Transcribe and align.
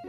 tere, 0.00 0.08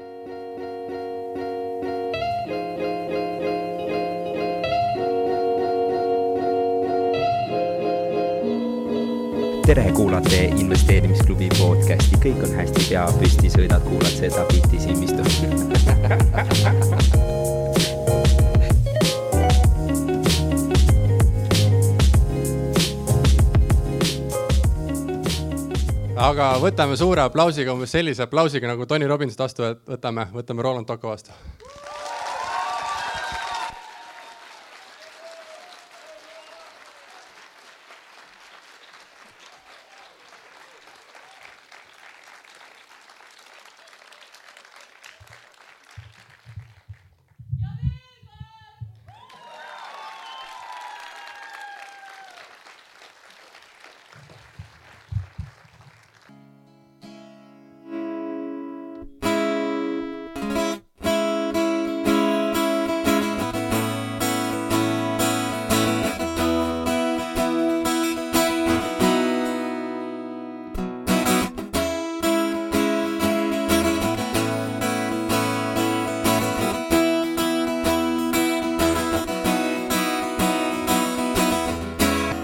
kuulate 9.96 10.44
investeerimisklubi 10.56 11.50
podcasti, 11.58 12.16
kõik 12.24 12.40
on 12.48 12.56
hästi, 12.56 12.88
pea 12.88 13.04
püsti, 13.20 13.52
sõidad, 13.52 13.84
kuulad 13.84 14.16
seda 14.16 14.48
bitti 14.48 14.80
silmistu 14.80 15.24
aga 26.21 26.51
võtame 26.61 26.97
suure 26.99 27.23
aplausiga, 27.25 27.73
umbes 27.73 27.93
sellise 27.95 28.25
aplausiga 28.25 28.69
nagu 28.69 28.85
Tony 28.89 29.07
Robbins 29.09 29.37
vastu, 29.39 29.65
et 29.65 29.81
võtame, 29.89 30.27
võtame 30.36 30.65
Roland 30.65 30.89
Tocco 30.89 31.09
vastu. 31.13 31.33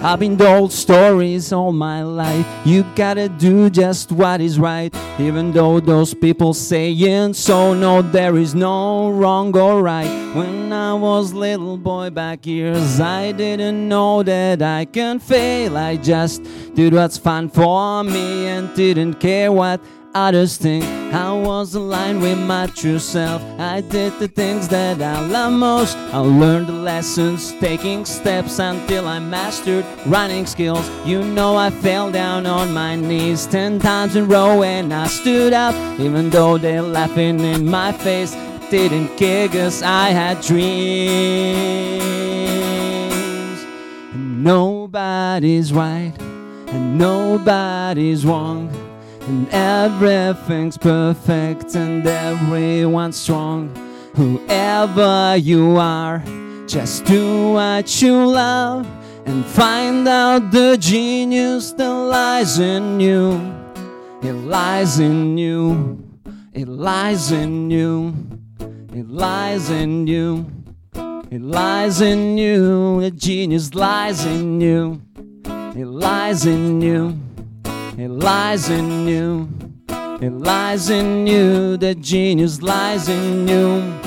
I've 0.08 0.20
been 0.20 0.38
told 0.38 0.72
stories 0.72 1.52
all 1.52 1.74
my 1.74 2.02
life. 2.02 2.48
You 2.64 2.86
gotta 2.96 3.28
do 3.28 3.70
just 3.70 4.10
what 4.10 4.40
is 4.40 4.58
right, 4.58 4.96
even 5.20 5.52
though 5.52 5.82
those 5.82 6.14
people 6.14 6.54
saying 6.54 7.34
so. 7.34 7.74
No, 7.74 8.02
there 8.02 8.38
is 8.38 8.56
no 8.56 9.10
wrong 9.10 9.54
or 9.58 9.84
right. 9.84 10.08
When 10.34 10.72
I 10.72 10.94
was 10.94 11.34
little 11.34 11.78
boy 11.78 12.10
back 12.10 12.46
years, 12.48 13.02
I 13.02 13.34
didn't 13.34 13.90
know 13.90 14.24
that 14.24 14.62
I 14.62 14.86
can 14.86 15.20
fail. 15.20 15.76
I 15.76 15.98
just 15.98 16.42
did 16.74 16.94
what's 16.94 17.18
fun 17.18 17.50
for 17.50 18.02
me 18.06 18.48
and 18.48 18.74
didn't 18.76 19.16
care 19.16 19.52
what 19.52 19.82
others 20.14 20.58
think. 20.58 20.84
I 21.14 21.32
was 21.32 21.74
aligned 21.76 22.22
with 22.22 22.38
my 22.38 22.68
true 22.68 23.00
self. 23.00 23.42
I 23.60 23.82
did 23.82 24.18
the 24.20 24.28
things 24.28 24.68
that 24.68 25.02
I 25.02 25.20
love 25.26 25.54
most. 25.54 25.96
I 26.14 26.18
learned 26.18 26.68
the 26.68 26.74
lessons, 26.74 27.54
taking 27.60 28.06
steps 28.06 28.60
until 28.60 29.08
I 29.08 29.20
mastered 29.20 29.86
running 30.06 30.46
skills. 30.46 30.90
You 31.06 31.24
know, 31.24 31.56
I 31.56 31.70
fell 31.70 32.12
down 32.12 32.46
on 32.46 32.74
my 32.74 32.96
knees 32.96 33.46
ten 33.46 33.80
times 33.80 34.16
in 34.16 34.24
a 34.24 34.28
row 34.28 34.64
and 34.64 34.94
I 34.94 35.08
stood 35.08 35.54
up, 35.54 35.76
even 36.00 36.30
though 36.30 36.58
they're 36.58 36.82
laughing 36.82 37.40
in 37.40 37.66
my 37.70 37.92
face. 37.92 38.36
Didn't 38.70 39.16
care 39.16 39.48
cause 39.48 39.82
I 39.82 40.10
had 40.10 40.42
dreams. 40.42 40.68
And 44.14 44.44
nobody's 44.44 45.72
right 45.72 46.14
and 46.68 46.98
nobody's 46.98 48.26
wrong. 48.26 48.87
And 49.28 49.50
everything's 49.50 50.78
perfect 50.78 51.76
and 51.76 52.08
everyone's 52.08 53.18
strong. 53.18 53.76
Whoever 54.16 55.36
you 55.36 55.76
are, 55.76 56.24
just 56.66 57.04
do 57.04 57.52
what 57.52 58.02
you 58.02 58.26
love 58.26 58.88
and 59.26 59.46
find 59.46 60.08
out 60.08 60.52
the 60.52 60.78
genius 60.80 61.74
that 61.74 61.90
lies 61.90 62.58
in 62.60 63.02
you. 63.02 63.54
It 64.24 64.32
lies 64.32 65.00
in 65.00 65.38
you. 65.38 66.02
It 66.54 66.70
lies 66.70 67.32
in 67.34 67.70
you. 67.70 68.16
It 68.94 69.10
lies 69.10 69.70
in 69.70 70.08
you. 70.08 70.46
It 71.30 71.42
lies 71.42 72.00
in 72.00 72.38
you. 72.38 73.02
The 73.02 73.12
genius 73.12 73.76
lies 73.76 74.26
in 74.26 74.62
you. 74.62 75.02
It 75.76 75.86
lies 75.86 76.46
in 76.46 76.80
you. 76.80 77.27
It 78.00 78.10
lies 78.10 78.70
in 78.70 79.08
you. 79.08 79.50
It 80.22 80.30
lies 80.30 80.92
in 80.92 81.26
you. 81.26 81.78
The 81.78 81.96
genius 81.96 82.62
lies 82.62 83.10
in 83.10 83.48
you. 83.48 84.07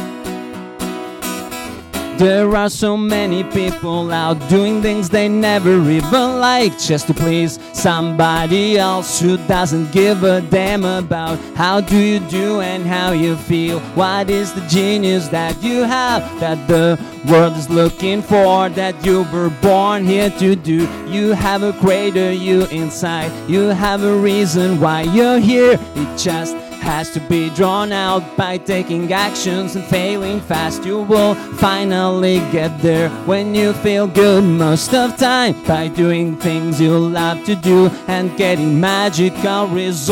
There 2.20 2.54
are 2.54 2.68
so 2.68 2.98
many 2.98 3.44
people 3.44 4.12
out 4.12 4.34
doing 4.50 4.82
things 4.82 5.08
they 5.08 5.26
never 5.26 5.80
even 5.90 6.38
like 6.38 6.78
just 6.78 7.06
to 7.06 7.14
please 7.14 7.58
somebody 7.72 8.76
else 8.76 9.18
who 9.18 9.38
doesn't 9.48 9.90
give 9.90 10.22
a 10.22 10.42
damn 10.42 10.84
about 10.84 11.38
how 11.56 11.80
do 11.80 11.96
you 11.96 12.20
do 12.28 12.60
and 12.60 12.84
how 12.84 13.12
you 13.12 13.36
feel. 13.36 13.80
What 13.96 14.28
is 14.28 14.52
the 14.52 14.60
genius 14.66 15.28
that 15.28 15.62
you 15.62 15.84
have 15.84 16.20
that 16.40 16.68
the 16.68 17.00
world 17.26 17.56
is 17.56 17.70
looking 17.70 18.20
for 18.20 18.68
that 18.68 19.02
you 19.02 19.22
were 19.32 19.48
born 19.62 20.04
here 20.04 20.28
to 20.28 20.54
do? 20.54 20.86
You 21.08 21.32
have 21.32 21.62
a 21.62 21.72
greater 21.80 22.30
you 22.30 22.66
inside. 22.66 23.32
You 23.48 23.68
have 23.68 24.02
a 24.02 24.14
reason 24.14 24.78
why 24.78 25.04
you're 25.04 25.38
here. 25.38 25.78
It 25.96 26.18
just 26.18 26.54
has 26.90 27.08
to 27.08 27.20
be 27.20 27.48
drawn 27.50 27.92
out 27.92 28.36
by 28.36 28.58
taking 28.58 29.12
actions 29.12 29.76
and 29.76 29.84
failing 29.84 30.40
fast. 30.40 30.84
You 30.84 31.02
will 31.02 31.36
finally 31.66 32.38
get 32.50 32.76
there 32.82 33.08
when 33.30 33.54
you 33.54 33.72
feel 33.74 34.08
good 34.08 34.42
most 34.42 34.92
of 34.92 35.16
time 35.16 35.54
by 35.68 35.86
doing 35.86 36.36
things 36.36 36.80
you 36.80 36.98
love 36.98 37.44
to 37.44 37.54
do 37.54 37.86
and 38.08 38.36
getting 38.36 38.80
magical 38.80 39.68
results. 39.68 40.02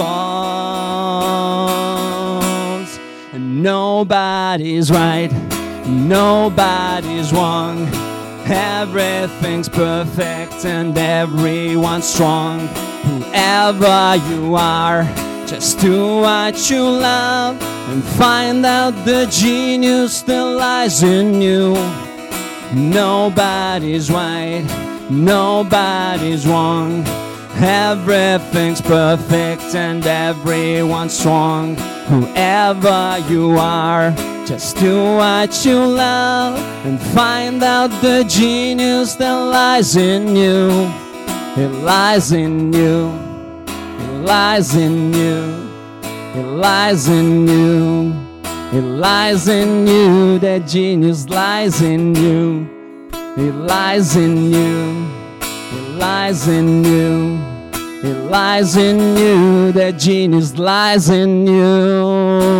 And 3.32 3.60
nobody's 3.60 4.88
right, 4.92 5.32
nobody's 5.84 7.32
wrong. 7.32 7.88
Everything's 8.46 9.68
perfect 9.68 10.64
and 10.64 10.96
everyone's 10.96 12.08
strong. 12.08 12.68
Whoever 13.02 14.14
you 14.30 14.54
are. 14.54 15.02
Just 15.48 15.80
do 15.80 16.20
what 16.20 16.68
you 16.68 16.82
love 16.82 17.56
and 17.88 18.04
find 18.04 18.66
out 18.66 18.90
the 19.06 19.26
genius 19.30 20.20
that 20.22 20.44
lies 20.44 21.02
in 21.02 21.40
you. 21.40 21.72
Nobody's 22.74 24.10
right, 24.10 24.62
nobody's 25.08 26.46
wrong. 26.46 27.02
Everything's 27.56 28.82
perfect 28.82 29.74
and 29.74 30.06
everyone's 30.06 31.18
strong. 31.18 31.76
Whoever 32.08 33.18
you 33.30 33.56
are, 33.58 34.10
just 34.44 34.76
do 34.76 35.02
what 35.16 35.64
you 35.64 35.78
love 35.78 36.58
and 36.84 37.00
find 37.00 37.62
out 37.62 37.88
the 38.02 38.22
genius 38.28 39.14
that 39.14 39.32
lies 39.32 39.96
in 39.96 40.36
you. 40.36 40.92
It 41.56 41.72
lies 41.82 42.32
in 42.32 42.70
you. 42.70 43.27
Lies 44.24 44.74
in 44.74 45.12
you. 45.12 45.70
It 46.34 46.44
lies 46.44 47.08
in 47.08 47.46
you. 47.46 48.12
It 48.72 48.82
lies 48.82 49.48
in 49.48 49.86
you. 49.86 50.38
That 50.40 50.66
genius 50.66 51.28
lies 51.28 51.80
in 51.80 52.14
you. 52.14 52.68
It 53.36 53.54
lies 53.54 54.16
in 54.16 54.52
you. 54.52 55.08
It 55.40 55.98
lies 55.98 56.48
in 56.48 56.84
you. 56.84 57.38
It 58.02 58.30
lies 58.30 58.76
in 58.76 59.16
you. 59.16 59.72
That 59.72 59.98
genius 59.98 60.58
lies 60.58 61.08
in 61.08 61.46
you. 61.46 62.58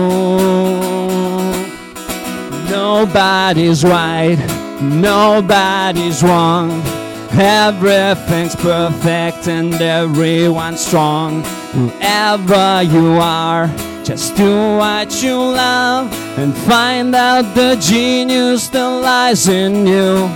Nobody's 2.70 3.84
right. 3.84 4.38
Nobody's 4.80 6.22
wrong. 6.22 6.97
Everything's 7.40 8.56
perfect 8.56 9.46
and 9.46 9.72
everyone's 9.74 10.84
strong. 10.84 11.44
Whoever 11.72 12.82
you 12.82 13.12
are, 13.20 13.68
just 14.02 14.34
do 14.34 14.50
what 14.76 15.22
you 15.22 15.36
love 15.36 16.12
and 16.36 16.52
find 16.52 17.14
out 17.14 17.54
the 17.54 17.76
genius 17.80 18.68
that 18.70 18.84
lies 18.84 19.46
in 19.46 19.86
you. 19.86 20.28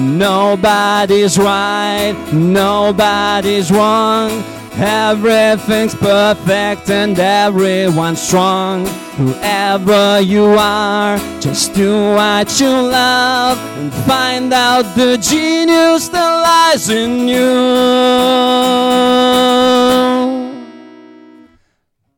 Nobody's 0.00 1.36
right, 1.36 2.14
nobody's 2.32 3.72
wrong. 3.72 4.59
Everything's 4.82 5.94
perfect 5.94 6.88
and 6.88 7.18
everyone's 7.18 8.22
strong. 8.22 8.86
Whoever 9.18 10.22
you 10.22 10.46
are, 10.58 11.18
just 11.38 11.74
do 11.74 12.14
what 12.14 12.58
you 12.58 12.70
love 12.70 13.58
and 13.76 13.92
find 14.08 14.50
out 14.54 14.84
the 14.96 15.18
genius 15.18 16.08
that 16.08 16.32
lies 16.48 16.88
in 16.88 17.28
you. 17.28 17.50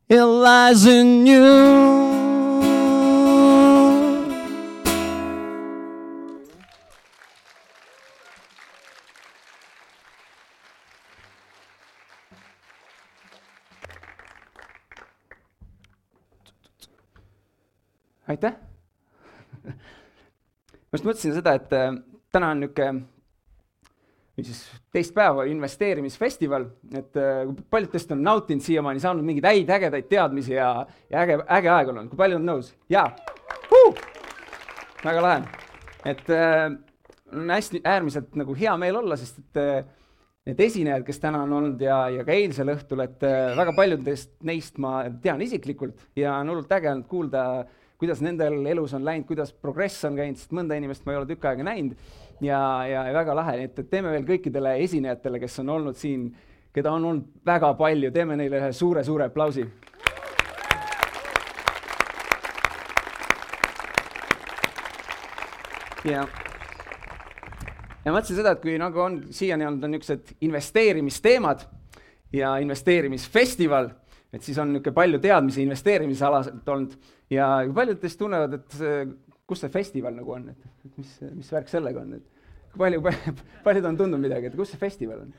It 0.09 0.23
lies 0.23 0.87
in 0.87 1.27
you. 1.27 2.12
Aitäh 18.31 18.55
ma 20.93 20.99
just 20.99 21.07
mõtlesin 21.09 21.35
seda, 21.39 21.57
et 21.59 21.73
äh, 21.77 21.91
täna 22.33 22.53
on 22.53 22.63
niisugune 22.63 23.09
või 24.33 24.47
siis 24.49 24.61
teist 24.93 25.13
päeva 25.13 25.45
investeerimisfestival, 25.49 26.65
et 26.97 27.19
äh, 27.21 27.43
kui 27.49 27.67
paljud 27.71 27.91
teist 27.93 28.13
on 28.15 28.23
nautinud 28.25 28.65
siiamaani, 28.65 29.03
saanud 29.03 29.27
mingeid 29.27 29.49
häid 29.51 29.73
ägedaid 29.77 30.09
teadmisi 30.09 30.55
ja, 30.57 30.71
ja 31.13 31.25
äge, 31.25 31.37
äge 31.59 31.73
aeg 31.73 31.91
olnud, 31.93 32.09
kui 32.11 32.21
paljud 32.21 32.41
on 32.41 32.49
nõus? 32.49 32.73
jaa 32.93 33.11
uh!? 33.73 33.99
väga 35.03 35.25
lahe. 35.25 35.43
et 36.09 36.31
äh, 36.33 36.71
on 37.33 37.53
hästi 37.53 37.83
äärmiselt 37.85 38.39
nagu 38.41 38.57
hea 38.57 38.77
meel 38.81 39.03
olla, 39.03 39.21
sest 39.21 39.43
et 39.43 39.61
äh, 39.61 39.85
need 40.49 40.65
esinejad, 40.65 41.05
kes 41.07 41.21
täna 41.23 41.45
on 41.45 41.53
olnud 41.59 41.85
ja, 41.85 42.07
ja 42.11 42.25
ka 42.27 42.35
eilsel 42.35 42.73
õhtul, 42.73 43.05
et 43.05 43.23
äh, 43.29 43.53
väga 43.59 43.77
paljudest 43.77 44.33
neist 44.49 44.81
ma 44.83 45.03
tean 45.23 45.45
isiklikult 45.45 46.09
ja 46.17 46.39
on 46.41 46.55
hullult 46.55 46.73
äge 46.73 46.91
olnud 46.91 47.09
kuulda 47.11 47.45
äh, 47.61 47.79
kuidas 48.03 48.19
nendel 48.19 48.65
elus 48.67 48.97
on 48.97 49.05
läinud, 49.07 49.29
kuidas 49.29 49.53
progress 49.55 50.03
on 50.09 50.17
käinud, 50.19 50.41
sest 50.41 50.51
mõnda 50.57 50.75
inimest 50.75 51.05
ma 51.07 51.15
ei 51.15 51.21
ole 51.21 51.29
tükk 51.29 51.45
aega 51.47 51.63
näinud 51.69 51.93
ja, 52.43 52.59
ja, 52.91 53.05
väga 53.15 53.37
lahe, 53.39 53.55
nii 53.61 53.69
et, 53.69 53.79
et 53.79 53.91
teeme 53.93 54.11
veel 54.11 54.27
kõikidele 54.27 54.73
esinejatele, 54.83 55.39
kes 55.39 55.61
on 55.63 55.71
olnud 55.77 56.01
siin, 56.01 56.25
keda 56.75 56.91
on 56.97 57.07
olnud 57.07 57.47
väga 57.47 57.71
palju, 57.79 58.11
teeme 58.11 58.35
neile 58.41 58.59
ühe 58.59 58.73
suure-suure 58.75 59.31
aplausi. 59.31 59.69
ja, 66.11 66.27
ja 68.03 68.11
mõtlesin 68.11 68.43
seda, 68.43 68.57
et 68.57 68.67
kui 68.67 68.75
nagu 68.83 68.99
on 68.99 69.23
siiani 69.31 69.71
olnud, 69.71 69.87
on 69.87 69.95
niisugused 69.95 70.35
investeerimisteemad 70.43 71.69
ja 72.35 72.57
investeerimisfestival 72.67 73.93
et 74.33 74.43
siis 74.43 74.59
on 74.59 74.71
niisugune 74.73 74.97
palju 74.97 75.21
teadmisi 75.21 75.63
investeerimisalaselt 75.67 76.69
olnud 76.69 76.95
ja 77.33 77.49
paljud 77.75 78.01
teist 78.03 78.21
tunnevad, 78.21 78.59
et 78.59 78.77
kus 79.49 79.65
see 79.65 79.73
festival 79.73 80.15
nagu 80.17 80.35
on, 80.37 80.49
et 80.53 80.99
mis, 80.99 81.15
mis 81.33 81.53
värk 81.53 81.71
sellega 81.71 82.03
on, 82.03 82.19
et 82.19 82.79
palju, 82.79 83.03
paljud 83.67 83.89
on 83.91 84.01
tundnud 84.01 84.23
midagi, 84.23 84.51
et 84.51 84.59
kus 84.59 84.73
see 84.75 84.81
festival 84.81 85.25
on. 85.25 85.33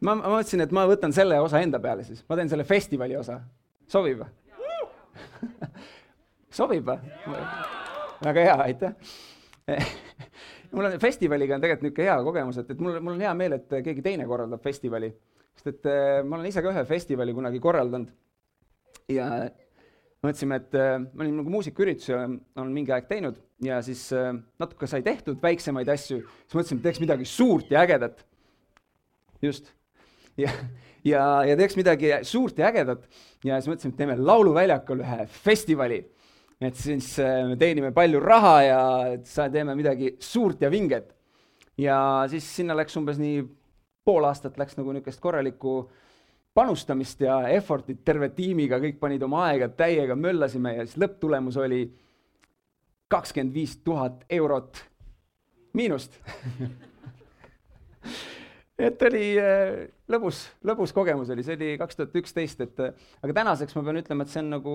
ma, 0.00 0.14
ma 0.14 0.20
mõtlesin, 0.22 0.64
et 0.64 0.74
ma 0.74 0.86
võtan 0.88 1.14
selle 1.14 1.40
osa 1.44 1.62
enda 1.64 1.80
peale 1.82 2.06
siis, 2.06 2.24
ma 2.28 2.38
teen 2.38 2.50
selle 2.52 2.66
festivali 2.68 3.16
osa, 3.18 3.40
sobib 3.90 4.22
või? 4.22 4.30
sobib 6.60 6.88
või? 6.88 7.40
väga 8.24 8.44
hea, 8.48 8.58
aitäh 8.68 9.16
mul 10.74 10.88
on 10.88 11.00
festivaliga 11.02 11.56
on 11.56 11.64
tegelikult 11.64 11.88
niisugune 11.88 12.10
hea 12.10 12.20
kogemus, 12.26 12.60
et, 12.62 12.70
et 12.74 12.80
mul, 12.82 13.00
mul 13.00 13.16
on 13.16 13.26
hea 13.26 13.34
meel, 13.38 13.58
et 13.58 13.80
keegi 13.84 14.04
teine 14.04 14.26
korraldab 14.28 14.62
festivali 14.64 15.12
sest 15.58 15.72
et 15.72 15.88
äh, 15.90 16.22
ma 16.24 16.38
olen 16.38 16.48
ise 16.48 16.62
ka 16.62 16.72
ühe 16.72 16.84
festivali 16.86 17.34
kunagi 17.34 17.60
korraldanud 17.62 18.12
ja 19.10 19.28
mõtlesime, 20.24 20.58
et 20.58 20.74
äh, 20.74 20.96
ma 20.98 21.24
olin 21.24 21.36
nagu 21.40 21.52
muusikaürituse 21.52 22.16
olen 22.16 22.72
mingi 22.74 22.92
aeg 22.94 23.06
teinud 23.10 23.38
ja 23.64 23.78
siis 23.86 24.08
äh, 24.16 24.32
natuke 24.58 24.88
sai 24.90 25.02
tehtud 25.06 25.38
väiksemaid 25.42 25.90
asju, 25.94 26.22
siis 26.26 26.58
mõtlesime, 26.58 26.80
et 26.80 26.88
teeks 26.88 27.02
midagi 27.02 27.28
suurt 27.28 27.70
ja 27.70 27.84
ägedat. 27.86 28.24
just. 29.42 29.72
ja, 30.42 30.50
ja, 31.06 31.24
ja 31.46 31.58
teeks 31.58 31.78
midagi 31.78 32.12
suurt 32.26 32.58
ja 32.58 32.72
ägedat 32.72 33.06
ja 33.46 33.60
siis 33.60 33.70
mõtlesime, 33.70 33.94
et 33.94 34.00
teeme 34.02 34.18
Lauluväljakul 34.18 35.04
ühe 35.06 35.28
festivali. 35.44 36.02
et 36.60 36.74
siis 36.74 37.12
me 37.18 37.54
teenime 37.56 37.92
palju 37.94 38.20
raha 38.20 38.56
ja 38.66 38.80
teeme 39.52 39.78
midagi 39.78 40.16
suurt 40.18 40.62
ja 40.62 40.70
vinget. 40.70 41.14
ja 41.78 42.26
siis 42.30 42.48
sinna 42.56 42.74
läks 42.74 42.98
umbes 42.98 43.22
nii 43.22 43.46
pool 44.04 44.26
aastat 44.26 44.58
läks 44.58 44.74
nagu 44.80 44.92
niisugust 44.92 45.20
korralikku 45.20 45.78
panustamist 46.58 47.22
ja 47.22 47.38
effort'it 47.54 48.02
terve 48.06 48.32
tiimiga, 48.34 48.80
kõik 48.82 48.98
panid 48.98 49.22
oma 49.22 49.44
aega 49.52 49.68
täiega, 49.78 50.16
möllasime 50.18 50.74
ja 50.74 50.86
siis 50.86 50.98
lõpptulemus 50.98 51.58
oli 51.62 51.84
kakskümmend 53.08 53.54
viis 53.54 53.76
tuhat 53.86 54.24
eurot 54.38 54.82
miinust. 55.78 56.18
Et 58.78 59.02
oli 59.02 59.22
äh, 59.42 59.88
lõbus, 60.10 60.44
lõbus 60.66 60.92
kogemus 60.94 61.30
oli, 61.34 61.42
see 61.42 61.56
oli 61.58 61.72
kaks 61.80 61.98
tuhat 61.98 62.12
üksteist, 62.20 62.60
et 62.62 62.78
äh, 62.78 63.08
aga 63.26 63.34
tänaseks 63.40 63.74
ma 63.74 63.82
pean 63.88 63.98
ütlema, 63.98 64.22
et 64.22 64.30
see 64.30 64.38
on 64.38 64.52
nagu 64.52 64.74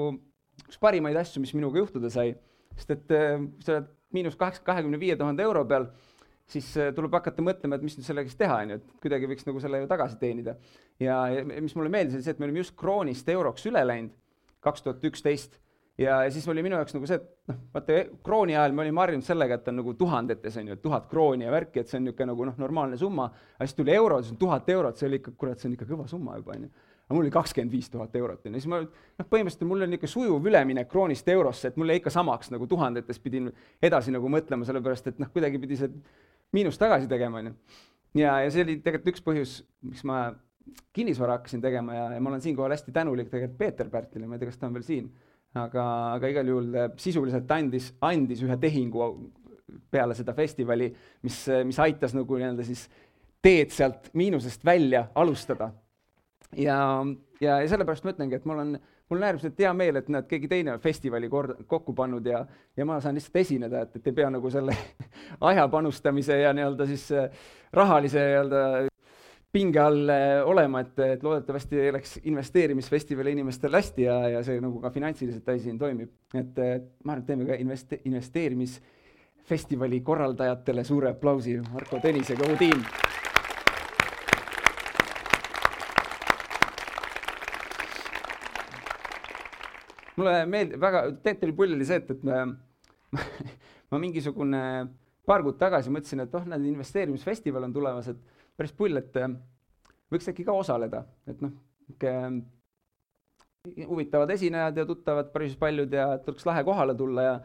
üks 0.65 0.75
parimaid 0.81 1.15
asju, 1.21 1.39
mis 1.39 1.53
minuga 1.55 1.79
juhtuda 1.79 2.11
sai, 2.11 2.33
sest 2.75 2.91
et 2.97 3.13
äh, 3.15 3.37
sa 3.63 3.77
oled 3.77 3.87
miinus 4.13 4.35
kaheksa, 4.35 4.59
kahekümne 4.67 4.99
viie 4.99 5.15
tuhande 5.15 5.45
euro 5.47 5.63
peal 5.69 5.87
siis 6.51 6.69
äh, 6.77 6.91
tuleb 6.95 7.13
hakata 7.15 7.43
mõtlema, 7.45 7.77
et 7.77 7.85
mis 7.85 7.97
nüüd 7.97 8.07
sellega 8.07 8.29
siis 8.29 8.39
teha, 8.39 8.59
on 8.65 8.75
ju, 8.75 8.79
et 8.81 9.03
kuidagi 9.03 9.29
võiks 9.31 9.47
nagu 9.47 9.61
selle 9.63 9.83
ju 9.83 9.89
tagasi 9.91 10.19
teenida. 10.21 10.55
ja, 10.99 11.17
ja 11.31 11.43
mis 11.45 11.75
mulle 11.77 11.91
meeldis, 11.93 12.17
oli 12.17 12.25
see, 12.25 12.35
et 12.35 12.41
me 12.41 12.49
olime 12.49 12.63
just 12.63 12.75
kroonist 12.79 13.29
euroks 13.29 13.67
üle 13.69 13.83
läinud, 13.87 14.15
kaks 14.63 14.85
tuhat 14.85 15.03
üksteist, 15.09 15.59
ja, 15.97 16.23
ja 16.23 16.31
siis 16.31 16.47
oli 16.47 16.63
minu 16.63 16.77
jaoks 16.79 16.95
nagu 16.95 17.09
see, 17.09 17.19
et 17.19 17.51
noh, 17.51 17.59
vaata 17.75 17.99
krooni 18.25 18.55
ajal 18.57 18.75
me 18.75 18.85
olime 18.85 19.03
harjunud 19.03 19.27
sellega, 19.27 19.59
et 19.59 19.67
on 19.71 19.79
nagu 19.81 19.93
tuhandetes 19.99 20.57
on 20.61 20.71
ju, 20.73 20.79
tuhat 20.87 21.05
krooni 21.11 21.47
ja 21.47 21.53
värki, 21.53 21.83
et 21.83 21.91
see 21.91 21.99
on 21.99 22.07
niisugune 22.07 22.31
nagu 22.31 22.49
noh, 22.49 22.57
normaalne 22.61 22.97
summa, 22.99 23.29
aga 23.57 23.67
siis 23.67 23.77
tuli 23.77 23.93
euro, 23.95 24.21
siis 24.21 24.35
on 24.35 24.41
tuhat 24.41 24.73
eurot, 24.73 24.97
see 24.99 25.09
oli 25.09 25.21
ikka, 25.21 25.37
kurat, 25.37 25.61
see 25.61 25.69
on 25.69 25.77
ikka 25.77 25.89
kõva 25.93 26.09
summa 26.11 26.39
juba, 26.39 26.57
on 26.57 26.67
ju. 26.67 26.89
Aga 27.03 27.17
mul 27.17 27.25
oli 27.25 27.33
kakskümmend 27.35 27.73
viis 27.73 27.89
tuhat 27.91 28.13
eurot, 28.15 28.45
on 28.47 28.53
ju, 28.55 28.63
siis 28.63 28.69
ma 28.71 28.79
noh, 28.79 29.25
põhimõtteliselt 29.27 29.67
mul 29.67 29.83
oli 29.83 29.91
niisugune 29.91 30.13
sujuv 30.13 30.45
üleminek 30.49 30.87
kroonist 30.89 31.27
eurosse, 31.29 31.69
et 31.69 31.79
mul 31.79 31.91
jäi 31.91 31.99
ikka 31.99 32.13
samaks 32.15 32.53
nagu 32.53 32.67
tuhandetes 32.71 33.19
pidin 33.19 33.51
edasi 33.83 34.13
nagu 34.15 34.31
mõtlema, 34.31 34.65
sellepärast 34.65 35.11
et 35.11 35.19
noh, 35.19 35.27
kuidagi 35.33 35.59
pidi 35.61 35.81
see 35.81 35.91
miinust 36.53 36.81
tagasi 36.81 37.09
tegema, 37.11 37.41
on 37.41 37.51
ju. 37.51 37.53
ja, 38.21 38.39
ja 38.43 38.49
see 38.53 38.65
oli 38.65 38.79
tegelikult 38.85 39.13
üks 39.13 39.25
põhjus, 39.25 39.59
miks 39.89 40.03
ma 40.07 40.23
kinnisvara 40.95 41.37
hakkasin 41.39 41.61
tegema 41.63 41.95
ja, 41.95 42.07
ja 42.15 42.23
ma 42.23 42.31
olen 42.31 42.43
siinkohal 42.43 42.73
hästi 42.75 42.93
tänulik 42.95 43.29
tegelikult 43.31 43.59
Peeter 43.59 43.89
Pärtile, 43.91 44.27
ma 44.27 44.37
ei 44.37 44.43
tea, 44.43 44.51
kas 44.51 44.61
ta 44.61 44.69
on 44.69 44.77
veel 44.77 44.85
siin, 44.87 45.09
aga, 45.59 45.85
aga 46.15 46.31
igal 46.31 46.51
juhul 46.53 46.77
sisuliselt 47.01 47.51
andis, 47.51 47.91
andis 48.05 48.43
ühe 48.45 48.57
tehingu 48.61 49.09
peale 49.91 50.15
seda 50.15 50.35
festivali, 50.37 50.89
mis, 51.25 51.39
mis 51.65 51.79
aitas 51.81 52.13
nagu 52.15 52.37
nii-öelda 52.37 52.65
siis 52.67 52.85
teed 53.43 53.73
sealt 53.75 54.09
miinusest 54.15 54.63
välja 54.65 55.07
alustada. 55.19 55.71
ja, 56.55 56.77
ja, 57.41 57.59
ja 57.59 57.69
sellepärast 57.69 58.05
ma 58.05 58.13
ütlengi, 58.13 58.37
et 58.37 58.45
ma 58.47 58.55
olen 58.57 58.77
mul 59.09 59.17
on 59.17 59.23
äärmiselt 59.23 59.59
hea 59.59 59.73
meel, 59.73 59.95
et 59.99 60.07
näed, 60.09 60.25
keegi 60.29 60.47
teine 60.49 60.73
on 60.73 60.79
festivali 60.79 61.29
kord-, 61.29 61.63
kokku 61.67 61.93
pannud 61.93 62.25
ja, 62.25 62.45
ja 62.77 62.85
ma 62.85 62.99
saan 63.01 63.15
lihtsalt 63.17 63.35
esineda, 63.43 63.81
et, 63.85 63.95
et 63.99 64.07
ei 64.09 64.15
pea 64.17 64.29
nagu 64.33 64.49
selle 64.53 64.75
aja 65.51 65.67
panustamise 65.71 66.39
ja 66.41 66.53
nii-öelda 66.55 66.87
siis 66.89 67.05
äh, 67.11 67.29
rahalise 67.73 68.19
nii-öelda 68.19 68.59
pinge 69.53 69.79
all 69.79 70.09
äh, 70.09 70.41
olema, 70.49 70.79
et, 70.81 70.99
et 71.17 71.23
loodetavasti 71.23 71.91
läks 71.93 72.19
investeerimisfestivali 72.23 73.31
inimestel 73.37 73.73
hästi 73.77 74.07
ja, 74.07 74.17
ja 74.37 74.43
see 74.45 74.61
nagu 74.63 74.81
ka 74.81 74.89
finantsiliselt 74.93 75.49
asi 75.49 75.67
siin 75.67 75.79
toimib. 75.79 76.11
et 76.33 76.57
ma 77.03 77.13
arvan, 77.13 77.21
et 77.21 77.27
teeme 77.27 77.45
ka 77.49 77.53
investe-, 77.59 78.01
investeerimisfestivali 78.09 80.01
korraldajatele 80.01 80.83
suure 80.83 81.09
aplausi, 81.13 81.59
Marko 81.73 81.97
Tõnis 82.01 82.29
ja 82.33 82.39
kogu 82.39 82.55
tiim 82.57 82.81
mulle 90.17 90.33
meeldib 90.49 90.81
väga, 90.81 91.03
tegelikult 91.23 91.47
oli 91.47 91.57
pull 91.57 91.77
oli 91.77 91.87
see, 91.87 91.99
et, 92.01 92.11
et 92.13 92.23
me, 92.27 92.41
ma, 93.91 94.01
mingisugune 94.01 94.63
paar 95.27 95.43
kuud 95.45 95.59
tagasi 95.59 95.93
mõtlesin, 95.93 96.25
et 96.25 96.35
oh, 96.35 96.47
näed, 96.49 96.65
investeerimisfestival 96.73 97.67
on 97.67 97.75
tulemas, 97.75 98.09
et 98.11 98.41
päris 98.59 98.73
pull, 98.77 98.99
et 98.99 99.15
äh, 99.21 99.31
võiks 100.13 100.29
äkki 100.29 100.45
ka 100.47 100.55
osaleda, 100.63 101.05
et 101.29 101.41
noh, 101.43 101.55
niisugune 101.87 102.43
huvitavad 103.87 104.27
esinejad 104.33 104.75
ja 104.75 104.83
tuttavad 104.83 105.29
päris 105.31 105.53
paljud 105.55 105.93
ja 105.95 106.09
et 106.17 106.25
oleks 106.27 106.43
lahe 106.43 106.65
kohale 106.67 106.97
tulla 106.99 107.23
ja 107.23 107.35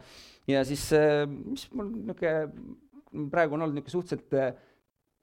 ja 0.51 0.63
siis 0.67 0.89
äh, 0.97 1.23
mis 1.29 1.63
mul 1.71 1.93
niisugune 1.93 3.29
praegu 3.31 3.55
on 3.55 3.63
olnud 3.63 3.77
niisugune 3.77 3.93
suhteliselt 3.93 4.35
äh, 4.35 4.49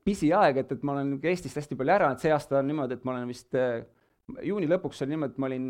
pisi 0.07 0.31
aeg, 0.33 0.63
et, 0.63 0.73
et 0.73 0.87
ma 0.87 0.95
olen 0.95 1.19
Eestist 1.21 1.59
hästi 1.59 1.77
palju 1.77 1.93
ära, 1.93 2.09
et 2.15 2.23
see 2.23 2.33
aasta 2.33 2.61
on 2.63 2.71
niimoodi, 2.71 2.97
et 2.97 3.05
ma 3.05 3.13
olen 3.13 3.29
vist 3.29 3.59
juuni 4.47 4.69
lõpuks 4.71 5.03
oli 5.03 5.15
niimoodi, 5.15 5.35
et 5.35 5.43
ma 5.43 5.51
olin 5.51 5.67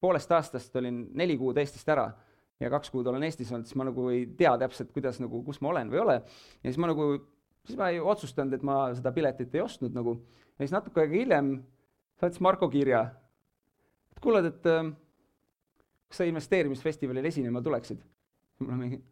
poolest 0.00 0.32
aastast 0.32 0.76
olin 0.76 1.06
neli 1.18 1.36
kuud 1.38 1.58
Eestist 1.58 1.88
ära 1.88 2.08
ja 2.60 2.70
kaks 2.70 2.90
kuud 2.90 3.06
olen 3.06 3.22
Eestis 3.26 3.50
olnud, 3.52 3.68
siis 3.68 3.78
ma 3.78 3.86
nagu 3.88 4.08
ei 4.12 4.24
tea 4.38 4.52
täpselt, 4.60 4.90
kuidas 4.94 5.20
nagu, 5.22 5.42
kus 5.46 5.60
ma 5.62 5.72
olen 5.72 5.90
või 5.92 6.00
ei 6.00 6.04
ole. 6.04 6.16
ja 6.62 6.70
siis 6.70 6.80
ma 6.82 6.90
nagu, 6.90 7.08
siis 7.66 7.78
ma 7.78 7.90
ei 7.94 8.00
otsustanud, 8.00 8.56
et 8.56 8.66
ma 8.66 8.80
seda 8.98 9.12
piletit 9.14 9.54
ei 9.54 9.64
ostnud 9.64 9.94
nagu. 9.96 10.18
ja 10.56 10.66
siis 10.66 10.74
natuke 10.74 11.04
aega 11.04 11.14
hiljem 11.14 11.52
saatis 12.20 12.42
Marko 12.44 12.68
kirja. 12.72 13.04
et 14.12 14.22
kuule, 14.22 14.42
et 14.46 14.66
äh, 14.66 14.92
kas 16.08 16.22
sa 16.22 16.28
investeerimisfestivalil 16.28 17.30
esinema 17.30 17.62
tuleksid? 17.62 18.02
mul 18.58 18.74
on 18.74 18.82
mingi 18.82 19.02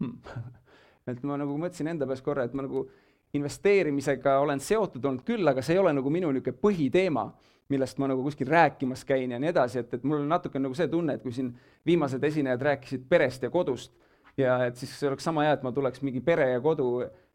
hmm. 0.00 0.18
et 1.12 1.24
ma 1.28 1.36
nagu 1.40 1.56
mõtlesin 1.60 1.92
enda 1.92 2.08
peas 2.08 2.24
korra, 2.24 2.48
et 2.48 2.56
ma 2.56 2.64
nagu 2.64 2.86
investeerimisega 3.34 4.38
olen 4.38 4.60
seotud 4.60 5.04
olnud 5.04 5.24
küll, 5.26 5.46
aga 5.48 5.62
see 5.62 5.74
ei 5.74 5.82
ole 5.82 5.92
nagu 5.96 6.10
minu 6.12 6.30
niisugune 6.32 6.60
põhiteema, 6.62 7.26
millest 7.72 7.98
ma 7.98 8.08
nagu 8.10 8.22
kuskil 8.22 8.48
rääkimas 8.50 9.04
käin 9.08 9.32
ja 9.32 9.38
nii 9.40 9.50
edasi, 9.50 9.80
et, 9.80 9.94
et 9.96 10.02
mul 10.04 10.20
on 10.20 10.28
natuke 10.28 10.60
nagu 10.60 10.76
see 10.76 10.88
tunne, 10.92 11.16
et 11.16 11.22
kui 11.22 11.32
siin 11.32 11.50
viimased 11.86 12.24
esinejad 12.24 12.62
rääkisid 12.62 13.06
perest 13.08 13.46
ja 13.46 13.50
kodust 13.50 13.94
ja 14.36 14.58
et 14.66 14.76
siis 14.76 14.92
oleks 15.08 15.24
sama 15.24 15.46
hea, 15.46 15.54
et 15.56 15.62
ma 15.64 15.72
tuleks 15.72 16.02
mingi 16.04 16.20
pere 16.24 16.50
ja 16.52 16.60
kodu 16.62 16.88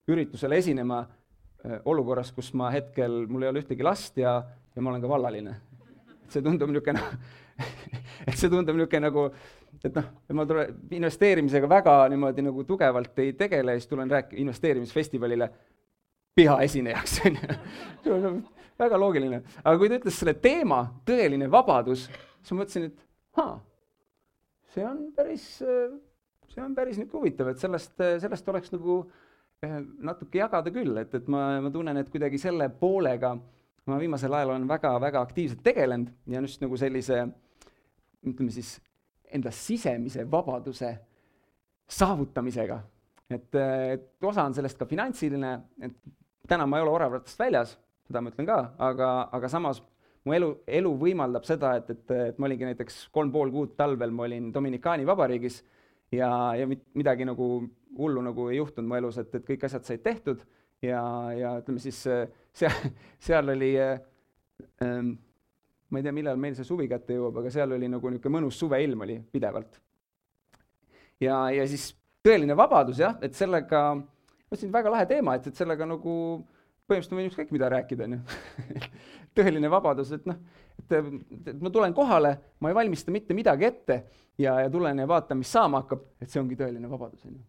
üritusele 0.09 0.59
esinema 0.59 1.01
äh, 1.01 1.79
olukorras, 1.85 2.31
kus 2.35 2.51
ma 2.57 2.69
hetkel, 2.73 3.23
mul 3.29 3.45
ei 3.45 3.51
ole 3.51 3.63
ühtegi 3.63 3.85
last 3.85 4.17
ja, 4.19 4.39
ja 4.75 4.83
ma 4.83 4.93
olen 4.93 5.03
ka 5.03 5.11
vallaline. 5.11 5.55
see 6.29 6.43
tundub 6.45 6.69
niisugune 6.69 7.01
et 8.27 8.37
see 8.37 8.51
tundub 8.51 8.77
niisugune 8.77 9.07
nagu, 9.07 9.25
et 9.83 9.95
noh, 9.95 10.11
et 10.29 10.35
ma 10.37 10.45
tulen 10.45 10.77
investeerimisega 10.99 11.69
väga 11.69 11.95
niimoodi 12.13 12.45
nagu 12.45 12.63
tugevalt 12.67 13.19
ei 13.23 13.33
tegele 13.33 13.73
ja 13.73 13.81
siis 13.81 13.89
tulen 13.89 14.11
rääk-, 14.11 14.37
investeerimisfestivalile 14.37 15.49
pihaesinejaks, 16.39 17.19
on 18.15 18.25
ju. 18.25 18.33
väga 18.79 18.99
loogiline, 18.99 19.41
aga 19.61 19.75
kui 19.77 19.91
ta 19.91 19.99
ütles 19.99 20.19
selle 20.21 20.35
teema, 20.39 20.81
tõeline 21.07 21.49
vabadus, 21.51 22.07
siis 22.39 22.55
ma 22.55 22.63
mõtlesin, 22.63 22.89
et 22.89 23.05
haa, 23.39 23.55
see 24.73 24.85
on 24.87 25.05
päris, 25.15 25.47
see 25.59 26.63
on 26.63 26.75
päris 26.77 26.99
niisugune 26.99 27.25
huvitav, 27.25 27.51
et 27.51 27.61
sellest, 27.61 27.95
sellest 28.23 28.51
oleks 28.51 28.73
nagu 28.75 29.01
eh, 29.65 29.79
natuke 30.09 30.41
jagada 30.41 30.73
küll, 30.73 30.95
et, 31.03 31.15
et 31.19 31.31
ma, 31.31 31.45
ma 31.65 31.71
tunnen, 31.73 31.99
et 31.99 32.11
kuidagi 32.11 32.41
selle 32.41 32.71
poolega 32.79 33.35
ma 33.89 33.97
viimasel 33.99 34.33
ajal 34.33 34.53
olen 34.53 34.67
väga-väga 34.69 35.21
aktiivselt 35.21 35.63
tegelenud 35.63 36.11
ja 36.27 36.41
just 36.41 36.61
nagu 36.61 36.77
sellise 36.77 37.23
ütleme 38.27 38.51
siis 38.53 38.75
enda 39.33 39.51
sisemise 39.51 40.25
vabaduse 40.31 40.93
saavutamisega. 41.89 42.79
et, 43.29 43.55
et 43.93 44.25
osa 44.25 44.43
on 44.43 44.53
sellest 44.53 44.77
ka 44.77 44.85
finantsiline, 44.89 45.51
et 45.81 45.95
täna 46.49 46.67
ma 46.67 46.79
ei 46.79 46.85
ole 46.85 46.95
oravatest 46.97 47.39
väljas, 47.39 47.77
seda 48.07 48.21
ma 48.21 48.33
ütlen 48.33 48.47
ka, 48.49 48.59
aga, 48.89 49.09
aga 49.37 49.51
samas 49.51 49.81
mu 50.27 50.35
elu, 50.35 50.49
elu 50.79 50.93
võimaldab 50.99 51.45
seda, 51.47 51.75
et, 51.79 51.89
et, 51.93 52.15
et 52.29 52.39
ma 52.39 52.49
olingi 52.49 52.67
näiteks 52.67 53.05
kolm 53.15 53.31
pool 53.33 53.53
kuud 53.53 53.75
talvel, 53.79 54.11
ma 54.15 54.27
olin 54.27 54.51
Dominikaani 54.53 55.07
vabariigis 55.07 55.61
ja, 56.11 56.29
ja 56.57 56.67
midagi 56.69 57.27
nagu 57.29 57.49
hullu 57.97 58.23
nagu 58.25 58.49
ei 58.49 58.59
juhtunud 58.59 58.89
mu 58.89 58.99
elus, 58.99 59.19
et, 59.21 59.33
et 59.35 59.47
kõik 59.47 59.65
asjad 59.65 59.87
said 59.87 60.03
tehtud 60.05 60.43
ja, 60.85 61.01
ja 61.37 61.55
ütleme 61.61 61.81
siis 61.83 62.01
seal, 62.03 62.91
seal 63.29 63.55
oli 63.55 63.73
ähm, 63.79 65.15
ma 65.89 65.99
ei 65.99 66.05
tea, 66.05 66.13
millal 66.15 66.39
meil 66.41 66.57
see 66.57 66.67
suvi 66.67 66.87
kätte 66.89 67.17
jõuab, 67.17 67.41
aga 67.41 67.53
seal 67.53 67.73
oli 67.77 67.89
nagu 67.89 68.11
niisugune 68.11 68.39
mõnus 68.39 68.59
suveilm 68.61 69.05
oli 69.05 69.17
pidevalt. 69.33 69.79
ja, 71.21 71.49
ja 71.53 71.65
siis 71.67 71.91
tõeline 72.25 72.55
vabadus 72.57 73.01
jah, 73.01 73.17
et 73.25 73.35
sellega, 73.37 73.83
ma 74.49 74.57
ütlesin, 74.57 74.71
väga 74.73 74.93
lahe 74.93 75.05
teema, 75.09 75.35
et, 75.37 75.47
et 75.51 75.59
sellega 75.59 75.85
nagu 75.85 76.13
põhimõtteliselt 76.89 77.13
ma 77.13 77.19
võin 77.21 77.29
ükskõik 77.29 77.51
mida 77.53 77.69
rääkida, 77.69 78.07
on 78.07 78.15
ju. 78.17 78.79
tõeline 79.37 79.69
vabadus, 79.69 80.11
et 80.17 80.25
noh, 80.25 80.39
et, 80.81 80.95
et 81.53 81.61
ma 81.61 81.69
tulen 81.73 81.93
kohale, 81.93 82.33
ma 82.59 82.71
ei 82.71 82.77
valmista 82.77 83.13
mitte 83.13 83.35
midagi 83.37 83.67
ette 83.67 83.99
ja, 84.41 84.55
ja 84.63 84.69
tulen 84.73 84.97
ja 84.97 85.05
vaatan, 85.09 85.37
mis 85.43 85.51
saama 85.53 85.83
hakkab, 85.83 86.01
et 86.19 86.31
see 86.33 86.41
ongi 86.41 86.57
tõeline 86.59 86.89
vabadus, 86.89 87.27
on 87.29 87.37
ju 87.37 87.45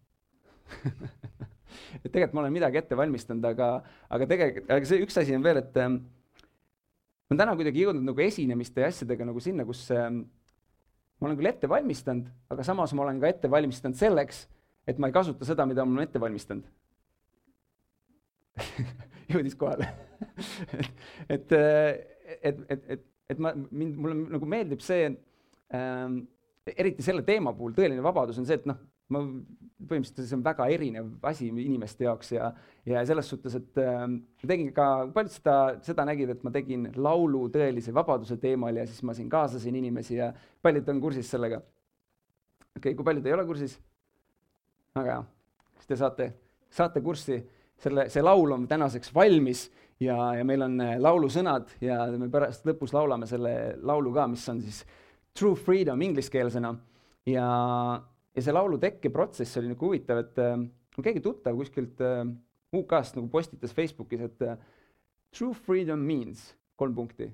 et 2.03 2.11
tegelikult 2.11 2.35
ma 2.37 2.43
olen 2.43 2.53
midagi 2.53 2.79
ette 2.79 2.97
valmistanud, 2.97 3.47
aga, 3.49 3.71
aga 4.13 4.27
tegelikult, 4.29 4.69
aga 4.77 4.91
see 4.91 5.01
üks 5.03 5.17
asi 5.19 5.35
on 5.35 5.43
veel, 5.43 5.63
et 5.63 5.79
ma 5.81 5.89
olen 7.31 7.41
täna 7.41 7.55
kuidagi 7.57 7.81
jõudnud 7.81 8.05
nagu 8.11 8.23
esinemiste 8.23 8.85
ja 8.85 8.91
asjadega 8.93 9.25
nagu 9.25 9.41
sinna, 9.41 9.65
kus 9.67 9.87
äh, 9.95 10.05
ma 10.11 11.27
olen 11.27 11.39
küll 11.39 11.49
ette 11.49 11.69
valmistanud, 11.71 12.29
aga 12.53 12.67
samas 12.67 12.93
ma 12.93 13.07
olen 13.07 13.19
ka 13.23 13.33
ette 13.33 13.51
valmistanud 13.51 13.97
selleks, 13.97 14.45
et 14.87 15.01
ma 15.01 15.09
ei 15.09 15.17
kasuta 15.17 15.47
seda, 15.49 15.65
mida 15.65 15.83
ma 15.87 15.97
olen 15.97 16.07
ette 16.11 16.21
valmistanud 16.21 16.69
jõudis 19.31 19.55
kohale 19.59 19.87
et, 21.35 21.51
et, 21.51 22.61
et, 22.69 22.85
et, 22.95 23.03
et, 23.29 23.39
ma, 23.39 23.53
mind, 23.55 23.97
mulle 23.97 24.17
nagu 24.35 24.49
meeldib 24.49 24.83
see 24.85 25.09
ähm,, 25.09 26.21
eriti 26.77 27.03
selle 27.05 27.23
teema 27.25 27.53
puhul, 27.57 27.73
tõeline 27.75 28.03
vabadus 28.05 28.39
on 28.41 28.47
see, 28.47 28.59
et 28.59 28.67
noh, 28.69 28.77
ma 29.11 29.23
põhimõtteliselt 29.89 30.29
see 30.29 30.37
on 30.37 30.43
väga 30.45 30.67
erinev 30.71 31.07
asi 31.27 31.47
inimeste 31.49 32.05
jaoks 32.05 32.31
ja, 32.35 32.51
ja 32.87 33.01
selles 33.07 33.29
suhtes, 33.31 33.55
et 33.57 33.79
äh, 33.81 34.03
ma 34.07 34.49
tegin 34.49 34.69
ka, 34.75 34.87
paljud 35.15 35.33
seda, 35.33 35.55
seda 35.85 36.05
nägid, 36.07 36.33
et 36.35 36.43
ma 36.45 36.53
tegin 36.53 36.87
laulu 37.01 37.47
tõelise 37.53 37.93
vabaduse 37.95 38.37
teemal 38.41 38.77
ja 38.77 38.85
siis 38.89 39.01
ma 39.07 39.15
siin 39.17 39.29
kaasasin 39.31 39.79
inimesi 39.81 40.19
ja 40.19 40.31
paljud 40.61 40.89
on 40.93 41.01
kursis 41.03 41.31
sellega. 41.33 41.61
okei 42.77 42.91
okay,, 42.91 42.95
kui 42.95 43.07
paljud 43.07 43.25
ei 43.25 43.35
ole 43.37 43.47
kursis? 43.49 43.79
väga 44.95 45.17
hea, 45.17 45.25
siis 45.79 45.89
te 45.89 45.97
saate, 45.99 46.29
saate 46.69 47.01
kurssi, 47.01 47.39
selle, 47.81 48.07
see 48.09 48.23
laul 48.23 48.53
on 48.55 48.67
tänaseks 48.69 49.13
valmis 49.15 49.65
ja, 49.99 50.17
ja 50.37 50.45
meil 50.47 50.65
on 50.67 50.79
äh, 50.83 50.95
laulusõnad 51.01 51.77
ja 51.81 52.05
me 52.17 52.29
pärast 52.31 52.65
lõpus 52.67 52.93
laulame 52.95 53.29
selle 53.29 53.75
laulu 53.81 54.13
ka, 54.15 54.27
mis 54.31 54.47
on 54.53 54.61
siis 54.65 54.83
True 55.37 55.55
Freedom 55.55 56.01
ingliskeelsena 56.01 56.75
ja 57.29 57.47
ja 58.35 58.43
see 58.43 58.53
laulu 58.55 58.79
tekkeprotsess 58.81 59.59
oli 59.59 59.71
nagu 59.71 59.89
huvitav, 59.89 60.23
et 60.23 60.39
äh, 60.41 60.55
keegi 61.03 61.23
tuttav 61.23 61.57
kuskilt 61.59 62.01
äh, 62.05 62.23
UK-st 62.75 63.19
nagu 63.19 63.29
postitas 63.31 63.75
Facebookis, 63.75 64.23
et 64.27 64.45
äh, 64.47 64.57
true 65.35 65.55
freedom 65.55 66.03
means 66.07 66.51
kolm 66.79 66.95
punkti. 66.95 67.29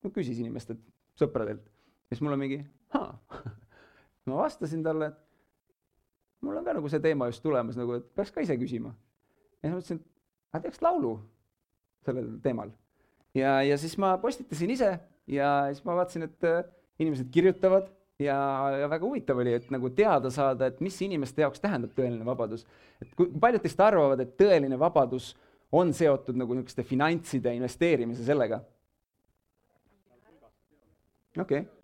ma 0.00 0.08
küsis 0.08 0.38
inimestelt, 0.40 0.80
sõpradelt, 1.20 1.66
siis 2.08 2.22
mul 2.24 2.32
on 2.32 2.40
mingi, 2.40 2.62
ma 4.30 4.38
vastasin 4.38 4.84
talle, 4.84 5.10
et 5.10 6.46
mul 6.46 6.56
on 6.56 6.64
ka 6.64 6.72
nagu 6.78 6.88
see 6.88 7.02
teema 7.04 7.28
just 7.28 7.42
tulemas 7.44 7.76
nagu, 7.76 7.98
et 7.98 8.06
peaks 8.16 8.32
ka 8.32 8.44
ise 8.44 8.56
küsima. 8.60 8.94
Ja 9.62 9.68
siis 9.68 9.76
mõtlesin, 9.76 10.00
et 10.00 10.54
aga 10.54 10.62
teeks 10.66 10.82
laulu 10.84 11.14
sellel 12.06 12.28
teemal. 12.44 12.72
ja, 13.36 13.60
ja 13.66 13.78
siis 13.78 13.96
ma 14.00 14.16
postitasin 14.18 14.74
ise 14.76 14.90
ja 15.30 15.50
siis 15.70 15.84
ma 15.84 15.96
vaatasin, 16.00 16.26
et 16.28 16.48
äh, 16.48 16.62
inimesed 16.98 17.30
kirjutavad 17.32 17.90
ja, 18.20 18.38
ja 18.80 18.88
väga 18.90 19.06
huvitav 19.06 19.40
oli, 19.40 19.54
et 19.56 19.70
nagu 19.72 19.90
teada 19.96 20.30
saada, 20.34 20.70
et 20.70 20.80
mis 20.84 20.96
inimeste 21.04 21.44
jaoks 21.44 21.62
tähendab 21.62 21.94
tõeline 21.96 22.26
vabadus. 22.26 22.66
et 23.00 23.14
kui 23.16 23.30
paljud 23.40 23.62
teist 23.64 23.80
arvavad, 23.80 24.20
et 24.20 24.36
tõeline 24.40 24.78
vabadus 24.78 25.34
on 25.72 25.92
seotud 25.94 26.38
nagu 26.38 26.56
niisuguste 26.56 26.84
finantside 26.86 27.54
investeerimise 27.56 28.24
sellega? 28.26 28.62
okei 31.38 31.62
okay., 31.62 31.79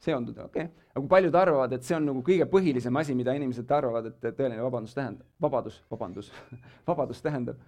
seonduda, 0.00 0.46
okei 0.48 0.64
okay.. 0.64 0.86
aga 0.92 1.02
kui 1.02 1.10
paljud 1.12 1.40
arvavad, 1.42 1.74
et 1.76 1.86
see 1.86 1.96
on 1.96 2.06
nagu 2.08 2.22
kõige 2.26 2.46
põhilisem 2.50 2.96
asi, 3.00 3.16
mida 3.16 3.34
inimesed 3.36 3.70
arvavad, 3.76 4.10
et 4.10 4.28
tõeline 4.38 4.62
vabandus 4.64 4.96
tähendab, 4.96 5.26
vabadus, 5.42 5.80
vabandus 5.92 6.30
vabadus 6.90 7.24
tähendab? 7.24 7.60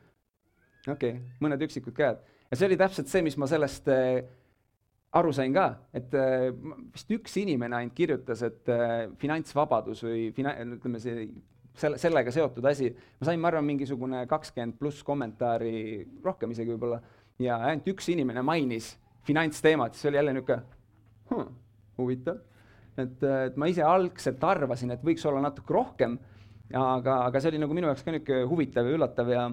okei 0.86 1.16
okay., 1.16 1.40
mõned 1.44 1.66
üksikud 1.68 1.96
käed. 1.96 2.22
ja 2.50 2.58
see 2.58 2.70
oli 2.70 2.80
täpselt 2.80 3.12
see, 3.12 3.24
mis 3.26 3.36
ma 3.40 3.48
sellest 3.50 3.90
äh, 3.92 4.22
aru 5.18 5.32
sain 5.36 5.54
ka, 5.54 5.68
et 5.94 6.14
äh, 6.16 6.48
vist 6.94 7.10
üks 7.12 7.36
inimene 7.42 7.82
ainult 7.82 7.96
kirjutas, 7.96 8.44
et 8.48 8.68
äh, 8.72 9.10
finantsvabadus 9.20 10.04
või 10.06 10.28
fina-, 10.36 10.56
ütleme 10.64 11.00
see, 11.02 11.26
selle, 11.76 12.00
sellega 12.00 12.32
seotud 12.32 12.64
asi, 12.68 12.88
ma 13.20 13.28
sain, 13.28 13.40
ma 13.40 13.50
arvan, 13.52 13.66
mingisugune 13.68 14.24
kakskümmend 14.30 14.78
pluss 14.80 15.04
kommentaari, 15.06 15.74
rohkem 16.24 16.56
isegi 16.56 16.72
võib-olla, 16.72 17.02
ja 17.42 17.60
ainult 17.68 17.92
üks 17.92 18.08
inimene 18.12 18.44
mainis 18.46 18.94
finantsteemat, 19.28 19.94
siis 19.94 20.10
oli 20.10 20.18
jälle 20.20 20.34
niisugune 20.38 20.62
hm, 21.30 21.52
huvitav. 22.02 22.40
et, 22.98 23.22
et 23.22 23.56
ma 23.56 23.68
ise 23.70 23.84
algselt 23.86 24.42
arvasin, 24.44 24.90
et 24.92 25.04
võiks 25.04 25.24
olla 25.28 25.40
natuke 25.40 25.72
rohkem, 25.72 26.18
aga, 26.72 27.22
aga 27.28 27.40
see 27.40 27.52
oli 27.52 27.62
nagu 27.62 27.76
minu 27.76 27.88
jaoks 27.88 28.04
ka 28.04 28.12
niisugune 28.12 28.48
huvitav 28.50 28.88
ja 28.88 28.98
üllatav 28.98 29.32
ja 29.32 29.46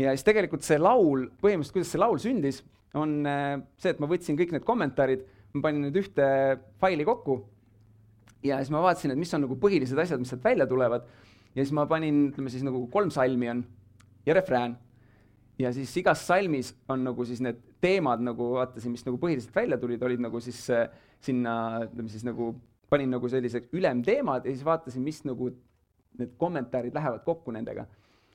ja 0.00 0.12
siis 0.12 0.24
tegelikult 0.26 0.64
see 0.64 0.78
laul, 0.80 1.26
põhimõtteliselt 1.42 1.76
kuidas 1.76 1.92
see 1.92 2.00
laul 2.00 2.20
sündis 2.22 2.60
on 2.98 3.22
äh, 3.28 3.56
see, 3.80 3.92
et 3.92 4.00
ma 4.02 4.08
võtsin 4.10 4.36
kõik 4.38 4.52
need 4.54 4.66
kommentaarid, 4.68 5.24
ma 5.56 5.66
panin 5.66 5.86
need 5.86 5.98
ühte 6.00 6.28
faili 6.80 7.06
kokku 7.08 7.38
ja 8.44 8.58
siis 8.60 8.72
ma 8.74 8.82
vaatasin, 8.84 9.14
et 9.14 9.20
mis 9.20 9.32
on 9.36 9.44
nagu 9.46 9.56
põhilised 9.60 9.98
asjad, 10.02 10.20
mis 10.20 10.32
sealt 10.32 10.44
välja 10.44 10.66
tulevad. 10.68 11.06
ja 11.54 11.60
siis 11.60 11.74
ma 11.76 11.86
panin, 11.86 12.28
ütleme 12.32 12.52
siis 12.52 12.64
nagu 12.66 12.86
kolm 12.92 13.10
salmi 13.10 13.50
on 13.50 13.64
ja 14.26 14.34
refrään. 14.34 14.76
ja 15.58 15.72
siis 15.72 15.94
igas 15.96 16.26
salmis 16.26 16.74
on 16.88 17.04
nagu 17.04 17.24
siis 17.24 17.40
need 17.40 17.60
teemad 17.80 18.20
nagu 18.22 18.52
vaatasin, 18.56 18.92
mis 18.92 19.04
nagu 19.06 19.18
põhiliselt 19.18 19.54
välja 19.54 19.78
tulid, 19.78 20.02
olid 20.02 20.20
nagu 20.22 20.40
siis 20.40 20.64
äh, 20.70 20.88
sinna, 21.26 21.54
ütleme 21.86 22.12
siis 22.12 22.24
nagu 22.26 22.52
panin 22.92 23.12
nagu 23.14 23.28
sellised 23.28 23.72
ülemteemad 23.72 24.46
ja 24.46 24.52
siis 24.52 24.64
vaatasin, 24.66 25.02
mis 25.02 25.22
nagu 25.24 25.50
need 26.18 26.34
kommentaarid 26.40 26.94
lähevad 26.94 27.24
kokku 27.24 27.54
nendega. 27.54 27.86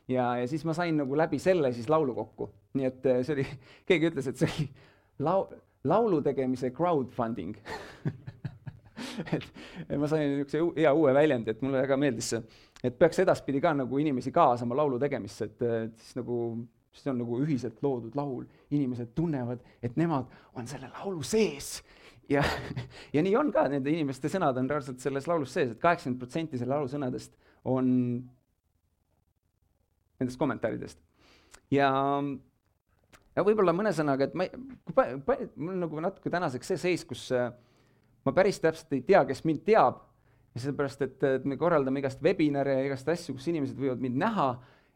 Ja, 0.07 0.37
ja 0.39 0.47
siis 0.47 0.63
ma 0.65 0.73
sain 0.73 0.97
nagu 0.97 1.17
läbi 1.17 1.39
selle 1.39 1.73
siis 1.75 1.89
laulu 1.89 2.15
kokku. 2.15 2.49
nii 2.77 2.85
et 2.85 3.05
äh, 3.05 3.21
see 3.25 3.35
oli, 3.37 3.45
keegi 3.89 4.11
ütles, 4.11 4.29
et 4.29 4.39
see 4.39 4.49
oli 4.49 4.67
lau-, 5.27 5.49
laulu 5.87 6.21
tegemise 6.25 6.71
crowdfunding. 6.71 7.57
Et 9.27 9.97
ma 9.97 10.07
sain 10.09 10.23
niisuguse 10.29 10.59
hea 10.81 10.91
uue 10.93 11.11
väljendi, 11.13 11.53
et 11.53 11.61
mulle 11.61 11.79
väga 11.83 11.95
meeldis 12.01 12.31
see, 12.33 12.39
et 12.85 12.95
peaks 12.97 13.19
edaspidi 13.21 13.61
ka 13.61 13.71
nagu 13.77 13.99
inimesi 14.01 14.31
kaasama 14.33 14.77
laulu 14.77 14.97
tegemisse, 15.01 15.47
et, 15.49 15.65
siis 16.01 16.17
nagu 16.17 16.37
see 17.01 17.11
on 17.11 17.21
nagu 17.21 17.39
ühiselt 17.43 17.81
loodud 17.85 18.15
laul, 18.17 18.45
inimesed 18.73 19.13
tunnevad, 19.17 19.61
et 19.83 19.97
nemad 19.99 20.31
on 20.57 20.67
selle 20.69 20.89
laulu 20.93 21.23
sees. 21.25 21.83
ja, 22.29 22.43
ja 23.15 23.23
nii 23.23 23.35
on 23.39 23.51
ka, 23.55 23.67
nende 23.71 23.91
inimeste 23.93 24.31
sõnad 24.31 24.57
on 24.59 24.69
reaalselt 24.69 25.03
selles 25.03 25.27
laulus 25.29 25.53
sees. 25.55 25.71
Et, 25.71 25.77
et 25.77 25.83
kaheksakümmend 25.83 26.23
protsenti 26.23 26.59
selle 26.59 26.75
laulu 26.75 26.91
sõnadest 26.91 27.37
on 27.67 27.87
nendest 30.17 30.39
kommentaaridest. 30.41 30.99
ja, 31.71 31.89
ja 33.35 33.45
võib-olla 33.45 33.75
mõne 33.75 33.93
sõnaga, 33.95 34.27
et 34.27 34.35
ma 34.37 34.47
ei, 34.47 35.49
mul 35.55 35.75
on 35.75 35.81
nagu 35.85 36.03
natuke 36.03 36.31
tänaseks 36.33 36.73
see 36.73 36.83
seis, 36.87 37.05
kus 37.07 37.27
äh, 37.35 37.51
ma 38.25 38.33
päris 38.35 38.59
täpselt 38.63 38.93
ei 38.97 39.03
tea, 39.07 39.23
kes 39.27 39.43
mind 39.47 39.63
teab. 39.67 40.03
Ja 40.55 40.63
sellepärast, 40.63 41.03
et, 41.05 41.21
et 41.21 41.43
me 41.45 41.53
korraldame 41.59 42.01
igast 42.01 42.23
webinare 42.25 42.79
ja 42.79 42.85
igast 42.87 43.09
asju, 43.13 43.35
kus 43.37 43.45
inimesed 43.51 43.77
võivad 43.77 44.01
mind 44.01 44.17
näha 44.17 44.47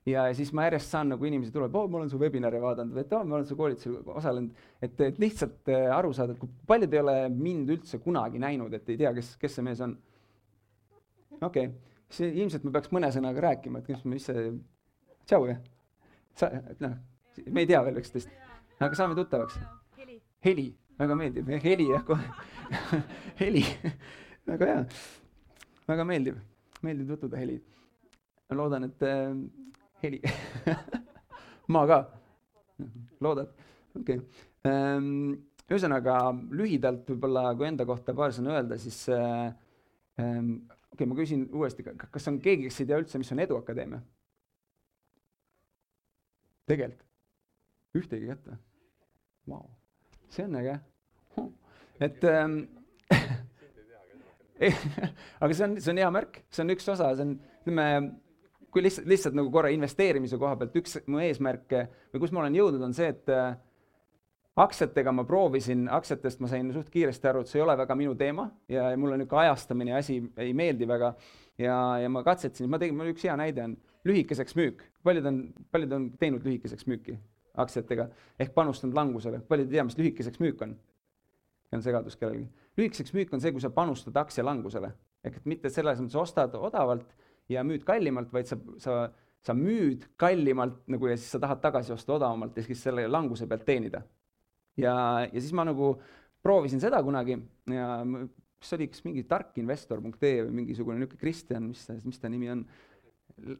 ja 0.05 0.25
siis 0.33 0.51
ma 0.55 0.65
järjest 0.65 0.93
saan 0.93 1.11
nagu 1.13 1.25
inimesi 1.27 1.53
tuleb, 1.53 1.75
oo, 1.75 1.87
ma 1.91 1.99
olen 1.99 2.09
su 2.09 2.19
webinari 2.21 2.61
vaadanud 2.61 2.95
või 2.95 3.03
et 3.03 3.13
oo, 3.13 3.21
ma 3.27 3.37
olen 3.37 3.47
su 3.49 3.57
koolitusel 3.59 3.99
osalenud, 4.15 4.63
et, 4.81 5.01
et 5.05 5.19
lihtsalt 5.21 5.69
äh, 5.69 5.87
aru 5.93 6.13
saada, 6.17 6.33
et 6.33 6.41
kui 6.41 6.49
paljud 6.67 6.93
ei 6.93 7.03
ole 7.03 7.15
mind 7.35 7.69
üldse 7.75 8.01
kunagi 8.01 8.41
näinud, 8.41 8.73
et 8.77 8.89
ei 8.89 8.97
tea, 9.03 9.13
kes, 9.17 9.35
kes 9.41 9.57
see 9.57 9.67
mees 9.67 9.83
on. 9.85 9.95
okei 11.41 11.67
okay., 11.67 11.69
siis 12.11 12.33
ilmselt 12.33 12.65
ma 12.67 12.75
peaks 12.77 12.91
mõne 12.95 13.11
sõnaga 13.13 13.45
rääkima, 13.47 13.81
et 13.81 13.91
kes, 13.93 14.03
mis 14.09 14.25
see, 14.27 14.49
tšau 15.29 15.45
jah. 15.51 15.61
sa, 16.39 16.49
noh, 16.81 16.97
me 17.47 17.63
ei 17.63 17.69
tea 17.69 17.83
veel 17.85 18.01
üksteist, 18.01 18.33
aga 18.79 18.97
saame 18.97 19.15
tuttavaks. 19.19 19.59
heli, 20.01 20.17
heli, 20.45 20.67
väga 20.99 21.19
meeldib, 21.19 21.53
heli 21.61 21.91
jah, 21.93 22.05
kohe 22.09 22.25
heli 23.43 23.63
väga 24.47 24.67
hea, 24.67 24.83
väga 25.87 26.05
meeldib, 26.07 26.37
meeldib 26.85 27.13
tutvuda, 27.13 27.37
Heli. 27.37 27.59
ma 28.49 28.57
loodan, 28.57 28.87
et 28.89 29.03
äh, 29.05 29.35
heli 30.03 30.21
ma 31.73 31.85
ka. 31.89 31.99
loodad? 33.21 33.51
okei 33.95 34.19
okay.. 34.19 34.47
Ehm, 34.67 35.33
ühesõnaga 35.71 36.17
lühidalt 36.53 37.07
võib-olla, 37.09 37.51
kui 37.57 37.65
enda 37.69 37.85
kohta 37.89 38.13
paar 38.17 38.33
sõna 38.35 38.57
öelda, 38.57 38.77
siis 38.81 38.99
äh, 39.09 39.51
ähm, 40.21 40.53
okei 40.91 40.99
okay,, 40.99 41.09
ma 41.09 41.17
küsin 41.17 41.47
uuesti, 41.55 41.85
kas 41.85 42.27
on 42.29 42.41
keegi, 42.43 42.67
kes 42.69 42.81
ei 42.83 42.89
tea 42.91 42.99
üldse, 43.01 43.21
mis 43.21 43.31
on 43.33 43.41
Eduakadeemia? 43.45 44.01
tegelikult, 46.71 47.07
ühtegi 47.97 48.29
kätt 48.29 48.45
või? 48.47 48.59
Vau, 49.51 49.63
see 50.31 50.45
on 50.45 50.59
äge. 50.61 50.77
et 51.99 52.27
ähm, 52.31 52.59
aga 55.41 55.53
see 55.53 55.65
on, 55.65 55.79
see 55.81 55.93
on 55.93 56.01
hea 56.03 56.11
märk, 56.13 56.43
see 56.53 56.63
on 56.63 56.75
üks 56.75 56.87
osa, 56.93 57.09
see 57.17 57.25
on, 57.25 57.33
ütleme 57.63 57.87
kui 58.71 58.83
lihtsalt, 58.83 59.07
lihtsalt 59.09 59.35
nagu 59.37 59.51
korra 59.51 59.71
investeerimise 59.73 60.39
koha 60.39 60.55
pealt 60.59 60.77
üks 60.79 60.97
mu 61.11 61.19
eesmärke 61.23 61.85
või 62.13 62.23
kus 62.23 62.31
ma 62.31 62.43
olen 62.43 62.55
jõudnud, 62.55 62.83
on 62.87 62.95
see, 62.95 63.09
et 63.11 63.31
äh, 63.31 63.53
aktsiatega 64.61 65.13
ma 65.15 65.25
proovisin, 65.27 65.87
aktsiatest 65.91 66.41
ma 66.43 66.49
sain 66.51 66.71
suht 66.75 66.89
kiiresti 66.93 67.29
aru, 67.31 67.43
et 67.43 67.51
see 67.51 67.59
ei 67.59 67.65
ole 67.65 67.77
väga 67.79 67.95
minu 67.99 68.15
teema 68.19 68.49
ja 68.71 68.89
mulle 68.99 69.19
niisugune 69.19 69.45
ajastamine 69.45 69.95
asi 69.97 70.19
ei 70.37 70.53
meeldi 70.57 70.87
väga. 70.87 71.13
ja, 71.57 71.75
ja 72.01 72.09
ma 72.09 72.23
katsetasin, 72.23 72.69
ma 72.69 72.79
tegin, 72.81 72.97
mul 72.97 73.11
üks 73.13 73.27
hea 73.27 73.35
näide 73.39 73.63
on 73.63 73.75
lühikeseks 74.07 74.55
müük, 74.57 74.83
paljud 75.03 75.27
on, 75.29 75.43
paljud 75.71 75.91
on 75.97 76.07
teinud 76.19 76.45
lühikeseks 76.47 76.87
müüki 76.89 77.19
aktsiatega 77.61 78.07
ehk 78.39 78.53
panustanud 78.55 78.95
langusele, 78.95 79.41
paljud 79.47 79.67
ei 79.67 79.77
tea, 79.77 79.85
mis 79.87 79.97
lühikeseks 79.99 80.39
müük 80.39 80.61
on. 80.63 80.77
on 81.71 81.83
segadus 81.83 82.17
kellelgi. 82.19 82.47
lühikeseks 82.77 83.13
müük 83.13 83.33
on 83.33 83.41
see, 83.41 83.51
kui 83.51 83.61
sa 83.61 83.69
panustad 83.69 84.17
aktsia 84.17 84.45
langusele 84.45 84.91
ehk 85.23 85.37
et 85.37 85.45
mitte 85.45 85.69
selles 85.69 85.99
mõttes 86.01 86.17
ostad 86.17 86.55
odavalt 86.57 87.13
ja 87.51 87.63
müüd 87.67 87.83
kallimalt, 87.87 88.31
vaid 88.33 88.49
sa, 88.49 88.57
sa, 88.81 88.95
sa 89.43 89.55
müüd 89.57 90.07
kallimalt 90.21 90.81
nagu 90.91 91.11
ja 91.11 91.17
siis 91.19 91.33
sa 91.35 91.41
tahad 91.43 91.61
tagasi 91.63 91.93
osta 91.95 92.15
odavamalt 92.17 92.57
ja 92.57 92.65
siis 92.65 92.81
selle 92.87 93.07
languse 93.09 93.47
pealt 93.49 93.65
teenida. 93.67 94.03
ja, 94.79 94.95
ja 95.27 95.39
siis 95.39 95.51
ma 95.57 95.65
nagu 95.67 95.93
proovisin 96.41 96.81
seda 96.81 97.01
kunagi 97.03 97.37
ja 97.69 97.87
mis 98.05 98.73
oli, 98.77 98.87
kas 98.91 99.03
mingi 99.05 99.23
tarkinvestor.ee 99.29 100.45
või 100.45 100.57
mingisugune 100.61 101.01
niisugune 101.01 101.21
Kristjan, 101.21 101.69
mis 101.69 101.85
ta, 101.87 101.97
mis 102.05 102.19
ta 102.21 102.29
nimi 102.29 102.51
on, 102.53 102.65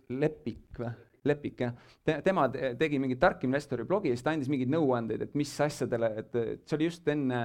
Lepik 0.09 0.77
või? 0.77 0.91
Lepik 1.25 1.61
jah 1.61 1.73
Te,, 2.05 2.17
tema 2.25 2.47
tegi 2.49 2.99
mingi 3.01 3.15
tark 3.21 3.43
investori 3.45 3.85
blogi 3.87 4.09
ja 4.11 4.17
siis 4.17 4.25
ta 4.25 4.33
andis 4.33 4.49
mingeid 4.51 4.71
nõuandeid, 4.73 5.25
et 5.25 5.35
mis 5.37 5.51
asjadele, 5.61 6.09
et 6.21 6.37
see 6.65 6.77
oli 6.77 6.89
just 6.89 7.07
enne, 7.13 7.41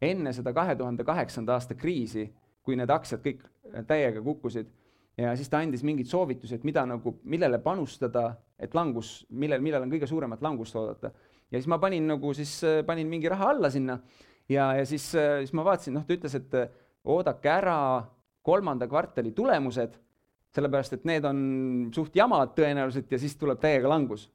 enne 0.00 0.32
seda 0.36 0.54
kahe 0.56 0.76
tuhande 0.78 1.04
kaheksanda 1.06 1.56
aasta 1.56 1.76
kriisi, 1.78 2.26
kui 2.64 2.76
need 2.76 2.90
aktsiad 2.92 3.22
kõik 3.24 3.44
täiega 3.88 4.22
kukkusid 4.24 4.70
ja 5.18 5.34
siis 5.36 5.50
ta 5.50 5.62
andis 5.62 5.82
mingeid 5.86 6.08
soovitusi, 6.08 6.58
et 6.58 6.66
mida 6.66 6.84
nagu, 6.86 7.16
millele 7.28 7.58
panustada, 7.62 8.30
et 8.58 8.74
langus, 8.74 9.22
millel, 9.30 9.62
millal 9.64 9.84
on 9.86 9.92
kõige 9.92 10.08
suuremat 10.10 10.42
langust 10.44 10.76
oodata. 10.78 11.10
ja 11.50 11.58
siis 11.58 11.68
ma 11.70 11.78
panin 11.78 12.06
nagu 12.06 12.32
siis, 12.34 12.58
äh, 12.64 12.84
panin 12.86 13.08
mingi 13.08 13.28
raha 13.28 13.50
alla 13.54 13.70
sinna 13.70 13.98
ja, 14.48 14.72
ja 14.78 14.84
siis, 14.86 15.14
äh, 15.14 15.40
siis 15.42 15.52
ma 15.52 15.64
vaatasin, 15.64 15.94
noh, 15.98 16.06
ta 16.06 16.14
ütles, 16.14 16.34
et 16.38 16.54
äh, 16.54 16.68
oodake 17.04 17.50
ära 17.50 17.78
kolmanda 18.42 18.88
kvartali 18.88 19.32
tulemused, 19.36 19.98
sellepärast 20.54 20.96
et 20.96 21.04
need 21.08 21.24
on 21.28 21.38
suht 21.94 22.16
jamad 22.16 22.54
tõenäoliselt 22.56 23.10
ja 23.12 23.18
siis 23.20 23.36
tuleb 23.36 23.60
täiega 23.60 23.88
langus. 23.88 24.30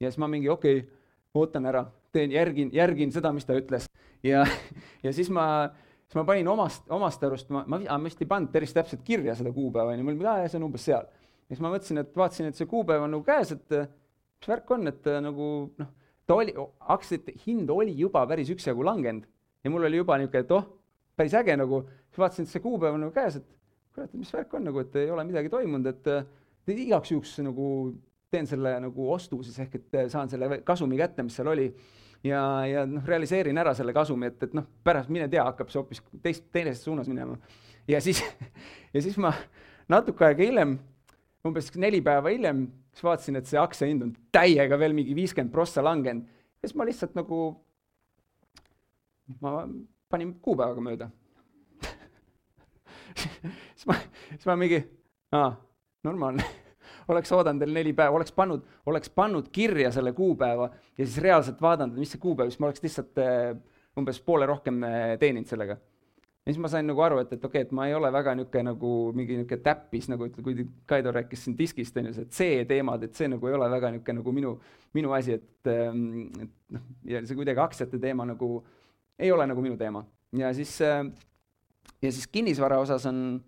ja 0.00 0.10
siis 0.10 0.18
ma 0.18 0.28
mingi 0.28 0.48
okei 0.48 0.78
okay,, 0.78 0.90
ootan 1.34 1.66
ära, 1.66 1.86
teen, 2.12 2.32
järgin, 2.32 2.70
järgin 2.72 3.12
seda, 3.12 3.32
mis 3.32 3.44
ta 3.44 3.56
ütles 3.56 3.86
ja, 4.24 4.46
ja 5.04 5.12
siis 5.12 5.30
ma 5.30 5.70
siis 6.12 6.20
ma 6.20 6.26
panin 6.28 6.48
omast, 6.52 6.84
omast 6.92 7.22
arust, 7.24 7.48
ma, 7.54 7.62
ma, 7.64 7.78
ma 7.86 7.96
vist 8.04 8.20
ei 8.20 8.28
pannud 8.28 8.52
päris 8.52 8.74
täpselt 8.76 9.00
kirja 9.06 9.32
seda 9.38 9.48
kuupäeva, 9.54 9.94
onju, 9.94 10.04
mul 10.04 10.18
oli, 10.18 10.28
aa, 10.28 10.50
see 10.52 10.58
on 10.60 10.66
umbes 10.68 10.84
seal. 10.84 11.06
ja 11.08 11.54
siis 11.54 11.62
ma 11.64 11.70
mõtlesin, 11.72 12.02
et 12.02 12.12
vaatasin, 12.20 12.50
et 12.52 12.58
see 12.58 12.68
kuupäev 12.68 13.06
on 13.06 13.14
nagu 13.16 13.24
käes, 13.24 13.54
et 13.56 13.72
mis 13.72 14.50
värk 14.50 14.74
on, 14.76 14.92
et 14.92 15.08
nagu 15.24 15.48
noh, 15.80 15.90
ta 16.28 16.36
oli, 16.36 16.52
aktsiate 16.92 17.32
hind 17.46 17.72
oli 17.72 17.96
juba 17.96 18.26
päris 18.28 18.52
üksjagu 18.52 18.84
langenud. 18.84 19.24
Ja 19.64 19.72
mul 19.72 19.88
oli 19.88 20.02
juba 20.02 20.18
niisugune, 20.18 20.44
et 20.44 20.52
oh, 20.52 20.68
päris 21.16 21.34
äge 21.38 21.56
nagu, 21.56 21.80
siis 22.10 22.20
vaatasin, 22.20 22.48
et 22.48 22.52
see 22.52 22.64
kuupäev 22.64 22.98
on 22.98 23.06
nagu 23.06 23.16
käes, 23.16 23.40
et 23.40 23.48
kurat, 23.94 24.12
mis 24.18 24.32
värk 24.36 24.54
on 24.58 24.68
nagu, 24.68 24.84
et 24.84 25.00
ei 25.00 25.10
ole 25.14 25.24
midagi 25.28 25.52
toimunud, 25.52 25.88
et, 25.88 26.12
et 26.68 26.84
igaks 26.84 27.14
juhuks 27.14 27.38
nagu 27.46 27.66
teen 28.32 28.48
selle 28.48 28.76
nagu 28.80 29.08
ostu 29.12 29.42
siis 29.44 29.58
ehk 29.64 29.74
et 29.76 29.96
saan 30.12 30.30
selle 30.32 30.62
kasumi 30.66 30.96
kätte, 31.00 31.24
mis 31.24 31.34
seal 31.36 31.50
oli 31.52 31.66
ja, 32.24 32.42
ja 32.66 32.84
noh, 32.86 33.04
realiseerin 33.06 33.58
ära 33.58 33.74
selle 33.76 33.94
kasumi, 33.96 34.30
et, 34.30 34.42
et 34.46 34.54
noh, 34.56 34.66
pärast 34.84 35.10
mine 35.12 35.28
tea, 35.30 35.44
hakkab 35.48 35.70
see 35.72 35.80
hoopis 35.80 36.02
teist, 36.24 36.46
teises 36.54 36.82
suunas 36.84 37.10
minema. 37.10 37.38
ja 37.88 38.00
siis, 38.00 38.22
ja 38.94 39.02
siis 39.02 39.18
ma 39.20 39.32
natuke 39.90 40.26
aega 40.26 40.46
hiljem, 40.46 40.76
umbes 41.46 41.72
neli 41.80 42.02
päeva 42.04 42.32
hiljem, 42.32 42.66
siis 42.92 43.06
vaatasin, 43.06 43.40
et 43.40 43.50
see 43.50 43.60
aktsia 43.60 43.90
hind 43.90 44.06
on 44.06 44.14
täiega 44.34 44.78
veel 44.78 44.94
mingi 44.96 45.16
viiskümmend 45.18 45.52
prossa 45.54 45.84
langenud. 45.84 46.28
ja 46.62 46.68
siis 46.68 46.78
ma 46.78 46.86
lihtsalt 46.88 47.18
nagu, 47.18 47.42
ma 49.40 49.66
panin 50.12 50.34
kuupäevaga 50.44 50.82
mööda 50.84 51.10
siis 53.16 53.86
ma, 53.88 53.96
siis 54.34 54.48
ma 54.48 54.58
mingi, 54.60 54.82
aa, 55.34 55.54
normaalne 56.04 56.61
oleks 57.08 57.32
oodanud 57.32 57.62
veel 57.62 57.72
neli 57.74 57.92
päeva, 57.96 58.16
oleks 58.16 58.32
pannud, 58.36 58.66
oleks 58.86 59.10
pannud 59.10 59.48
kirja 59.52 59.92
selle 59.94 60.12
kuupäeva 60.16 60.68
ja 60.98 61.04
siis 61.06 61.18
reaalselt 61.22 61.62
vaadanud, 61.62 61.98
mis 61.98 62.12
see 62.14 62.20
kuupäev, 62.22 62.50
siis 62.50 62.60
ma 62.60 62.68
oleks 62.70 62.84
lihtsalt 62.84 63.22
äh, 63.22 63.56
umbes 63.98 64.20
poole 64.24 64.46
rohkem 64.46 64.82
äh, 64.86 65.00
teeninud 65.20 65.48
sellega. 65.50 65.78
ja 66.42 66.52
siis 66.52 66.58
ma 66.58 66.68
sain 66.68 66.86
nagu 66.86 67.00
aru, 67.04 67.20
et, 67.22 67.32
et 67.32 67.44
okei 67.44 67.62
okay,, 67.62 67.68
et 67.68 67.74
ma 67.76 67.86
ei 67.88 67.94
ole 67.94 68.12
väga 68.12 68.34
niisugune 68.38 68.64
nagu 68.70 68.92
mingi 69.14 69.36
niisugune 69.38 69.62
täppis, 69.62 70.08
nagu 70.10 70.28
kui 70.42 70.66
Kaido 70.86 71.12
rääkis 71.14 71.44
siin 71.46 71.58
diskist, 71.58 71.96
on 71.96 72.10
ju, 72.10 72.14
see 72.18 72.30
C-teemad, 72.38 73.04
et 73.06 73.18
see 73.18 73.30
nagu 73.30 73.50
ei 73.50 73.58
ole 73.58 73.68
väga 73.70 73.92
niisugune 73.94 74.20
nagu 74.20 74.34
minu, 74.38 74.54
minu 74.98 75.12
asi, 75.18 75.38
et, 75.38 75.70
ähm, 75.70 76.32
et 76.42 76.78
noh, 76.78 76.88
ja 77.08 77.22
see 77.26 77.38
kuidagi 77.38 77.62
aktsiate 77.62 78.00
teema 78.02 78.26
nagu 78.28 78.56
ei 79.18 79.30
ole 79.30 79.46
nagu 79.46 79.62
minu 79.62 79.78
teema. 79.78 80.04
ja 80.38 80.54
siis 80.56 80.80
äh,, 80.82 81.04
ja 82.02 82.10
siis 82.12 82.26
kinnisvara 82.26 82.78
osas 82.80 83.06
on 83.06 83.42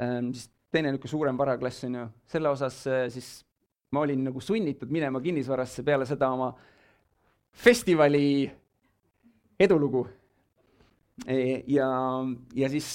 ähm, 0.00 0.32
siis 0.32 0.50
teine 0.72 0.92
niisugune 0.92 1.12
suurem 1.12 1.38
varaklass 1.38 1.84
on 1.88 1.98
ju, 1.98 2.08
selle 2.32 2.50
osas 2.52 2.78
äh, 2.88 3.06
siis 3.12 3.30
ma 3.92 4.02
olin 4.06 4.24
nagu 4.30 4.40
sunnitud 4.40 4.90
minema 4.92 5.20
kinnisvarasse 5.20 5.84
peale 5.84 6.06
seda 6.08 6.30
oma 6.32 6.52
festivali 7.52 8.50
edulugu. 9.60 10.06
E, 11.28 11.36
ja, 11.68 11.88
ja 12.56 12.68
siis 12.72 12.88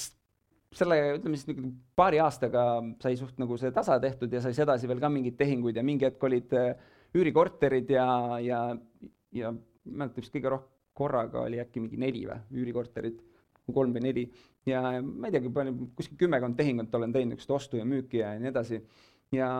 selle, 0.74 0.98
ütleme 1.16 1.38
siis 1.38 1.48
niisugune 1.48 1.72
paari 1.96 2.18
aastaga 2.20 2.64
sai 3.02 3.16
suht 3.16 3.38
nagu 3.40 3.56
see 3.60 3.70
tasa 3.74 3.98
tehtud 4.02 4.32
ja 4.32 4.42
sai 4.44 4.56
sedasi 4.56 4.90
veel 4.90 5.00
ka 5.02 5.10
mingeid 5.12 5.38
tehinguid 5.38 5.78
ja 5.78 5.86
mingi 5.86 6.08
hetk 6.08 6.26
olid 6.28 6.52
äh, 6.58 6.74
üürikorterid 7.16 7.94
ja, 7.94 8.08
ja, 8.42 8.60
ja 9.32 9.52
ma 9.54 9.60
ei 9.88 10.02
mäleta 10.02 10.20
vist 10.20 10.34
kõige 10.34 10.52
rohkem, 10.52 10.74
korraga 10.98 11.44
oli 11.46 11.60
äkki 11.62 11.78
mingi 11.78 11.98
neli 12.00 12.24
või, 12.26 12.40
üürikorterit 12.58 13.22
kolm 13.74 13.94
või 13.96 14.04
neli. 14.04 14.26
Ja 14.68 14.82
ma 15.02 15.28
ei 15.28 15.34
teagi, 15.34 15.50
palju, 15.54 15.90
kuskil 15.96 16.20
kümmekond 16.20 16.58
tehingut 16.58 16.94
olen 16.94 17.12
teinud, 17.14 17.34
niisugust 17.34 17.56
ostu 17.56 17.80
ja 17.80 17.86
müüki 17.88 18.22
ja 18.22 18.34
nii 18.38 18.50
edasi. 18.52 18.82
ja, 19.32 19.50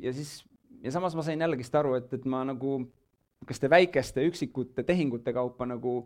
ja 0.00 0.12
siis, 0.12 0.38
ja 0.82 0.92
samas 0.94 1.16
ma 1.16 1.24
sain 1.26 1.40
jällegist 1.40 1.74
aru, 1.74 1.94
et, 2.00 2.12
et 2.12 2.24
ma 2.24 2.44
nagu 2.48 2.78
niisuguste 2.84 3.70
väikeste 3.70 4.24
üksikute 4.24 4.84
tehingute 4.88 5.32
kaupa 5.36 5.66
nagu 5.68 5.98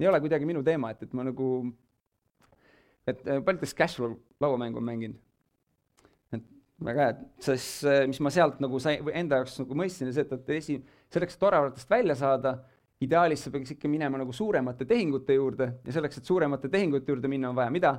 ei 0.00 0.08
ole 0.08 0.20
kuidagi 0.20 0.46
minu 0.48 0.62
teema, 0.64 0.90
et, 0.90 1.02
et 1.04 1.12
ma 1.16 1.24
nagu, 1.26 1.48
et 3.08 3.20
paljud, 3.20 3.60
kes 3.60 3.74
cash 3.76 4.00
flow 4.00 4.16
lauamängu 4.40 4.80
on 4.80 4.86
mänginud, 4.86 5.18
et 6.32 6.46
väga 6.86 7.06
hea, 7.06 7.16
sest 7.44 7.84
äh, 7.88 8.02
mis 8.08 8.20
ma 8.24 8.32
sealt 8.32 8.62
nagu 8.64 8.80
sai, 8.82 8.98
enda 9.20 9.40
jaoks 9.40 9.58
nagu 9.60 9.76
mõistsin, 9.76 10.12
see, 10.14 10.24
et, 10.24 10.32
et 10.38 10.52
esi, 10.56 10.78
selleks, 11.12 11.36
et 11.36 11.48
oravatest 11.50 11.92
välja 11.92 12.16
saada, 12.18 12.56
ideaalis 13.00 13.44
sa 13.44 13.50
peaks 13.50 13.74
ikka 13.74 13.88
minema 13.88 14.18
nagu 14.20 14.32
suuremate 14.32 14.84
tehingute 14.84 15.34
juurde 15.34 15.72
ja 15.84 15.92
selleks, 15.92 16.20
et 16.20 16.28
suuremate 16.28 16.68
tehingute 16.68 17.12
juurde 17.12 17.28
minna, 17.28 17.50
on 17.50 17.56
vaja 17.56 17.70
mida? 17.70 17.94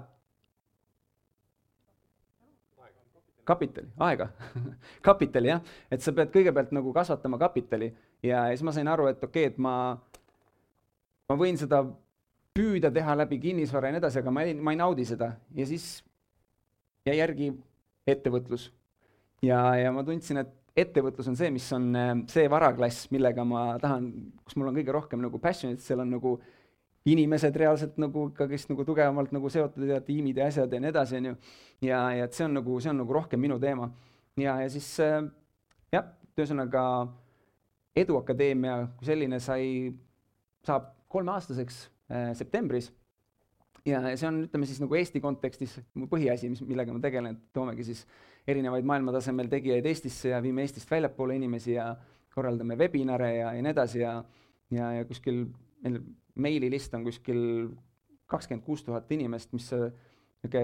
kapitali, 3.51 3.87
aega 4.05 4.27
kapitali 5.07 5.49
jah, 5.49 5.63
et 5.91 6.03
sa 6.03 6.13
pead 6.15 6.29
kõigepealt 6.33 6.69
nagu 6.77 6.93
kasvatama 6.93 7.39
kapitali 7.41 7.89
ja 8.23 8.45
siis 8.51 8.61
ma 8.63 8.73
sain 8.75 8.87
aru, 8.87 9.09
et 9.09 9.23
okei 9.23 9.47
okay,, 9.47 9.55
et 9.55 9.57
ma, 9.57 9.73
ma 11.29 11.37
võin 11.39 11.57
seda 11.59 11.81
püüda 12.55 12.91
teha 12.93 13.15
läbi 13.17 13.39
kinnisvara 13.41 13.89
ja 13.89 13.95
nii 13.95 14.03
edasi, 14.03 14.21
aga 14.21 14.33
ma 14.35 14.45
ei, 14.45 14.53
ma 14.53 14.75
ei 14.75 14.79
naudi 14.79 15.07
seda 15.09 15.33
ja 15.57 15.65
siis 15.67 15.87
jäi 17.07 17.17
järgi 17.17 17.51
ettevõtlus. 18.07 18.69
ja, 19.41 19.59
ja 19.79 19.91
ma 19.95 20.05
tundsin, 20.05 20.43
et 20.45 20.53
ettevõtlus 20.77 21.27
on 21.31 21.37
see, 21.39 21.51
mis 21.53 21.67
on 21.75 21.91
äh, 21.97 22.11
see 22.31 22.47
varaklass, 22.51 23.09
millega 23.11 23.43
ma 23.47 23.65
tahan, 23.81 24.07
kus 24.45 24.57
mul 24.57 24.71
on 24.71 24.77
kõige 24.79 24.95
rohkem 24.95 25.23
nagu 25.23 25.41
passion'it, 25.43 25.83
seal 25.83 26.03
on 26.03 26.13
nagu 26.15 26.35
inimesed 27.11 27.55
reaalselt 27.57 27.97
nagu 28.01 28.27
ikkagist 28.29 28.69
nagu 28.69 28.85
tugevamalt 28.85 29.33
nagu 29.33 29.49
seotud 29.49 29.89
ja 29.89 29.99
tiimid 30.05 30.37
ja 30.37 30.47
asjad 30.51 30.71
ja 30.71 30.81
nii 30.81 30.91
edasi, 30.93 31.17
on 31.17 31.31
ju. 31.31 31.35
ja, 31.87 32.03
ja 32.19 32.29
et 32.29 32.37
see 32.37 32.45
on 32.45 32.55
nagu, 32.59 32.77
see 32.79 32.91
on 32.93 33.01
nagu 33.01 33.17
rohkem 33.17 33.41
minu 33.41 33.57
teema. 33.59 33.89
ja, 34.37 34.59
ja 34.61 34.69
siis 34.69 34.93
äh, 35.03 35.19
jah, 35.93 36.13
ühesõnaga 36.37 36.85
Eduakadeemia 37.97 38.75
kui 38.95 39.09
selline 39.09 39.41
sai, 39.43 39.91
saab 40.63 40.93
kolmeaastaseks 41.11 41.83
äh, 42.13 42.31
septembris 42.39 42.91
ja 43.85 44.01
see 44.13 44.27
on, 44.29 44.43
ütleme 44.45 44.69
siis 44.69 44.79
nagu 44.81 44.95
Eesti 44.95 45.21
kontekstis 45.23 45.79
mu 45.97 46.07
põhiasi, 46.11 46.51
mis, 46.53 46.61
millega 46.65 46.93
ma 46.93 47.01
tegelen, 47.03 47.35
et 47.35 47.55
toomegi 47.55 47.89
siis 47.89 48.05
erinevaid 48.47 48.85
maailmatasemel 48.85 49.49
tegijaid 49.51 49.85
Eestisse 49.85 50.29
ja 50.33 50.41
viime 50.43 50.63
Eestist 50.65 50.91
väljapoole 50.91 51.35
inimesi 51.35 51.75
ja 51.75 51.95
korraldame 52.33 52.77
webinare 52.79 53.35
ja, 53.35 53.53
ja 53.53 53.61
nii 53.61 53.71
edasi 53.71 53.99
ja 54.01 54.15
ja, 54.71 54.91
ja 54.97 55.05
kuskil 55.05 55.45
meil 55.83 55.99
meililist 56.41 56.93
on 56.95 57.03
kuskil 57.05 57.41
kakskümmend 58.31 58.63
kuus 58.65 58.83
tuhat 58.87 59.11
inimest, 59.11 59.51
mis 59.53 59.67
niisugune 59.71 60.61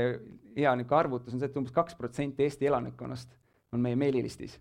hea 0.55 0.71
niisugune 0.79 0.99
arvutus 0.99 1.35
on 1.35 1.41
see, 1.41 1.49
et 1.49 1.59
umbes 1.59 1.75
kaks 1.75 1.97
protsenti 1.99 2.45
Eesti 2.45 2.69
elanikkonnast 2.69 3.35
on 3.75 3.83
meie 3.83 3.97
meililistis. 3.99 4.57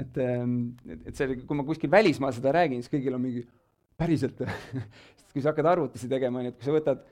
et, 0.00 0.16
et, 0.16 1.02
et 1.06 1.14
see, 1.14 1.36
kui 1.46 1.58
ma 1.58 1.66
kuskil 1.68 1.90
välismaal 1.90 2.32
seda 2.34 2.54
räägin, 2.56 2.82
siis 2.82 2.92
kõigil 2.94 3.14
on 3.14 3.22
mingi 3.22 3.44
päriselt 3.98 4.40
sest 5.18 5.28
kui 5.34 5.44
sa 5.44 5.52
hakkad 5.52 5.68
arvutusi 5.74 6.08
tegema, 6.10 6.40
on 6.40 6.48
ju, 6.48 6.54
et 6.54 6.58
kui 6.58 6.68
sa 6.68 6.76
võtad 6.78 7.04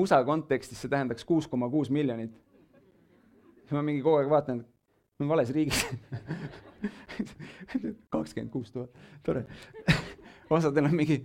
USA 0.00 0.20
kontekstis 0.28 0.82
see 0.82 0.92
tähendaks 0.92 1.24
kuus 1.24 1.48
koma 1.48 1.70
kuus 1.72 1.88
miljonit. 1.90 2.36
siis 3.62 3.72
ma 3.72 3.82
mingi 3.82 4.04
kogu 4.04 4.20
aeg 4.20 4.30
vaatan, 4.30 4.60
ma 5.16 5.24
olen 5.24 5.32
vales 5.32 5.50
riigis. 5.54 5.80
kakskümmend 8.12 8.52
kuus 8.52 8.70
tuhat, 8.72 8.90
tore. 9.24 9.44
Osadel 10.50 10.86
on 10.86 10.96
mingi, 10.96 11.16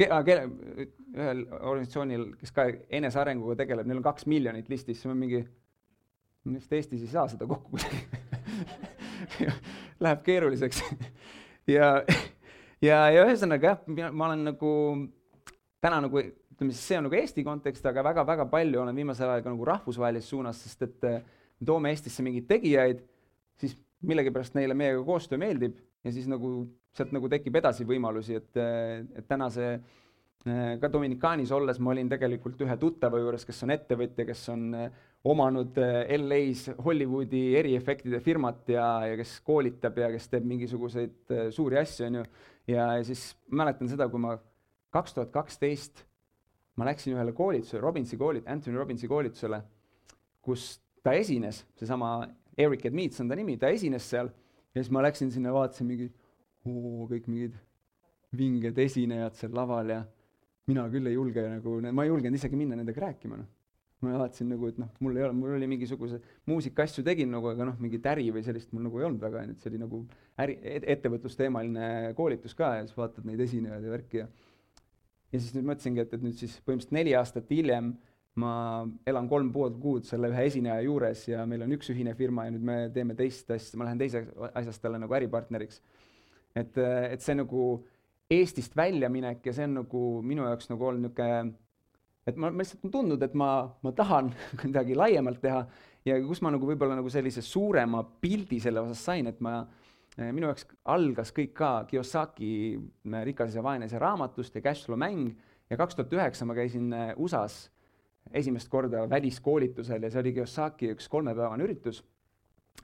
ühel 0.00 1.44
organisatsioonil, 1.60 2.24
kes 2.40 2.50
ka 2.54 2.60
enesearenguga 2.98 3.54
tegeleb, 3.62 3.86
neil 3.86 4.00
on 4.00 4.06
kaks 4.06 4.24
miljonit 4.30 4.68
listis, 4.72 4.96
siis 4.98 5.08
ma 5.10 5.14
mingi, 5.18 5.40
vist 6.48 6.72
Eestis 6.72 7.02
ei 7.04 7.12
saa 7.12 7.26
seda 7.30 7.44
kokku? 7.50 7.68
Kuidagi 7.76 8.00
Läheb 10.04 10.20
keeruliseks. 10.24 10.82
Ja, 11.70 11.86
ja, 12.82 12.98
ja 13.14 13.24
ühesõnaga 13.24 13.64
jah, 13.70 13.78
ma 14.12 14.28
olen 14.28 14.42
nagu 14.50 14.72
täna 15.84 15.96
nagu 16.04 16.16
ütleme 16.54 16.74
siis 16.74 16.84
see 16.86 16.98
on 16.98 17.04
nagu 17.08 17.16
Eesti 17.18 17.42
kontekst, 17.46 17.86
aga 17.88 18.04
väga-väga 18.06 18.46
palju 18.50 18.82
olen 18.82 18.96
viimasel 18.96 19.30
ajal 19.30 19.42
ka 19.42 19.54
nagu 19.54 19.64
rahvusvahelises 19.68 20.30
suunas, 20.30 20.60
sest 20.62 20.84
et 20.86 21.06
eh, 21.08 21.16
me 21.58 21.64
toome 21.66 21.90
Eestisse 21.90 22.22
mingeid 22.26 22.46
tegijaid, 22.50 22.98
siis 23.60 23.76
millegipärast 24.04 24.56
neile 24.58 24.76
meiega 24.76 25.02
koostöö 25.04 25.40
meeldib 25.40 25.78
ja 26.04 26.12
siis 26.12 26.28
nagu 26.30 26.56
sealt 26.94 27.14
nagu 27.14 27.28
tekib 27.32 27.56
edasi 27.58 27.86
võimalusi, 27.88 28.38
et, 28.38 28.50
eh, 28.60 29.02
et 29.18 29.26
täna 29.28 29.48
see 29.50 29.72
eh, 29.74 30.76
ka 30.80 30.90
Dominikaanis 30.92 31.52
olles 31.56 31.80
ma 31.80 31.94
olin 31.94 32.10
tegelikult 32.12 32.60
ühe 32.66 32.76
tuttava 32.80 33.20
juures, 33.22 33.46
kes 33.48 33.62
on 33.66 33.74
ettevõtja, 33.74 34.26
kes 34.28 34.46
on 34.52 34.64
omanud 35.24 35.78
LA-s 36.18 36.74
Hollywoodi 36.84 37.44
eriefektide 37.56 38.20
firmat 38.20 38.68
ja, 38.68 38.88
ja 39.08 39.14
kes 39.16 39.38
koolitab 39.46 40.02
ja 40.02 40.10
kes 40.12 40.28
teeb 40.28 40.44
mingisuguseid 40.50 41.36
suuri 41.56 41.80
asju, 41.80 42.10
on 42.10 42.18
ju. 42.20 42.24
ja 42.74 42.90
siis 43.08 43.30
mäletan 43.48 43.88
seda, 43.88 44.10
kui 44.12 44.20
ma 44.20 44.36
kaks 44.92 45.16
tuhat 45.16 45.32
kaksteist 45.32 46.04
ma 46.76 46.86
läksin 46.88 47.14
ühele 47.14 47.34
koolitusele, 47.34 47.82
Robbinsi 47.82 48.18
koolit-, 48.18 48.48
Anthony 48.50 48.78
Robbinsi 48.78 49.08
koolitusele, 49.10 49.60
kus 50.44 50.78
ta 51.04 51.14
esines, 51.16 51.62
seesama 51.78 52.16
Eric 52.58 52.86
Edmeets 52.88 53.20
on 53.22 53.30
ta 53.30 53.38
nimi, 53.38 53.56
ta 53.58 53.70
esines 53.74 54.06
seal 54.10 54.30
ja 54.74 54.82
siis 54.82 54.92
ma 54.94 55.02
läksin 55.04 55.32
sinna, 55.34 55.52
vaatasin 55.54 55.88
mingi, 55.88 56.10
kõik 56.64 57.26
mingid 57.30 57.58
vinged 58.34 58.78
esinejad 58.84 59.36
seal 59.38 59.52
laval 59.54 59.90
ja 59.92 60.00
mina 60.70 60.86
küll 60.92 61.10
ei 61.10 61.18
julge 61.18 61.44
nagu, 61.44 61.76
ma 61.92 62.06
ei 62.06 62.10
julgenud 62.10 62.38
isegi 62.38 62.58
minna 62.58 62.78
nendega 62.78 63.04
rääkima, 63.06 63.38
noh. 63.38 63.50
ma 64.04 64.16
vaatasin 64.20 64.50
nagu, 64.52 64.68
et 64.68 64.78
noh, 64.80 64.90
mul 65.04 65.16
ei 65.16 65.26
ole, 65.26 65.36
mul 65.36 65.54
oli 65.56 65.68
mingisuguse 65.70 66.18
muusikaasju 66.50 67.04
tegin 67.06 67.30
nagu, 67.32 67.48
aga 67.52 67.68
noh, 67.70 67.76
mingit 67.80 68.06
äri 68.10 68.26
või 68.34 68.42
sellist 68.46 68.72
mul 68.74 68.86
nagu 68.88 69.00
ei 69.00 69.06
olnud 69.08 69.22
väga, 69.22 69.44
et 69.48 69.60
see 69.62 69.70
oli 69.72 69.82
nagu 69.84 70.00
äri, 70.44 70.56
ettevõtlusteemaline 70.96 72.14
koolitus 72.18 72.56
ka 72.58 72.74
ja 72.78 72.88
siis 72.88 72.96
vaatad 72.98 73.28
neid 73.28 73.40
esinejaid 73.44 73.86
ja 73.86 73.94
värki 73.94 74.22
ja 74.22 74.28
ja 75.34 75.40
siis 75.40 75.54
nüüd 75.56 75.66
mõtlesingi, 75.66 76.02
et, 76.04 76.12
et 76.14 76.22
nüüd 76.22 76.36
siis 76.38 76.52
põhimõtteliselt 76.62 76.94
neli 76.94 77.14
aastat 77.18 77.48
hiljem 77.50 77.94
ma 78.40 78.52
elan 79.06 79.28
kolm 79.30 79.52
pool 79.54 79.76
kuud 79.80 80.06
selle 80.08 80.30
ühe 80.32 80.46
esineja 80.48 80.80
juures 80.82 81.26
ja 81.28 81.44
meil 81.46 81.62
on 81.66 81.74
üks 81.76 81.90
ühine 81.92 82.16
firma 82.18 82.48
ja 82.48 82.54
nüüd 82.54 82.64
me 82.66 82.78
teeme 82.94 83.14
teist 83.18 83.50
asja, 83.54 83.78
ma 83.78 83.86
lähen 83.88 84.00
teise 84.00 84.24
asjast 84.52 84.82
talle 84.82 84.98
nagu 84.98 85.14
äripartneriks. 85.14 85.82
et, 86.54 86.78
et 86.78 87.20
see 87.22 87.36
nagu 87.38 87.84
Eestist 88.34 88.72
väljaminek 88.76 89.44
ja 89.44 89.52
see 89.52 89.66
on 89.68 89.74
nagu 89.82 90.02
minu 90.24 90.46
jaoks 90.48 90.70
nagu 90.70 90.86
olnud 90.88 91.10
niisugune, 91.10 91.54
et 92.24 92.38
ma, 92.40 92.48
ma 92.48 92.64
lihtsalt 92.64 92.86
on 92.88 92.92
tundnud, 92.94 93.22
et 93.22 93.34
ma, 93.36 93.48
ma 93.84 93.92
tahan 93.92 94.32
midagi 94.64 94.96
laiemalt 94.96 95.42
teha 95.44 95.60
ja 96.08 96.16
kus 96.24 96.40
ma 96.42 96.54
nagu 96.54 96.66
võib-olla 96.66 96.96
nagu 96.96 97.12
sellise 97.12 97.44
suurema 97.44 98.00
pildi 98.02 98.62
selle 98.64 98.80
osas 98.80 99.04
sain, 99.04 99.28
et 99.28 99.42
ma 99.44 99.60
Eh, 100.14 100.30
minu 100.30 100.46
jaoks 100.46 100.68
algas 100.94 101.32
kõik 101.34 101.56
ka 101.58 101.68
Kiyosaki 101.90 102.48
eh, 102.78 103.22
Rikas 103.26 103.56
ja 103.56 103.64
vaene 103.66 103.88
raamatust 103.98 104.54
ja 104.54 104.60
Cashflow 104.62 104.98
mäng 105.00 105.32
ja 105.66 105.78
kaks 105.80 105.98
tuhat 105.98 106.12
üheksa 106.14 106.46
ma 106.46 106.54
käisin 106.54 106.92
eh, 106.94 107.08
USA-s 107.18 107.64
esimest 108.32 108.70
korda 108.72 109.04
väliskoolitusel 109.10 110.02
ja 110.02 110.10
see 110.10 110.22
oli 110.22 110.32
Kiyosaki 110.36 110.92
üks 110.94 111.08
kolmepäevane 111.12 111.66
üritus. 111.66 112.02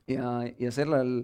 ja, 0.08 0.40
ja 0.58 0.70
sellel, 0.72 1.22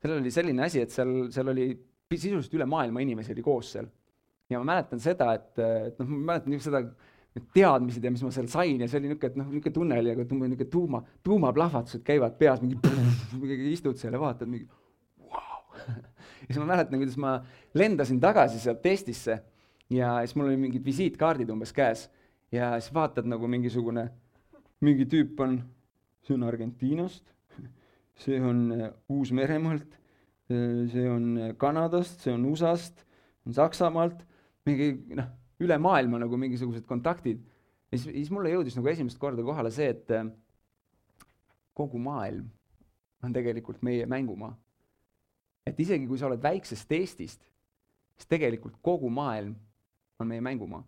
sellel 0.00 0.22
oli 0.22 0.32
selline 0.34 0.64
asi, 0.64 0.82
et 0.82 0.94
seal, 0.94 1.28
seal 1.34 1.52
oli 1.52 1.70
sisuliselt 2.16 2.54
üle 2.56 2.66
maailma 2.68 3.04
inimesi 3.04 3.34
oli 3.34 3.44
koos 3.44 3.72
seal. 3.76 3.88
ja 4.50 4.58
ma 4.62 4.72
mäletan 4.72 5.00
seda, 5.00 5.32
et, 5.36 5.52
et 5.58 6.00
noh, 6.00 6.08
ma 6.08 6.32
mäletan 6.32 6.60
seda, 6.64 6.82
teadmised 7.54 8.04
ja 8.04 8.10
mis 8.10 8.22
ma 8.24 8.32
seal 8.34 8.48
sain 8.50 8.80
ja 8.82 8.88
see 8.88 8.98
oli 8.98 9.10
niisugune, 9.10 9.30
et 9.30 9.38
noh, 9.38 9.48
niisugune 9.52 9.74
tunne 9.74 9.98
oli, 10.00 10.14
aga 10.14 10.24
niisugune 10.24 10.70
tuuma, 10.72 11.02
tuumaplahvatused 11.24 12.02
käivad 12.06 12.38
peas, 12.40 12.62
mingi 12.64 13.58
istud 13.72 14.00
seal 14.00 14.16
ja 14.16 14.22
vaatad 14.22 14.50
mingi 14.50 14.66
ja 16.48 16.48
siis 16.48 16.58
ma 16.58 16.70
mäletan, 16.72 16.98
kuidas 16.98 17.18
ma 17.20 17.36
lendasin 17.78 18.20
tagasi 18.20 18.60
sealt 18.62 18.86
Eestisse 18.86 19.38
ja 19.92 20.18
siis 20.24 20.34
mul 20.36 20.50
oli 20.50 20.60
mingid 20.64 20.84
visiitkaardid 20.84 21.50
umbes 21.52 21.72
käes 21.76 22.08
ja 22.52 22.72
siis 22.80 22.94
vaatad 22.94 23.28
nagu 23.28 23.48
mingisugune, 23.50 24.08
mingi 24.84 25.06
tüüp 25.10 25.40
on, 25.44 25.58
see 26.24 26.36
on 26.36 26.46
Argentiinast, 26.48 27.32
see 28.18 28.40
on 28.42 28.62
äh, 28.74 28.92
Uus-Meremaalt, 29.12 29.98
äh, 30.50 30.86
see 30.92 31.08
on 31.10 31.30
äh, 31.38 31.54
Kanadast, 31.60 32.22
see 32.24 32.34
on 32.34 32.46
USA-st, 32.48 33.04
on 33.46 33.56
Saksamaalt, 33.56 34.22
mingi 34.68 34.92
noh, 35.18 35.32
üle 35.64 35.78
maailma 35.82 36.20
nagu 36.22 36.38
mingisugused 36.40 36.86
kontaktid. 36.86 37.42
ja 37.90 37.98
siis, 37.98 38.12
siis 38.14 38.30
mulle 38.30 38.52
jõudis 38.52 38.76
nagu 38.78 38.88
esimest 38.88 39.18
korda 39.18 39.42
kohale 39.42 39.72
see, 39.74 39.90
et 39.90 41.26
kogu 41.74 41.98
maailm 42.02 42.48
on 43.22 43.32
tegelikult 43.34 43.82
meie 43.82 44.06
mängumaa 44.06 44.52
et 45.68 45.80
isegi 45.80 46.08
kui 46.08 46.18
sa 46.18 46.28
oled 46.28 46.42
väiksest 46.42 46.92
Eestist, 46.96 47.42
siis 48.16 48.30
tegelikult 48.30 48.78
kogu 48.84 49.10
maailm 49.12 49.54
on 50.18 50.30
meie 50.30 50.42
mängumaa. 50.44 50.82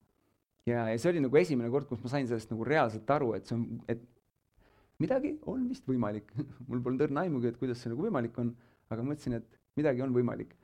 Ja, 0.69 0.87
ja 0.91 0.97
see 0.99 1.13
oli 1.13 1.23
nagu 1.25 1.41
esimene 1.41 1.71
kord, 1.73 1.89
kus 1.89 2.03
ma 2.05 2.13
sain 2.13 2.29
sellest 2.29 2.53
nagu 2.53 2.67
reaalselt 2.67 3.13
aru, 3.17 3.33
et 3.39 3.49
see 3.49 3.57
on, 3.57 3.65
et 3.91 4.03
midagi 5.01 5.35
on 5.51 5.69
vist 5.71 5.87
võimalik 5.89 6.35
mul 6.69 6.83
polnud 6.85 7.07
õrna 7.09 7.25
aimugi, 7.27 7.53
et 7.53 7.61
kuidas 7.61 7.81
see 7.83 7.93
nagu 7.93 8.05
võimalik 8.07 8.37
on, 8.43 8.53
aga 8.91 9.07
mõtlesin, 9.07 9.39
et 9.41 9.61
midagi 9.81 10.05
on 10.05 10.15
võimalik. 10.15 10.57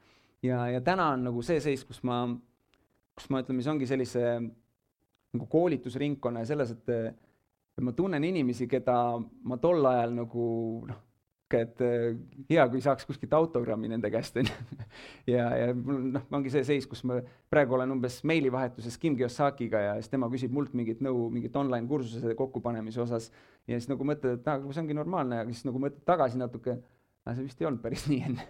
ja, 0.45 0.67
ja 0.73 0.83
täna 0.85 1.13
on 1.15 1.29
nagu 1.31 1.43
see 1.47 1.63
seis, 1.65 1.85
kus 1.87 2.03
ma, 2.05 2.25
kus 3.17 3.31
ma 3.33 3.43
ütleme, 3.45 3.63
siis 3.63 3.73
ongi 3.73 3.89
sellise 3.89 4.25
nagu 5.37 5.49
koolitusringkonna 5.53 6.45
ja 6.45 6.51
selles, 6.53 6.73
et 6.77 7.83
ma 7.85 7.93
tunnen 7.93 8.25
inimesi, 8.25 8.69
keda 8.69 8.97
ma 9.21 9.59
tol 9.61 9.85
ajal 9.85 10.15
nagu 10.17 10.47
noh, 10.89 11.01
et 11.55 11.83
äh, 11.85 12.17
hea, 12.51 12.65
kui 12.73 12.81
saaks 12.83 13.07
kuskilt 13.07 13.35
autogrammi 13.37 13.91
nende 13.93 14.11
käest, 14.11 14.39
on 14.41 14.49
ju. 14.51 14.79
ja, 15.35 15.47
ja 15.61 15.69
mul 15.77 16.01
noh, 16.17 16.25
ongi 16.35 16.51
see 16.51 16.65
seis, 16.67 16.89
kus 16.91 17.05
ma 17.07 17.21
praegu 17.53 17.77
olen 17.77 17.95
umbes 17.95 18.19
meilivahetuses 18.27 18.99
Kim 19.03 19.15
Kiyosakiga 19.19 19.83
ja 19.85 19.95
siis 20.01 20.11
tema 20.11 20.31
küsib 20.33 20.55
mult 20.57 20.75
mingit 20.75 21.05
nõu 21.05 21.29
mingit 21.31 21.57
online 21.57 21.87
kursuse 21.91 22.35
kokkupanemise 22.39 23.03
osas. 23.05 23.31
ja 23.67 23.79
siis 23.79 23.91
nagu 23.93 24.07
mõtled, 24.09 24.41
et 24.41 24.51
aga 24.51 24.75
see 24.75 24.83
ongi 24.83 24.99
normaalne, 24.99 25.45
aga 25.45 25.55
siis 25.55 25.69
nagu 25.69 25.83
mõtled 25.83 26.03
tagasi 26.09 26.43
natuke, 26.43 26.79
aga 27.25 27.37
see 27.39 27.47
vist 27.47 27.63
ei 27.63 27.71
olnud 27.71 27.85
päris 27.85 28.09
nii 28.11 28.23
enne 28.27 28.49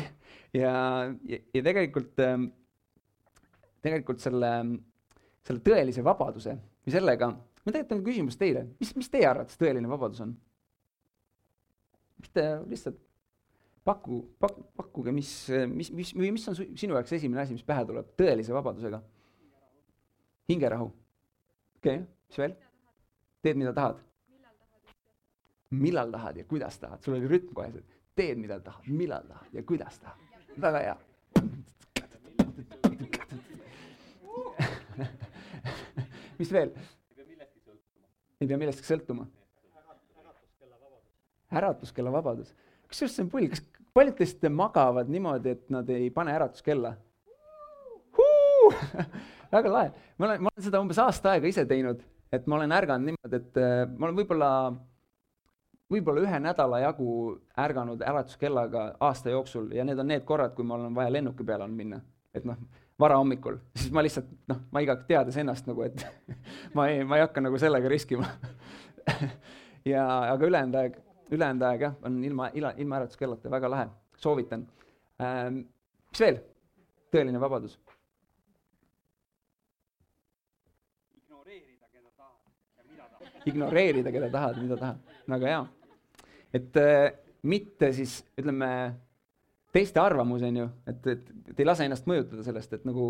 ja, 0.62 0.72
ja, 1.28 1.38
ja 1.54 1.62
tegelikult, 1.62 2.16
ähm, 2.24 2.50
tegelikult 3.84 4.24
selle, 4.24 4.54
selle 5.44 5.64
tõelise 5.64 6.04
vabaduse 6.04 6.56
või 6.56 6.94
sellega, 6.96 7.34
ma 7.36 7.72
tegelikult 7.74 7.98
on 7.98 8.06
küsimus 8.06 8.40
teile, 8.40 8.70
mis, 8.80 8.96
mis 8.96 9.12
teie 9.12 9.28
arvates 9.28 9.60
tõeline 9.60 9.90
vabadus 9.90 10.24
on? 10.24 10.38
Mis 12.20 12.34
te 12.34 12.44
lihtsalt 12.70 12.98
paku, 13.84 14.20
pak-, 14.42 14.60
pakkuge, 14.76 15.14
mis, 15.16 15.32
mis, 15.72 15.90
mis, 15.96 16.12
või 16.16 16.34
mis 16.36 16.46
on 16.50 16.58
su, 16.58 16.68
sinu 16.78 16.98
jaoks 16.98 17.16
esimene 17.16 17.42
asi, 17.44 17.56
mis 17.56 17.66
pähe 17.66 17.86
tuleb 17.88 18.12
tõelise 18.20 18.54
vabadusega? 18.56 19.02
hingerahu. 20.50 20.90
okei 21.80 22.00
okay., 22.02 22.06
mis 22.28 22.44
veel? 22.44 22.56
teed, 23.40 23.56
mida 23.56 23.72
tahad 23.76 24.00
millal 25.70 26.10
tahad 26.12 26.36
ja 26.36 26.44
kuidas 26.44 26.78
tahad, 26.78 27.02
sul 27.02 27.14
oli 27.14 27.28
rütm 27.28 27.54
kohe 27.54 27.72
teed, 28.14 28.38
mida 28.38 28.60
tahad, 28.60 28.86
millal 28.86 29.22
tahad 29.28 29.48
ja 29.54 29.62
kuidas 29.62 29.98
tahad. 29.98 30.18
väga 30.60 30.78
hea. 30.78 30.96
mis 36.38 36.52
veel? 36.52 36.72
ei 38.40 38.48
pea 38.48 38.58
millestki 38.58 38.86
sõltuma. 38.88 39.26
Äratuskella 41.52 42.12
vabadus. 42.12 42.54
kusjuures 42.88 43.16
see 43.16 43.24
on 43.24 43.30
pull, 43.30 43.48
kas 43.50 43.62
paljud 43.94 44.16
teist 44.18 44.44
magavad 44.50 45.10
niimoodi, 45.10 45.56
et 45.56 45.70
nad 45.70 45.88
ei 45.90 46.10
pane 46.14 46.34
äratuskella? 46.34 46.94
väga 49.52 49.72
lahe, 49.72 49.90
ma 50.18 50.26
olen, 50.26 50.42
ma 50.42 50.52
olen 50.52 50.64
seda 50.64 50.80
umbes 50.82 50.98
aasta 51.02 51.34
aega 51.34 51.48
ise 51.50 51.64
teinud, 51.66 52.02
et 52.32 52.46
ma 52.46 52.58
olen 52.58 52.72
ärganud 52.76 53.10
niimoodi, 53.10 53.40
et 53.40 53.60
äh, 53.60 53.82
ma 53.96 54.08
olen 54.08 54.18
võib-olla 54.20 54.50
võib-olla 55.90 56.22
ühe 56.22 56.38
nädala 56.42 56.80
jagu 56.84 57.12
ärganud 57.58 58.02
äratuskellaga 58.06 58.84
aasta 59.02 59.32
jooksul 59.34 59.72
ja 59.74 59.84
need 59.86 59.98
on 59.98 60.10
need 60.12 60.24
korrad, 60.28 60.54
kui 60.54 60.66
mul 60.66 60.86
on 60.86 60.94
vaja 60.94 61.12
lennuki 61.12 61.46
peale 61.46 61.66
on 61.66 61.74
minna, 61.74 61.98
et 62.34 62.46
noh, 62.46 62.58
varahommikul, 63.00 63.58
siis 63.74 63.90
ma 63.94 64.04
lihtsalt 64.04 64.28
noh, 64.50 64.62
ma 64.70 64.84
igaks 64.84 65.08
teades 65.08 65.38
ennast 65.40 65.66
nagu, 65.70 65.82
et 65.88 66.04
ma 66.76 66.86
ei, 66.92 67.02
ma 67.04 67.18
ei 67.18 67.26
hakka 67.26 67.42
nagu 67.46 67.60
sellega 67.60 67.90
riskima. 67.90 68.30
Ja, 69.88 70.02
aga 70.34 70.44
ülejäänud 70.44 70.74
aeg, 70.76 70.96
ülejäänud 71.30 71.62
aeg 71.68 71.86
jah, 71.86 71.96
on 72.02 72.18
ilma, 72.24 72.50
ilma, 72.54 72.72
ilma 72.76 73.00
äratuskellata, 73.00 73.50
väga 73.50 73.70
lahe, 73.70 73.88
soovitan 74.16 74.66
ähm,. 75.22 75.64
mis 76.10 76.20
veel? 76.20 76.40
tõeline 77.10 77.40
vabadus. 77.42 77.78
ignoreerida, 81.30 81.86
keda 81.90 82.10
tahad 82.16 82.46
ja 82.86 82.92
mida 82.92 83.08
tahad. 83.10 83.46
ignoreerida, 83.46 84.12
keda 84.12 84.30
tahad, 84.30 84.62
mida 84.62 84.76
tahad, 84.76 85.20
väga 85.26 85.54
hea 85.54 85.60
et 86.54 86.76
äh, 86.76 87.12
mitte 87.46 87.92
siis 87.94 88.20
ütleme 88.38 88.70
teiste 89.74 90.02
arvamus, 90.02 90.42
on 90.42 90.56
ju, 90.62 90.66
et, 90.90 91.06
et, 91.12 91.28
et 91.52 91.62
ei 91.62 91.68
lase 91.68 91.86
ennast 91.86 92.08
mõjutada 92.10 92.44
sellest, 92.46 92.74
et 92.74 92.86
nagu 92.88 93.04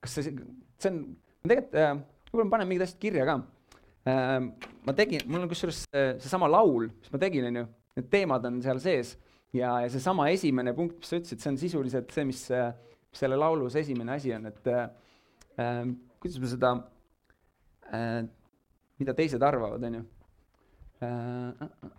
kas 0.00 0.18
see, 0.18 0.34
see 0.80 0.92
on, 0.92 1.00
tegelikult 1.44 1.80
äh,, 1.80 1.96
võib-olla 2.30 2.46
ma 2.46 2.54
panen 2.56 2.70
mingid 2.70 2.86
asjad 2.86 3.02
kirja 3.02 3.26
ka. 3.28 3.40
Ma 4.06 4.94
tegin, 4.96 5.26
mul 5.28 5.44
on 5.44 5.50
kusjuures 5.50 5.82
seesama 5.92 6.48
laul, 6.48 6.88
mis 6.88 7.10
ma 7.12 7.20
tegin, 7.20 7.48
on 7.50 7.58
ju, 7.60 7.64
need 7.98 8.06
teemad 8.12 8.46
on 8.48 8.62
seal 8.64 8.80
sees 8.80 9.10
ja, 9.52 9.74
ja 9.84 9.90
seesama 9.92 10.30
esimene 10.32 10.72
punkt, 10.76 11.02
mis 11.02 11.10
sa 11.10 11.18
ütlesid, 11.20 11.42
see 11.42 11.50
on 11.52 11.58
sisuliselt 11.60 12.14
see, 12.14 12.24
mis, 12.28 12.46
selle 13.20 13.36
laulus 13.36 13.76
esimene 13.76 14.16
asi 14.16 14.32
on, 14.32 14.48
et 14.48 14.70
äh, 14.72 15.82
kuidas 16.22 16.40
me 16.40 16.54
seda 16.54 16.72
äh,, 17.92 18.22
mida 19.02 19.16
teised 19.18 19.44
arvavad, 19.44 19.84
on 19.84 20.00
ju 20.00 20.06
Äh, 21.02 21.06
äh, 21.06 21.52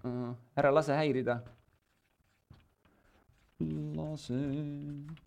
äh, 0.04 0.34
ära 0.56 0.72
lase 0.72 0.94
häirida. 0.94 1.42
lase 3.96 4.38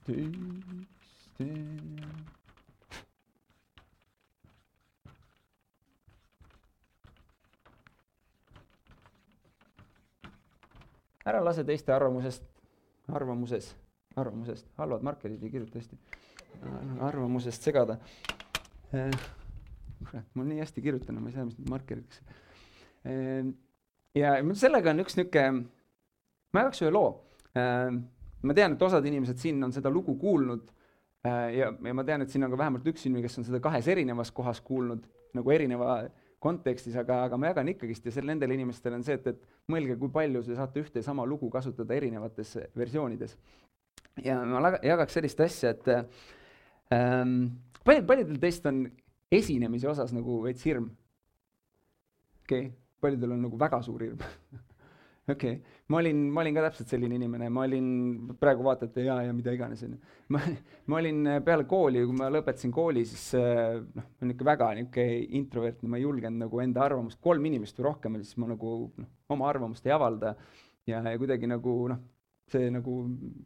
teiste. 0.06 1.46
Ära 11.24 11.40
lase 11.44 11.64
teiste 11.64 11.94
arvamusest, 11.94 12.44
arvamuses, 13.12 13.72
arvamusest, 14.16 14.68
halvad 14.78 15.04
markerid 15.06 15.42
ei 15.42 15.50
kirjuta 15.50 15.78
hästi, 15.78 15.98
arvamusest 17.00 17.62
segada. 17.70 17.98
kurat, 20.04 20.26
ma 20.34 20.44
nii 20.44 20.60
hästi 20.60 20.82
kirjutan, 20.84 21.20
ma 21.22 21.30
ei 21.30 21.37
saa, 21.37 21.46
mis 21.48 21.58
need 21.58 21.70
markerid, 21.72 22.08
kas 22.08 22.20
ja 24.14 24.34
sellega 24.54 24.92
on 24.94 25.02
üks 25.04 25.16
niisugune, 25.18 25.64
ma 26.54 26.64
jagaks 26.64 26.82
ühe 26.84 26.92
loo. 26.94 27.08
Äh, 27.58 27.90
ma 28.44 28.56
tean, 28.56 28.76
et 28.76 28.82
osad 28.82 29.06
inimesed 29.06 29.40
siin 29.40 29.62
on 29.64 29.72
seda 29.74 29.90
lugu 29.92 30.16
kuulnud 30.20 30.66
äh, 31.26 31.54
ja, 31.58 31.70
ja 31.72 31.94
ma 31.96 32.04
tean, 32.06 32.24
et 32.24 32.32
siin 32.32 32.46
on 32.46 32.54
ka 32.54 32.60
vähemalt 32.60 32.87
üks 32.90 33.06
inimene, 33.06 33.24
kes 33.26 33.40
on 33.40 33.48
seda 33.48 33.60
kahes 33.62 33.88
erinevas 33.90 34.32
kohas 34.34 34.60
kuulnud, 34.64 35.06
nagu 35.34 35.54
erineva 35.54 36.02
kontekstis, 36.44 36.96
aga, 37.00 37.22
aga 37.28 37.38
ma 37.40 37.50
jagan 37.52 37.72
ikkagist 37.72 38.07
ja 38.09 38.14
seal 38.14 38.28
nendel 38.28 38.52
inimestel 38.54 38.96
on 38.98 39.04
see, 39.07 39.16
et, 39.18 39.33
et 39.33 39.72
mõelge, 39.72 39.96
kui 40.00 40.12
palju 40.12 40.44
te 40.44 40.59
saate 40.59 40.85
ühte 40.85 41.00
ja 41.00 41.07
sama 41.07 41.24
lugu 41.28 41.48
kasutada 41.52 41.96
erinevates 41.96 42.57
versioonides. 42.76 43.37
ja 44.24 44.38
ma 44.44 44.76
jagaks 44.83 45.18
sellist 45.18 45.40
asja, 45.40 45.74
et 45.74 45.88
ähm, 46.94 47.35
paljud, 47.85 48.07
paljudel 48.12 48.40
teist 48.42 48.66
on 48.70 48.85
esinemise 49.33 49.88
osas 49.90 50.12
nagu 50.14 50.42
veits 50.44 50.64
hirm. 50.68 50.90
okei 52.44 52.66
okay 52.68 52.72
paljudel 53.04 53.37
on 53.37 53.44
nagu 53.48 53.59
väga 53.61 53.83
suur 53.85 54.04
hirm 54.04 54.22
okei 55.28 55.56
okay., 55.56 55.80
ma 55.88 55.98
olin, 56.00 56.20
ma 56.32 56.42
olin 56.42 56.56
ka 56.56 56.64
täpselt 56.66 56.90
selline 56.92 57.16
inimene, 57.18 57.48
ma 57.52 57.64
olin, 57.64 57.88
praegu 58.40 58.64
vaatate 58.66 59.04
ja, 59.06 59.18
ja 59.24 59.32
mida 59.37 59.54
iganes, 59.56 59.82
on 59.87 59.96
ju. 59.96 60.14
ma, 60.34 60.40
ma 60.90 61.00
olin 61.00 61.20
äh, 61.32 61.40
peale 61.44 61.66
kooli, 61.68 62.02
kui 62.04 62.18
ma 62.18 62.30
lõpetasin 62.32 62.72
kooli, 62.74 63.04
siis 63.08 63.26
äh, 63.40 63.78
noh, 63.80 64.08
ma 64.08 64.26
olin 64.26 64.34
ikka 64.37 64.48
väga 64.50 64.70
niisugune 64.78 65.20
introvertne, 65.40 65.90
ma 65.92 66.00
ei 66.00 66.06
julgenud 66.06 66.44
nagu 66.44 66.64
enda 66.64 66.84
arvamust, 66.84 67.20
kolm 67.24 67.50
inimest 67.50 67.80
või 67.80 67.88
rohkem 67.88 68.18
oli, 68.18 68.28
siis 68.28 68.40
ma 68.42 68.50
nagu 68.52 68.74
noh, 69.00 69.12
oma 69.34 69.48
arvamust 69.50 69.87
ei 69.88 69.96
avalda 69.96 70.34
ja, 70.90 71.00
ja 71.00 71.16
kuidagi 71.20 71.48
nagu 71.50 71.78
noh, 71.92 72.02
see 72.52 72.68
nagu 72.72 72.98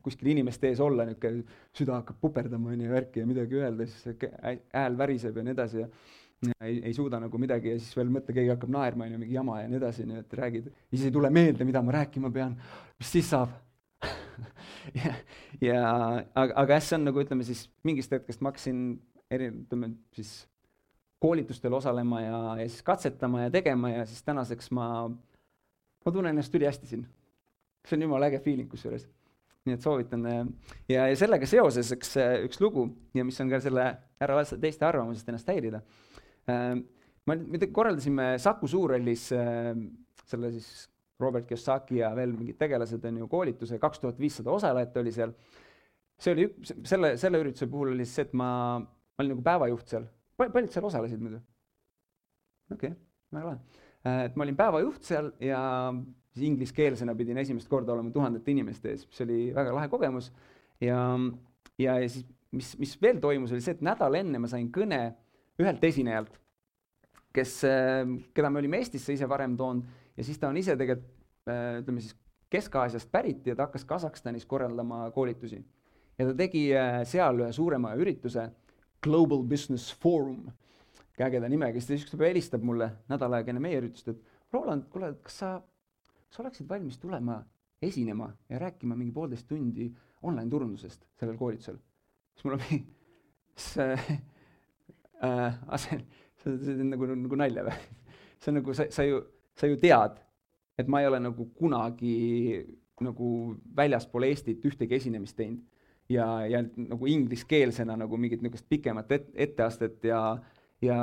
kuskil 0.03 0.33
inimeste 0.35 0.73
ees 0.73 0.81
olla, 0.83 1.07
niisugune 1.07 1.45
süda 1.77 2.01
hakkab 2.01 2.19
puperdama, 2.23 2.73
on 2.75 2.87
ju, 2.87 2.91
värki 2.91 3.23
ja 3.23 3.29
midagi 3.31 3.61
öelda, 3.61 3.87
siis 3.87 4.25
hääl 4.75 4.99
väriseb 4.99 5.39
ja 5.39 5.47
nii 5.47 5.55
edasi 5.55 5.85
ja 5.85 5.91
ei, 6.47 6.81
ei 6.85 6.95
suuda 6.95 7.21
nagu 7.21 7.39
midagi 7.41 7.73
ja 7.73 7.79
siis 7.81 7.97
veel 7.99 8.11
mõtle, 8.15 8.35
keegi 8.37 8.53
hakkab 8.53 8.71
naerma, 8.73 9.07
on 9.07 9.17
ju, 9.17 9.23
mingi 9.23 9.35
jama 9.35 9.63
ja 9.63 9.71
nii 9.71 9.81
edasi, 9.81 10.07
nii 10.07 10.21
et 10.23 10.37
räägid, 10.39 10.69
siis 10.93 11.09
ei 11.09 11.15
tule 11.15 11.31
meelde, 11.35 11.67
mida 11.67 11.83
ma 11.83 11.97
rääkima 11.99 12.31
pean, 12.35 12.55
mis 12.99 13.11
siis 13.17 13.31
saab 13.33 13.57
ja, 15.01 15.15
ja 15.63 15.81
aga, 16.39 16.53
aga 16.53 16.77
jah, 16.77 16.85
see 16.87 16.99
on 17.01 17.09
nagu 17.09 17.25
ütleme 17.25 17.47
siis 17.47 17.67
mingist 17.87 18.15
hetkest 18.15 18.43
ma 18.45 18.53
hakkasin 18.53 18.83
eri, 19.35 19.51
ütleme 19.65 19.93
siis 20.15 20.47
koolitustel 21.19 21.75
osalema 21.75 22.23
ja, 22.23 22.41
ja 22.63 22.67
siis 22.69 22.87
katsetama 22.87 23.47
ja 23.47 23.51
tegema 23.51 23.91
ja 23.91 24.07
siis 24.07 24.23
tänaseks 24.23 24.71
ma, 24.79 24.89
ma 25.11 26.13
tunnen 26.13 26.31
ennast 26.31 26.55
ülihästi 26.55 26.87
siin. 26.87 27.07
see 27.89 27.97
on 27.97 28.03
jumala 28.03 28.29
äge 28.29 28.39
feeling 28.45 28.71
kusjuures. 28.71 29.09
nii 29.67 29.75
et 29.75 29.83
soovitan 29.83 30.23
ja, 30.89 31.09
ja 31.09 31.17
sellega 31.19 31.47
seoses 31.47 31.91
üks, 31.93 32.15
üks 32.47 32.61
lugu 32.63 32.87
ja 33.15 33.25
mis 33.27 33.41
on 33.43 33.51
ka 33.51 33.59
selle 33.61 33.89
ära 34.21 34.37
lasta 34.39 34.57
teiste 34.61 34.87
arvamusest 34.87 35.29
ennast 35.29 35.51
häirida 35.51 35.83
ma, 36.49 37.37
me 37.37 37.71
korraldasime 37.73 38.37
Saku 38.43 38.69
Suurhallis 38.71 39.31
äh, 39.37 39.73
selle 40.29 40.53
siis 40.55 40.89
Robert 41.21 41.49
Kiyosaki 41.49 41.99
ja 41.99 42.13
veel 42.17 42.33
mingid 42.37 42.59
tegelased 42.61 43.05
on 43.09 43.23
ju 43.23 43.29
koolituse, 43.31 43.81
kaks 43.83 44.03
tuhat 44.03 44.21
viissada 44.21 44.53
osalejat 44.55 44.97
oli 45.01 45.13
seal. 45.15 45.35
see 46.19 46.35
oli 46.35 46.47
üks, 46.49 46.73
selle, 46.87 47.13
selle 47.19 47.41
ürituse 47.43 47.69
puhul 47.71 47.93
oli 47.95 48.07
siis 48.07 48.21
see, 48.21 48.29
et 48.29 48.39
ma, 48.39 48.51
ma 48.79 49.25
olin 49.25 49.35
nagu 49.35 49.45
päevajuht 49.47 49.93
seal, 49.95 50.07
paljud 50.39 50.71
seal 50.75 50.87
osalesid 50.89 51.23
muidu? 51.23 51.43
okei 52.73 52.93
okay,, 52.93 52.97
väga 53.35 53.53
lahe. 53.53 53.83
Äh, 54.07 54.23
et 54.29 54.39
ma 54.39 54.47
olin 54.47 54.59
päevajuht 54.59 55.11
seal 55.11 55.33
ja 55.43 55.61
siis 56.33 56.47
ingliskeelsena 56.49 57.15
pidin 57.19 57.39
esimest 57.43 57.71
korda 57.71 57.95
olema 57.97 58.15
tuhandete 58.15 58.55
inimeste 58.55 58.95
ees, 58.95 59.07
mis 59.09 59.23
oli 59.27 59.39
väga 59.55 59.75
lahe 59.75 59.91
kogemus. 59.91 60.33
ja, 60.81 61.01
ja, 61.79 61.99
ja 61.99 62.09
siis, 62.09 62.27
mis, 62.55 62.77
mis 62.79 62.95
veel 63.03 63.19
toimus, 63.23 63.53
oli 63.55 63.65
see, 63.65 63.75
et 63.79 63.83
nädal 63.87 64.21
enne 64.21 64.43
ma 64.43 64.51
sain 64.51 64.71
kõne 64.75 65.03
ühelt 65.59 65.85
esinejalt, 65.85 66.39
kes, 67.35 67.59
äh, 67.67 68.05
keda 68.35 68.51
me 68.51 68.63
olime 68.63 68.81
Eestisse 68.83 69.15
ise 69.15 69.29
varem 69.31 69.57
toonud 69.59 69.87
ja 70.17 70.27
siis 70.27 70.39
ta 70.39 70.51
on 70.51 70.57
ise 70.61 70.77
tegelikult 70.79 71.51
äh, 71.51 71.81
ütleme 71.83 72.03
siis 72.05 72.17
Kesk-Aasiast 72.49 73.11
pärit 73.13 73.47
ja 73.47 73.57
ta 73.57 73.67
hakkas 73.67 73.85
Kasahstanis 73.85 74.47
korraldama 74.49 75.11
koolitusi. 75.15 75.61
ja 76.19 76.27
ta 76.27 76.35
tegi 76.35 76.69
äh, 76.75 77.03
seal 77.07 77.43
ühe 77.43 77.53
suurema 77.53 77.95
ürituse, 77.95 78.49
Global 79.03 79.45
Business 79.47 79.95
Forum, 80.03 80.49
ägeda 81.19 81.49
nimega, 81.51 81.81
siis 81.81 82.07
ta 82.07 82.17
peale 82.17 82.33
helistab 82.33 82.63
mulle 82.63 82.89
nädal 83.11 83.35
aega 83.35 83.51
enne 83.53 83.63
meie 83.63 83.79
üritust, 83.81 84.09
et 84.09 84.53
Roland, 84.55 84.87
kuule, 84.91 85.13
kas 85.23 85.39
sa, 85.43 85.51
sa 86.31 86.43
oleksid 86.43 86.69
valmis 86.71 86.99
tulema 87.03 87.41
esinema 87.83 88.31
ja 88.49 88.59
rääkima 88.63 88.97
mingi 88.97 89.13
poolteist 89.15 89.49
tundi 89.49 89.89
online 90.23 90.51
turundusest 90.51 91.05
sellel 91.21 91.37
koolitusel? 91.39 91.79
siis 92.33 92.47
mul 92.47 92.57
on 92.57 92.65
mingi, 92.65 92.81
see 93.69 94.19
äh, 95.25 95.59
see, 95.85 96.01
see 96.43 96.77
on 96.79 96.93
nagu, 96.95 97.11
nagu 97.15 97.41
nalja 97.41 97.67
või? 97.69 97.79
see 98.41 98.53
on 98.53 98.61
nagu, 98.61 98.77
sa, 98.77 98.89
sa 98.95 99.07
ju, 99.07 99.23
sa 99.59 99.71
ju 99.71 99.79
tead, 99.81 100.21
et 100.79 100.91
ma 100.91 101.03
ei 101.03 101.11
ole 101.11 101.21
nagu 101.23 101.49
kunagi 101.59 102.63
nagu 103.03 103.33
väljaspool 103.79 104.27
Eestit 104.27 104.65
ühtegi 104.67 104.97
esinemist 104.99 105.37
teinud 105.39 105.63
ja, 106.11 106.27
ja 106.47 106.63
nagu 106.63 107.07
ingliskeelsena 107.07 107.97
nagu 107.99 108.19
mingit 108.19 108.43
niisugust 108.43 108.67
pikemat 108.71 109.13
et, 109.15 109.29
etteastet 109.47 110.05
ja, 110.09 110.23
ja 110.83 110.99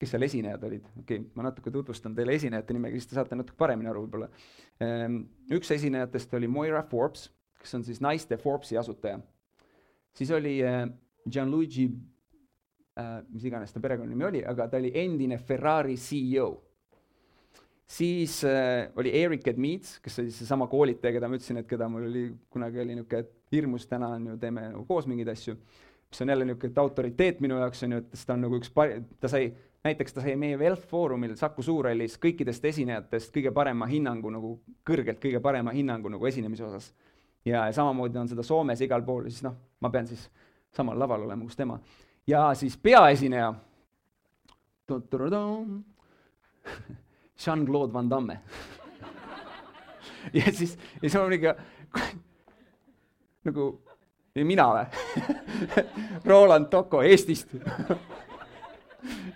kes 0.00 0.14
seal 0.14 0.24
esinejad 0.24 0.62
olid, 0.64 0.86
okei 1.02 1.20
okay,, 1.20 1.32
ma 1.36 1.44
natuke 1.44 1.72
tutvustan 1.72 2.14
teile 2.16 2.34
esinejate 2.38 2.74
nimega, 2.76 2.96
siis 2.96 3.10
te 3.10 3.18
saate 3.18 3.36
natuke 3.36 3.58
paremini 3.60 3.90
aru 3.90 4.06
võib-olla. 4.06 4.30
Ehm, 4.80 5.18
üks 5.52 5.70
esinejatest 5.76 6.32
oli 6.38 6.48
Moira 6.48 6.80
Forbes, 6.88 7.26
kes 7.60 7.76
on 7.76 7.84
siis 7.84 8.00
naiste 8.00 8.38
Forbesi 8.40 8.78
asutaja. 8.80 9.20
siis 10.16 10.30
oli 10.32 10.54
äh, 10.64 10.86
Gianluigi, 11.28 11.90
äh, 12.98 13.20
mis 13.30 13.44
iganes 13.46 13.72
ta 13.72 13.82
perekonnanimi 13.82 14.26
oli, 14.28 14.42
aga 14.46 14.68
ta 14.68 14.80
oli 14.80 14.92
endine 14.94 15.38
Ferrari 15.38 15.96
CEO. 15.96 16.50
siis 17.90 18.44
äh, 18.44 18.90
oli 18.96 19.10
Eric 19.22 19.48
Edmeets, 19.48 19.98
kes 20.00 20.18
oli 20.22 20.30
seesama 20.30 20.66
koolitaja, 20.70 21.12
keda 21.12 21.28
ma 21.28 21.38
ütlesin, 21.38 21.58
et 21.62 21.68
keda 21.68 21.88
mul 21.90 22.06
oli, 22.06 22.26
kunagi 22.50 22.80
oli 22.80 22.94
niisugune 22.94 23.26
hirmus, 23.52 23.86
täna 23.90 24.12
on 24.14 24.26
ju, 24.30 24.36
teeme 24.38 24.68
nagu 24.68 24.84
koos 24.86 25.08
mingeid 25.10 25.32
asju, 25.32 25.56
mis 26.10 26.22
on 26.22 26.30
jälle 26.30 26.46
niisugune 26.46 26.82
autoriteet 26.84 27.40
minu 27.40 27.58
jaoks, 27.58 27.82
on 27.82 27.96
ju, 27.96 28.04
et 28.04 28.22
ta 28.26 28.36
on 28.36 28.46
nagu 28.46 28.60
üks 28.62 28.70
par-, 28.74 28.94
ta 29.20 29.30
sai 29.30 29.50
näiteks 29.84 30.12
ta 30.12 30.20
sai 30.24 30.36
meie 30.36 30.58
Wealth 30.60 30.86
Forumil 30.88 31.36
Saku 31.40 31.62
Suurhallis 31.64 32.18
kõikidest 32.20 32.64
esinejatest 32.68 33.32
kõige 33.34 33.52
parema 33.56 33.88
hinnangu 33.88 34.32
nagu, 34.32 34.52
kõrgelt 34.86 35.20
kõige 35.22 35.40
parema 35.40 35.72
hinnangu 35.72 36.12
nagu 36.12 36.26
esinemise 36.28 36.64
osas. 36.64 36.92
ja 37.44 37.64
samamoodi 37.72 38.18
on 38.18 38.28
seda 38.28 38.42
Soomes 38.42 38.80
igal 38.84 39.02
pool, 39.02 39.30
siis 39.30 39.42
noh, 39.42 39.56
ma 39.80 39.90
pean 39.90 40.06
siis 40.06 40.28
samal 40.76 40.98
laval 40.98 41.24
olema, 41.24 41.44
kus 41.44 41.56
tema. 41.56 41.78
Ja 42.30 42.54
siis 42.54 42.76
peaesineja, 42.76 43.54
Jean-Claude 47.46 47.92
Van 47.92 48.10
Damme. 48.10 48.40
Ja 50.32 50.52
siis, 50.52 50.78
ja 50.94 51.08
siis 51.08 51.14
on 51.16 51.32
ikka 51.32 51.54
nagu 53.48 53.62
mina 54.44 54.66
või? 54.68 54.82
Roland 56.28 56.68
Toko 56.68 57.00
Eestist. 57.02 57.54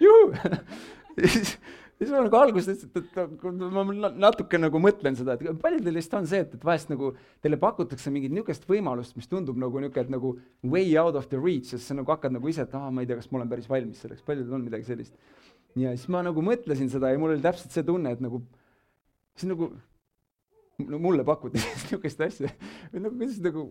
Juhu! 0.00 0.34
Ja 1.16 1.28
siis, 1.28 1.54
siis 2.04 2.14
ma 2.14 2.22
nagu 2.24 2.38
alguses 2.38 2.68
ütlesin, 2.70 2.90
et, 3.00 3.16
et 3.18 3.74
ma 3.74 4.10
natuke 4.26 4.60
nagu 4.60 4.80
mõtlen 4.82 5.16
seda, 5.18 5.36
et 5.36 5.60
paljudel 5.62 5.98
vist 5.98 6.16
on 6.16 6.28
see, 6.30 6.42
et, 6.44 6.52
et 6.56 6.66
vahest 6.66 6.92
nagu 6.92 7.12
teile 7.44 7.58
pakutakse 7.60 8.12
mingit 8.14 8.34
niisugust 8.34 8.68
võimalust, 8.68 9.16
mis 9.18 9.30
tundub 9.30 9.58
nagu 9.60 9.82
niisugune, 9.82 10.04
et 10.06 10.12
nagu 10.14 10.34
way 10.74 10.92
out 11.00 11.18
of 11.20 11.30
the 11.32 11.40
reach, 11.40 11.72
sest 11.72 11.90
sa 11.90 11.96
nagu 11.98 12.14
hakkad 12.14 12.36
nagu 12.36 12.50
ise, 12.50 12.66
et 12.66 12.76
aa, 12.78 12.92
ma 12.94 13.04
ei 13.04 13.10
tea, 13.10 13.18
kas 13.20 13.30
ma 13.32 13.40
olen 13.40 13.50
päris 13.54 13.70
valmis 13.70 14.04
selleks, 14.04 14.22
paljudel 14.26 14.58
on 14.58 14.68
midagi 14.68 14.88
sellist. 14.90 15.16
ja 15.80 15.94
siis 15.96 16.06
ma 16.12 16.22
nagu 16.26 16.44
mõtlesin 16.44 16.92
seda 16.92 17.10
ja 17.10 17.18
mul 17.18 17.34
oli 17.34 17.42
täpselt 17.44 17.74
see 17.74 17.86
tunne, 17.86 18.14
et 18.14 18.22
nagu, 18.22 18.44
siis 19.34 19.50
nagu 19.50 19.72
no 20.84 21.02
mulle 21.02 21.26
pakuti 21.26 21.58
niisugust 21.64 22.22
asja, 22.28 22.52
või 22.92 23.08
nagu 23.08 23.18
kuidas 23.18 23.42
nagu 23.44 23.68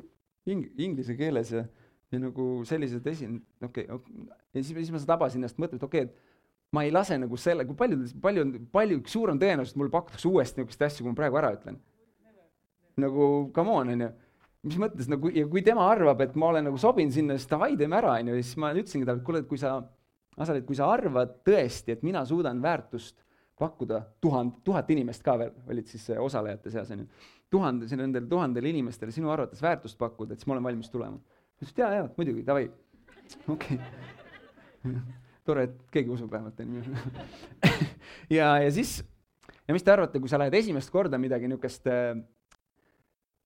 ing-, 0.50 0.70
inglise 0.78 1.16
keeles 1.20 1.56
ja 1.56 1.68
ja 2.14 2.20
nagu 2.22 2.46
sellised 2.70 3.08
esin-, 3.10 3.42
okei 3.64 3.88
okay,, 3.90 4.28
ja 4.54 4.62
siis, 4.62 4.76
siis 4.76 4.92
ma 4.94 5.02
tabasin 5.08 5.42
ennast 5.42 5.60
mõttelt, 5.62 5.84
okei 5.86 6.06
okay,, 6.06 6.12
et 6.12 6.33
ma 6.74 6.84
ei 6.84 6.92
lase 6.94 7.18
nagu 7.22 7.38
selle, 7.40 7.66
kui 7.70 7.78
palju, 7.78 8.00
palju, 8.22 8.46
palju 8.74 9.02
suurem 9.10 9.40
tõenäosus, 9.42 9.76
et 9.76 9.82
mulle 9.82 9.94
pakutakse 9.94 10.30
uuesti 10.30 10.62
niisuguseid 10.62 10.86
asju, 10.88 11.06
kui 11.06 11.14
ma 11.14 11.20
praegu 11.20 11.40
ära 11.42 11.54
ütlen. 11.58 11.80
nagu 13.04 13.28
come 13.54 13.74
on, 13.74 13.90
on 13.90 14.06
ju. 14.06 14.12
mis 14.70 14.78
mõttes 14.82 15.10
nagu 15.10 15.30
ja 15.34 15.48
kui 15.50 15.64
tema 15.66 15.86
arvab, 15.90 16.22
et 16.22 16.36
ma 16.40 16.52
olen 16.54 16.68
nagu 16.70 16.78
sobin 16.82 17.12
sinna, 17.12 17.38
siis 17.38 17.50
davai, 17.50 17.74
teeme 17.78 17.98
ära, 17.98 18.18
on 18.22 18.32
ju, 18.32 18.38
ja 18.40 18.46
siis 18.46 18.58
ma 18.62 18.72
ütlesingi 18.74 19.10
talle, 19.10 19.22
et 19.22 19.28
kuule, 19.28 19.44
et 19.46 19.50
kui 19.50 19.62
sa, 19.62 19.82
Asal, 20.34 20.58
et 20.58 20.66
kui 20.66 20.74
sa 20.74 20.88
arvad 20.90 21.36
tõesti, 21.46 21.94
et 21.94 22.02
mina 22.02 22.24
suudan 22.26 22.58
väärtust 22.62 23.20
pakkuda 23.62 24.00
tuhand, 24.18 24.64
tuhat 24.66 24.88
inimest 24.90 25.22
ka 25.22 25.36
veel, 25.38 25.52
olid 25.70 25.86
siis 25.86 26.08
osalejate 26.18 26.72
seas, 26.74 26.90
on 26.90 27.04
ju, 27.04 27.28
tuhande, 27.54 27.86
nendele 28.00 28.26
tuhandele 28.32 28.72
inimestele 28.74 29.14
sinu 29.14 29.30
arvates 29.30 29.62
väärtust 29.62 30.00
pakkuda, 30.02 30.34
et 30.34 30.42
siis 30.42 30.50
ma 30.50 30.56
olen 30.58 30.72
valmis 30.72 30.90
tulema 30.90 31.22
ta 31.22 31.68
ütles, 31.68 31.74
et 31.74 31.84
jaa, 31.84 31.92
jaa, 32.00 32.08
muidugi, 32.18 32.46
davai. 32.46 32.70
okei 33.54 33.78
okay. 33.78 34.94
tore, 35.48 35.68
et 35.70 35.80
keegi 35.94 36.14
usub 36.14 36.32
vähemalt, 36.32 36.60
on 36.60 36.78
ju. 36.78 36.84
ja, 38.38 38.54
ja 38.64 38.70
siis, 38.72 39.02
ja 39.68 39.76
mis 39.76 39.84
te 39.84 39.94
arvate, 39.94 40.22
kui 40.22 40.32
sa 40.32 40.40
lähed 40.42 40.56
esimest 40.60 40.92
korda 40.94 41.20
midagi 41.22 41.50
niisugust 41.52 41.90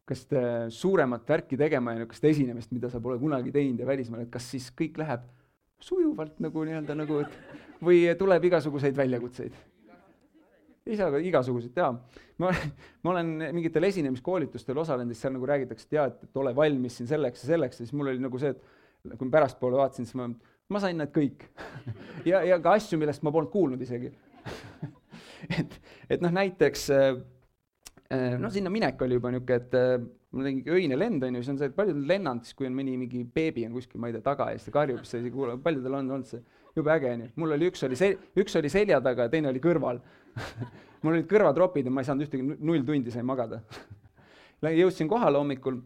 niisugust 0.07 0.35
suuremat 0.71 1.27
värki 1.27 1.57
tegema 1.59 1.91
ja 1.91 2.01
niisugust 2.01 2.23
esinemist, 2.29 2.71
mida 2.71 2.89
sa 2.89 3.01
pole 3.03 3.19
kunagi 3.19 3.51
teinud 3.51 3.79
ja 3.79 3.87
välismaal, 3.89 4.23
et 4.23 4.31
kas 4.31 4.45
siis 4.53 4.69
kõik 4.71 4.99
läheb 5.01 5.25
sujuvalt 5.83 6.39
nagu 6.41 6.63
nii-öelda 6.65 6.95
nagu, 6.97 7.19
et 7.25 7.83
või 7.83 8.05
tuleb 8.17 8.47
igasuguseid 8.49 8.95
väljakutseid? 8.97 9.57
isaga 10.87 11.19
igasuguseid 11.19 11.73
teha. 11.75 11.89
ma, 12.39 12.51
ma 13.03 13.11
olen 13.11 13.31
mingitel 13.51 13.83
esinemiskoolitustel 13.89 14.77
osalenud, 14.77 15.11
siis 15.11 15.25
seal 15.25 15.33
nagu 15.35 15.49
räägitakse, 15.49 15.87
et 15.89 15.97
jaa, 15.97 16.05
et, 16.11 16.21
et 16.23 16.39
ole 16.39 16.53
valmis 16.55 16.95
siin 16.99 17.09
selleks 17.09 17.43
ja 17.43 17.53
selleks 17.53 17.81
ja 17.81 17.85
siis 17.85 17.95
mul 17.97 18.13
oli 18.13 18.23
nagu 18.23 18.39
see, 18.39 18.53
et 18.53 19.17
kui 19.17 19.27
ma 19.27 19.33
pärastpoole 19.35 19.79
vaatasin, 19.81 20.07
siis 20.07 20.15
ma, 20.15 20.29
ma 20.73 20.83
sain 20.83 20.99
need 20.99 21.13
kõik. 21.15 21.47
Ja, 22.27 22.41
ja 22.43 22.57
ka 22.59 22.73
asju, 22.75 22.97
millest 22.99 23.21
ma 23.23 23.31
polnud 23.31 23.51
kuulnud 23.53 23.81
isegi. 23.81 24.09
Et, 25.53 25.75
et 26.09 26.19
noh, 26.19 26.31
näiteks 26.33 26.87
noh, 28.41 28.49
sinna 28.51 28.71
minek 28.73 28.99
oli 29.05 29.15
juba 29.15 29.29
niisugune, 29.31 29.59
et 29.61 30.07
mul 30.33 30.47
oli 30.49 30.63
öine 30.73 30.97
lend, 30.97 31.23
on 31.23 31.37
ju, 31.37 31.43
siis 31.43 31.53
on 31.53 31.59
see, 31.61 31.69
et 31.69 31.75
paljud 31.77 31.95
on 31.95 32.07
lennanud, 32.09 32.43
siis 32.43 32.57
kui 32.57 32.67
on 32.67 32.75
mõni 32.75 32.95
mingi 32.99 33.21
beebi 33.37 33.63
on 33.67 33.75
kuskil, 33.77 34.01
ma 34.01 34.09
ei 34.09 34.15
tea, 34.17 34.23
taga 34.25 34.49
ja 34.51 34.57
siis 34.57 34.67
ta 34.67 34.73
karjub, 34.79 35.03
siis 35.07 35.27
ei 35.27 35.31
kuule, 35.31 35.55
paljudel 35.63 35.99
on 35.99 36.11
olnud 36.17 36.27
see 36.27 36.41
jube 36.77 36.93
äge, 36.93 37.13
on 37.13 37.23
ju. 37.25 37.29
mul 37.41 37.55
oli 37.55 37.69
üks 37.71 37.85
oli 37.87 37.97
sel-, 37.99 38.17
üks 38.37 38.57
oli 38.59 38.71
selja 38.71 38.99
taga 39.03 39.27
ja 39.27 39.33
teine 39.33 39.51
oli 39.53 39.63
kõrval. 39.63 40.01
Mul 41.05 41.13
olid 41.13 41.27
kõrvatropid 41.29 41.85
ja 41.85 41.91
ma 41.93 42.01
ei 42.01 42.07
saanud 42.07 42.25
ühtegi, 42.25 42.43
null 42.65 42.81
tundi 42.85 43.11
sain 43.13 43.25
magada. 43.25 43.59
Jõudsin 44.65 45.05
kohale 45.09 45.37
hommikul, 45.37 45.77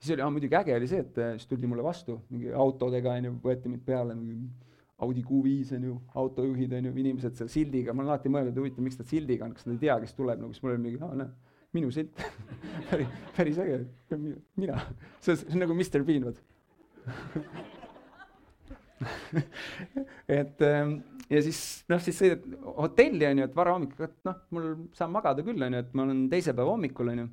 siis 0.00 0.14
oli, 0.14 0.28
muidugi 0.36 0.56
äge 0.58 0.76
oli 0.76 0.88
see, 0.90 1.02
et 1.04 1.18
äh, 1.22 1.34
siis 1.36 1.50
tuldi 1.50 1.68
mulle 1.70 1.84
vastu 1.84 2.20
mingi 2.30 2.52
autodega, 2.52 3.16
on 3.18 3.28
ju, 3.30 3.34
võeti 3.44 3.72
mind 3.72 3.84
peale, 3.86 4.16
Audi 5.04 5.20
Q5 5.20 5.74
on 5.76 5.82
ju, 5.84 5.94
autojuhid 6.16 6.72
on 6.72 6.86
ju, 6.88 6.92
inimesed 7.02 7.36
seal 7.36 7.50
sildiga, 7.52 7.92
ma 7.92 8.00
olen 8.02 8.14
alati 8.14 8.30
mõelnud, 8.32 8.56
huvitav, 8.56 8.84
miks 8.84 8.96
nad 8.96 9.10
sildiga 9.10 9.44
on, 9.44 9.52
kas 9.56 9.66
nad 9.68 9.74
ei 9.74 9.82
tea, 9.82 9.96
kes 10.00 10.16
tuleb, 10.16 10.40
nagu 10.40 10.56
siis 10.56 10.64
mul 10.64 10.72
oli 10.72 10.84
mingi, 10.86 11.00
aa 11.04 11.18
näe, 11.20 11.56
minu 11.76 11.90
silt. 11.92 12.22
Päris, 12.88 13.10
päris 13.36 13.58
äge, 13.60 13.82
mina, 14.56 14.80
see 15.24 15.36
on 15.50 15.60
nagu 15.64 15.76
Mr 15.76 16.04
Bean, 16.06 16.30
vot 16.30 16.38
et 20.40 20.62
ähm, 20.64 20.96
ja 21.30 21.42
siis 21.44 21.60
noh, 21.90 22.00
siis 22.02 22.18
sõidad 22.20 22.44
hotelli 22.78 23.26
on 23.28 23.42
ju, 23.42 23.48
et 23.48 23.56
varahommikul, 23.56 24.06
et 24.08 24.16
noh, 24.28 24.38
mul 24.54 24.68
saan 24.96 25.12
magada 25.14 25.44
küll 25.46 25.66
on 25.66 25.76
ju, 25.76 25.82
et 25.84 25.92
ma 25.96 26.06
olen 26.06 26.22
teise 26.32 26.54
päeva 26.56 26.72
hommikul 26.74 27.12
on 27.12 27.22
ju. 27.22 27.26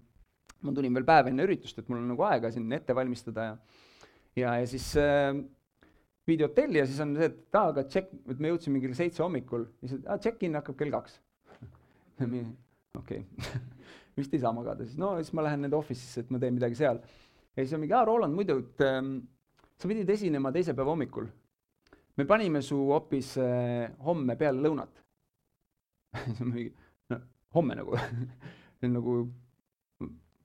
Ma 0.64 0.74
tulin 0.76 0.94
veel 0.96 1.06
päev 1.08 1.30
enne 1.32 1.46
üritust, 1.48 1.80
et 1.80 1.90
mul 1.90 2.02
on 2.02 2.14
nagu 2.14 2.26
aega 2.28 2.52
siin 2.54 2.72
ette 2.76 2.96
valmistada 2.96 3.50
ja 3.50 3.58
ja, 4.36 4.56
ja 4.60 4.68
siis 4.68 4.94
äh, 4.98 5.36
viidi 6.28 6.46
hotelli 6.46 6.82
ja 6.82 6.88
siis 6.90 7.02
on 7.04 7.16
see, 7.18 7.30
et 7.30 7.60
aa, 7.60 7.70
aga 7.74 7.86
check, 7.90 8.14
et 8.32 8.42
me 8.42 8.52
jõudsime 8.54 8.82
kell 8.84 8.96
seitse 8.98 9.24
hommikul, 9.24 9.68
siis 9.84 10.00
aa, 10.08 10.20
check-in 10.24 10.58
hakkab 10.60 10.80
kell 10.80 10.94
kaks. 10.94 11.20
okei, 13.02 13.22
vist 14.18 14.34
ei 14.34 14.42
saa 14.42 14.54
magada, 14.56 14.88
siis. 14.88 14.98
No 15.02 15.16
siis 15.20 15.34
ma 15.36 15.46
lähen 15.48 15.66
nende 15.66 15.78
office'isse, 15.78 16.26
et 16.26 16.34
ma 16.34 16.42
teen 16.42 16.58
midagi 16.58 16.80
seal. 16.80 17.02
ja 17.54 17.62
siis 17.62 17.76
on 17.76 17.84
mingi, 17.84 17.96
aa, 17.98 18.06
Roland, 18.10 18.36
muidu, 18.38 18.60
et 18.64 18.86
ähm, 18.88 19.16
sa 19.78 19.90
pidid 19.92 20.10
esinema 20.10 20.54
teise 20.56 20.76
päeva 20.78 20.94
hommikul. 20.96 21.30
Me 22.18 22.28
panime 22.30 22.62
su 22.62 22.78
hoopis 22.92 23.36
äh, 23.42 23.90
homme 24.06 24.38
peale 24.40 24.62
lõunat. 24.64 25.02
No 27.10 27.18
homme 27.54 27.76
nagu. 27.78 27.98
Nagu 28.84 29.14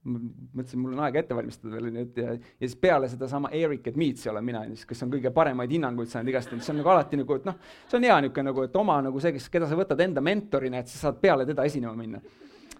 mõtlesin, 0.07 0.81
mul 0.81 0.95
on 0.95 1.03
aega 1.05 1.21
ette 1.23 1.37
valmistada 1.37 1.73
veel, 1.75 1.89
onju, 1.91 2.03
et 2.07 2.19
ja, 2.21 2.35
ja 2.35 2.67
siis 2.67 2.77
peale 2.81 3.09
sedasama 3.11 3.51
Eric 3.57 3.89
Edmeetsi 3.91 4.31
olen 4.31 4.45
mina, 4.47 4.63
onju, 4.67 4.79
kes 4.89 5.03
on 5.05 5.13
kõige 5.13 5.33
paremaid 5.35 5.73
hinnanguid 5.75 6.11
saanud 6.11 6.33
igast, 6.33 6.53
see 6.55 6.73
on 6.73 6.81
nagu 6.81 6.93
alati 6.93 7.19
nagu, 7.21 7.39
et 7.39 7.49
noh, 7.49 7.57
see 7.89 7.99
on 7.99 8.07
hea 8.09 8.19
niisugune 8.25 8.51
nagu, 8.51 8.67
et 8.69 8.79
oma 8.79 9.01
nagu 9.05 9.23
see, 9.23 9.35
kes, 9.37 9.49
keda 9.53 9.71
sa 9.71 9.79
võtad 9.79 10.05
enda 10.05 10.23
mentorina, 10.25 10.83
et 10.83 10.93
sa 10.93 11.03
saad 11.07 11.19
peale 11.23 11.47
teda 11.49 11.67
esinema 11.69 11.95
minna. 11.99 12.23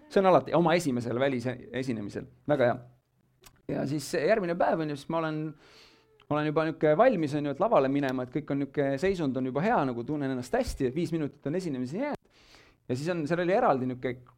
see 0.09 0.21
on 0.23 0.31
alati 0.31 0.55
oma 0.57 0.73
esimesel 0.73 1.19
välisesinemisel, 1.21 2.25
väga 2.49 2.71
hea. 2.71 2.79
ja 3.75 3.85
siis 3.87 4.13
järgmine 4.13 4.55
päev, 4.57 4.79
onju, 4.85 4.97
siis 4.97 5.11
ma 5.13 5.21
olen 5.21 5.43
olen 6.29 6.45
juba 6.45 6.63
niisugune 6.65 6.97
valmis, 6.97 7.33
on 7.35 7.45
ju, 7.45 7.51
et 7.55 7.61
lavale 7.61 7.89
minema, 7.89 8.23
et 8.23 8.33
kõik 8.33 8.51
on 8.53 8.59
niisugune, 8.63 8.97
seisund 9.01 9.37
on 9.37 9.49
juba 9.49 9.63
hea, 9.65 9.77
nagu 9.91 10.03
tunnen 10.05 10.31
ennast 10.31 10.53
hästi, 10.53 10.89
et 10.89 10.95
viis 10.95 11.11
minutit 11.11 11.47
on 11.49 11.55
esinemiseni 11.57 12.03
jäänud. 12.03 12.27
ja 12.89 12.95
siis 12.95 13.09
on, 13.09 13.27
seal 13.27 13.41
oli 13.43 13.53
eraldi 13.53 13.89
niisugune 13.89 14.37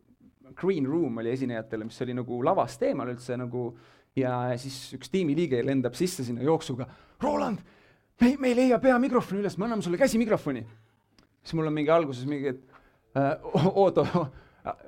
green 0.57 0.87
room 0.89 1.17
oli 1.21 1.31
esinejatele, 1.33 1.87
mis 1.87 2.01
oli 2.03 2.15
nagu 2.17 2.41
lavast 2.45 2.83
eemal 2.87 3.11
üldse 3.13 3.37
nagu 3.39 3.69
ja 4.17 4.33
siis 4.59 4.77
üks 4.97 5.11
tiimiliige 5.11 5.61
lendab 5.65 5.95
sisse 5.97 6.25
sinna 6.27 6.43
jooksuga, 6.45 6.87
Roland, 7.23 7.61
me, 8.21 8.35
me 8.39 8.51
ei 8.51 8.57
leia 8.57 8.79
peamikrofoni 8.83 9.43
üles, 9.43 9.57
me 9.57 9.67
anname 9.67 9.85
sulle 9.85 9.99
käsimikrofoni. 10.01 10.65
siis 11.43 11.55
mul 11.57 11.69
on 11.69 11.73
mingi 11.73 11.91
alguses 11.91 12.27
mingi, 12.29 12.53
et 12.55 13.17
äh, 13.17 13.33
oot-oot, 13.71 14.33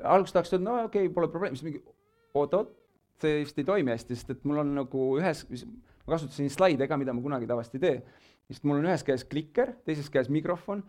alguses 0.03 0.35
tahaks 0.35 0.53
öelda, 0.53 0.65
no 0.67 0.77
okei 0.83 1.07
okay,, 1.07 1.13
pole 1.13 1.31
probleemi, 1.31 1.57
siis 1.57 1.69
mingi 1.69 1.83
oot-oot, 2.37 2.73
see 3.23 3.39
vist 3.41 3.61
ei 3.61 3.67
toimi 3.67 3.93
hästi, 3.93 4.17
sest 4.19 4.35
et 4.35 4.43
mul 4.49 4.61
on 4.63 4.75
nagu 4.81 5.07
ühes, 5.19 5.45
ma 6.03 6.17
kasutasin 6.17 6.51
slaide 6.51 6.87
ka, 6.89 6.99
mida 6.99 7.15
ma 7.15 7.23
kunagi 7.23 7.47
tavaliselt 7.49 7.79
ei 7.79 7.85
tee. 7.87 8.27
sest 8.51 8.65
mul 8.67 8.81
on 8.81 8.89
ühes 8.89 9.05
käes 9.07 9.23
klikker, 9.29 9.71
teises 9.87 10.09
käes 10.11 10.27
mikrofon, 10.33 10.83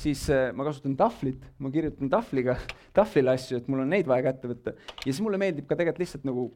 siis 0.00 0.22
äh, 0.32 0.50
ma 0.56 0.64
kasutan 0.66 0.96
tahvlit, 0.98 1.44
ma 1.62 1.70
kirjutan 1.72 2.10
tahvliga, 2.12 2.56
tahvlile 2.96 3.34
asju, 3.36 3.60
et 3.60 3.68
mul 3.70 3.84
on 3.84 3.92
neid 3.92 4.08
vaja 4.10 4.30
kätte 4.30 4.50
võtta. 4.50 4.74
ja 4.74 5.08
siis 5.08 5.22
mulle 5.24 5.40
meeldib 5.40 5.68
ka 5.68 5.76
tegelikult 5.78 6.04
lihtsalt 6.04 6.26
nagu 6.28 6.46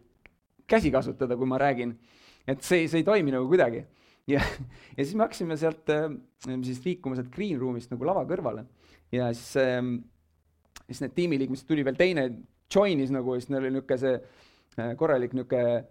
käsi 0.70 0.92
kasutada, 0.94 1.36
kui 1.36 1.48
ma 1.48 1.60
räägin. 1.60 1.96
et 2.46 2.62
see, 2.62 2.88
see 2.88 3.02
ei 3.02 3.06
toimi 3.06 3.34
nagu 3.34 3.48
kuidagi. 3.50 3.84
ja, 4.30 4.40
ja 4.96 5.00
siis 5.02 5.14
me 5.14 5.26
hakkasime 5.26 5.58
sealt 5.60 5.92
äh, 5.92 6.08
siis 6.64 6.82
liikuma 6.84 7.18
sealt 7.18 7.32
green 7.34 7.60
room'ist 7.60 7.92
nagu 7.92 8.08
lava 8.08 8.24
kõrvale 8.28 8.66
ja 9.12 9.30
siis 9.34 9.56
äh,, 9.60 9.82
siis 10.88 11.04
need 11.04 11.14
tiimiliikmed, 11.16 11.60
siis 11.60 11.68
tuli 11.68 11.84
veel 11.84 11.98
teine, 11.98 12.28
join'is 12.72 13.12
nagu, 13.14 13.36
siis 13.38 13.52
neil 13.52 13.64
oli 13.66 13.76
niisugune 13.76 14.00
see 14.00 14.94
korralik 14.98 15.36
niisugune 15.36 15.84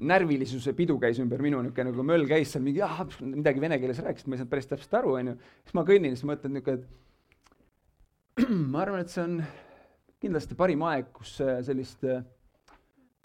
närvilisuse 0.00 0.74
pidu 0.76 0.96
käis 1.02 1.18
ümber 1.22 1.42
minu, 1.44 1.60
niisugune 1.62 1.90
nagu 1.90 2.04
möll 2.06 2.26
käis 2.28 2.52
seal 2.54 2.64
mingi 2.64 2.80
jah, 2.80 3.02
midagi 3.20 3.62
vene 3.62 3.78
keeles 3.82 4.00
rääkisid, 4.02 4.28
ma 4.28 4.36
ei 4.36 4.42
saanud 4.42 4.52
päris 4.52 4.70
täpselt 4.70 4.96
aru, 5.00 5.14
onju. 5.20 5.34
siis 5.64 5.76
ma 5.76 5.84
kõnnin, 5.86 6.16
siis 6.16 6.26
mõtlen 6.28 6.56
niisugune, 6.56 6.82
et 6.82 8.48
ma 8.72 8.82
arvan, 8.82 9.04
et 9.04 9.12
see 9.12 9.22
on 9.22 9.38
kindlasti 10.24 10.58
parim 10.58 10.82
aeg, 10.88 11.10
kus 11.14 11.36
äh, 11.44 11.60
sellist 11.66 12.04
äh, 12.08 12.22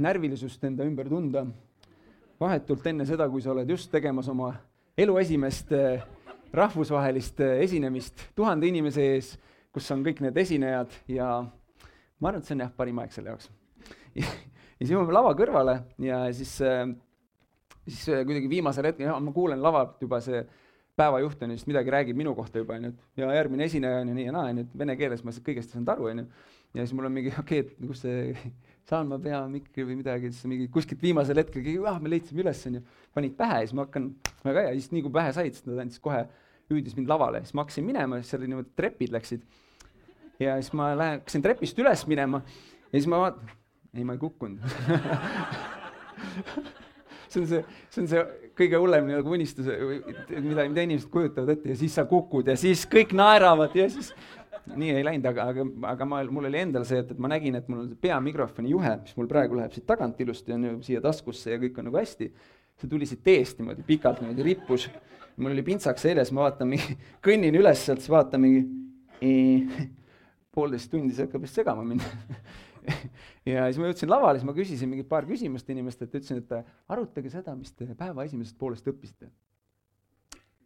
närvilisust 0.03 0.63
enda 0.67 0.87
ümber 0.87 1.09
tunda. 1.09 1.45
vahetult 2.39 2.85
enne 2.87 3.03
seda, 3.05 3.27
kui 3.27 3.41
sa 3.43 3.51
oled 3.51 3.67
just 3.69 3.91
tegemas 3.91 4.29
oma 4.31 4.53
elu 4.97 5.17
esimest 5.19 5.73
äh, 5.75 6.03
rahvusvahelist 6.55 7.41
esinemist 7.61 8.29
tuhande 8.35 8.67
inimese 8.67 9.03
ees, 9.15 9.33
kus 9.73 9.89
on 9.91 10.03
kõik 10.05 10.21
need 10.23 10.37
esinejad 10.37 10.93
ja 11.07 11.27
ma 12.19 12.29
arvan, 12.29 12.41
et 12.41 12.47
see 12.47 12.55
on 12.55 12.63
jah, 12.63 12.71
parim 12.75 13.01
aeg 13.03 13.11
selle 13.13 13.33
jaoks 13.33 13.51
ja 14.15 14.29
siis 14.79 14.95
jõuame 14.95 15.15
lava 15.15 15.35
kõrvale 15.37 15.75
ja 16.03 16.23
siis, 16.35 16.55
äh, 16.63 16.87
siis 17.87 18.07
äh, 18.13 18.23
kuidagi 18.27 18.49
viimasel 18.51 18.89
hetkel, 18.89 19.11
ma 19.11 19.35
kuulen 19.35 19.61
lavalt 19.63 19.99
juba 20.03 20.21
see 20.23 20.43
päevajuht 20.99 21.43
on 21.43 21.53
ju, 21.53 21.59
siis 21.59 21.69
midagi 21.69 21.91
räägib 21.93 22.17
minu 22.19 22.33
kohta 22.35 22.59
juba 22.59 22.75
onju, 22.75 22.91
et 22.91 23.21
ja 23.21 23.29
järgmine 23.37 23.67
esineja 23.69 24.01
on 24.03 24.11
ju 24.11 24.15
nii 24.17 24.25
ja 24.27 24.33
naa 24.35 24.47
onju, 24.51 24.65
et 24.65 24.79
vene 24.81 24.95
keeles 24.99 25.23
ma 25.25 25.33
kõigest 25.35 25.71
ei 25.71 25.77
saanud 25.77 25.93
aru 25.93 26.09
onju. 26.13 26.25
ja 26.73 26.83
siis 26.83 26.95
mul 26.97 27.09
on 27.09 27.15
mingi 27.15 27.31
okei 27.33 27.61
okay,, 27.63 27.77
et 27.77 27.87
kus 27.91 28.03
see, 28.05 28.33
saan 28.89 29.07
ma 29.11 29.19
pea 29.21 29.39
mikri 29.51 29.85
või 29.87 29.99
midagi, 30.01 30.31
siis 30.33 30.49
mingi 30.49 30.67
kuskilt 30.73 31.01
viimasel 31.01 31.39
hetkel 31.41 31.63
keegi, 31.63 31.79
ah 31.87 31.99
me 32.01 32.11
leidsime 32.11 32.43
üles 32.43 32.65
onju, 32.69 32.83
panid 33.15 33.37
pähe 33.39 33.61
ja 33.61 33.69
siis 33.69 33.77
ma 33.77 33.85
hakkan, 33.87 34.09
väga 34.43 34.65
hea, 34.67 34.75
siis 34.77 34.91
nii 34.95 35.05
kui 35.05 35.15
pähe 35.15 35.35
said, 35.35 35.55
siis 35.55 35.67
nad 35.69 35.83
andsid 35.85 36.03
kohe, 36.05 36.25
hüüdis 36.69 36.97
mind 36.97 37.09
lavale, 37.09 37.43
siis 37.45 37.55
ma 37.57 37.65
hakkasin 37.65 37.87
minema, 37.87 38.19
siis 38.19 38.35
seal 38.35 38.45
niimoodi 38.45 38.75
trepid 38.77 39.15
läksid. 39.15 39.47
ja 40.39 40.59
siis 40.59 40.73
ma 40.77 40.91
lähen, 40.97 41.23
hakkasin 41.23 41.45
trepist 41.45 41.79
üles 41.81 42.05
minema 42.11 42.43
ja 42.43 42.97
siis 42.97 43.09
ma 43.09 43.23
vaatan 43.25 43.55
ei, 43.93 44.03
ma 44.03 44.13
ei 44.15 44.21
kukkunud 44.21 44.59
see 47.29 47.41
on 47.41 47.47
see, 47.47 47.63
see 47.89 48.03
on 48.03 48.09
see 48.09 48.25
kõige 48.59 48.81
hullem 48.81 49.07
nagu 49.11 49.31
unistus, 49.35 49.69
mida, 49.69 50.65
mida 50.67 50.83
inimesed 50.83 51.09
kujutavad 51.13 51.53
ette 51.55 51.71
ja 51.73 51.79
siis 51.79 51.95
sa 51.95 52.05
kukud 52.09 52.49
ja 52.49 52.57
siis 52.59 52.85
kõik 52.89 53.13
naeravad 53.17 53.75
ja 53.77 53.87
siis 53.91 54.11
nii 54.69 54.91
ei 54.93 55.05
läinud, 55.05 55.25
aga, 55.29 55.47
aga, 55.49 55.65
aga 55.93 56.05
ma, 56.05 56.21
mul 56.29 56.47
oli 56.49 56.59
endal 56.61 56.85
see, 56.85 56.99
et, 57.01 57.13
et 57.13 57.21
ma 57.21 57.31
nägin, 57.31 57.57
et 57.57 57.69
mul 57.71 57.83
on 57.83 57.91
peamikrofoni 58.01 58.73
juhe, 58.73 58.91
mis 59.01 59.15
mul 59.17 59.29
praegu 59.29 59.57
läheb 59.57 59.73
siit 59.73 59.87
tagant 59.89 60.19
ilusti, 60.21 60.53
on 60.53 60.67
ju, 60.67 60.73
siia 60.85 61.01
taskusse 61.01 61.55
ja 61.55 61.61
kõik 61.61 61.79
on 61.79 61.89
nagu 61.89 61.97
hästi. 61.97 62.29
see 62.79 62.91
tuli 62.91 63.07
siit 63.09 63.27
eest 63.27 63.57
niimoodi 63.59 63.83
pikalt 63.87 64.21
niimoodi 64.21 64.45
rippus. 64.45 64.89
mul 65.37 65.55
oli 65.55 65.63
pintsaks 65.63 66.01
seljas, 66.05 66.31
ma 66.35 66.45
vaatan 66.47 66.69
mingi, 66.69 66.97
kõnnin 67.25 67.55
üles 67.55 67.85
sealt, 67.85 68.03
siis 68.03 68.13
vaatan 68.13 68.43
mingi 68.43 69.89
poolteist 70.55 70.91
tundi, 70.91 71.15
see 71.15 71.25
hakkab 71.25 71.47
vist 71.47 71.57
segama 71.57 71.83
mind 71.83 72.03
ja 73.49 73.67
siis 73.67 73.79
ma 73.81 73.89
jõudsin 73.89 74.11
lavale, 74.11 74.39
siis 74.39 74.47
ma 74.47 74.55
küsisin 74.57 74.91
mingi 74.91 75.05
paar 75.07 75.27
küsimust 75.29 75.69
inimestelt, 75.73 76.15
ütlesin, 76.15 76.41
et 76.43 76.73
arutage 76.91 77.31
seda, 77.33 77.55
mis 77.59 77.73
te 77.75 77.87
päeva 77.97 78.25
esimesest 78.27 78.57
poolest 78.59 78.87
õppisite. 78.89 79.29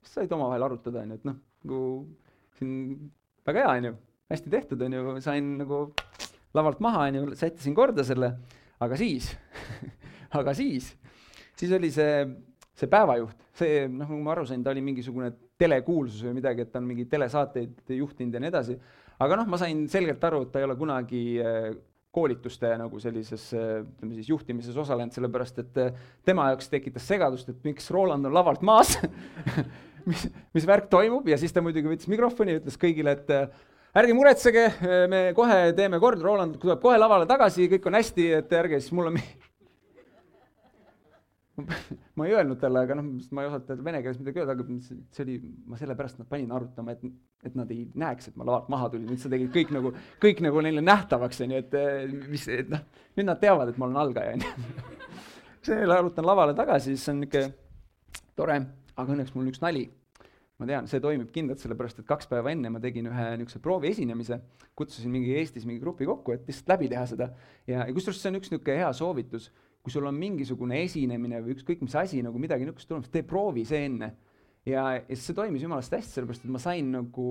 siis 0.04 0.18
said 0.20 0.32
omavahel 0.36 0.68
arutada, 0.70 1.04
onju, 1.04 1.20
et 1.20 1.28
noh, 1.30 1.40
nagu 1.64 1.84
siin 2.60 2.74
väga 3.48 3.64
hea, 3.64 3.76
onju, 3.80 3.94
hästi 4.34 4.54
tehtud, 4.54 4.88
onju, 4.88 5.20
sain 5.26 5.54
nagu 5.62 5.86
lavalt 6.54 6.82
maha, 6.84 7.08
onju, 7.10 7.38
sättisin 7.40 7.76
korda 7.78 8.06
selle, 8.08 8.34
aga 8.84 9.00
siis 9.00 9.32
aga 10.40 10.54
siis, 10.58 10.92
siis 11.58 11.72
oli 11.76 11.92
see, 11.94 12.26
see 12.78 12.90
päevajuht, 12.92 13.48
see 13.58 13.86
noh, 13.88 14.08
nagu 14.08 14.20
ma 14.26 14.34
aru 14.36 14.46
sain, 14.50 14.64
ta 14.66 14.74
oli 14.74 14.84
mingisugune 14.86 15.32
telekuulsus 15.60 16.26
või 16.28 16.38
midagi, 16.40 16.66
et 16.66 16.72
ta 16.74 16.82
on 16.82 16.90
mingeid 16.90 17.12
telesaateid 17.12 17.96
juhtinud 17.98 18.36
ja 18.36 18.42
nii 18.42 18.52
edasi. 18.52 18.78
aga 19.24 19.40
noh, 19.40 19.50
ma 19.50 19.60
sain 19.62 19.86
selgelt 19.92 20.24
aru, 20.30 20.44
et 20.46 20.54
ta 20.54 20.62
ei 20.62 20.68
ole 20.68 20.78
kunagi 20.80 21.24
koolituste 22.14 22.70
nagu 22.78 23.00
sellises 23.02 23.48
ütleme 23.54 24.18
siis 24.18 24.30
juhtimises 24.30 24.78
osalenud, 24.78 25.14
sellepärast 25.16 25.62
et 25.64 25.80
eh, 25.82 26.02
tema 26.26 26.52
jaoks 26.52 26.70
tekitas 26.72 27.08
segadust, 27.10 27.50
et 27.50 27.66
miks 27.66 27.90
Roland 27.94 28.30
on 28.30 28.36
lavalt 28.36 28.62
maas 28.66 28.96
mis, 30.10 30.28
mis 30.54 30.68
värk 30.70 30.90
toimub 30.94 31.28
ja 31.30 31.40
siis 31.42 31.54
ta 31.56 31.64
muidugi 31.66 31.90
võttis 31.90 32.12
mikrofoni 32.12 32.56
ja 32.56 32.62
ütles 32.62 32.78
kõigile, 32.82 33.16
et 33.18 33.34
eh, 33.34 33.48
ärge 34.04 34.18
muretsege, 34.18 34.68
me 35.10 35.24
kohe 35.38 35.58
teeme 35.78 36.00
korda, 36.02 36.26
Roland 36.26 36.58
tuleb 36.62 36.82
kohe 36.82 37.00
lavale 37.02 37.28
tagasi, 37.30 37.70
kõik 37.76 37.90
on 37.90 37.98
hästi, 38.00 38.30
et 38.42 38.56
ärge 38.62 38.82
siis 38.82 38.94
mulle 38.96 39.14
ma 42.18 42.26
ei 42.26 42.34
öelnud 42.34 42.58
talle, 42.62 42.82
aga 42.88 42.98
noh, 42.98 43.10
ma 43.36 43.44
ei 43.44 43.50
osanud 43.50 43.68
talle 43.68 43.86
vene 43.86 44.02
keeles 44.02 44.20
midagi 44.22 44.42
öelda, 44.42 44.56
aga 44.56 44.78
see 45.14 45.24
oli, 45.26 45.38
ma 45.70 45.78
sellepärast 45.78 46.22
nad 46.22 46.30
panin 46.30 46.54
arutama, 46.56 46.96
et, 46.96 47.04
et 47.46 47.58
nad 47.58 47.70
ei 47.74 47.84
näeks, 48.00 48.32
et 48.32 48.38
ma 48.40 48.48
lavalt 48.48 48.72
maha 48.74 48.90
tulin, 48.94 49.06
nüüd 49.12 49.22
sa 49.22 49.30
tegid 49.30 49.52
kõik 49.54 49.74
nagu, 49.76 49.94
kõik 50.24 50.42
nagu 50.46 50.64
neile 50.66 50.82
nähtavaks, 50.82 51.44
onju, 51.46 51.62
et 51.62 51.76
mis, 52.32 52.48
et 52.50 52.72
noh, 52.74 52.82
nüüd 53.20 53.30
nad 53.30 53.42
teavad, 53.42 53.70
et 53.70 53.78
ma 53.78 53.90
olen 53.90 54.02
algaja, 54.02 54.38
onju. 54.38 54.94
seejärel 55.68 55.98
arutan 56.00 56.26
lavale 56.28 56.56
tagasi, 56.58 56.96
siis 56.98 57.12
on 57.14 57.22
niisugune 57.22 57.54
tore, 58.38 58.58
aga 58.98 59.14
õnneks 59.14 59.36
mul 59.36 59.46
on 59.46 59.52
üks 59.54 59.62
nali. 59.64 59.92
ma 60.62 60.68
tean, 60.70 60.86
see 60.88 61.02
toimib 61.02 61.32
kindlalt, 61.34 61.60
sellepärast 61.60 61.98
et 62.00 62.06
kaks 62.08 62.28
päeva 62.30 62.52
enne 62.54 62.70
ma 62.72 62.80
tegin 62.80 63.08
ühe 63.10 63.24
niisuguse 63.40 63.60
proovi 63.62 63.90
esinemise, 63.90 64.38
kutsusin 64.78 65.12
mingi 65.12 65.34
Eestis 65.38 65.66
mingi 65.68 65.82
grupi 65.82 66.06
kokku, 66.08 66.36
et 66.36 66.46
lihtsalt 66.48 66.70
läbi 66.76 66.90
teha 66.92 67.04
seda 67.10 67.32
ja, 67.68 67.82
ja 67.82 67.90
kusjuures 67.94 68.22
see 68.22 68.30
on 68.32 68.38
üks 68.40 68.52
niisugune 68.54 68.78
hea 68.80 68.92
soovitus 68.96 69.50
kui 69.84 69.92
sul 69.92 70.06
on 70.08 70.16
mingisugune 70.16 70.80
esinemine 70.86 71.42
või 71.44 71.58
ükskõik 71.58 71.82
mis 71.84 71.96
asi 72.00 72.22
nagu 72.24 72.40
midagi 72.40 72.64
niisugust 72.64 72.88
tulemas, 72.88 73.10
tee 73.12 73.26
proovi 73.28 73.66
see 73.68 73.84
enne. 73.90 74.14
ja, 74.66 74.84
ja 74.96 75.18
see 75.20 75.36
toimis 75.36 75.66
jumalast 75.66 75.92
hästi, 75.92 76.20
sellepärast 76.20 76.46
et 76.46 76.54
ma 76.54 76.62
sain 76.64 76.92
nagu 76.94 77.26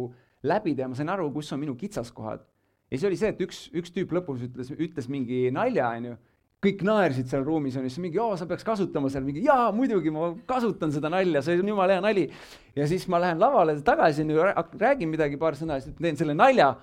läbi 0.44 0.74
teha, 0.76 0.90
ma 0.92 0.98
sain 0.98 1.08
aru, 1.08 1.30
kus 1.32 1.52
on 1.56 1.62
minu 1.62 1.74
kitsaskohad. 1.80 2.44
ja 2.90 2.98
siis 2.98 3.08
oli 3.08 3.16
see, 3.16 3.32
et 3.32 3.40
üks, 3.40 3.64
üks 3.72 3.94
tüüp 3.94 4.12
lõpus 4.18 4.44
ütles, 4.44 4.68
ütles 4.76 5.08
mingi 5.08 5.46
nalja, 5.54 5.94
onju, 5.96 6.18
kõik 6.62 6.84
naersid 6.86 7.32
seal 7.32 7.46
ruumis, 7.46 7.78
onju, 7.80 7.88
siis 7.90 8.04
mingi, 8.04 8.20
oo, 8.20 8.36
sa 8.36 8.46
peaks 8.50 8.68
kasutama 8.68 9.08
seal 9.10 9.24
mingi, 9.24 9.46
jaa, 9.48 9.70
muidugi 9.74 10.12
ma 10.14 10.28
kasutan 10.46 10.92
seda 10.94 11.08
nalja, 11.10 11.40
see 11.42 11.56
on 11.62 11.72
jumala 11.72 11.96
hea 11.96 12.04
nali. 12.04 12.28
ja 12.76 12.84
siis 12.90 13.08
ma 13.08 13.22
lähen 13.22 13.40
lavale 13.40 13.78
tagasi, 13.80 14.28
räägin 14.76 15.08
midagi, 15.08 15.40
paar 15.40 15.56
sõna, 15.56 15.80
siis 15.80 15.96
teen 15.96 16.20
selle 16.20 16.36
nalja. 16.36 16.74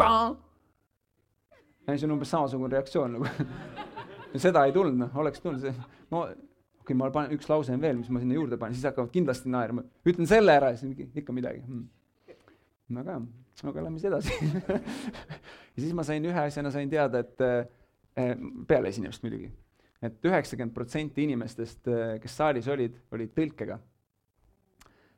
ja 0.00 1.92
siis 1.92 2.08
on 2.08 2.16
umbes 2.16 2.32
samasugune 2.32 2.72
reaktsioon 2.78 3.18
nagu 3.18 3.28
seda 4.38 4.64
ei 4.66 4.74
tulnud, 4.74 4.98
noh, 5.00 5.16
oleks 5.22 5.42
tulnud 5.42 5.62
see, 5.62 5.72
no 6.12 6.22
okei 6.24 6.36
okay,, 6.84 6.98
ma 6.98 7.10
panen, 7.14 7.34
üks 7.36 7.48
lause 7.50 7.74
on 7.74 7.82
veel, 7.82 7.98
mis 7.98 8.10
ma 8.12 8.22
sinna 8.22 8.36
juurde 8.36 8.58
panen, 8.60 8.76
siis 8.76 8.86
hakkavad 8.88 9.10
kindlasti 9.14 9.50
naerma. 9.52 9.84
ütlen 10.06 10.28
selle 10.30 10.54
ära 10.58 10.72
ja 10.74 10.80
siis 10.80 11.18
ikka 11.22 11.34
midagi 11.34 11.62
hmm.. 11.64 11.86
väga 13.00 13.18
hea, 13.18 13.26
aga 13.72 13.84
lähme 13.86 14.00
siis 14.00 14.10
edasi 14.10 14.36
ja 15.74 15.82
siis 15.82 15.92
ma 15.96 16.06
sain 16.06 16.30
ühe 16.30 16.46
asjana 16.46 16.72
sain 16.74 16.90
teada, 16.92 17.24
et 17.24 17.44
äh, 17.46 18.36
peale 18.68 18.90
esinemist 18.90 19.24
muidugi, 19.24 19.50
et 20.02 20.30
üheksakümmend 20.30 20.74
protsenti 20.74 21.24
inimestest, 21.26 21.86
eh, 21.88 22.16
kes 22.22 22.36
saalis 22.36 22.68
olid, 22.72 22.96
olid 23.14 23.32
tõlkega. 23.36 23.78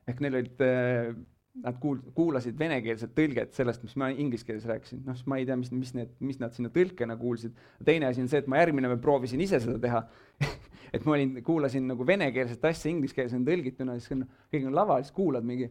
ehk 0.09 0.21
neil 0.25 0.41
olid 0.41 0.65
äh, 0.67 1.13
nad 1.61 1.77
kuul-, 1.81 2.01
kuulasid 2.17 2.57
venekeelset 2.59 3.13
tõlget 3.17 3.53
sellest, 3.57 3.83
mis 3.85 3.95
ma 4.01 4.09
inglise 4.13 4.47
keeles 4.49 4.65
rääkisin, 4.69 5.03
noh, 5.07 5.17
siis 5.19 5.29
ma 5.29 5.39
ei 5.41 5.47
tea, 5.49 5.57
mis, 5.61 5.73
mis 5.77 5.93
need, 5.97 6.15
mis 6.25 6.41
nad 6.41 6.55
sinna 6.57 6.73
tõlkena 6.73 7.17
kuulsid. 7.21 7.57
teine 7.85 8.09
asi 8.09 8.23
on 8.25 8.31
see, 8.33 8.41
et 8.41 8.49
ma 8.49 8.63
järgmine 8.63 8.89
päev 8.95 9.03
proovisin 9.05 9.43
ise 9.45 9.61
seda 9.63 9.79
teha. 9.83 10.05
Et 10.93 11.07
ma 11.09 11.15
olin, 11.15 11.39
kuulasin 11.41 11.87
nagu 11.89 12.05
venekeelset 12.05 12.65
asja 12.69 12.91
inglise 12.91 13.17
keeles 13.17 13.33
on 13.33 13.47
tõlgituna, 13.47 13.95
siis 13.97 14.13
on, 14.13 14.27
keegi 14.53 14.67
on 14.69 14.75
laval, 14.77 15.01
siis 15.01 15.15
kuulad 15.17 15.47
mingi, 15.49 15.71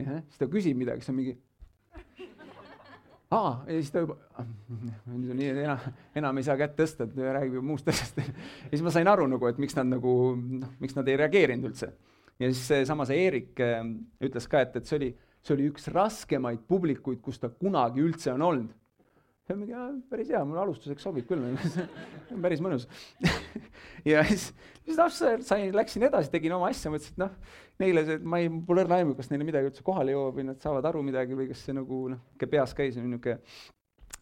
siis 0.00 0.38
ta 0.40 0.48
küsib 0.48 0.78
midagi, 0.80 1.04
siis 1.04 1.12
on 1.12 1.18
mingi 1.18 1.34
aa, 3.28 3.50
ja 3.66 3.74
siis 3.74 3.90
ta 3.92 4.06
juba, 4.06 4.16
nüüd 5.10 5.34
on 5.34 5.36
nii, 5.36 5.50
enam, 5.66 5.84
enam 6.16 6.40
ei 6.40 6.48
saa 6.48 6.56
kätt 6.56 6.78
tõsta, 6.78 7.04
et 7.04 7.20
räägib 7.36 7.58
ju 7.58 7.64
muust 7.74 7.92
asjast. 7.92 8.22
Ja 8.70 8.70
siis 8.72 8.86
ma 8.86 8.94
sain 8.94 9.12
aru 9.12 9.28
nagu, 9.28 9.52
et 9.52 9.60
miks 9.60 9.76
nad 9.76 9.90
nagu, 9.90 10.14
noh, 10.38 10.72
miks 10.80 10.96
nad 10.96 11.12
ei 11.12 11.20
reageerinud 11.20 11.68
üldse 11.68 11.92
ja 12.38 12.50
siis 12.50 12.66
seesama 12.70 13.06
see 13.08 13.22
Eerik 13.26 13.62
äh, 13.62 13.80
ütles 14.24 14.48
ka, 14.50 14.62
et, 14.64 14.76
et 14.78 14.88
see 14.88 14.98
oli, 14.98 15.12
see 15.44 15.54
oli 15.56 15.70
üks 15.72 15.88
raskemaid 15.94 16.64
publikuid, 16.70 17.20
kus 17.24 17.40
ta 17.42 17.50
kunagi 17.50 18.02
üldse 18.04 18.32
on 18.34 18.44
olnud. 18.48 18.74
see 19.46 19.56
on 19.56 19.62
mingi, 19.62 19.78
päris 20.10 20.28
hea, 20.28 20.40
mulle 20.44 20.60
alustuseks 20.60 21.06
sobib 21.06 21.24
küll. 21.28 21.44
Päris 22.44 22.64
mõnus. 22.64 22.88
Ja 24.06 24.22
siis, 24.24 24.52
siis 24.86 24.96
noh, 24.96 25.08
sain, 25.44 25.72
läksin 25.74 26.04
edasi, 26.06 26.30
tegin 26.30 26.52
oma 26.54 26.68
asja, 26.70 26.90
mõtlesin, 26.92 27.16
et 27.16 27.20
noh, 27.20 27.56
neile 27.82 28.04
see, 28.06 28.20
ma 28.22 28.38
ei, 28.40 28.48
pole 28.64 28.84
õrna 28.84 29.00
aimu, 29.02 29.16
kas 29.18 29.28
neile 29.28 29.44
midagi 29.44 29.68
üldse 29.68 29.82
kohale 29.84 30.14
jõuab 30.14 30.38
või 30.38 30.46
nad 30.46 30.62
saavad 30.62 30.86
aru 30.88 31.02
midagi 31.04 31.36
või 31.36 31.48
kas 31.50 31.64
see 31.66 31.74
nagu 31.76 31.98
noh, 32.12 32.22
peas 32.44 32.72
käis 32.78 32.96
niisugune. 32.96 33.40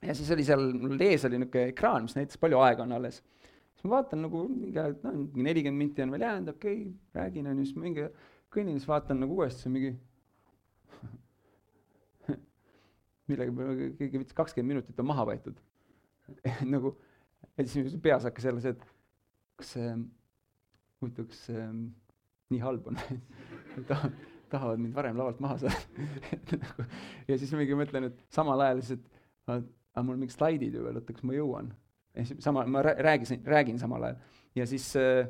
Ja 0.01 0.17
siis 0.17 0.33
oli 0.33 0.47
seal, 0.49 0.65
mul 0.81 1.05
ees 1.07 1.27
oli 1.29 1.39
niisugune 1.43 1.75
ekraan, 1.75 2.09
mis 2.09 2.17
näitas, 2.17 2.41
palju 2.41 2.63
aega 2.65 2.87
on 2.89 2.97
alles 2.97 3.21
ma 3.87 3.97
vaatan 3.97 4.23
nagu 4.27 4.43
mingi 4.51 4.81
aeg, 4.83 4.99
noh, 5.05 5.15
mingi 5.21 5.47
nelikümmend 5.47 5.83
minti 5.83 6.05
on 6.05 6.13
veel 6.15 6.25
jäänud, 6.27 6.53
okei 6.55 6.81
okay,, 6.83 6.93
räägin, 7.17 7.49
on 7.51 7.63
ju, 7.63 7.67
siis 7.69 7.79
mingi 7.81 8.05
kõnnin, 8.55 8.79
siis 8.81 8.91
vaatan 8.91 9.23
nagu 9.23 9.39
uuesti, 9.39 9.63
see 9.63 9.71
on 9.71 9.77
mingi 9.77 9.93
millega 13.31 13.57
peale 13.59 13.91
keegi 14.01 14.23
võttis 14.23 14.39
kakskümmend 14.39 14.75
minutit 14.75 15.03
on 15.03 15.11
maha 15.11 15.27
võetud. 15.31 15.57
Nagu, 16.75 16.89
ja 17.55 17.67
siis 17.71 17.95
peas 18.03 18.27
hakkas 18.27 18.49
jälle 18.49 18.63
see, 18.65 18.75
et 18.75 18.83
kas 19.61 19.75
see, 19.77 19.93
huvitav, 21.03 21.29
kas 21.31 21.45
see 21.49 21.67
nii 22.53 22.63
halb 22.63 22.91
on? 22.91 22.99
Tahavad, 23.89 24.15
tahavad 24.51 24.81
mind 24.81 24.95
varem 24.97 25.19
lavalt 25.19 25.41
maha 25.43 25.59
saada. 25.63 26.07
Nagu, 26.63 26.87
ja 27.29 27.39
siis 27.39 27.53
mingi 27.59 27.79
mõtlen, 27.79 28.11
et 28.11 28.23
samal 28.35 28.63
ajal 28.67 28.83
siis, 28.83 28.99
et 28.99 29.07
aga 29.97 30.05
mul 30.05 30.17
on 30.17 30.23
mingid 30.25 30.37
slaidid 30.37 30.75
ju 30.77 30.85
veel, 30.85 31.01
oota, 31.01 31.15
kas 31.17 31.27
ma 31.27 31.37
jõuan. 31.37 31.71
Sama, 32.39 32.67
ma 32.67 32.83
räägin, 32.83 33.43
räägin 33.45 33.79
samal 33.79 34.09
ajal 34.09 34.17
ja 34.57 34.67
siis 34.67 34.93
äh, 34.97 35.29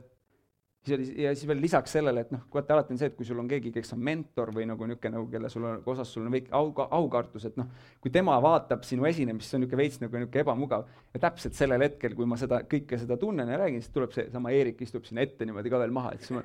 siis 0.87 0.97
oli, 0.97 1.23
ja 1.23 1.35
siis 1.35 1.49
veel 1.49 1.61
lisaks 1.61 1.95
sellele, 1.97 2.23
et 2.25 2.33
noh, 2.35 2.43
vaata 2.53 2.75
alati 2.77 2.95
on 2.95 3.01
see, 3.01 3.11
et 3.11 3.17
kui 3.19 3.27
sul 3.27 3.41
on 3.43 3.49
keegi, 3.51 3.73
kes 3.75 3.93
on 3.97 4.03
mentor 4.07 4.53
või 4.55 4.67
nagu 4.71 4.87
niisugune 4.87 5.17
nagu, 5.17 5.29
kelle 5.33 5.51
sul 5.53 5.67
on, 5.67 5.81
osas 5.93 6.13
sul 6.15 6.27
on 6.27 6.35
väike 6.35 6.53
au, 6.57 6.71
aukartus, 6.99 7.49
et 7.49 7.59
noh, 7.59 7.69
kui 8.03 8.13
tema 8.15 8.37
vaatab 8.43 8.87
sinu 8.87 9.07
esinemist, 9.09 9.51
see 9.51 9.59
on 9.59 9.65
niisugune 9.65 9.83
veits 9.83 10.01
nagu 10.03 10.21
niisugune 10.21 10.45
ebamugav. 10.45 10.87
ja 11.15 11.23
täpselt 11.27 11.59
sellel 11.59 11.83
hetkel, 11.87 12.15
kui 12.19 12.29
ma 12.29 12.39
seda, 12.41 12.63
kõike 12.71 13.01
seda 13.03 13.19
tunnen 13.21 13.51
ja 13.51 13.59
räägin, 13.61 13.83
siis 13.83 13.95
tuleb 13.95 14.15
seesama 14.15 14.55
Eerik 14.55 14.83
istub 14.87 15.07
sinna 15.09 15.27
ette 15.27 15.49
niimoodi 15.49 15.73
ka 15.73 15.83
veel 15.83 15.95
maha, 15.95 16.15
et 16.15 16.25
siis 16.25 16.37
ma, 16.39 16.45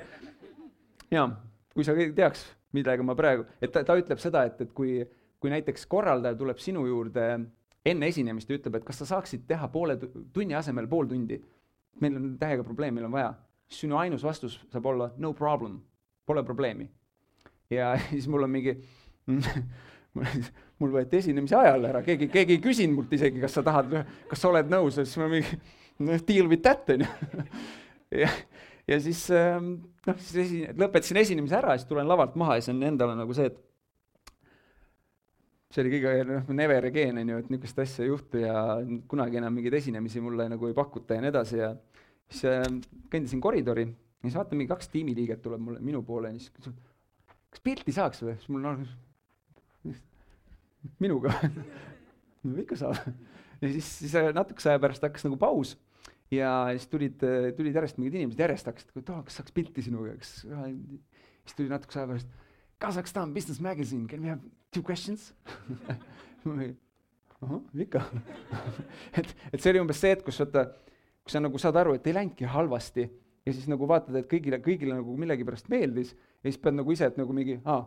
jaa, 1.17 1.27
kui 1.75 1.87
sa 1.87 1.95
teaks, 1.95 2.45
millega 2.75 3.05
ma 3.05 3.17
praegu, 3.19 3.45
et 3.61 3.73
ta, 3.73 3.85
ta 3.85 3.97
ütleb 3.99 4.21
seda, 4.21 4.45
et, 4.49 4.61
et 4.65 4.73
kui, 4.73 5.01
kui 5.41 5.53
näiteks 5.53 5.85
korraldaja 5.91 6.39
tuleb 6.39 6.61
sinu 6.61 6.87
juurde 6.89 7.27
enne 7.85 8.09
esinemist 8.11 8.49
ja 8.49 8.57
ütleb, 8.57 8.77
et 8.77 8.85
kas 8.85 9.01
sa 9.01 9.07
saaksid 9.15 9.47
teha 9.49 9.67
poole 9.73 9.97
tunni 10.33 10.55
asemel 10.57 10.87
pool 10.89 11.09
tundi, 11.09 11.39
meil 12.01 12.17
on 12.17 12.33
täiega 12.41 12.65
probleem, 12.65 12.95
meil 12.97 13.07
on 13.09 13.15
vaja. 13.15 13.31
Siis 13.71 13.85
sinu 13.85 13.97
ainus 13.97 14.23
vastus 14.23 14.59
saab 14.71 14.89
olla 14.91 15.11
no 15.21 15.33
problem, 15.37 15.79
pole 16.27 16.43
probleemi. 16.43 16.89
ja 17.69 17.93
siis 18.11 18.27
mul 18.27 18.43
on 18.43 18.51
mingi 18.51 18.75
mul 20.81 20.91
võeti 20.91 21.21
esinemise 21.21 21.55
ajal 21.55 21.85
ära, 21.91 22.01
keegi, 22.05 22.27
keegi 22.31 22.57
ei 22.57 22.63
küsinud 22.63 22.97
mult 22.97 23.13
isegi, 23.15 23.41
kas 23.41 23.55
sa 23.57 23.63
tahad, 23.65 23.93
kas 24.29 24.41
sa 24.41 24.49
oled 24.51 24.71
nõus. 24.71 24.97
Siis 24.99 25.17
ma 25.21 25.29
mingi 25.31 25.59
noh, 26.01 26.25
deal 26.27 26.49
with 26.51 26.65
that 26.65 26.89
on 26.91 27.05
ju. 27.05 27.45
ja, 28.23 28.29
ja 28.89 29.01
siis 29.03 29.23
ähm, 29.35 29.73
noh, 30.07 30.19
siis 30.19 30.45
esi-, 30.45 30.63
lõpetasin 30.77 31.21
esinemise 31.23 31.57
ära, 31.61 31.77
siis 31.77 31.89
tulen 31.89 32.09
lavalt 32.09 32.35
maha 32.39 32.59
ja 32.59 32.65
siis 32.65 32.75
on 32.75 32.83
endale 32.91 33.15
nagu 33.19 33.37
see, 33.37 33.51
et 33.51 33.59
see 35.71 35.83
oli 35.83 35.91
kõige, 35.93 36.13
noh, 36.27 36.53
never 36.55 36.87
again 36.87 37.19
on 37.21 37.31
ju, 37.31 37.41
et 37.41 37.51
niisugust 37.51 37.81
asja 37.83 38.05
ei 38.05 38.11
juhtu 38.11 38.41
ja 38.41 38.55
kunagi 39.11 39.39
enam 39.39 39.55
mingeid 39.55 39.77
esinemisi 39.79 40.23
mulle 40.23 40.47
nagu 40.51 40.67
ei 40.67 40.75
pakuta 40.77 41.15
ja 41.15 41.23
nii 41.23 41.31
edasi 41.31 41.61
ja 41.61 41.71
siis 42.31 42.43
äh, 42.49 42.65
kõndisin 43.13 43.43
koridori 43.43 43.85
ja 43.87 44.25
siis 44.25 44.37
vaatan, 44.39 44.59
mingi 44.59 44.71
kaks 44.71 44.91
tiimiliiget 44.91 45.43
tuleb 45.45 45.63
mulle, 45.63 45.83
minu 45.83 46.03
poole 46.07 46.33
ja 46.33 46.39
siis 46.39 46.51
küsis, 46.57 46.75
kas 47.53 47.63
pilti 47.63 47.95
saaks 47.95 48.23
või? 48.25 48.35
siis 48.39 48.51
mul 48.51 48.65
noh, 48.67 48.83
minuga 51.03 51.35
no 52.43 52.59
ikka 52.65 52.79
saab. 52.83 52.99
ja 53.63 53.71
siis, 53.71 53.95
siis 54.03 54.19
äh, 54.19 54.31
natukese 54.35 54.73
aja 54.73 54.83
pärast 54.83 55.07
hakkas 55.07 55.27
nagu 55.29 55.39
paus 55.39 55.77
ja 56.31 56.53
siis 56.75 56.91
tulid, 56.91 57.23
äh, 57.27 57.51
tulid 57.55 57.75
järjest 57.79 57.99
mingid 58.01 58.19
inimesed, 58.19 58.43
järjest 58.43 58.71
hakkasid, 58.73 58.95
et 58.99 59.15
oh, 59.15 59.23
kas 59.27 59.39
saaks 59.39 59.55
pilti 59.55 59.87
sinuga, 59.87 60.19
kas, 60.19 60.41
siis 60.43 61.55
tuli 61.55 61.71
natukese 61.71 62.03
aja 62.03 62.11
pärast, 62.11 62.39
Kasahstan 62.81 63.31
Business 63.31 63.61
Magazine, 63.61 64.07
can 64.09 64.23
we 64.25 64.31
have 64.33 64.41
two 64.71 64.83
questions? 64.83 65.33
Ahah, 67.41 67.57
ikka. 67.73 68.03
Et, 69.17 69.27
et 69.51 69.57
see 69.61 69.71
oli 69.71 69.79
umbes 69.81 69.97
see, 69.97 70.11
et 70.13 70.21
kus 70.21 70.37
vaata 70.43 70.67
kui 71.21 71.33
sa 71.33 71.41
nagu 71.41 71.59
saad 71.61 71.77
aru, 71.81 71.95
et 71.97 72.07
ei 72.09 72.15
läinudki 72.17 72.49
halvasti 72.49 73.05
ja 73.45 73.53
siis 73.53 73.67
nagu 73.69 73.87
vaatad, 73.89 74.15
et 74.19 74.27
kõigile, 74.29 74.59
kõigile 74.63 74.97
nagu 74.97 75.15
millegipärast 75.17 75.69
meeldis 75.73 76.13
ja 76.13 76.49
siis 76.49 76.59
pead 76.61 76.77
nagu 76.77 76.93
ise, 76.93 77.09
et 77.09 77.17
nagu 77.17 77.33
mingi, 77.35 77.59
aa, 77.65 77.85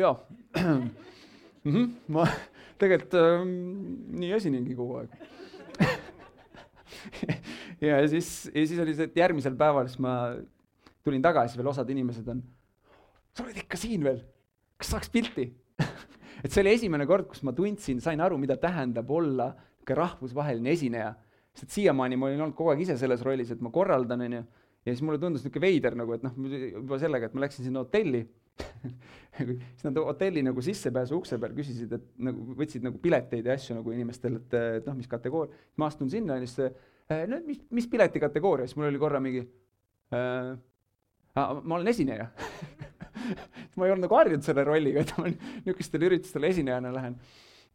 jaa. 0.00 0.16
Mm, 1.64 1.72
-hmm, 1.72 1.92
ma 2.12 2.26
tegelikult 2.80 3.14
äh, 3.16 3.40
nii 4.20 4.34
esinengi 4.36 4.74
kogu 4.76 4.98
aeg. 4.98 5.14
Ja 7.80 8.02
siis, 8.04 8.50
ja 8.52 8.66
siis 8.66 8.82
oli 8.84 8.92
see, 8.92 9.06
et 9.08 9.16
järgmisel 9.16 9.56
päeval 9.56 9.88
siis 9.88 10.02
ma 10.04 10.12
tulin 11.00 11.24
tagasi, 11.24 11.56
veel 11.56 11.70
osad 11.72 11.88
inimesed 11.88 12.28
on, 12.28 12.42
sa 13.32 13.46
oled 13.46 13.56
ikka 13.62 13.80
siin 13.80 14.04
veel, 14.04 14.20
kas 14.76 14.92
saaks 14.92 15.08
pilti 15.08 15.46
et 16.44 16.52
see 16.52 16.60
oli 16.60 16.74
esimene 16.76 17.06
kord, 17.08 17.26
kus 17.30 17.42
ma 17.46 17.54
tundsin, 17.56 18.02
sain 18.04 18.20
aru, 18.20 18.38
mida 18.40 18.58
tähendab 18.60 19.10
olla 19.10 19.50
niisugune 19.54 19.98
rahvusvaheline 20.00 20.72
esineja. 20.72 21.10
Sest 21.54 21.74
siiamaani 21.76 22.16
ma 22.16 22.30
olin 22.30 22.40
olnud 22.40 22.56
kogu 22.56 22.72
aeg 22.72 22.82
ise 22.84 22.96
selles 23.00 23.22
rollis, 23.24 23.50
et 23.52 23.60
ma 23.62 23.70
korraldan, 23.72 24.24
onju, 24.26 24.40
ja 24.84 24.94
siis 24.94 25.02
mulle 25.04 25.20
tundus 25.22 25.44
niisugune 25.44 25.64
veider 25.64 25.96
nagu, 25.98 26.16
et 26.16 26.24
noh, 26.24 26.34
juba 26.80 26.98
sellega, 27.00 27.28
et 27.28 27.36
ma 27.36 27.44
läksin 27.44 27.68
sinna 27.68 27.84
hotelli. 27.84 28.24
Siis 29.34 29.82
nad 29.82 29.96
hotelli 29.98 30.44
nagu 30.46 30.62
sissepääsu 30.62 31.16
ukse 31.18 31.40
peal 31.42 31.56
küsisid, 31.56 31.90
et 31.96 32.04
nagu 32.22 32.54
võtsid 32.54 32.84
nagu 32.86 33.00
pileteid 33.02 33.48
ja 33.48 33.56
asju 33.58 33.74
nagu 33.74 33.90
inimestel, 33.90 34.36
et, 34.38 34.54
et 34.78 34.86
noh, 34.86 34.94
mis 34.94 35.10
kategooria, 35.10 35.58
ma 35.82 35.88
astun 35.90 36.12
sinna 36.12 36.36
ja 36.38 36.44
siis 36.46 36.60
äh, 36.62 37.24
no 37.26 37.40
mis, 37.42 37.58
mis 37.74 37.88
pileti 37.90 38.22
kategooria, 38.22 38.68
siis 38.70 38.78
mul 38.78 38.92
oli 38.92 39.00
korra 39.02 39.18
mingi 39.24 39.42
äh,, 40.14 40.52
ma 41.34 41.80
olen 41.80 41.90
esineja 41.90 42.28
ma 43.76 43.86
ei 43.86 43.94
olnud 43.94 44.06
nagu 44.06 44.18
harjunud 44.18 44.46
selle 44.46 44.64
rolliga, 44.66 45.04
et 45.04 45.12
ma 45.18 45.30
niisugustele 45.30 46.10
üritustele 46.10 46.50
esinejana 46.54 46.92
lähen. 46.94 47.18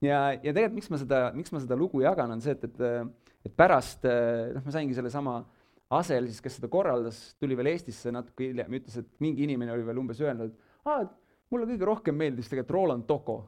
ja, 0.04 0.20
ja 0.34 0.54
tegelikult 0.54 0.80
miks 0.80 0.92
ma 0.94 1.02
seda, 1.02 1.22
miks 1.36 1.54
ma 1.56 1.64
seda 1.64 1.78
lugu 1.80 2.04
jagan, 2.06 2.36
on 2.36 2.44
see, 2.44 2.58
et, 2.58 2.70
et 2.70 3.16
et 3.48 3.54
pärast 3.56 4.04
noh, 4.04 4.66
ma 4.66 4.74
saingi 4.74 4.98
sellesama 4.98 5.40
Asel 5.96 6.28
siis, 6.30 6.42
kes 6.44 6.60
seda 6.60 6.68
korraldas, 6.70 7.18
tuli 7.42 7.56
veel 7.58 7.72
Eestisse 7.72 8.12
natuke 8.14 8.52
hiljem, 8.52 8.76
ütles, 8.78 9.00
et 9.00 9.08
mingi 9.24 9.46
inimene 9.48 9.72
oli 9.74 9.88
veel 9.88 10.02
umbes 10.02 10.20
öelnud, 10.22 10.52
et 10.52 10.92
aa, 10.92 11.06
mulle 11.50 11.70
kõige 11.72 11.88
rohkem 11.88 12.20
meeldis 12.20 12.52
tegelikult 12.52 12.76
Roland 12.76 13.08
Toko 13.10 13.40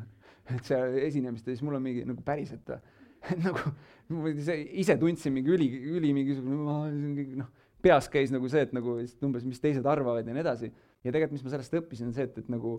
et 0.56 0.64
seal 0.66 0.96
esinemist 1.04 1.46
ja 1.46 1.54
siis 1.54 1.62
mul 1.64 1.78
on 1.78 1.84
mingi 1.84 2.02
nagu 2.08 2.24
päriselt 2.26 2.72
või 2.72 3.38
nagu 3.40 3.74
ma 4.12 4.32
ise 4.34 4.96
tundsin 5.00 5.32
mingi 5.32 5.54
üli, 5.54 5.68
üli 5.96 6.10
mingisugune 6.16 7.38
noh, 7.40 7.52
peas 7.84 8.08
käis 8.12 8.32
nagu 8.32 8.48
see, 8.52 8.64
et 8.66 8.74
nagu 8.76 8.98
umbes, 9.24 9.46
mis 9.46 9.60
teised 9.60 9.86
arvavad 9.88 10.26
ja 10.26 10.34
nii 10.34 10.42
edasi. 10.44 10.70
Ja 11.04 11.12
tegelikult, 11.12 11.38
mis 11.38 11.46
ma 11.46 11.54
sellest 11.54 11.78
õppisin, 11.80 12.10
on 12.10 12.16
see, 12.16 12.28
et, 12.28 12.38
et 12.42 12.52
nagu 12.52 12.76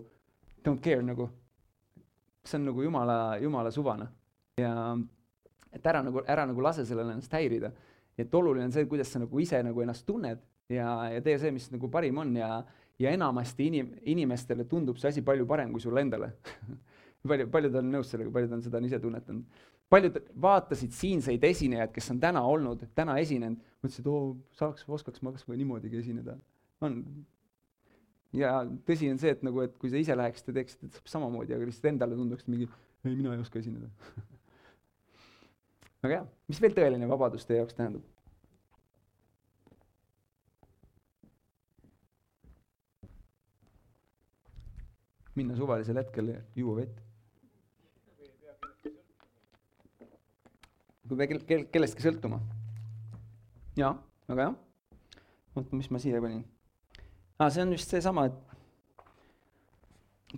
don't 0.66 0.82
care 0.82 1.02
nagu, 1.04 1.28
see 2.46 2.58
on 2.58 2.66
nagu 2.70 2.86
jumala, 2.86 3.18
jumala 3.42 3.72
suvane 3.74 4.08
ja 4.60 4.72
et 5.76 5.86
ära 5.86 6.02
nagu, 6.02 6.22
ära 6.26 6.46
nagu 6.48 6.64
lase 6.64 6.86
sellele 6.88 7.14
ennast 7.16 7.32
häirida. 7.32 7.72
et 8.16 8.34
oluline 8.34 8.64
on 8.64 8.72
see, 8.72 8.86
kuidas 8.88 9.12
sa 9.12 9.20
nagu 9.20 9.40
ise 9.40 9.62
nagu 9.62 9.82
ennast 9.82 10.06
tunned 10.06 10.40
ja, 10.72 10.88
ja 11.12 11.22
tee 11.22 11.38
see, 11.38 11.52
mis 11.52 11.68
nagu 11.70 11.90
parim 11.92 12.18
on 12.18 12.34
ja, 12.36 12.64
ja 12.98 13.12
enamasti 13.12 13.68
inim-, 13.70 13.94
inimestele 14.08 14.64
tundub 14.64 14.98
see 14.98 15.12
asi 15.12 15.22
palju 15.22 15.46
parem 15.46 15.72
kui 15.72 15.84
sulle 15.84 16.00
endale 16.00 16.32
palju, 17.30 17.48
paljud 17.52 17.78
on 17.80 17.90
nõus 17.92 18.10
sellega, 18.12 18.32
paljud 18.32 18.56
on 18.56 18.64
seda 18.64 18.80
ise 18.86 19.00
tunnetanud. 19.02 19.62
paljud 19.92 20.18
vaatasid 20.42 20.94
siinseid 20.94 21.44
esinejaid, 21.44 21.92
kes 21.94 22.10
on 22.14 22.20
täna 22.22 22.42
olnud, 22.46 22.82
täna 22.94 23.18
esinenud, 23.22 23.60
mõtlesid, 23.84 24.08
oo, 24.10 24.36
saaks, 24.58 24.86
oskaks 24.98 25.22
ma 25.22 25.32
kas 25.34 25.46
või 25.48 25.60
niimoodigi 25.62 26.02
esineda. 26.02 26.38
on. 26.80 27.02
Ja 28.36 28.56
tõsi 28.88 29.10
on 29.12 29.20
see, 29.20 29.32
et 29.36 29.44
nagu, 29.46 29.62
et 29.64 29.76
kui 29.80 29.92
sa 29.92 30.00
ise 30.00 30.16
läheksid 30.16 30.50
ja 30.50 30.58
teeksid 30.60 31.00
samamoodi, 31.08 31.56
aga 31.56 31.68
lihtsalt 31.68 31.92
endale 31.92 32.18
tunduks 32.18 32.48
mingi, 32.50 32.68
ei, 33.04 33.14
mina 33.14 33.34
ei 33.34 33.44
oska 33.44 33.60
esineda 33.62 33.90
väga 36.04 36.20
hea, 36.20 36.28
mis 36.50 36.60
veel 36.62 36.76
tõeline 36.76 37.08
vabadus 37.10 37.48
teie 37.48 37.62
jaoks 37.62 37.78
tähendab? 37.78 38.04
minna 45.36 45.56
suvalisel 45.56 45.98
hetkel 46.00 46.30
ja 46.32 46.38
juua 46.56 46.78
vett. 46.78 47.02
kui 51.06 51.18
me 51.20 51.26
kell, 51.28 51.66
kellestki 51.70 52.02
sõltuma. 52.02 52.40
jaa, 53.78 53.92
väga 54.30 54.48
hea. 54.48 54.54
oota, 55.54 55.76
mis 55.76 55.90
ma 55.92 56.00
siia 56.02 56.22
panin? 56.24 56.42
Aa, 57.38 57.50
see 57.50 57.62
on 57.62 57.70
vist 57.76 57.90
seesama, 57.92 58.26
et 58.30 58.36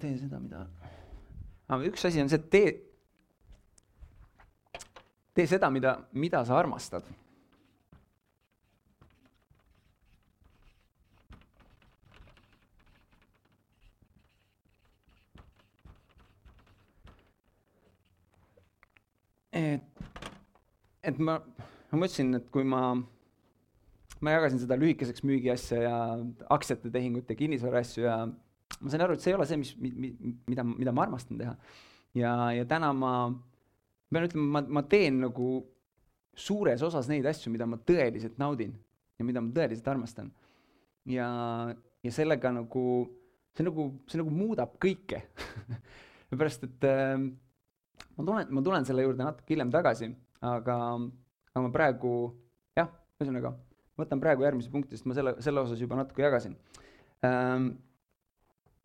tee 0.01 0.16
seda, 0.18 0.38
mida 0.42 0.66
ah,. 1.68 1.80
üks 1.84 2.05
asi 2.09 2.22
on 2.22 2.30
see, 2.30 2.40
et 2.42 2.51
tee 2.51 2.68
tee 5.38 5.46
seda, 5.46 5.70
mida, 5.70 5.99
mida 6.12 6.44
sa 6.44 6.59
armastad. 6.59 7.05
et, 19.59 19.82
et 21.03 21.18
ma, 21.18 21.38
ma 21.90 21.99
mõtlesin, 21.99 22.34
et 22.38 22.51
kui 22.55 22.66
ma, 22.66 22.82
ma 24.21 24.35
jagasin 24.35 24.62
seda 24.62 24.79
lühikeseks 24.81 25.25
müügiasja 25.27 25.83
ja 25.83 25.97
aktsiate 26.55 26.91
tehingute, 26.95 27.37
kinnisvara 27.39 27.83
asju 27.85 28.07
ja 28.07 28.16
ma 28.27 28.93
sain 28.93 29.05
aru, 29.05 29.16
et 29.16 29.25
see 29.25 29.33
ei 29.33 29.39
ole 29.39 29.47
see, 29.49 29.61
mis, 29.61 29.75
mida, 29.79 30.64
mida 30.66 30.95
ma 30.95 31.05
armastan 31.07 31.41
teha. 31.41 31.55
ja, 32.19 32.33
ja 32.57 32.66
täna 32.69 32.93
ma 32.97 33.12
ma 34.09 34.16
pean 34.16 34.29
ütlema, 34.29 34.49
ma, 34.57 34.64
ma 34.79 34.83
teen 34.89 35.21
nagu 35.25 35.49
suures 36.39 36.83
osas 36.87 37.09
neid 37.11 37.27
asju, 37.29 37.53
mida 37.53 37.66
ma 37.69 37.79
tõeliselt 37.89 38.39
naudin 38.41 38.73
ja 39.19 39.27
mida 39.27 39.43
ma 39.43 39.53
tõeliselt 39.55 39.89
armastan. 39.91 40.31
ja, 41.09 41.29
ja 42.05 42.12
sellega 42.14 42.53
nagu, 42.55 42.85
see 43.57 43.66
nagu, 43.66 43.91
see 44.09 44.21
nagu 44.21 44.33
muudab 44.33 44.77
kõike 44.81 45.25
seepärast, 46.29 46.66
et 46.69 46.89
äh, 46.89 47.16
ma 48.16 48.27
tulen, 48.27 48.51
ma 48.53 48.64
tulen 48.64 48.89
selle 48.89 49.05
juurde 49.07 49.25
natuke 49.25 49.55
hiljem 49.55 49.73
tagasi, 49.75 50.11
aga, 50.45 50.77
aga 51.55 51.64
ma 51.64 51.73
praegu 51.75 52.12
jah, 52.79 52.91
ühesõnaga, 53.19 53.55
võtan 53.99 54.22
praegu 54.22 54.46
järgmise 54.46 54.70
punkti, 54.72 54.96
sest 54.96 55.09
ma 55.09 55.16
selle, 55.16 55.34
selle 55.44 55.64
osas 55.64 55.80
juba 55.82 55.99
natuke 56.01 56.24
jagasin 56.24 56.57
ähm,. 57.26 57.74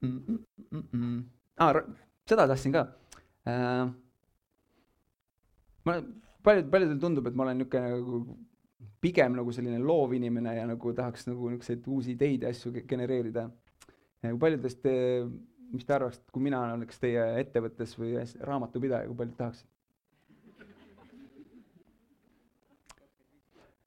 Mm, 0.04 0.18
mm, 0.28 0.40
mm, 0.68 0.88
mm. 1.00 1.20
Ah, 1.64 1.78
seda 2.28 2.48
tahtsin 2.50 2.74
ka 2.76 2.88
äh,. 3.48 3.86
ma, 5.88 6.00
paljud, 6.44 6.72
paljudel 6.74 7.00
tundub, 7.00 7.30
et 7.30 7.38
ma 7.38 7.46
olen 7.48 7.62
niisugune 7.62 7.94
nagu 7.94 8.24
pigem 9.04 9.36
nagu 9.36 9.52
selline 9.56 9.80
loov 9.84 10.16
inimene 10.16 10.56
ja 10.58 10.68
nagu 10.68 10.94
tahaks 10.96 11.28
nagu 11.28 11.52
niisuguseid 11.52 11.88
uusi 11.88 12.16
ideid 12.18 12.44
ja 12.44 12.52
asju 12.54 12.74
genereerida. 12.88 13.50
kui 14.24 14.40
paljudest, 14.40 14.88
mis 15.74 15.86
te 15.86 15.96
arvaksite, 15.96 16.32
kui 16.32 16.44
mina 16.44 16.62
oleks 16.74 17.00
teie 17.00 17.24
ettevõttes 17.42 17.98
või 18.00 18.16
raamatupidaja, 18.50 19.08
kui 19.08 19.20
paljud 19.20 19.38
tahaksid? 19.40 19.68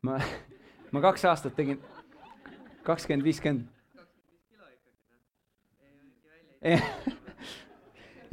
ma, 0.06 0.18
ma 0.94 1.02
kaks 1.04 1.24
aastat 1.30 1.56
tegin, 1.56 1.80
kakskümmend, 2.86 3.24
viiskümmend. 3.26 3.72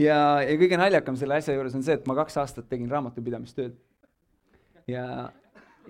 ja, 0.07 0.17
ja 0.41 0.53
kõige 0.57 0.77
naljakam 0.79 1.17
selle 1.19 1.37
asja 1.37 1.55
juures 1.57 1.75
on 1.77 1.83
see, 1.85 1.97
et 1.99 2.07
ma 2.09 2.15
kaks 2.17 2.37
aastat 2.41 2.69
tegin 2.69 2.89
raamatupidamistööd. 2.91 3.75
ja, 4.89 5.05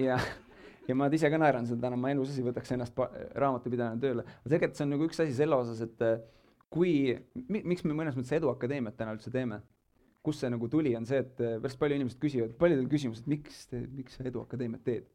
ja, 0.02 0.18
ja 0.88 0.98
ma 0.98 1.08
ise 1.14 1.32
ka 1.32 1.40
naeran 1.40 1.70
seda 1.70 1.88
täna, 1.88 2.00
ma 2.00 2.12
elus 2.12 2.34
ei 2.36 2.46
võtaks 2.46 2.74
ennast 2.76 3.00
raamatupidajana 3.00 4.02
tööle. 4.02 4.28
aga 4.42 4.56
tegelikult 4.56 4.80
see 4.80 4.88
on 4.88 4.96
nagu 4.98 5.10
üks 5.10 5.24
asi 5.24 5.38
selle 5.38 5.60
osas, 5.60 5.84
et 5.86 6.04
äh, 6.04 6.18
kui, 6.74 6.94
miks 7.54 7.86
me 7.86 7.96
mõnes 7.96 8.18
mõttes 8.18 8.36
Eduakadeemiat 8.40 8.98
täna 9.00 9.16
üldse 9.16 9.32
teeme, 9.32 9.62
kust 10.26 10.44
see 10.44 10.52
nagu 10.52 10.68
tuli, 10.72 10.96
on 10.98 11.08
see, 11.08 11.24
et 11.24 11.44
äh, 11.44 11.60
päris 11.64 11.80
palju 11.80 12.00
inimesed 12.00 12.20
küsivad, 12.20 12.56
paljudel 12.60 12.90
küsimus, 12.92 13.24
et 13.24 13.36
miks 13.38 13.68
te, 13.70 13.86
miks 13.94 14.18
sa 14.18 14.28
Eduakadeemiat 14.28 14.84
teed 14.88 15.13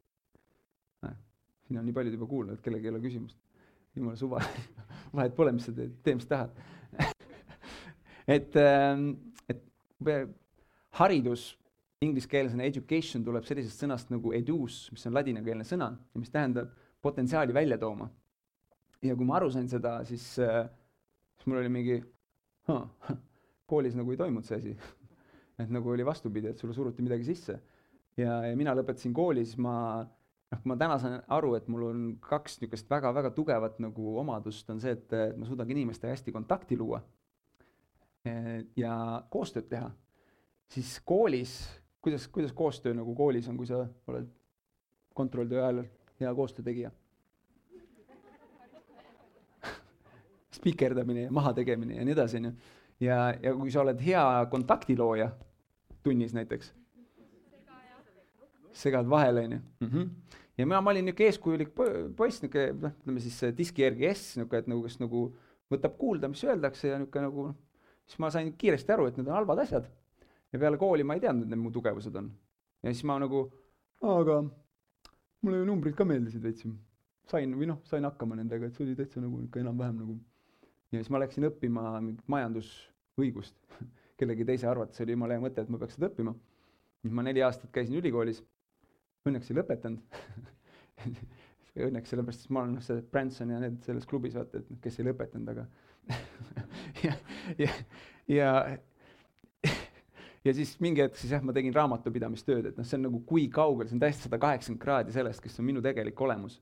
siin 1.69 1.81
on 1.81 1.87
nii 1.87 1.95
paljud 1.97 2.16
juba 2.16 2.29
kuulnud, 2.31 2.61
kellelgi 2.64 2.89
ei 2.89 2.95
ole 2.95 3.03
küsimust. 3.05 3.39
jumala 3.97 4.16
suva 4.16 4.41
vahet 5.16 5.37
pole, 5.37 5.53
mis 5.53 5.69
sa 5.69 5.75
teed, 5.77 5.95
tee, 6.05 6.16
mis 6.19 6.29
tahad 6.29 6.53
et, 8.37 8.57
ähm, 8.57 9.09
et 9.49 9.62
haridus, 11.01 11.51
ingliskeelsena 12.05 12.66
education 12.69 13.25
tuleb 13.27 13.47
sellisest 13.47 13.83
sõnast 13.83 14.12
nagu 14.14 14.33
edus, 14.37 14.85
mis 14.95 15.07
on 15.09 15.16
ladinakeelne 15.16 15.66
sõna 15.66 15.91
ja 15.99 16.21
mis 16.21 16.31
tähendab 16.35 16.71
potentsiaali 17.03 17.55
välja 17.55 17.79
tooma. 17.79 18.11
ja 19.03 19.16
kui 19.16 19.27
ma 19.27 19.39
aru 19.39 19.51
sain 19.51 19.69
seda, 19.69 19.99
siis, 20.05 20.31
äh, 20.43 20.69
siis 21.37 21.51
mul 21.51 21.62
oli 21.62 21.73
mingi, 21.73 21.99
koolis 23.71 23.99
nagu 23.99 24.14
ei 24.14 24.21
toimunud 24.21 24.47
see 24.47 24.62
asi 24.62 24.77
et 25.59 25.71
nagu 25.75 25.91
oli 25.91 26.07
vastupidi, 26.07 26.53
et 26.53 26.59
sulle 26.59 26.75
suruti 26.75 27.03
midagi 27.03 27.27
sisse. 27.27 27.59
ja, 28.16 28.41
ja 28.47 28.57
mina 28.57 28.75
lõpetasin 28.79 29.12
kooli, 29.14 29.45
siis 29.47 29.59
ma 29.62 30.07
noh, 30.53 30.61
kui 30.62 30.70
ma 30.70 30.76
täna 30.80 30.99
saan 31.01 31.18
aru, 31.34 31.55
et 31.59 31.68
mul 31.70 31.86
on 31.88 32.05
kaks 32.24 32.59
niisugust 32.62 32.90
väga-väga 32.90 33.32
tugevat 33.36 33.78
nagu 33.84 34.14
omadust, 34.22 34.68
on 34.72 34.80
see, 34.82 34.94
et, 34.96 35.12
et 35.12 35.36
ma 35.38 35.49
suudan 35.49 35.70
inimestega 35.74 36.14
hästi 36.14 36.34
kontakti 36.34 36.78
luua 36.80 37.03
eh, 38.28 38.64
ja 38.78 38.94
koostööd 39.32 39.68
teha, 39.70 39.90
siis 40.72 40.96
koolis, 41.09 41.59
kuidas, 42.05 42.28
kuidas 42.32 42.55
koostöö 42.57 42.96
nagu 42.96 43.14
koolis 43.18 43.49
on, 43.51 43.59
kui 43.61 43.68
sa 43.68 43.84
oled 44.09 44.30
kontrolltöö 45.18 45.64
ajal 45.64 45.84
hea 46.20 46.34
koostöötegija? 46.34 46.90
spikerdamine 50.59 51.28
ja 51.28 51.32
mahategemine 51.32 52.01
ja 52.01 52.09
nii 52.09 52.16
edasi, 52.16 52.40
on 52.40 52.51
ju. 52.51 52.57
ja, 53.11 53.20
ja 53.42 53.55
kui 53.55 53.70
sa 53.74 53.84
oled 53.84 54.01
hea 54.05 54.24
kontaktilooja 54.51 55.30
tunnis 56.03 56.32
näiteks 56.34 56.78
segad 58.79 59.09
vahele, 59.11 59.45
onju. 59.49 59.61
Mhm. 59.85 60.09
ja 60.59 60.66
mina, 60.66 60.81
ma 60.83 60.91
olin 60.91 61.07
niisugune 61.07 61.31
eeskujulik 61.31 61.70
poiss, 61.74 62.43
niisugune 62.43 62.72
noh, 62.83 62.97
ütleme 63.03 63.22
siis 63.22 63.39
diski 63.59 63.85
järgi 63.85 64.11
S, 64.11 64.37
niisugune, 64.39 64.62
et 64.64 64.70
nagu, 64.70 64.83
kes 64.87 64.99
nagu 65.03 65.22
võtab 65.72 65.97
kuulda, 66.01 66.31
mis 66.33 66.43
öeldakse 66.47 66.93
ja 66.93 66.99
niisugune 66.99 67.29
nagu, 67.29 67.47
siis 68.09 68.20
ma 68.22 68.31
sain 68.35 68.51
kiiresti 68.59 68.95
aru, 68.95 69.09
et 69.11 69.18
need 69.18 69.31
on 69.31 69.39
halvad 69.39 69.64
asjad. 69.64 69.89
ja 70.53 70.59
peale 70.59 70.79
kooli 70.81 71.05
ma 71.05 71.14
ei 71.14 71.20
teadnud, 71.20 71.45
et 71.45 71.53
need 71.53 71.61
mu 71.61 71.70
tugevused 71.74 72.14
on. 72.16 72.31
ja 72.83 72.93
siis 72.93 73.05
ma 73.05 73.18
nagu, 73.22 73.45
aga 74.03 74.43
mulle 75.43 75.62
ju 75.62 75.68
numbrid 75.68 75.97
ka 75.99 76.05
meeldisid 76.09 76.43
veits. 76.43 76.66
sain 77.29 77.55
või 77.55 77.70
noh, 77.70 77.81
sain 77.85 78.05
hakkama 78.05 78.39
nendega, 78.39 78.66
et 78.66 78.74
see 78.74 78.87
oli 78.87 78.97
täitsa 78.99 79.20
nagu 79.20 79.39
niisugune 79.39 79.66
enam-vähem 79.66 80.03
nagu. 80.03 80.18
ja 80.93 81.03
siis 81.03 81.11
ma 81.11 81.22
läksin 81.22 81.51
õppima 81.51 81.97
mingit 82.01 82.26
majandusõigust 82.26 83.59
kellegi 84.18 84.45
teise 84.45 84.66
arvates 84.66 85.01
oli 85.05 85.14
jumala 85.14 85.37
hea 85.37 85.43
mõte, 85.43 85.62
et 85.62 85.68
ma 85.70 85.79
peaks 85.79 85.99
seda 85.99 86.11
õppima. 86.11 86.35
siis 87.03 87.12
ma 87.14 87.22
neli 87.22 87.43
aastat 87.47 87.70
käisin 87.74 88.01
ülikoolis 88.01 88.43
õnneks 89.29 89.53
ei 89.53 89.59
lõpetanud 89.59 90.18
õnneks 91.89 92.12
sellepärast, 92.12 92.47
et 92.47 92.55
ma 92.55 92.64
olen 92.64 92.76
noh, 92.79 92.85
see 92.85 93.03
Branson 93.12 93.53
ja 93.55 93.61
need 93.62 93.83
selles 93.87 94.07
klubis 94.09 94.37
vaata, 94.39 94.62
et 94.62 94.70
noh, 94.72 94.81
kes 94.83 94.99
ei 94.99 95.09
lõpetanud, 95.09 95.53
aga 95.53 95.66
ja, 97.07 97.14
ja, 97.61 97.74
ja 98.33 98.53
ja 100.45 100.55
siis 100.57 100.74
mingi 100.81 101.03
hetk 101.05 101.18
siis 101.20 101.35
jah, 101.35 101.45
ma 101.45 101.53
tegin 101.57 101.74
raamatupidamistööd, 101.76 102.70
et 102.70 102.81
noh, 102.81 102.87
see 102.87 102.99
on 102.99 103.07
nagu 103.09 103.20
kui 103.29 103.49
kaugel, 103.53 103.89
see 103.89 103.99
on 103.99 104.03
täiesti 104.03 104.29
sada 104.29 104.41
kaheksakümmend 104.43 104.83
kraadi 104.83 105.14
sellest, 105.14 105.43
kes 105.45 105.59
on 105.61 105.68
minu 105.68 105.85
tegelik 105.85 106.20
olemus. 106.24 106.61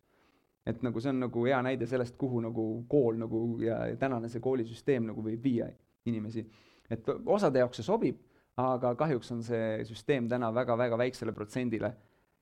et 0.67 0.81
nagu 0.83 0.99
see 0.99 1.13
on 1.13 1.21
nagu 1.23 1.45
hea 1.47 1.59
näide 1.63 1.87
sellest, 1.87 2.17
kuhu 2.19 2.41
nagu 2.43 2.63
kool 2.91 3.21
nagu 3.21 3.43
ja, 3.63 3.85
ja 3.87 3.97
tänane 3.97 4.29
see 4.29 4.43
koolisüsteem 4.43 5.05
nagu 5.13 5.23
võib 5.23 5.45
viia 5.45 5.69
inimesi. 6.07 6.47
et 6.91 7.07
osade 7.27 7.63
jaoks 7.63 7.81
see 7.81 7.87
sobib, 7.87 8.19
aga 8.57 8.95
kahjuks 8.99 9.31
on 9.33 9.43
see 9.47 9.85
süsteem 9.85 10.29
täna 10.29 10.51
väga-väga 10.55 10.99
väiksele 10.99 11.33
protsendile 11.33 11.93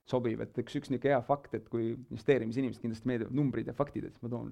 sobiv, 0.08 0.42
et 0.44 0.58
üks, 0.60 0.76
üks 0.76 0.90
niisugune 0.92 1.14
hea 1.14 1.20
fakt, 1.24 1.54
et 1.56 1.68
kui 1.72 1.94
investeerimisinimesed 1.94 2.82
kindlasti 2.82 3.08
meeldivad 3.08 3.36
numbrid 3.36 3.68
ja 3.70 3.74
faktid, 3.76 4.10
et 4.10 4.18
ma 4.22 4.30
toon, 4.32 4.50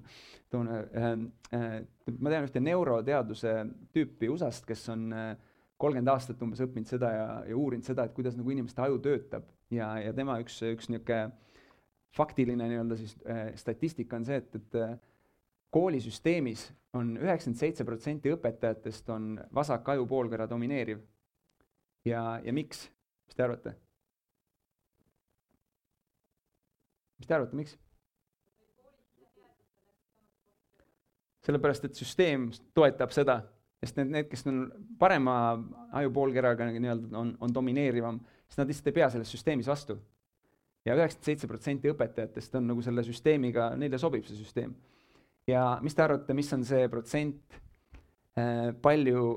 toon 0.53 0.71
äh, 0.73 1.11
äh, 1.53 1.75
ma 2.17 2.33
tean 2.33 2.47
ühte 2.47 2.63
neuroteaduse 2.63 3.55
tüüpi 3.93 4.31
USA-st, 4.33 4.65
kes 4.69 4.87
on 4.93 5.05
kolmkümmend 5.13 6.09
äh, 6.09 6.15
aastat 6.17 6.41
umbes 6.45 6.63
õppinud 6.65 6.89
seda 6.89 7.11
ja, 7.13 7.27
ja 7.49 7.57
uurinud 7.59 7.85
seda, 7.85 8.07
et 8.07 8.17
kuidas 8.17 8.37
nagu 8.39 8.53
inimeste 8.53 8.81
aju 8.81 8.97
töötab 9.05 9.45
ja, 9.73 9.93
ja 10.01 10.13
tema 10.17 10.39
üks, 10.41 10.57
üks 10.73 10.89
niisugune 10.89 11.31
faktiline 12.13 12.67
nii-öelda 12.69 12.97
siis 12.97 13.15
äh, 13.29 13.47
statistika 13.57 14.17
on 14.17 14.25
see, 14.25 14.37
et, 14.41 14.55
et 14.55 14.75
äh, 14.77 14.97
koolisüsteemis 15.73 16.67
on 16.93 17.15
üheksakümmend 17.17 17.59
seitse 17.59 17.85
protsenti 17.85 18.33
õpetajatest 18.33 19.09
on 19.13 19.37
vasak 19.53 19.89
ajupoolkera 19.95 20.49
domineeriv. 20.49 21.01
ja, 22.05 22.39
ja 22.43 22.53
miks, 22.53 22.85
mis 23.27 23.35
te 23.35 23.43
arvate? 23.43 23.82
Mis 27.23 27.29
te 27.29 27.35
arvate, 27.37 27.55
miks? 27.55 27.77
sellepärast, 31.43 31.85
et 31.87 31.99
süsteem 31.99 32.47
toetab 32.75 33.11
seda, 33.11 33.41
sest 33.83 33.97
need, 33.99 34.11
need, 34.13 34.27
kes 34.31 34.45
on 34.47 34.61
parema 34.99 35.33
ajupoolkeraga 35.99 36.69
nii-öelda 36.71 37.17
on, 37.19 37.33
on 37.43 37.55
domineerivam, 37.55 38.21
siis 38.47 38.61
nad 38.61 38.71
lihtsalt 38.71 38.87
ei 38.91 38.95
pea 38.95 39.09
selles 39.11 39.31
süsteemis 39.35 39.67
vastu. 39.67 39.97
ja 40.85 40.95
üheksakümmend 40.95 41.27
seitse 41.27 41.47
protsenti 41.47 41.91
õpetajatest 41.91 42.55
on 42.59 42.67
nagu 42.71 42.83
selle 42.83 43.03
süsteemiga, 43.07 43.69
neile 43.79 43.99
sobib 43.99 44.23
see 44.27 44.39
süsteem. 44.39 44.71
ja 45.47 45.65
mis 45.83 45.95
te 45.95 46.03
arvate, 46.03 46.33
mis 46.33 46.53
on 46.55 46.63
see 46.67 46.87
protsent 46.91 47.59
äh,, 48.39 48.71
palju 48.81 49.27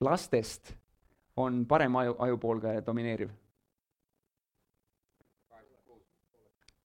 lastest 0.00 0.74
on 1.36 1.64
parem 1.68 1.96
aju, 1.96 2.16
ajupoolge 2.28 2.80
domineeriv? 2.84 3.32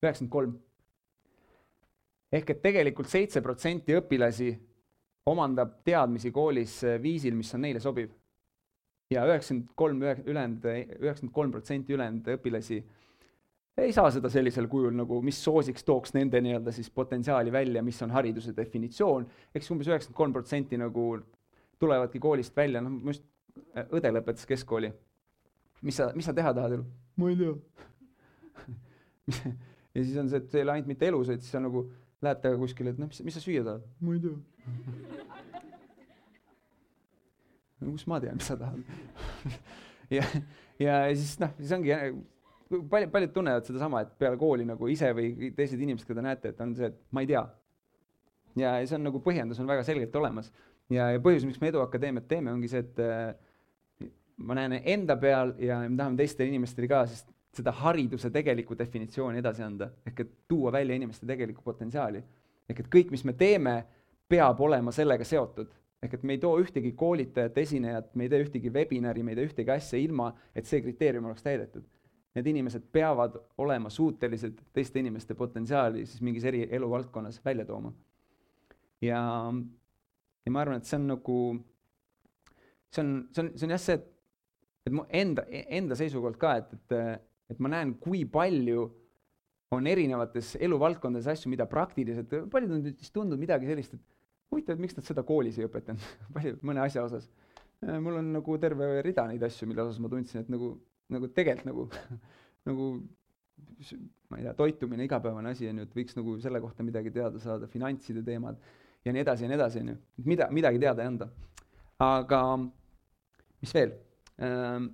Üheksakümmend 0.04 0.32
kolm. 0.32 0.60
ehk 2.32 2.50
et 2.50 2.62
tegelikult 2.62 3.10
seitse 3.12 3.42
protsenti 3.42 3.96
õpilasi 3.98 4.52
omandab 5.30 5.82
teadmisi 5.86 6.32
koolis 6.32 6.84
äh, 6.84 7.02
viisil, 7.02 7.36
mis 7.36 7.54
on 7.54 7.62
neile 7.62 7.80
sobiv. 7.80 8.10
ja 9.12 9.26
üheksakümmend 9.28 9.76
kolm, 9.76 10.02
ülejäänud, 10.02 10.66
üheksakümmend 11.00 11.34
kolm 11.34 11.52
protsenti 11.52 11.94
ülejäänud 11.94 12.34
õpilasi 12.38 12.84
ei 13.78 13.94
saa 13.94 14.12
seda 14.12 14.30
sellisel 14.30 14.68
kujul 14.68 14.94
nagu, 14.96 15.22
mis 15.26 15.44
soosiks, 15.44 15.84
tooks 15.88 16.14
nende 16.14 16.42
nii-öelda 16.44 16.72
siis 16.76 16.90
potentsiaali 16.94 17.52
välja, 17.52 17.84
mis 17.84 18.02
on 18.04 18.12
hariduse 18.12 18.56
definitsioon, 18.56 19.28
eks 19.56 19.72
umbes 19.72 19.88
üheksakümmend 19.88 20.18
kolm 20.18 20.34
protsenti 20.36 20.78
nagu 20.80 21.06
tulevadki 21.80 22.20
koolist 22.22 22.56
välja, 22.58 22.82
noh, 22.84 22.92
ma 22.92 23.16
just, 23.16 23.26
äh, 23.76 23.88
õde 23.90 24.12
lõpetas 24.14 24.46
keskkooli. 24.50 24.92
mis 25.82 25.98
sa, 25.98 26.12
mis 26.16 26.26
sa 26.26 26.34
teha 26.34 26.54
tahad 26.54 26.78
elu? 26.78 26.86
ma 27.18 27.30
ei 27.30 27.38
tea 27.40 27.54
ja 29.96 30.04
siis 30.04 30.18
on 30.18 30.32
see, 30.32 30.42
et 30.42 30.56
ei 30.56 30.66
ole 30.66 30.78
ainult 30.78 30.92
mitte 30.92 31.08
elusõit, 31.10 31.44
siis 31.44 31.60
on 31.60 31.68
nagu, 31.68 31.86
lähed 32.22 32.42
temaga 32.44 32.62
kuskile, 32.62 32.94
et 32.94 33.00
noh, 33.02 33.10
mis, 33.12 33.22
mis 33.28 33.38
sa 33.38 33.44
süüa 33.44 33.64
tahad? 33.68 33.88
ma 34.02 34.16
ei 34.16 34.24
tea 34.24 34.36
no 37.82 37.96
kus 37.96 38.06
ma 38.10 38.20
tean, 38.22 38.38
mis 38.40 38.50
sa 38.52 38.58
tahad 38.60 38.82
ja, 40.18 40.26
ja 40.82 41.00
siis 41.16 41.38
noh, 41.42 41.54
siis 41.60 41.74
ongi 41.78 41.96
paljud, 42.90 43.12
paljud 43.14 43.34
tunnevad 43.36 43.68
sedasama, 43.68 44.04
et 44.06 44.12
peale 44.22 44.40
kooli 44.40 44.68
nagu 44.68 44.90
ise 44.92 45.12
või 45.18 45.52
teised 45.58 45.82
inimesed, 45.82 46.08
keda 46.08 46.24
näete, 46.26 46.54
et 46.54 46.62
on 46.64 46.76
see, 46.78 46.92
et 46.92 47.00
ma 47.12 47.24
ei 47.24 47.32
tea. 47.32 47.44
ja, 48.62 48.76
see 48.86 48.98
on 49.00 49.08
nagu 49.10 49.22
põhjendus 49.24 49.60
on 49.64 49.70
väga 49.70 49.86
selgelt 49.88 50.16
olemas 50.16 50.52
ja, 50.92 51.12
ja 51.16 51.24
põhjus, 51.24 51.48
miks 51.48 51.62
me 51.62 51.72
Eduakadeemiat 51.72 52.30
teeme, 52.30 52.54
ongi 52.54 52.72
see, 52.72 52.86
et 52.86 53.02
äh, 53.04 54.10
ma 54.42 54.58
näen 54.58 54.80
enda 54.80 55.18
peal 55.20 55.56
ja 55.62 55.82
me 55.88 55.98
tahame 55.98 56.20
teistele 56.22 56.52
inimestele 56.52 56.90
ka 56.92 57.04
siis 57.10 57.26
seda 57.56 57.72
hariduse 57.76 58.32
tegelikku 58.32 58.78
definitsiooni 58.80 59.42
edasi 59.42 59.64
anda, 59.64 59.90
ehk 60.08 60.24
et 60.24 60.32
tuua 60.48 60.72
välja 60.72 60.96
inimeste 60.96 61.28
tegelikku 61.28 61.64
potentsiaali. 61.64 62.24
ehk 62.70 62.80
et 62.80 62.88
kõik, 62.88 63.12
mis 63.12 63.24
me 63.28 63.34
teeme, 63.34 63.84
peab 64.30 64.60
olema 64.62 64.92
sellega 64.92 65.24
seotud. 65.28 65.68
ehk 66.02 66.14
et 66.14 66.24
me 66.24 66.34
ei 66.34 66.40
too 66.42 66.56
ühtegi 66.58 66.94
koolitajat, 66.98 67.58
esinejat, 67.58 68.16
me 68.16 68.24
ei 68.24 68.30
tee 68.30 68.44
ühtegi 68.44 68.72
webinari, 68.74 69.24
me 69.24 69.32
ei 69.32 69.36
tee 69.36 69.50
ühtegi 69.50 69.70
asja 69.70 70.00
ilma, 70.00 70.32
et 70.56 70.66
see 70.66 70.82
kriteerium 70.82 71.26
oleks 71.26 71.44
täidetud. 71.44 71.84
Need 72.36 72.48
inimesed 72.48 72.88
peavad 72.92 73.36
olema 73.58 73.90
suutelised 73.90 74.62
teiste 74.74 75.00
inimeste 75.00 75.36
potentsiaali 75.36 76.06
siis 76.06 76.22
mingis 76.22 76.46
eri 76.48 76.64
eluvaldkonnas 76.72 77.42
välja 77.46 77.66
tooma. 77.66 77.92
ja, 79.02 79.20
ja 80.46 80.52
ma 80.52 80.62
arvan, 80.62 80.78
et 80.78 80.86
see 80.86 80.98
on 80.98 81.08
nagu, 81.08 81.38
see 82.96 83.04
on, 83.04 83.12
see 83.34 83.44
on, 83.44 83.52
see 83.58 83.68
on 83.68 83.76
jah 83.76 83.84
see, 83.84 84.00
et, 84.00 84.08
et 84.88 84.96
mu 84.96 85.06
enda, 85.10 85.46
enda 85.52 86.00
seisukohalt 86.00 86.40
ka, 86.40 86.56
et, 86.64 86.74
et, 86.74 87.28
et 87.52 87.62
ma 87.62 87.72
näen, 87.72 87.94
kui 88.02 88.24
palju 88.30 88.88
on 89.76 89.88
erinevates 89.88 90.56
eluvaldkondades 90.60 91.30
asju, 91.32 91.52
mida 91.52 91.68
praktiliselt, 91.70 92.34
paljud 92.52 92.76
on 92.76 92.84
siis 92.90 93.14
tundnud 93.16 93.40
midagi 93.40 93.70
sellist, 93.70 93.96
et 93.96 94.52
huvitav, 94.52 94.76
et 94.76 94.84
miks 94.84 94.98
nad 94.98 95.08
seda 95.08 95.24
koolis 95.28 95.60
ei 95.60 95.68
õpetanud 95.68 96.04
paljud 96.36 96.64
mõne 96.68 96.84
asja 96.84 97.06
osas. 97.08 97.30
mul 97.82 98.20
on 98.20 98.34
nagu 98.36 98.58
terve 98.62 98.94
rida 99.06 99.26
neid 99.30 99.44
asju, 99.48 99.68
mille 99.70 99.86
osas 99.86 100.00
ma 100.04 100.12
tundsin, 100.12 100.44
et 100.44 100.52
nagu, 100.52 100.74
nagu 101.12 101.32
tegelikult 101.32 101.68
nagu 101.72 101.88
nagu 102.70 102.92
ma 104.30 104.38
ei 104.40 104.46
tea, 104.46 104.54
toitumine, 104.58 105.06
igapäevane 105.06 105.52
asi 105.52 105.68
on 105.70 105.82
ju, 105.82 105.88
et 105.88 105.96
võiks 105.96 106.16
nagu 106.18 106.38
selle 106.42 106.62
kohta 106.64 106.86
midagi 106.86 107.12
teada 107.14 107.40
saada, 107.42 107.68
finantside 107.70 108.24
teemad 108.26 108.60
ja 109.06 109.14
nii 109.14 109.24
edasi 109.24 109.46
ja 109.46 109.52
nii 109.52 109.58
edasi, 109.58 109.84
on 109.84 109.94
ju, 109.94 109.98
mida, 110.30 110.48
midagi 110.54 110.82
teada 110.82 111.04
ei 111.04 111.12
anda. 111.12 111.30
aga 112.02 112.42
mis 113.62 113.76
veel 113.78 113.96
ähm,? 114.42 114.92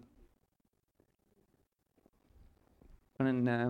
Panen 3.18 3.47
äh, 3.47 3.65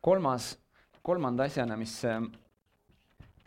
kolmas, 0.00 0.56
kolmanda 1.02 1.46
asjana, 1.48 1.76
mis 1.78 2.00
äh,, 2.04 2.20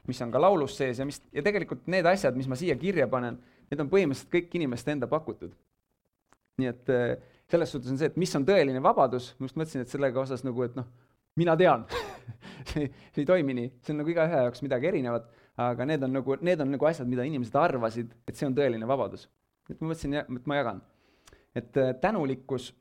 mis 0.07 0.21
on 0.23 0.31
ka 0.33 0.41
laulus 0.41 0.77
sees 0.79 0.99
ja 0.99 1.07
mis, 1.07 1.21
ja 1.33 1.43
tegelikult 1.45 1.85
need 1.91 2.07
asjad, 2.09 2.37
mis 2.37 2.49
ma 2.49 2.57
siia 2.59 2.75
kirja 2.79 3.07
panen, 3.11 3.37
need 3.71 3.83
on 3.83 3.91
põhimõtteliselt 3.91 4.31
kõik 4.33 4.57
inimeste 4.59 4.95
enda 4.95 5.09
pakutud. 5.11 5.53
nii 6.61 6.69
et 6.69 6.89
äh, 6.93 7.13
selles 7.51 7.71
suhtes 7.73 7.91
on 7.91 7.99
see, 7.99 8.09
et 8.11 8.17
mis 8.19 8.33
on 8.37 8.45
tõeline 8.47 8.81
vabadus, 8.83 9.31
ma 9.39 9.47
just 9.47 9.59
mõtlesin, 9.59 9.85
et 9.85 9.91
sellega 9.91 10.21
osas 10.21 10.43
nagu, 10.47 10.63
et 10.63 10.75
noh, 10.77 10.87
mina 11.39 11.55
tean 11.59 11.85
see, 12.71 12.87
see 13.11 13.23
ei 13.23 13.27
toimi 13.27 13.55
nii, 13.57 13.71
see 13.83 13.95
on 13.95 14.01
nagu 14.03 14.13
igaühe 14.13 14.43
jaoks 14.45 14.63
midagi 14.65 14.91
erinevat, 14.91 15.27
aga 15.61 15.87
need 15.87 16.03
on 16.07 16.15
nagu, 16.19 16.37
need 16.43 16.63
on 16.63 16.71
nagu 16.75 16.87
asjad, 16.87 17.09
mida 17.11 17.25
inimesed 17.27 17.55
arvasid, 17.59 18.13
et 18.27 18.39
see 18.39 18.47
on 18.47 18.55
tõeline 18.57 18.87
vabadus. 18.87 19.27
et 19.69 19.79
ma 19.79 19.91
mõtlesin, 19.91 20.19
et 20.21 20.47
ma 20.47 20.59
jagan. 20.59 20.81
et 21.55 21.81
tänulikkus, 22.03 22.71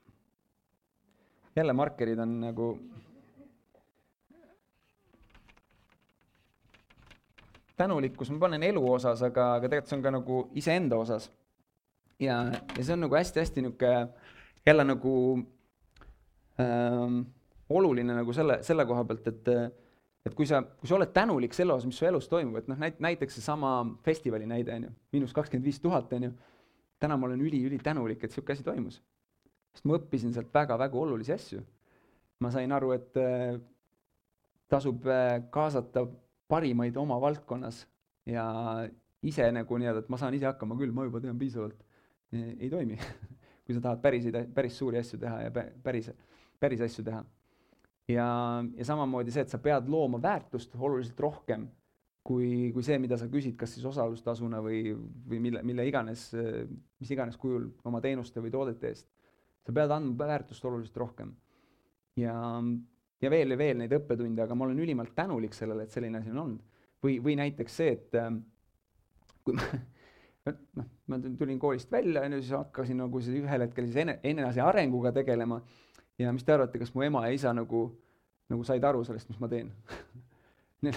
jälle 1.56 1.72
markerid 1.72 2.18
on 2.18 2.40
nagu 2.40 2.70
tänulikkus, 7.76 8.30
ma 8.30 8.38
panen 8.38 8.62
elu 8.62 8.82
osas, 8.92 9.22
aga, 9.22 9.54
aga 9.56 9.68
tegelikult 9.68 9.90
see 9.90 9.98
on 9.98 10.04
ka 10.04 10.14
nagu 10.14 10.40
iseenda 10.54 10.96
osas. 11.00 11.30
ja, 12.20 12.42
ja 12.76 12.84
see 12.84 12.92
on 12.92 13.06
nagu 13.06 13.16
hästi-hästi 13.16 13.62
niisugune 13.64 14.08
jälle 14.66 14.84
nagu 14.84 15.14
ähm, 16.60 17.22
oluline 17.68 18.14
nagu 18.14 18.32
selle, 18.36 18.58
selle 18.62 18.86
koha 18.86 19.04
pealt, 19.04 19.26
et 19.26 19.48
et 20.26 20.34
kui 20.36 20.46
sa, 20.46 20.60
kui 20.62 20.88
sa 20.88 20.98
oled 20.98 21.12
tänulik 21.16 21.54
selle 21.56 21.72
osas, 21.72 21.88
mis 21.88 21.96
su 21.96 22.04
elus 22.04 22.28
toimub, 22.28 22.58
et 22.60 22.68
noh, 22.68 22.76
näit-, 22.80 23.00
näiteks 23.00 23.38
seesama 23.38 23.72
festivali 24.04 24.48
näide, 24.48 24.74
on 24.76 24.88
ju, 24.88 24.90
miinus 25.16 25.32
kakskümmend 25.36 25.64
viis 25.64 25.80
tuhat, 25.80 26.12
on 26.12 26.28
ju, 26.28 26.32
täna 27.00 27.16
ma 27.16 27.30
olen 27.30 27.40
üli-ülitänulik, 27.40 28.20
et 28.20 28.28
niisugune 28.28 28.58
asi 28.58 28.66
toimus. 28.66 29.00
Sest 29.74 29.86
ma 29.88 29.98
õppisin 29.98 30.34
sealt 30.34 30.50
väga-väga 30.54 30.98
olulisi 30.98 31.34
asju. 31.34 31.62
ma 32.40 32.50
sain 32.50 32.72
aru, 32.72 32.94
et 32.96 33.16
äh, 33.20 33.58
tasub 34.68 35.06
äh, 35.06 35.42
kaasata 35.52 36.06
parimaid 36.48 36.96
oma 36.96 37.18
valdkonnas 37.20 37.84
ja 38.26 38.44
ise 39.22 39.50
nagu 39.52 39.78
nii-öelda, 39.78 40.04
et 40.04 40.08
ma 40.12 40.18
saan 40.18 40.34
ise 40.34 40.48
hakkama 40.48 40.78
küll, 40.78 40.94
ma 40.96 41.04
juba 41.04 41.20
tean 41.20 41.38
piisavalt, 41.38 41.82
ei 42.32 42.70
toimi 42.70 42.96
kui 43.64 43.76
sa 43.76 43.82
tahad 43.84 44.00
päris, 44.02 44.26
päris 44.54 44.78
suuri 44.78 44.98
asju 45.02 45.18
teha 45.20 45.42
ja 45.44 45.52
päris, 45.52 46.10
päris 46.62 46.80
asju 46.86 47.04
teha 47.06 47.20
ja, 48.10 48.26
ja 48.76 48.86
samamoodi 48.86 49.34
see, 49.34 49.44
et 49.44 49.52
sa 49.52 49.60
pead 49.62 49.90
looma 49.90 50.20
väärtust 50.22 50.74
oluliselt 50.78 51.20
rohkem 51.20 51.68
kui, 52.26 52.70
kui 52.74 52.84
see, 52.84 52.98
mida 53.02 53.18
sa 53.18 53.28
küsid, 53.30 53.56
kas 53.58 53.74
siis 53.74 53.86
osalustasuna 53.88 54.60
või, 54.64 54.94
või 55.28 55.40
mille, 55.42 55.62
mille 55.66 55.86
iganes, 55.88 56.28
mis 57.00 57.10
iganes 57.10 57.38
kujul 57.40 57.70
oma 57.88 58.02
teenuste 58.04 58.42
või 58.44 58.52
toodete 58.54 58.90
eest. 58.90 59.08
Sa 59.66 59.74
pead 59.76 59.92
andma 59.94 60.26
väärtust 60.32 60.64
oluliselt 60.64 60.96
rohkem. 60.96 61.34
ja, 62.16 62.34
ja 63.20 63.30
veel 63.30 63.54
ja 63.54 63.58
veel 63.58 63.78
neid 63.78 63.94
õppetunde, 64.00 64.44
aga 64.44 64.56
ma 64.56 64.66
olen 64.66 64.82
ülimalt 64.82 65.14
tänulik 65.14 65.54
sellele, 65.56 65.84
et 65.84 65.94
selline 65.94 66.18
asi 66.18 66.32
on 66.34 66.44
olnud. 66.44 66.82
või, 67.04 67.18
või 67.24 67.36
näiteks 67.40 67.76
see, 67.76 67.94
et 67.96 68.18
äh, 68.20 68.32
kui 69.44 69.56
ma 69.56 69.66
noh, 70.78 70.86
ma 71.10 71.18
tulin 71.38 71.58
koolist 71.58 71.90
välja, 71.92 72.22
on 72.24 72.36
ju, 72.36 72.42
siis 72.42 72.56
hakkasin 72.56 73.00
nagu 73.00 73.20
siis 73.22 73.40
ühel 73.42 73.64
hetkel 73.66 73.88
siis 73.88 73.98
ene, 74.04 74.18
enesearenguga 74.24 75.12
tegelema. 75.16 75.60
Ja 76.20 76.32
mis 76.36 76.44
te 76.44 76.54
arvate, 76.54 76.80
kas 76.80 76.92
mu 76.94 77.04
ema 77.04 77.24
ja 77.26 77.34
isa 77.36 77.52
nagu, 77.56 77.84
nagu 78.52 78.64
said 78.68 78.84
aru 78.84 79.02
sellest, 79.06 79.30
mis 79.30 79.40
ma 79.40 79.48
teen? 79.52 79.72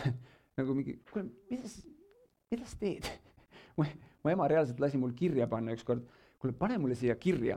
Nagu 0.53 0.75
mingi, 0.77 0.99
kuule, 1.09 1.31
mida 1.49 1.65
sa, 1.65 1.79
mida 2.53 2.67
sa 2.69 2.75
teed? 2.77 3.07
Mu, 3.77 3.87
mu 4.21 4.29
ema 4.29 4.45
reaalselt 4.51 4.77
lasi 4.83 4.99
mul 5.01 5.15
kirja 5.17 5.47
panna 5.49 5.73
ükskord, 5.73 6.03
kuule, 6.37 6.53
pane 6.53 6.77
mulle 6.77 6.93
siia 6.93 7.15
kirja, 7.17 7.55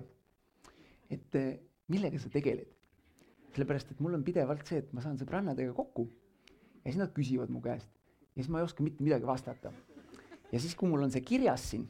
et 1.11 1.39
eh, 1.39 1.59
millega 1.93 2.19
sa 2.19 2.31
tegeled. 2.33 2.73
sellepärast, 3.57 3.91
et 3.91 4.01
mul 4.05 4.13
on 4.13 4.25
pidevalt 4.25 4.67
see, 4.69 4.83
et 4.83 4.89
ma 4.93 5.01
saan 5.01 5.17
sõbrannadega 5.17 5.73
kokku 5.73 6.11
ja 6.85 6.91
siis 6.91 6.99
nad 7.01 7.13
küsivad 7.17 7.49
mu 7.49 7.63
käest 7.65 7.89
ja 8.37 8.43
siis 8.43 8.51
ma 8.53 8.61
ei 8.61 8.67
oska 8.69 8.85
mitte 8.85 9.05
midagi 9.05 9.27
vastata. 9.27 9.73
ja 10.53 10.61
siis, 10.61 10.75
kui 10.77 10.89
mul 10.89 11.03
on 11.03 11.11
see 11.11 11.25
kirjas 11.25 11.71
siin, 11.71 11.87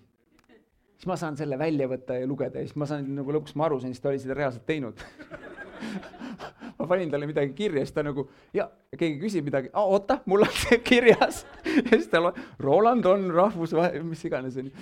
siis 0.95 1.09
ma 1.11 1.17
saan 1.21 1.37
selle 1.37 1.59
välja 1.59 1.89
võtta 1.91 2.21
ja 2.21 2.27
lugeda 2.27 2.63
ja 2.63 2.69
siis 2.69 2.79
ma 2.79 2.87
saan 2.87 3.09
nagu 3.19 3.35
lõpuks 3.35 3.57
ma 3.59 3.67
aru 3.67 3.81
sain, 3.83 3.95
siis 3.95 4.05
ta 4.05 4.13
oli 4.13 4.23
seda 4.23 4.39
reaalselt 4.39 4.67
teinud 4.67 5.03
ma 6.79 6.87
panin 6.87 7.11
talle 7.11 7.27
midagi 7.29 7.53
kirja, 7.57 7.83
siis 7.85 7.95
ta 7.97 8.05
nagu 8.07 8.29
ja 8.55 8.69
keegi 8.97 9.19
küsib 9.21 9.49
midagi, 9.49 9.73
oota, 9.75 10.21
mul 10.31 10.47
on 10.47 10.55
see 10.63 10.79
kirjas 10.87 11.43
ja 11.83 11.91
siis 11.97 12.09
ta 12.13 12.23
loeb, 12.23 12.39
Roland 12.63 13.09
on 13.11 13.29
rahvusvaheline, 13.35 14.07
mis 14.07 14.25
iganes 14.29 14.57
onju 14.63 14.73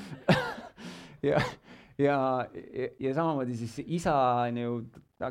ja, 1.31 1.41
ja, 1.99 2.17
ja, 2.55 2.89
ja 3.01 3.15
samamoodi 3.15 3.57
siis 3.59 3.79
isa 3.87 4.15
on 4.45 4.59
ju 4.59 4.75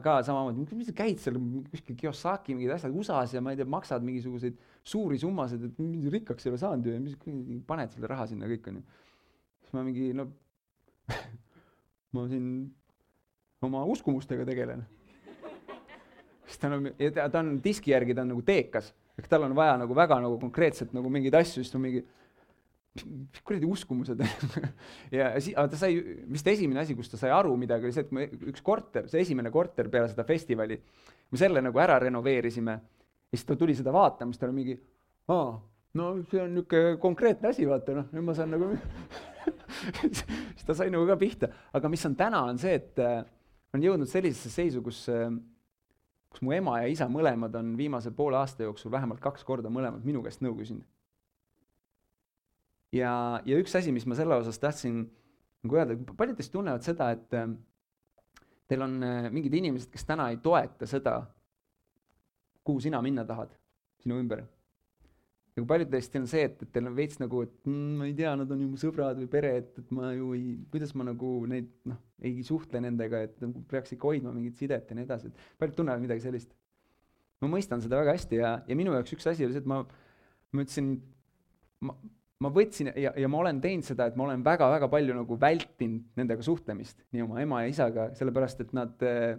ka 0.04 0.16
samamoodi, 0.26 0.66
mis 0.78 0.90
sa 0.90 0.96
käid 0.98 1.20
seal 1.22 1.38
kuskil 1.72 1.98
Kiyosaki 2.00 2.56
mingid 2.56 2.76
asjad 2.76 2.96
USA-s 2.96 3.36
ja 3.36 3.44
ma 3.44 3.54
ei 3.54 3.60
tea, 3.60 3.68
maksad 3.70 4.06
mingisuguseid 4.06 4.58
suuri 4.84 5.20
summasid, 5.22 5.68
et 5.68 6.14
rikkaks 6.14 6.48
ei 6.48 6.54
ole 6.54 6.62
saanud 6.62 6.88
ju 6.88 6.96
ja 6.96 7.04
mis 7.04 7.20
paned 7.68 7.94
selle 7.94 8.10
raha 8.12 8.28
sinna 8.32 8.50
kõik 8.52 8.72
onju. 8.72 8.84
siis 9.64 9.76
ma 9.76 9.86
mingi 9.86 10.10
no 10.18 10.30
ma 12.16 12.28
siin 12.32 12.50
oma 13.64 13.86
uskumustega 13.92 14.46
tegelen 14.48 14.84
siis 16.54 16.60
ta 16.60 16.68
on, 16.68 16.90
ta 17.32 17.40
on 17.40 17.56
diski 17.64 17.94
järgi, 17.94 18.16
ta 18.16 18.24
on 18.24 18.34
nagu 18.34 18.44
teekas, 18.46 18.92
ehk 19.18 19.30
tal 19.32 19.48
on 19.48 19.56
vaja 19.58 19.78
nagu 19.82 19.96
väga 19.98 20.20
nagu 20.24 20.38
konkreetselt 20.42 20.94
nagu 20.96 21.10
mingeid 21.14 21.36
asju, 21.40 21.64
siis 21.64 21.72
ta 21.72 21.80
on 21.80 21.86
mingi, 21.88 22.04
mis 23.02 23.42
kuradi 23.42 23.66
uskumused 23.66 24.20
ja 25.18 25.32
siis, 25.42 25.56
aga 25.56 25.66
ta 25.72 25.80
sai, 25.80 25.98
vist 26.30 26.48
esimene 26.52 26.84
asi, 26.84 26.96
kus 26.98 27.10
ta 27.10 27.18
sai 27.18 27.32
aru 27.34 27.56
midagi, 27.58 27.88
oli 27.90 27.96
see, 27.96 28.06
et 28.06 28.14
me 28.14 28.28
üks 28.52 28.62
korter, 28.66 29.08
see 29.10 29.24
esimene 29.26 29.50
korter 29.54 29.90
peale 29.94 30.12
seda 30.12 30.26
festivali, 30.28 30.78
me 31.34 31.42
selle 31.42 31.64
nagu 31.66 31.82
ära 31.82 31.98
renoveerisime 32.04 32.76
ja 32.78 33.34
siis 33.34 33.48
ta 33.50 33.58
tuli 33.58 33.76
seda 33.78 33.94
vaatama, 33.96 34.34
siis 34.34 34.42
ta 34.42 34.50
oli 34.50 34.58
mingi, 34.60 34.78
aa, 35.34 35.56
no 36.00 36.12
see 36.30 36.44
on 36.44 36.54
niisugune 36.54 37.00
konkreetne 37.02 37.50
asi, 37.50 37.66
vaata 37.70 37.98
noh, 37.98 38.12
nüüd 38.14 38.28
ma 38.30 38.38
saan 38.38 38.54
nagu 38.54 38.70
siis 40.14 40.68
ta 40.68 40.78
sai 40.78 40.94
nagu 40.94 41.10
ka 41.10 41.18
pihta, 41.20 41.50
aga 41.74 41.90
mis 41.90 42.06
on 42.10 42.20
täna, 42.20 42.46
on 42.52 42.62
see, 42.62 42.78
et 42.78 43.02
äh, 43.02 43.24
on 43.74 43.82
jõudnud 43.82 44.12
sellisesse 44.12 44.54
seisu, 44.54 44.86
kus 44.86 45.08
äh, 45.10 45.32
kus 46.34 46.42
mu 46.42 46.54
ema 46.56 46.80
ja 46.82 46.90
isa 46.90 47.06
mõlemad 47.10 47.54
on 47.60 47.76
viimase 47.78 48.12
poole 48.14 48.40
aasta 48.40 48.66
jooksul 48.66 48.92
vähemalt 48.94 49.22
kaks 49.22 49.46
korda 49.46 49.70
mõlemad 49.70 50.06
minu 50.06 50.24
käest 50.26 50.42
nõu 50.42 50.56
küsinud. 50.58 50.86
Ja, 52.94 53.14
ja 53.46 53.60
üks 53.60 53.76
asi, 53.80 53.94
mis 53.96 54.08
ma 54.10 54.18
selle 54.20 54.38
osas 54.40 54.60
tahtsin 54.62 55.04
nagu 55.64 55.80
öelda, 55.80 55.98
paljud 56.18 56.40
teist 56.40 56.54
tunnevad 56.54 56.86
seda, 56.86 57.12
et 57.16 57.38
äh, 57.38 57.48
teil 58.72 58.86
on 58.86 58.98
äh, 59.04 59.30
mingid 59.34 59.56
inimesed, 59.60 59.92
kes 59.94 60.06
täna 60.08 60.30
ei 60.34 60.42
toeta 60.44 60.90
seda, 60.90 61.20
kuhu 62.64 62.84
sina 62.84 63.02
minna 63.04 63.26
tahad 63.28 63.56
sinu 64.04 64.20
ümber 64.20 64.44
kui 65.54 65.68
paljud 65.70 65.90
teist 65.94 66.16
on 66.18 66.26
see, 66.30 66.48
et, 66.48 66.62
et 66.66 66.70
teil 66.74 66.88
on 66.90 66.96
veits 66.98 67.20
nagu, 67.22 67.44
et 67.46 67.54
mm, 67.70 67.98
ma 68.00 68.08
ei 68.10 68.16
tea, 68.18 68.32
nad 68.40 68.50
on 68.54 68.62
ju 68.64 68.70
mu 68.72 68.80
sõbrad 68.82 69.20
või 69.22 69.30
pere, 69.30 69.52
et, 69.62 69.70
et 69.84 69.92
ma 69.94 70.10
ju 70.16 70.32
ei, 70.34 70.56
kuidas 70.74 70.96
ma 70.98 71.06
nagu 71.06 71.34
neid 71.50 71.70
noh, 71.90 72.00
ei 72.26 72.42
suhtle 72.46 72.82
nendega, 72.82 73.22
et 73.28 73.38
nagu 73.44 73.62
peaks 73.70 73.94
ikka 73.94 74.10
hoidma 74.10 74.34
mingit 74.34 74.58
sidet 74.58 74.90
ja 74.90 74.98
nii 74.98 75.06
edasi, 75.06 75.30
et 75.30 75.62
paljud 75.62 75.78
tunnevad 75.78 76.02
midagi 76.02 76.26
sellist. 76.26 76.56
ma 77.44 77.52
mõistan 77.52 77.84
seda 77.84 78.00
väga 78.00 78.16
hästi 78.16 78.40
ja, 78.40 78.56
ja 78.66 78.78
minu 78.80 78.96
jaoks 78.96 79.14
üks 79.14 79.30
asi 79.30 79.46
oli 79.46 79.54
see, 79.54 79.62
et 79.62 79.70
ma, 79.70 79.84
ma 80.56 80.66
ütlesin, 80.66 80.90
ma, 81.86 81.98
ma 82.44 82.52
võtsin 82.54 82.92
ja, 83.00 83.14
ja 83.18 83.32
ma 83.32 83.40
olen 83.44 83.62
teinud 83.64 83.88
seda, 83.88 84.10
et 84.10 84.20
ma 84.20 84.28
olen 84.28 84.44
väga-väga 84.46 84.90
palju 84.92 85.16
nagu 85.18 85.40
vältinud 85.40 86.20
nendega 86.20 86.46
suhtlemist, 86.46 87.00
nii 87.16 87.26
oma 87.26 87.42
ema 87.44 87.64
ja 87.64 87.74
isaga, 87.74 88.12
sellepärast 88.20 88.66
et 88.66 88.76
nad 88.78 89.08
äh, 89.08 89.34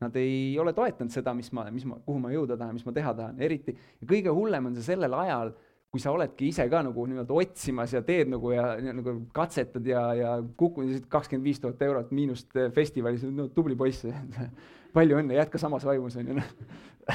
Nad 0.00 0.14
ei 0.16 0.54
ole 0.56 0.72
toetanud 0.72 1.12
seda, 1.12 1.34
mis 1.36 1.50
ma, 1.52 1.66
mis 1.68 1.84
ma, 1.84 1.98
kuhu 2.00 2.20
ma 2.22 2.30
jõuda 2.32 2.56
tahan, 2.56 2.72
mis 2.72 2.86
ma 2.86 2.92
teha 2.96 3.10
tahan, 3.18 3.40
eriti 3.44 3.74
ja 3.74 4.06
kõige 4.08 4.32
hullem 4.32 4.70
on 4.70 4.78
see 4.78 4.86
sellel 4.86 5.12
ajal, 5.12 5.50
kui 5.92 6.00
sa 6.00 6.14
oledki 6.14 6.48
ise 6.48 6.64
ka 6.72 6.80
nagu 6.86 7.04
nii-öelda 7.10 7.36
otsimas 7.36 7.92
ja 7.92 8.00
teed 8.06 8.30
nagu 8.32 8.52
ja, 8.54 8.64
nagu 8.94 9.16
katsetad 9.36 9.84
ja, 9.86 10.04
ja 10.16 10.30
kukud 10.56 11.04
kakskümmend 11.12 11.44
viis 11.44 11.60
tuhat 11.60 11.82
eurot 11.84 12.14
miinust 12.16 12.56
festivalis, 12.72 13.26
no 13.28 13.50
tubli 13.52 13.76
poiss 13.76 14.06
palju 14.96 15.20
õnne, 15.20 15.36
jätka 15.36 15.60
samas 15.60 15.84
vaimus, 15.84 16.16
on 16.16 16.32
ju, 16.32 16.38
noh. 16.38 16.54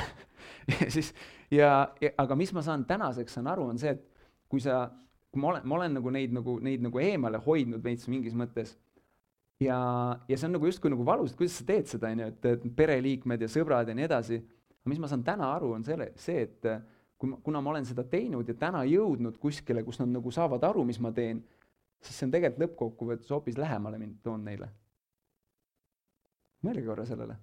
ja 0.75 0.91
siis, 0.93 1.09
ja, 1.49 1.71
ja, 2.03 2.13
aga 2.21 2.37
mis 2.37 2.53
ma 2.53 2.61
saan 2.65 2.85
tänaseks 2.85 3.39
saan 3.39 3.49
aru, 3.49 3.65
on 3.73 3.81
see, 3.81 3.95
et 3.97 4.05
kui 4.51 4.61
sa, 4.61 4.83
kui 5.35 5.43
ma 5.43 5.51
olen, 5.51 5.67
ma 5.67 5.75
olen 5.75 5.97
nagu 5.99 6.11
neid 6.15 6.31
nagu, 6.31 6.57
neid 6.63 6.83
nagu 6.85 6.99
eemale 7.03 7.41
hoidnud 7.43 7.83
veits 7.83 8.07
mingis 8.07 8.35
mõttes 8.39 8.77
ja, 9.59 9.77
ja 10.29 10.37
see 10.37 10.47
on 10.47 10.55
nagu 10.55 10.69
justkui 10.69 10.91
nagu 10.93 11.05
valus, 11.07 11.33
et 11.33 11.39
kuidas 11.39 11.57
sa 11.59 11.65
teed 11.67 11.89
seda, 11.91 12.11
on 12.11 12.23
ju, 12.23 12.27
et, 12.31 12.47
et 12.53 12.67
pereliikmed 12.77 13.43
ja 13.43 13.49
sõbrad 13.51 13.91
ja 13.91 13.95
nii 13.97 14.07
edasi. 14.07 14.39
aga 14.79 14.91
mis 14.93 15.01
ma 15.01 15.09
saan 15.11 15.25
täna 15.27 15.49
aru, 15.57 15.73
on 15.75 15.83
selle, 15.83 16.11
see, 16.21 16.45
et 16.47 16.69
kui 17.19 17.31
ma, 17.31 17.39
kuna 17.43 17.61
ma 17.63 17.73
olen 17.73 17.87
seda 17.87 18.05
teinud 18.07 18.47
ja 18.47 18.55
täna 18.59 18.85
jõudnud 18.87 19.39
kuskile, 19.41 19.83
kus 19.83 19.99
nad 19.99 20.11
nagu 20.13 20.31
saavad 20.31 20.63
aru, 20.63 20.85
mis 20.87 20.99
ma 21.03 21.11
teen, 21.15 21.43
siis 22.03 22.19
see 22.19 22.27
on 22.29 22.35
tegelikult 22.35 22.63
lõppkokkuvõttes 22.65 23.35
hoopis 23.35 23.59
lähemale 23.59 23.99
mind 23.99 24.21
toon 24.23 24.43
neile. 24.45 24.71
mõelge 26.65 26.85
korra 26.85 27.05
sellele. 27.05 27.35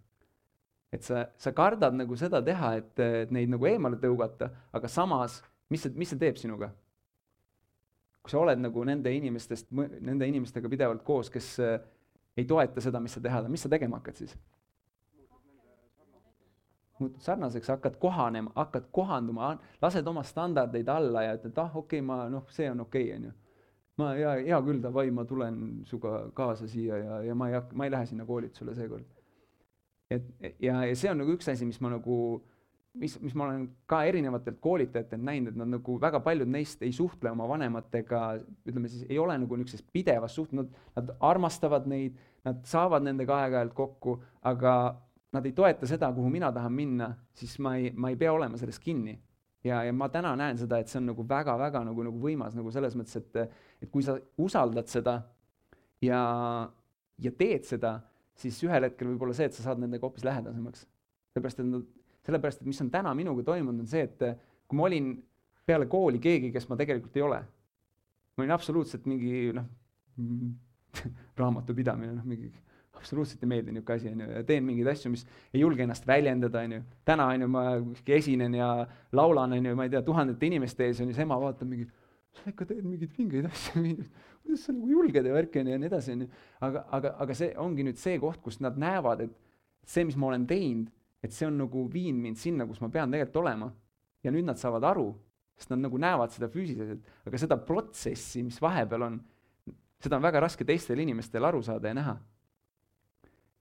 et 0.93 1.03
sa, 1.03 1.27
sa 1.37 1.53
kardad 1.53 1.95
nagu 1.97 2.17
seda 2.17 2.43
teha, 2.45 2.75
et, 2.77 3.03
neid 3.31 3.49
nagu 3.49 3.67
eemale 3.67 3.97
tõugata, 3.97 4.51
aga 4.73 4.89
samas, 4.89 5.41
mis 5.71 5.83
see, 5.83 5.93
mis 5.97 6.11
see 6.13 6.21
teeb 6.21 6.37
sinuga? 6.37 6.73
Kui 8.23 8.31
sa 8.31 8.39
oled 8.39 8.61
nagu 8.63 8.85
nende 8.87 9.11
inimestest, 9.15 9.73
nende 9.75 10.29
inimestega 10.31 10.71
pidevalt 10.71 11.03
koos, 11.03 11.31
kes 11.31 11.57
ei 12.37 12.45
toeta 12.49 12.81
seda, 12.81 13.01
mis 13.03 13.19
sa 13.19 13.21
teha 13.21 13.43
mis 13.51 13.65
sa 13.67 13.71
tegema 13.73 13.99
hakkad 13.99 14.23
siis? 14.23 14.37
muutud 17.03 17.21
sarnaseks, 17.21 17.69
hakkad 17.69 17.97
kohanema, 17.99 18.53
hakkad 18.55 18.85
kohanduma, 18.95 19.57
lased 19.83 20.07
oma 20.07 20.23
standardeid 20.23 20.89
alla 20.89 21.25
ja 21.27 21.37
ütled, 21.39 21.57
ah 21.59 21.77
okei 21.77 21.99
okay,, 21.99 22.07
ma 22.07 22.29
noh, 22.31 22.45
see 22.55 22.69
on 22.71 22.85
okei 22.85 23.09
okay,, 23.09 23.17
on 23.17 23.25
ju. 23.25 23.33
ma 23.99 24.13
hea, 24.17 24.35
hea 24.47 24.61
küll, 24.67 24.81
davai, 24.83 25.11
ma 25.11 25.25
tulen 25.29 25.59
sinuga 25.89 26.29
kaasa 26.37 26.69
siia 26.71 27.01
ja, 27.01 27.19
ja 27.29 27.35
ma 27.35 27.51
ei 27.51 27.59
hakka, 27.59 27.77
ma 27.77 27.89
ei 27.89 27.95
lähe 27.95 28.07
sinna 28.07 28.27
koolitusele 28.29 28.75
seekord. 28.79 29.05
et 30.11 30.31
ja, 30.63 30.85
ja 30.87 30.97
see 30.97 31.11
on 31.11 31.23
nagu 31.25 31.35
üks 31.35 31.51
asi, 31.53 31.67
mis 31.69 31.81
ma 31.81 31.93
nagu 31.97 32.17
mis, 32.95 33.15
mis 33.21 33.35
ma 33.35 33.47
olen 33.47 33.65
ka 33.89 34.03
erinevatelt 34.09 34.59
koolitajatelt 34.61 35.23
näinud, 35.25 35.53
et 35.53 35.61
nad 35.61 35.71
nagu 35.73 35.97
väga 36.01 36.21
paljud 36.25 36.51
neist 36.51 36.83
ei 36.85 36.93
suhtle 36.93 37.33
oma 37.33 37.47
vanematega, 37.49 38.23
ütleme 38.69 38.91
siis 38.93 39.07
ei 39.09 39.19
ole 39.21 39.37
nagu 39.41 39.57
niisuguses 39.57 39.87
pidevas 39.95 40.37
suht-, 40.37 40.55
nad, 40.57 40.69
nad 40.97 41.15
armastavad 41.33 41.89
neid, 41.91 42.19
nad 42.47 42.61
saavad 42.69 43.07
nendega 43.07 43.39
aeg-ajalt 43.45 43.75
kokku, 43.77 44.19
aga 44.49 44.75
nad 45.33 45.49
ei 45.49 45.55
toeta 45.57 45.89
seda, 45.89 46.13
kuhu 46.13 46.31
mina 46.33 46.53
tahan 46.53 46.73
minna, 46.77 47.13
siis 47.39 47.57
ma 47.65 47.77
ei, 47.81 47.93
ma 47.97 48.13
ei 48.13 48.19
pea 48.21 48.33
olema 48.33 48.61
sellest 48.61 48.83
kinni. 48.85 49.19
ja, 49.65 49.85
ja 49.87 49.93
ma 49.95 50.09
täna 50.11 50.35
näen 50.37 50.59
seda, 50.59 50.81
et 50.83 50.91
see 50.91 50.99
on 50.99 51.13
nagu 51.13 51.25
väga-väga 51.29 51.85
nagu, 51.87 52.03
nagu 52.03 52.21
võimas 52.21 52.57
nagu 52.59 52.71
selles 52.75 52.97
mõttes, 52.99 53.17
et, 53.21 53.59
et 53.81 53.91
kui 53.91 54.03
sa 54.03 54.17
usaldad 54.43 54.91
seda 54.91 55.21
ja, 56.03 56.23
ja 57.23 57.33
teed 57.39 57.65
seda, 57.69 58.01
siis 58.35 58.59
ühel 58.67 58.89
hetkel 58.89 59.13
võib 59.13 59.23
olla 59.23 59.37
see, 59.39 59.47
et 59.47 59.55
sa 59.55 59.69
saad 59.69 59.81
nendega 59.81 60.03
hoopis 60.03 60.27
lähedasemaks. 60.27 60.83
sellepärast, 61.33 61.63
et 61.63 61.71
nad 61.71 61.87
sellepärast, 62.27 62.63
et 62.63 62.71
mis 62.71 62.81
on 62.85 62.91
täna 62.93 63.13
minuga 63.19 63.45
toimunud, 63.47 63.83
on 63.83 63.91
see, 63.91 64.07
et 64.07 64.27
eh, 64.27 64.37
kui 64.69 64.79
ma 64.79 64.89
olin 64.89 65.15
peale 65.67 65.89
kooli 65.91 66.21
keegi, 66.23 66.51
kes 66.55 66.69
ma 66.71 66.79
tegelikult 66.79 67.17
ei 67.19 67.25
ole, 67.27 67.41
ma 68.37 68.45
olin 68.45 68.55
absoluutselt 68.55 69.07
mingi 69.11 69.53
noh, 69.57 69.67
raamatupidamine, 71.41 72.15
noh 72.17 72.29
mingi 72.29 72.53
absoluutselt 73.03 73.43
ei 73.43 73.51
meeldi 73.51 73.73
niisugune 73.75 73.99
asi, 73.99 74.11
on 74.13 74.23
ju, 74.23 74.29
ja 74.37 74.43
teen 74.47 74.67
mingeid 74.67 74.91
asju, 74.93 75.11
mis 75.15 75.25
ei 75.53 75.63
julge 75.63 75.83
ennast 75.83 76.07
väljendada, 76.07 76.63
on 76.67 76.77
ju. 76.77 76.83
täna, 77.09 77.27
on 77.35 77.45
ju, 77.45 77.49
ma 77.51 77.65
kuskil 77.81 78.19
esinen 78.19 78.55
ja 78.55 78.69
laulan, 79.17 79.57
on 79.57 79.67
ju, 79.71 79.75
ma 79.79 79.89
ei 79.89 79.93
tea, 79.95 80.03
tuhandete 80.07 80.49
inimeste 80.49 80.87
ees, 80.87 81.01
on 81.01 81.11
ju, 81.11 81.17
siis 81.17 81.25
ema 81.25 81.39
vaatab 81.43 81.71
mingi, 81.73 81.89
sa 82.39 82.53
ikka 82.53 82.69
teed 82.69 82.85
mingeid 82.87 83.17
vingeid 83.19 83.49
asju, 83.51 83.83
kuidas 84.45 84.67
sa 84.67 84.77
nagu 84.77 84.91
julged 84.93 85.29
ja 85.29 85.35
värki, 85.35 85.63
on 85.63 85.71
ju, 85.71 85.77
ja 85.77 85.83
nii 85.83 85.91
edasi, 85.91 86.17
on 86.17 86.27
ju. 86.27 86.43
aga, 86.69 86.85
aga, 86.99 87.15
aga 87.27 87.39
see 87.43 87.51
ongi 87.65 87.89
nüüd 87.89 88.01
see 88.03 88.21
koht, 88.23 88.43
kus 88.45 88.61
nad 88.63 88.79
näevad, 88.81 89.27
et 89.27 89.39
see, 89.89 90.07
mis 90.07 90.19
ma 90.21 90.31
olen 90.31 90.47
teinud, 90.51 90.93
et 91.23 91.35
see 91.35 91.47
on 91.47 91.59
nagu 91.63 91.85
viinud 91.91 92.23
mind 92.25 92.41
sinna, 92.41 92.67
kus 92.67 92.81
ma 92.83 92.91
pean 92.93 93.13
tegelikult 93.13 93.43
olema. 93.45 93.73
ja 94.23 94.31
nüüd 94.31 94.47
nad 94.47 94.59
saavad 94.59 94.85
aru, 94.87 95.09
sest 95.59 95.73
nad 95.73 95.81
nagu 95.83 95.99
näevad 95.99 96.31
seda 96.31 96.47
füüsiliselt, 96.51 97.07
aga 97.27 97.39
seda 97.43 97.57
protsessi, 97.59 98.45
mis 98.47 98.61
vahepeal 98.63 99.03
on, 99.09 99.17
seda 100.03 100.19
on 100.19 100.23
väga 100.23 100.45
raske 100.45 100.67
teistel 100.67 101.03
inimestel 101.03 101.43
aru 101.45 101.63
saada 101.67 101.91
ja 101.91 101.97
näha. 101.99 102.17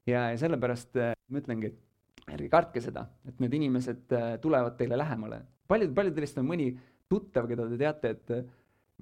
ja, 0.05 0.27
ja 0.29 0.37
sellepärast 0.37 1.01
äh, 1.01 1.15
ma 1.29 1.41
ütlengi, 1.41 1.71
et 1.71 2.31
ärge 2.35 2.49
kartke 2.51 2.81
seda, 2.83 3.07
et 3.27 3.41
need 3.41 3.53
inimesed 3.57 4.13
äh, 4.17 4.31
tulevad 4.41 4.77
teile 4.77 4.97
lähemale. 4.97 5.41
paljud, 5.67 5.93
paljudel 5.95 6.25
teist 6.25 6.37
on 6.37 6.47
mõni 6.47 6.71
tuttav, 7.09 7.47
keda 7.49 7.67
te 7.69 7.79
teate, 7.79 8.13
et 8.15 8.35
äh, 8.37 8.45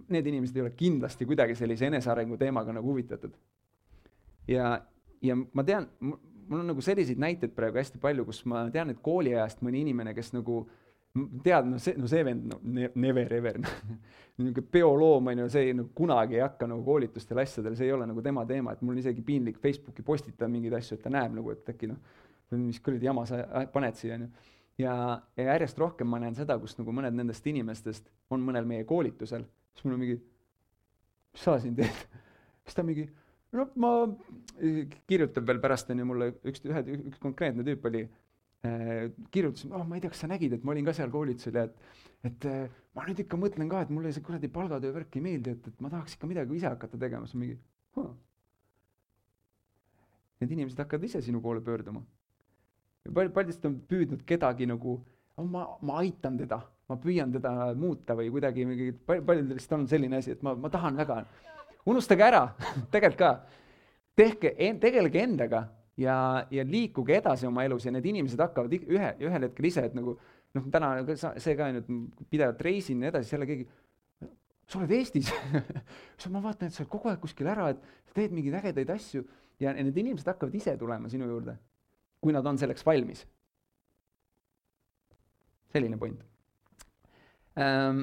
need 0.07 0.27
inimesed 0.31 0.57
ei 0.57 0.63
ole 0.63 0.73
kindlasti 0.77 1.27
kuidagi 1.27 1.55
sellise 1.59 1.89
enesearengu 1.89 2.37
teemaga 2.39 2.73
nagu 2.75 2.91
huvitatud. 2.91 3.35
ja, 4.47 4.79
ja 5.21 5.35
ma 5.35 5.63
tean, 5.67 5.89
mul 6.49 6.63
on 6.63 6.69
nagu 6.73 6.83
selliseid 6.83 7.19
näiteid 7.21 7.53
praegu 7.55 7.79
hästi 7.79 8.01
palju, 8.01 8.25
kus 8.27 8.43
ma 8.49 8.65
tean, 8.73 8.91
et 8.93 9.01
kooliajast 9.05 9.61
mõni 9.65 9.83
inimene, 9.85 10.15
kes 10.17 10.33
nagu 10.33 10.63
tead, 11.43 11.67
no 11.69 11.79
see, 11.81 11.95
no 11.97 12.09
see 12.09 12.23
vend, 12.25 12.49
no 12.49 12.59
never 12.95 13.33
ever 13.33 13.59
niisugune 14.39 14.65
peoloom 14.71 15.31
on 15.31 15.41
ju, 15.43 15.47
see 15.51 15.73
no, 15.75 15.87
kunagi 15.95 16.37
ei 16.37 16.43
hakka 16.45 16.67
nagu 16.69 16.83
koolitustel 16.85 17.41
asjadel, 17.43 17.75
see 17.77 17.89
ei 17.89 17.95
ole 17.95 18.07
nagu 18.09 18.23
tema 18.25 18.45
teema, 18.49 18.73
et 18.73 18.83
mul 18.85 18.95
on 18.95 19.01
isegi 19.01 19.23
piinlik 19.25 19.59
Facebooki 19.61 20.05
postitada 20.05 20.49
mingeid 20.51 20.77
asju, 20.79 20.97
et 20.97 21.03
ta 21.03 21.11
näeb 21.13 21.35
nagu, 21.35 21.51
et 21.53 21.73
äkki 21.73 21.89
noh, 21.91 21.99
mis 22.55 22.79
kuradi 22.83 23.09
jama 23.09 23.25
sa 23.29 23.41
paned 23.73 23.97
siia, 23.99 24.15
on 24.19 24.27
ju. 24.27 24.53
ja, 24.85 24.93
ja 25.37 25.47
järjest 25.51 25.81
rohkem 25.81 26.09
ma 26.09 26.21
näen 26.23 26.37
seda, 26.37 26.57
kus 26.61 26.77
nagu 26.79 26.93
mõned 26.95 27.17
nendest 27.17 27.45
inimestest 27.51 28.09
on 28.33 28.45
mõnel 28.45 28.69
meie 28.69 28.85
koolitusel, 28.89 29.43
siis 29.73 29.87
mul 29.87 29.97
on 29.97 30.03
mingi, 30.05 30.19
mis 31.33 31.45
sa 31.45 31.57
siin 31.61 31.75
teed? 31.77 32.05
siis 32.63 32.77
ta 32.77 32.85
mingi 32.85 33.09
no 33.55 33.65
ma, 33.81 33.91
kirjutab 35.09 35.47
veel 35.49 35.61
pärast, 35.63 35.89
on 35.93 36.01
ju, 36.01 36.07
mulle 36.09 36.31
üks, 36.47 36.63
ühe, 36.67 36.83
üks 37.11 37.21
konkreetne 37.23 37.65
tüüp 37.67 37.87
oli 37.89 38.03
äh,, 38.05 39.09
kirjutas, 39.33 39.65
oh 39.71 39.85
ma 39.87 39.97
ei 39.97 40.03
tea, 40.03 40.13
kas 40.13 40.23
sa 40.25 40.29
nägid, 40.31 40.57
et 40.57 40.65
ma 40.67 40.75
olin 40.75 40.87
ka 40.87 40.95
seal 40.97 41.11
koolitusel 41.13 41.59
ja 41.59 41.65
et, 41.69 41.83
et 42.29 42.49
äh, 42.49 42.79
ma 42.97 43.07
nüüd 43.07 43.23
ikka 43.25 43.39
mõtlen 43.41 43.71
ka, 43.71 43.83
et 43.85 43.93
mulle 43.93 44.13
see 44.15 44.25
kuradi 44.25 44.51
palgatöö 44.53 44.93
värk 44.95 45.19
ei 45.19 45.25
meeldi, 45.25 45.55
et, 45.57 45.69
et 45.71 45.83
ma 45.83 45.91
tahaks 45.93 46.17
ikka 46.17 46.29
midagi 46.29 46.59
ise 46.59 46.69
hakata 46.69 47.01
tegema, 47.01 47.29
siis 47.29 47.41
mingi 47.41 47.59
huh. 47.99 48.11
Need 50.39 50.53
inimesed 50.55 50.79
hakkavad 50.79 51.03
ise 51.03 51.19
sinu 51.19 51.41
poole 51.43 51.59
pöörduma. 51.59 51.99
ja 53.03 53.11
paljud, 53.11 53.33
paljudest 53.35 53.65
on 53.67 53.79
püüdnud 53.89 54.21
kedagi 54.27 54.67
nagu 54.69 54.99
oh,, 54.99 55.45
ma, 55.47 55.65
ma 55.83 55.99
aitan 56.03 56.37
teda, 56.39 56.61
ma 56.87 56.95
püüan 57.01 57.33
teda 57.33 57.73
muuta 57.79 58.15
või 58.15 58.29
kuidagi 58.31 58.65
mingi, 58.67 58.91
paljudel 59.07 59.55
lihtsalt 59.55 59.81
on 59.81 59.87
selline 59.89 60.19
asi, 60.21 60.35
et 60.35 60.43
ma, 60.45 60.53
ma 60.55 60.71
tahan 60.71 60.99
väga 60.99 61.23
unustage 61.85 62.25
ära 62.25 62.45
tegelikult 62.93 63.19
ka, 63.19 63.31
tehke, 64.19 64.53
tegelege 64.81 65.23
endaga 65.23 65.63
ja, 65.99 66.45
ja 66.51 66.65
liikuge 66.67 67.17
edasi 67.19 67.47
oma 67.47 67.63
elus 67.67 67.85
ja 67.85 67.93
need 67.95 68.05
inimesed 68.09 68.39
hakkavad 68.39 68.75
ühe, 68.79 69.13
ühel 69.23 69.47
hetkel 69.47 69.69
ise, 69.69 69.85
et 69.89 69.95
nagu 69.97 70.15
noh, 70.55 70.69
täna 70.73 70.93
see 71.15 71.55
ka 71.57 71.69
et 71.75 71.89
pidevalt 72.31 72.61
reisin 72.65 72.99
ja 72.99 73.05
nii 73.05 73.11
edasi, 73.13 73.35
jälle 73.35 73.49
keegi, 73.49 73.67
sa 74.69 74.79
oled 74.79 74.93
Eestis? 74.97 75.31
Ma 76.33 76.43
vaatan, 76.43 76.69
et 76.69 76.75
sa 76.75 76.83
oled 76.83 76.91
kogu 76.91 77.11
aeg 77.11 77.21
kuskil 77.23 77.49
ära, 77.51 77.71
et 77.73 78.15
teed 78.15 78.33
mingeid 78.35 78.59
ägedaid 78.61 78.93
asju 78.95 79.25
ja 79.61 79.73
need 79.75 79.97
inimesed 79.97 80.29
hakkavad 80.29 80.55
ise 80.55 80.75
tulema 80.79 81.11
sinu 81.11 81.27
juurde, 81.29 81.57
kui 82.23 82.35
nad 82.35 82.47
on 82.47 82.59
selleks 82.61 82.85
valmis. 82.85 83.25
selline 85.69 85.97
point. 86.01 86.21
Ähm, 87.53 87.99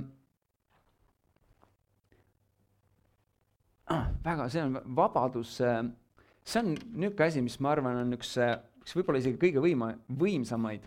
ah,. 3.86 4.06
väga, 4.24 4.48
see 4.50 4.62
on 4.62 4.78
vabadus, 4.96 5.56
see 5.56 6.60
on 6.60 6.72
niisugune 6.74 7.26
asi, 7.26 7.42
mis 7.42 7.58
ma 7.60 7.74
arvan, 7.74 8.00
on 8.02 8.16
üks, 8.16 8.36
üks 8.82 8.96
võib-olla 8.98 9.22
isegi 9.22 9.40
kõige 9.40 9.62
võima, 9.62 9.92
võimsamaid. 10.22 10.86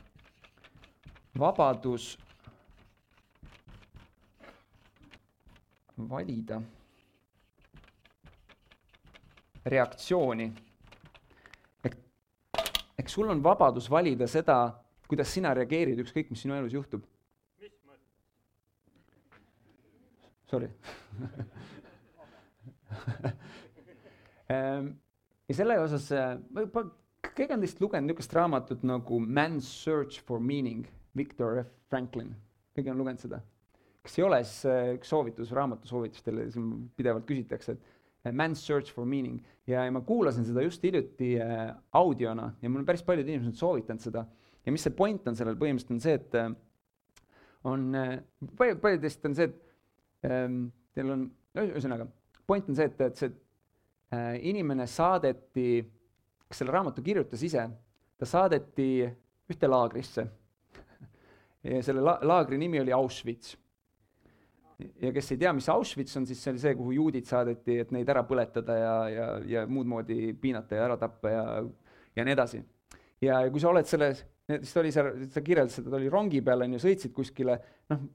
vabadus 1.40 2.18
valida 6.10 6.62
reaktsiooni. 9.66 10.50
ehk 13.00 13.10
sul 13.10 13.30
on 13.32 13.44
vabadus 13.44 13.88
valida 13.92 14.28
seda, 14.28 14.58
kuidas 15.08 15.32
sina 15.32 15.54
reageerid, 15.56 16.00
ükskõik 16.04 16.30
mis 16.30 16.42
sinu 16.44 16.58
elus 16.58 16.76
juhtub. 16.76 17.06
Sorry 20.50 20.68
ja 25.50 25.56
sellega 25.56 25.86
osas, 25.86 26.10
ma 26.56 26.64
keegi 27.36 27.54
on 27.54 27.64
teist 27.64 27.82
lugenud 27.84 28.10
niisugust 28.10 28.34
raamatut 28.38 28.84
nagu 28.88 29.20
Man's 29.22 29.70
Search 29.84 30.24
for 30.26 30.42
Meaning, 30.42 30.88
Victor 31.18 31.62
F 31.64 31.72
Franklin, 31.90 32.34
keegi 32.76 32.94
on 32.94 33.02
lugenud 33.02 33.22
seda? 33.22 33.42
kes 34.06 34.16
ei 34.18 34.26
ole, 34.26 34.40
siis 34.48 34.66
äh, 34.70 34.94
üks 34.96 35.10
soovitus, 35.12 35.52
raamatu 35.54 35.90
soovitus 35.90 36.24
teile, 36.26 36.48
siin 36.54 36.70
pidevalt 36.98 37.28
küsitakse, 37.30 37.76
et 37.76 38.30
äh, 38.30 38.34
Man's 38.34 38.62
Search 38.66 38.94
for 38.96 39.06
Meaning 39.06 39.42
ja, 39.68 39.84
ja 39.84 39.94
ma 39.94 40.02
kuulasin 40.08 40.48
seda 40.48 40.64
just 40.66 40.84
hiljuti 40.88 41.34
äh, 41.44 41.68
audiona 42.00 42.54
ja 42.62 42.72
mul 42.72 42.82
on 42.82 42.88
päris 42.88 43.04
paljud 43.06 43.28
inimesed 43.28 43.60
soovitanud 43.60 44.04
seda. 44.04 44.26
ja 44.66 44.74
mis 44.74 44.86
see 44.88 44.96
point 44.96 45.28
on 45.28 45.38
sellel, 45.38 45.60
põhimõtteliselt 45.60 45.98
on 45.98 46.04
see, 46.04 46.16
et 46.16 46.40
äh, 46.40 46.48
on 47.70 47.86
äh,, 48.00 48.16
paljud, 48.58 48.80
paljudest 48.82 49.28
on 49.28 49.36
see, 49.36 49.52
et 49.52 50.32
ähm, 50.32 50.62
teil 50.96 51.14
on, 51.14 51.28
ühesõnaga, 51.60 52.08
point 52.50 52.70
on 52.70 52.78
see, 52.78 52.90
et, 52.90 53.06
et 53.06 53.22
see 53.22 53.32
äh, 54.16 54.36
inimene 54.50 54.88
saadeti, 54.90 55.70
kes 56.50 56.64
selle 56.64 56.74
raamatu 56.74 57.06
kirjutas 57.06 57.46
ise, 57.46 57.66
ta 58.20 58.28
saadeti 58.28 58.90
ühte 59.50 59.70
laagrisse 59.70 60.26
ja 61.64 61.82
selle 61.86 62.04
la-, 62.04 62.20
laagri 62.26 62.60
nimi 62.62 62.82
oli 62.82 62.94
Auschwitz 62.96 63.56
ja 65.02 65.12
kes 65.16 65.34
ei 65.34 65.40
tea, 65.42 65.52
mis 65.56 65.68
Auschwitz 65.72 66.16
on, 66.20 66.26
siis 66.28 66.42
see 66.42 66.54
oli 66.54 66.62
see, 66.64 66.76
kuhu 66.80 66.96
juudid 66.96 67.28
saadeti, 67.28 67.80
et 67.84 67.92
neid 67.96 68.10
ära 68.12 68.24
põletada 68.28 68.78
ja, 68.80 68.94
ja, 69.12 69.28
ja 69.48 69.66
muud 69.68 69.90
moodi 69.92 70.34
piinata 70.40 70.78
ja 70.78 70.86
ära 70.88 70.98
tappa 71.02 71.34
ja, 71.34 71.44
ja 72.16 72.26
nii 72.26 72.36
edasi. 72.36 72.62
ja, 73.22 73.42
ja 73.44 73.52
kui 73.52 73.62
sa 73.62 73.74
oled 73.74 73.90
selles, 73.90 74.24
siis 74.50 74.74
ta 74.74 74.82
oli 74.84 74.94
seal, 74.96 75.12
sa 75.34 75.44
kirjeldasid, 75.46 75.90
ta 75.90 76.00
oli 76.00 76.12
rongi 76.12 76.42
peal, 76.46 76.64
on 76.66 76.78
ju, 76.78 76.82
sõitsid 76.86 77.14
kuskile, 77.16 77.60
noh, 77.92 78.06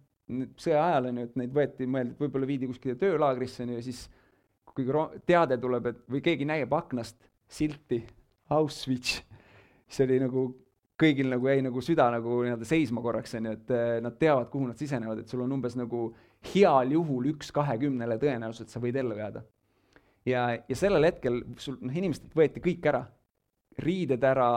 sõja 0.61 0.81
ajal 0.89 1.11
on 1.11 1.21
ju, 1.21 1.29
et 1.29 1.41
neid 1.43 1.57
võeti, 1.59 1.89
mõeldi, 1.91 2.17
et 2.17 2.25
võib-olla 2.25 2.49
viidi 2.49 2.71
kuskile 2.71 2.97
töölaagrisse, 3.01 3.65
on 3.67 3.75
ju, 3.75 3.81
ja 3.83 3.87
siis 3.91 4.07
kui 4.75 4.87
teade 5.27 5.59
tuleb, 5.63 5.87
et 5.87 6.03
või 6.11 6.21
keegi 6.25 6.47
näeb 6.49 6.73
aknast 6.75 7.17
silti 7.51 8.03
Auschwitz, 8.55 9.21
siis 9.89 10.05
oli 10.05 10.19
nagu 10.21 10.49
kõigil 11.01 11.31
nagu 11.33 11.49
jäi 11.49 11.63
nagu 11.65 11.83
süda 11.83 12.07
nagu 12.15 12.41
nii-öelda 12.45 12.67
seisma 12.69 13.03
korraks, 13.03 13.35
on 13.39 13.49
ju, 13.49 13.57
et 13.59 13.75
eh, 13.75 13.97
nad 14.05 14.17
teavad, 14.19 14.49
kuhu 14.53 14.69
nad 14.71 14.79
sisenevad, 14.79 15.23
et 15.23 15.31
sul 15.31 15.43
on 15.45 15.57
umbes 15.57 15.75
nagu 15.79 16.07
heal 16.53 16.95
juhul 16.95 17.33
üks 17.33 17.51
kahekümnele 17.55 18.19
tõenäosus, 18.23 18.67
et 18.67 18.75
sa 18.75 18.83
võid 18.83 18.99
ellu 19.01 19.19
jääda. 19.19 19.43
ja, 20.27 20.47
ja 20.69 20.77
sellel 20.79 21.05
hetkel 21.11 21.43
sul, 21.59 21.79
noh, 21.83 21.95
inimestelt 21.95 22.35
võeti 22.37 22.63
kõik 22.65 22.87
ära, 22.93 23.05
riided 23.83 24.23
ära, 24.25 24.49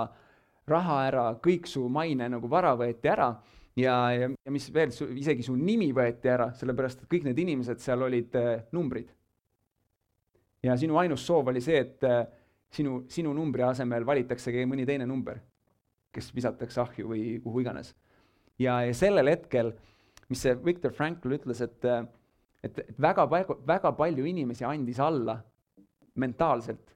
raha 0.67 0.97
ära, 1.07 1.27
kõik 1.43 1.67
su 1.67 1.87
maine 1.89 2.29
nagu 2.29 2.49
vara 2.51 2.75
võeti 2.77 3.09
ära 3.09 3.31
ja, 3.77 3.95
ja, 4.13 4.29
ja 4.29 4.53
mis 4.53 4.67
veel, 4.73 4.91
isegi 5.17 5.45
su 5.45 5.55
nimi 5.57 5.89
võeti 5.95 6.29
ära, 6.31 6.51
sellepärast 6.57 7.03
et 7.03 7.11
kõik 7.11 7.27
need 7.29 7.39
inimesed 7.45 7.81
seal 7.81 8.05
olid 8.05 8.35
äh, 8.37 8.51
numbrid. 8.75 9.09
Ja 10.63 10.77
sinu 10.77 10.97
ainus 10.97 11.25
soov 11.25 11.47
oli 11.51 11.61
see, 11.61 11.79
et 11.83 12.03
äh, 12.03 12.23
sinu, 12.71 13.03
sinu 13.09 13.33
numbri 13.33 13.63
asemel 13.63 14.05
valitaksegi 14.05 14.65
mõni 14.65 14.85
teine 14.85 15.05
number, 15.05 15.39
kes 16.13 16.31
visatakse 16.35 16.81
ahju 16.81 17.11
või 17.13 17.25
kuhu 17.43 17.61
iganes. 17.61 17.95
ja, 18.59 18.81
ja 18.85 18.93
sellel 18.93 19.29
hetkel 19.29 19.73
äh, 19.73 19.97
mis 20.29 20.43
see 20.43 20.55
Viktor 20.63 20.93
Frankl 20.95 21.35
ütles, 21.37 21.61
et, 21.63 21.85
et, 22.63 22.79
et 22.83 22.99
väga, 23.01 23.27
väga, 23.31 23.57
väga 23.67 23.93
palju 23.97 24.27
inimesi 24.27 24.65
andis 24.67 24.99
alla 25.03 25.39
mentaalselt. 26.19 26.95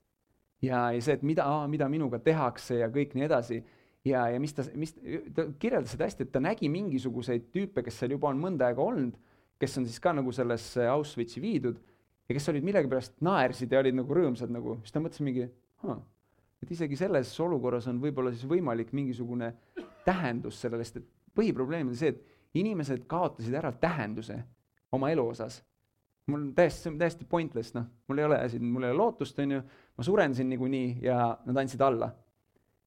ja, 0.62 0.90
ja 0.94 1.02
see, 1.02 1.16
et 1.18 1.24
mida, 1.26 1.46
mida 1.68 1.88
minuga 1.90 2.20
tehakse 2.22 2.82
ja 2.82 2.90
kõik 2.94 3.16
nii 3.16 3.28
edasi. 3.28 3.62
ja, 4.06 4.28
ja 4.34 4.40
mis 4.40 4.54
ta, 4.58 4.66
mis, 4.76 4.94
ta 5.36 5.48
kirjeldas 5.60 5.96
seda 5.96 6.10
hästi, 6.10 6.28
et 6.28 6.34
ta 6.34 6.42
nägi 6.44 6.70
mingisuguseid 6.70 7.52
tüüpe, 7.54 7.86
kes 7.86 8.02
seal 8.02 8.18
juba 8.18 8.32
on 8.32 8.42
mõnda 8.42 8.70
aega 8.70 8.84
olnud, 8.84 9.16
kes 9.62 9.78
on 9.78 9.88
siis 9.88 10.02
ka 10.02 10.14
nagu 10.18 10.34
sellesse 10.34 10.88
Auschwitzi 10.90 11.42
viidud 11.42 11.80
ja 12.32 12.38
kes 12.38 12.48
olid 12.48 12.64
millegipärast 12.64 13.18
naersid 13.26 13.74
ja 13.74 13.82
olid 13.82 13.98
nagu 13.98 14.16
rõõmsad 14.16 14.52
nagu, 14.54 14.78
siis 14.86 14.96
ta 14.96 15.02
mõtles 15.04 15.24
mingi, 15.26 15.48
et 16.64 16.72
isegi 16.72 17.00
selles 17.00 17.32
olukorras 17.44 17.90
on 17.92 18.00
võib-olla 18.00 18.32
siis 18.32 18.48
võimalik 18.48 18.94
mingisugune 18.96 19.52
tähendus 20.06 20.62
sellele, 20.64 20.86
sest 20.88 21.02
et 21.02 21.10
põhiprobleem 21.36 21.92
on 21.92 21.98
see, 21.98 22.14
et 22.14 22.58
inimesed 22.62 23.04
kaotasid 23.12 23.56
ära 23.58 23.74
tähenduse 23.76 24.38
oma 24.96 25.12
elu 25.12 25.28
osas. 25.34 25.62
mul 26.32 26.52
täiesti, 26.56 26.84
see 26.84 26.92
on 26.92 26.98
täiesti 27.02 27.26
pointless, 27.28 27.74
noh, 27.76 27.88
mul 28.08 28.22
ei 28.22 28.26
ole 28.28 28.38
siin, 28.54 28.64
mul 28.64 28.86
ei 28.86 28.94
ole 28.94 28.98
lootust, 28.98 29.40
on 29.42 29.58
ju, 29.58 29.62
ma 29.98 30.04
suren 30.06 30.36
siin 30.38 30.48
niikuinii 30.54 31.02
ja 31.04 31.18
nad 31.46 31.58
andsid 31.58 31.82
alla. 31.82 32.12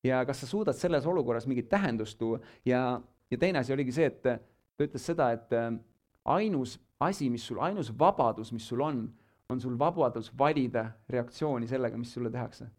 ja 0.04 0.22
kas 0.24 0.40
sa 0.40 0.46
suudad 0.46 0.76
selles 0.76 1.06
olukorras 1.06 1.46
mingit 1.46 1.68
tähendust 1.68 2.18
tuua 2.18 2.38
ja, 2.64 3.00
ja 3.30 3.38
teine 3.38 3.58
asi 3.58 3.72
oligi 3.72 3.92
see, 3.92 4.06
et 4.06 4.22
ta 4.22 4.86
ütles 4.86 5.04
seda, 5.04 5.30
et 5.32 5.52
äh, 5.52 5.72
ainus 6.24 6.78
asi, 7.00 7.28
mis 7.30 7.44
sul, 7.46 7.60
ainus 7.60 7.90
vabadus, 7.98 8.52
mis 8.52 8.66
sul 8.68 8.80
on, 8.80 9.04
on 9.52 9.60
sul 9.60 9.76
vabadus 9.78 10.30
valida 10.38 10.86
reaktsiooni 11.10 11.68
sellega, 11.68 11.98
mis 12.00 12.12
sulle 12.14 12.30
tehakse 12.32 12.70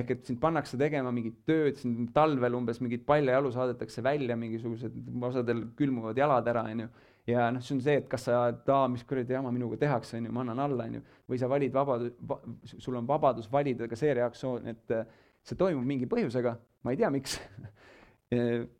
ehk 0.00 0.10
et 0.14 0.26
sind 0.28 0.40
pannakse 0.42 0.78
tegema 0.80 1.12
mingit 1.14 1.40
tööd, 1.48 1.78
sind 1.80 2.10
talvel 2.16 2.56
umbes 2.58 2.80
mingit 2.82 3.04
paljajalu 3.08 3.52
saadetakse 3.54 4.04
välja, 4.04 4.36
mingisugused, 4.38 4.96
osadel 5.28 5.64
külmuvad 5.78 6.18
jalad 6.18 6.48
ära, 6.52 6.64
on 6.72 6.84
ju. 6.84 6.88
ja 7.30 7.48
noh, 7.54 7.62
see 7.64 7.76
on 7.76 7.82
see, 7.84 7.96
et 8.00 8.08
kas 8.10 8.26
sa, 8.28 8.42
aa, 8.50 8.88
mis 8.92 9.04
kuradi 9.08 9.36
jama 9.36 9.52
minuga 9.54 9.78
tehakse, 9.80 10.16
on 10.18 10.28
ju, 10.28 10.34
ma 10.34 10.44
annan 10.44 10.64
alla, 10.66 10.86
on 10.88 10.98
ju. 10.98 11.04
või 11.30 11.40
sa 11.42 11.50
valid 11.50 11.74
vabadus 11.74 12.14
va,, 12.30 12.40
sul 12.72 12.98
on 13.00 13.08
vabadus 13.08 13.50
valida 13.52 13.88
ka 13.90 13.98
see 13.98 14.14
reaktsioon, 14.18 14.68
et 14.72 14.96
äh, 14.96 15.16
see 15.46 15.58
toimub 15.60 15.86
mingi 15.86 16.08
põhjusega, 16.10 16.56
ma 16.84 16.94
ei 16.94 17.00
tea, 17.00 17.10
miks 17.14 17.38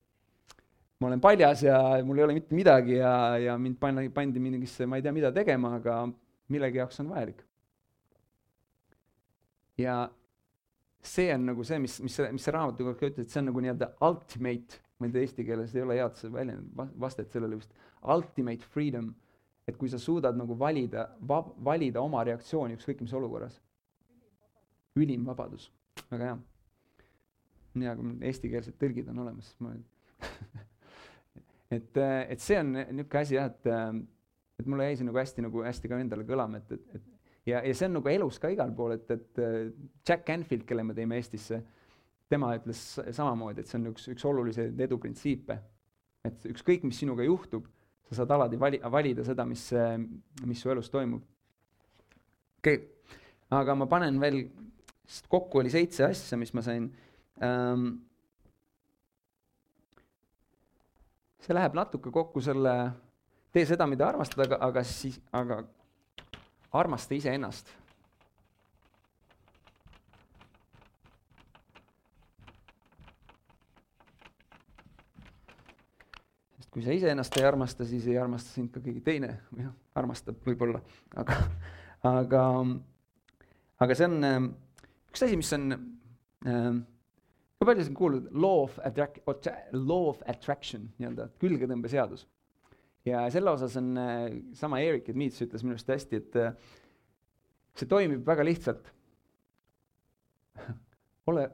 ma 1.00 1.08
olen 1.08 1.20
paljas 1.20 1.62
ja 1.64 1.78
mul 2.04 2.18
ei 2.18 2.24
ole 2.24 2.36
mitte 2.36 2.54
midagi 2.54 2.98
ja, 2.98 3.38
ja 3.40 3.58
mind 3.58 3.78
panna, 3.80 4.04
pandi 4.14 4.40
mingisse, 4.40 4.86
ma 4.86 4.98
ei 4.98 5.04
tea, 5.04 5.12
mida 5.16 5.32
tegema, 5.32 5.74
aga 5.78 6.02
millegi 6.52 6.80
jaoks 6.80 7.00
on 7.00 7.08
vajalik. 7.14 7.44
ja 9.80 9.94
see 11.00 11.30
on 11.32 11.46
nagu 11.48 11.64
see, 11.64 11.78
mis, 11.80 11.96
mis, 12.04 12.18
mis 12.34 12.44
see 12.44 12.52
raamatu 12.52 12.84
kohta 12.84 13.08
ütleb, 13.08 13.24
et 13.24 13.32
see 13.32 13.40
on 13.40 13.48
nagu 13.48 13.64
nii-öelda 13.64 13.88
ultimate, 14.04 14.82
ma 15.00 15.08
ei 15.08 15.14
tea, 15.14 15.24
eesti 15.24 15.46
keeles 15.48 15.72
ei 15.74 15.86
ole 15.86 15.96
head 15.96 16.20
see 16.20 16.32
väljend, 16.34 16.82
vastet 17.00 17.32
sellele 17.32 17.56
vist, 17.56 17.72
ultimate 18.14 18.68
freedom, 18.74 19.08
et 19.64 19.78
kui 19.80 19.88
sa 19.88 20.00
suudad 20.02 20.36
nagu 20.36 20.56
valida, 20.60 21.06
valida 21.64 22.02
oma 22.04 22.26
reaktsiooni 22.28 22.76
ükskõik 22.76 23.00
mis 23.06 23.16
olukorras. 23.16 23.60
ülim 25.00 25.24
vabadus, 25.24 25.70
väga 26.10 26.24
hea. 26.26 26.38
nii 27.80 27.94
kui 27.96 28.16
eestikeelsed 28.28 28.76
tõlgid 28.76 29.08
on 29.08 29.22
olemas, 29.24 29.54
ma 29.64 29.72
et, 31.70 31.96
et 32.00 32.42
see 32.42 32.58
on 32.60 32.74
niisugune 32.74 33.22
asi 33.22 33.36
jah, 33.36 33.50
et, 33.50 33.70
et 34.60 34.68
mulle 34.68 34.90
jäi 34.90 35.00
see 35.00 35.08
nagu 35.08 35.20
hästi 35.22 35.46
nagu 35.46 35.64
hästi 35.64 35.90
ka 35.90 36.00
endale 36.02 36.26
kõlama, 36.28 36.60
et, 36.60 36.72
et, 36.76 36.94
et 36.98 37.50
ja, 37.50 37.60
ja 37.64 37.74
see 37.74 37.88
on 37.88 37.98
nagu 37.98 38.12
elus 38.12 38.38
ka 38.42 38.50
igal 38.52 38.72
pool, 38.76 38.96
et, 38.96 39.10
et 39.14 39.42
äh, 39.42 39.58
Jack 40.06 40.26
Canfield, 40.28 40.66
kelle 40.68 40.84
me 40.86 40.96
tõime 40.96 41.18
Eestisse, 41.20 41.60
tema 42.30 42.52
ütles 42.58 42.82
samamoodi, 43.16 43.62
et 43.62 43.70
see 43.70 43.78
on 43.80 43.90
üks, 43.90 44.06
üks 44.12 44.26
oluliseid 44.28 44.80
edu 44.86 44.98
printsiipe. 45.02 45.58
et 46.24 46.42
ükskõik, 46.50 46.82
mis 46.84 46.98
sinuga 47.00 47.24
juhtub, 47.24 47.64
sa 48.10 48.18
saad 48.18 48.34
alati 48.34 48.58
vali-, 48.60 48.82
valida 48.92 49.24
seda, 49.24 49.46
mis, 49.48 49.70
mis 50.46 50.60
su 50.60 50.70
elus 50.70 50.90
toimub. 50.92 51.22
okei 52.60 52.76
okay., 52.76 53.16
aga 53.56 53.74
ma 53.74 53.88
panen 53.90 54.20
veel, 54.22 54.44
sest 55.08 55.26
kokku 55.32 55.62
oli 55.62 55.72
seitse 55.72 56.04
asja, 56.06 56.38
mis 56.38 56.54
ma 56.54 56.64
sain 56.66 56.90
ähm,. 57.42 57.90
See 61.40 61.56
läheb 61.56 61.76
natuke 61.76 62.12
kokku 62.12 62.42
selle, 62.44 62.74
tee 63.52 63.66
seda, 63.68 63.86
mida 63.90 64.08
armastad, 64.10 64.44
aga, 64.44 64.58
aga 64.68 64.84
siis, 64.86 65.20
aga 65.32 65.62
armasta 66.72 67.16
iseennast. 67.16 67.76
sest 76.56 76.70
kui 76.70 76.84
sa 76.84 76.94
iseennast 76.94 77.36
ei 77.40 77.48
armasta, 77.48 77.88
siis 77.88 78.06
ei 78.06 78.18
armasta 78.20 78.54
sind 78.54 78.70
ka 78.74 78.84
keegi 78.84 79.02
teine 79.06 79.32
või 79.50 79.66
noh, 79.66 79.74
armastab 79.98 80.38
võib-olla, 80.46 80.82
aga, 81.18 81.40
aga, 82.12 82.44
aga 83.80 83.96
see 83.98 84.06
on 84.06 84.24
ähm, 84.28 84.48
üks 85.10 85.24
asi, 85.26 85.40
mis 85.40 85.52
on 85.56 85.72
ähm, 86.46 86.82
kui 87.60 87.68
palju 87.68 87.84
sa 87.84 87.90
oled 87.90 87.98
kuulnud 87.98 88.28
law 88.40 88.62
of 88.64 88.76
attract-, 88.88 89.20
law 89.76 90.06
of 90.08 90.22
attraction 90.32 90.86
nii-öelda, 90.96 91.26
külgetõmbeseadus 91.42 92.22
ja 93.04 93.26
selle 93.32 93.52
osas 93.52 93.74
on 93.76 93.90
äh, 94.00 94.38
sama 94.56 94.80
Erik 94.80 95.10
Edmits 95.12 95.42
ütles 95.44 95.64
minu 95.64 95.76
arust 95.76 95.92
hästi, 95.92 96.20
et 96.22 96.38
äh, 96.40 96.54
see 97.76 97.88
toimib 97.88 98.24
väga 98.26 98.44
lihtsalt. 98.48 98.88
ole, 101.30 101.50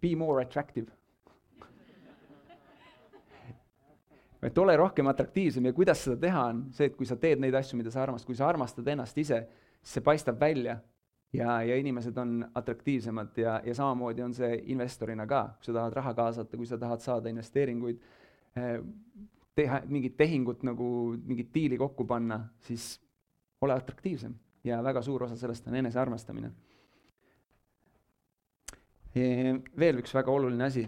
be 0.00 0.12
more 0.16 0.44
attractive. 0.44 0.92
et 4.48 4.58
ole 4.60 4.76
rohkem 4.76 5.08
atraktiivsem 5.12 5.64
ja 5.68 5.72
kuidas 5.76 6.04
seda 6.04 6.18
teha, 6.26 6.42
on 6.52 6.58
see, 6.76 6.86
et 6.90 6.96
kui 7.00 7.08
sa 7.08 7.16
teed 7.20 7.40
neid 7.40 7.56
asju, 7.56 7.80
mida 7.80 7.90
sa 7.92 8.04
armastad, 8.04 8.28
kui 8.28 8.36
sa 8.36 8.50
armastad 8.52 8.92
ennast 8.92 9.16
ise, 9.24 9.38
siis 9.80 9.98
see 9.98 10.04
paistab 10.04 10.36
välja 10.40 10.74
ja, 11.36 11.62
ja 11.62 11.76
inimesed 11.76 12.16
on 12.18 12.50
atraktiivsemad 12.54 13.38
ja, 13.40 13.60
ja 13.64 13.74
samamoodi 13.74 14.22
on 14.24 14.34
see 14.34 14.60
investorina 14.72 15.26
ka, 15.28 15.42
kui 15.58 15.68
sa 15.68 15.76
tahad 15.78 15.96
raha 15.98 16.14
kaasata, 16.16 16.56
kui 16.56 16.68
sa 16.68 16.78
tahad 16.80 17.02
saada 17.04 17.32
investeeringuid, 17.32 18.00
äh, 18.58 18.78
teha 19.56 19.80
mingit 19.88 20.16
tehingut 20.16 20.64
nagu, 20.68 20.88
mingit 21.24 21.52
diili 21.54 21.78
kokku 21.80 22.04
panna, 22.04 22.40
siis 22.66 22.96
ole 23.64 23.76
atraktiivsem 23.76 24.34
ja 24.64 24.82
väga 24.84 25.02
suur 25.02 25.24
osa 25.24 25.36
sellest 25.36 25.68
on 25.68 25.78
enesearmastamine. 25.82 26.50
veel 29.80 30.02
üks 30.02 30.12
väga 30.14 30.30
oluline 30.30 30.64
asi, 30.64 30.82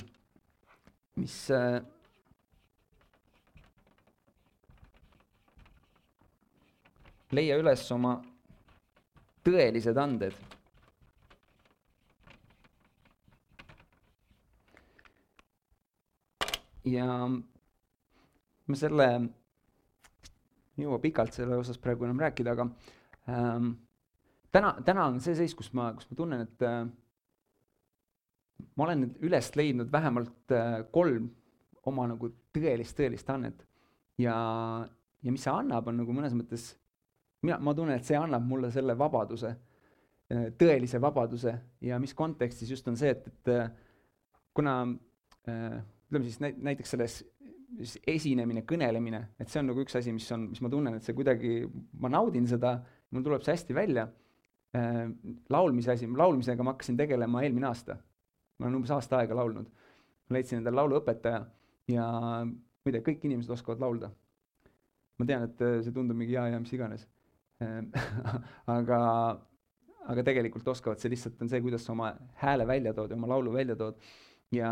mis 1.17 1.37
äh, 1.51 1.79
leia 7.33 7.57
üles 7.57 7.87
oma 7.93 8.19
tõelised 9.47 9.99
anded. 9.99 10.37
ja 16.89 17.05
ma 17.29 18.77
selle, 18.81 19.07
ei 20.79 20.87
jõua 20.87 21.01
pikalt 21.03 21.37
selle 21.37 21.59
osas 21.61 21.77
praegu 21.83 22.07
enam 22.07 22.21
rääkida, 22.23 22.55
aga 22.55 22.65
ähm, 23.29 23.75
täna, 24.55 24.73
täna 24.87 25.09
on 25.11 25.19
see 25.21 25.37
seis, 25.37 25.53
kus 25.59 25.69
ma, 25.77 25.91
kus 25.99 26.09
ma 26.09 26.17
tunnen, 26.17 26.47
et 26.47 26.65
äh, 26.65 26.81
ma 28.75 28.87
olen 28.87 29.05
nüüd 29.05 29.29
üles 29.29 29.51
leidnud 29.59 29.93
vähemalt 29.93 30.55
äh, 30.55 30.81
kolm 30.95 31.31
oma 31.89 32.09
nagu 32.11 32.33
tõelist, 32.57 32.97
tõelist 32.99 33.29
annet. 33.33 33.65
ja, 34.21 34.37
ja 35.23 35.33
mis 35.33 35.45
see 35.45 35.53
annab, 35.55 35.89
on 35.89 36.01
nagu 36.03 36.15
mõnes 36.17 36.37
mõttes, 36.37 36.71
mina, 37.47 37.59
ma 37.63 37.75
tunnen, 37.75 37.99
et 37.99 38.07
see 38.07 38.19
annab 38.19 38.45
mulle 38.47 38.71
selle 38.75 38.97
vabaduse, 38.99 39.55
äh, 40.33 40.47
tõelise 40.59 41.01
vabaduse 41.03 41.55
ja 41.85 41.99
mis 42.03 42.15
kontekstis 42.19 42.71
just 42.75 42.89
on 42.89 42.99
see, 42.99 43.15
et, 43.15 43.27
et 43.29 43.53
äh, 43.55 43.71
kuna 44.55 44.81
ütleme 45.49 46.27
siis 46.27 46.41
näiteks 46.43 46.91
selles 46.93 47.15
siis 47.79 47.95
esinemine, 48.11 48.65
kõnelemine, 48.69 49.21
et 49.41 49.49
see 49.49 49.63
on 49.63 49.71
nagu 49.71 49.81
üks 49.81 49.97
asi, 49.97 50.13
mis 50.13 50.27
on, 50.35 50.49
mis 50.51 50.61
ma 50.61 50.69
tunnen, 50.73 50.99
et 50.99 51.07
see 51.07 51.17
kuidagi, 51.17 51.63
ma 52.03 52.11
naudin 52.13 52.45
seda, 52.49 52.75
mul 53.15 53.25
tuleb 53.25 53.45
see 53.47 53.55
hästi 53.55 53.77
välja. 53.77 54.09
laulmise 55.49 55.95
asi, 55.95 56.05
laulmisega 56.13 56.65
ma 56.65 56.75
hakkasin 56.75 56.99
tegelema 56.99 57.41
eelmine 57.41 57.71
aasta 57.71 57.97
ma 58.59 58.67
olen 58.67 58.81
umbes 58.81 58.91
aasta 58.95 59.23
aega 59.23 59.37
laulnud. 59.39 59.69
leidsin 60.35 60.59
endale 60.59 60.77
lauluõpetaja 60.77 61.39
ja 61.89 62.07
muide, 62.45 63.01
kõik 63.07 63.23
inimesed 63.25 63.53
oskavad 63.55 63.81
laulda. 63.85 64.11
ma 65.19 65.27
tean, 65.27 65.47
et 65.49 65.63
see 65.85 65.95
tundub 65.95 66.19
mingi 66.19 66.35
jaa 66.35 66.49
ja 66.53 66.61
mis 66.61 66.73
iganes 66.75 67.07
aga, 68.79 69.01
aga 70.07 70.25
tegelikult 70.27 70.69
oskavad, 70.71 71.01
see 71.03 71.13
lihtsalt 71.13 71.43
on 71.43 71.51
see, 71.51 71.63
kuidas 71.65 71.85
sa 71.87 71.95
oma 71.95 72.13
hääle 72.43 72.67
välja 72.69 72.95
tood 72.95 73.11
ja 73.11 73.19
oma 73.19 73.31
laulu 73.35 73.53
välja 73.57 73.77
tood. 73.77 73.99
ja, 74.55 74.71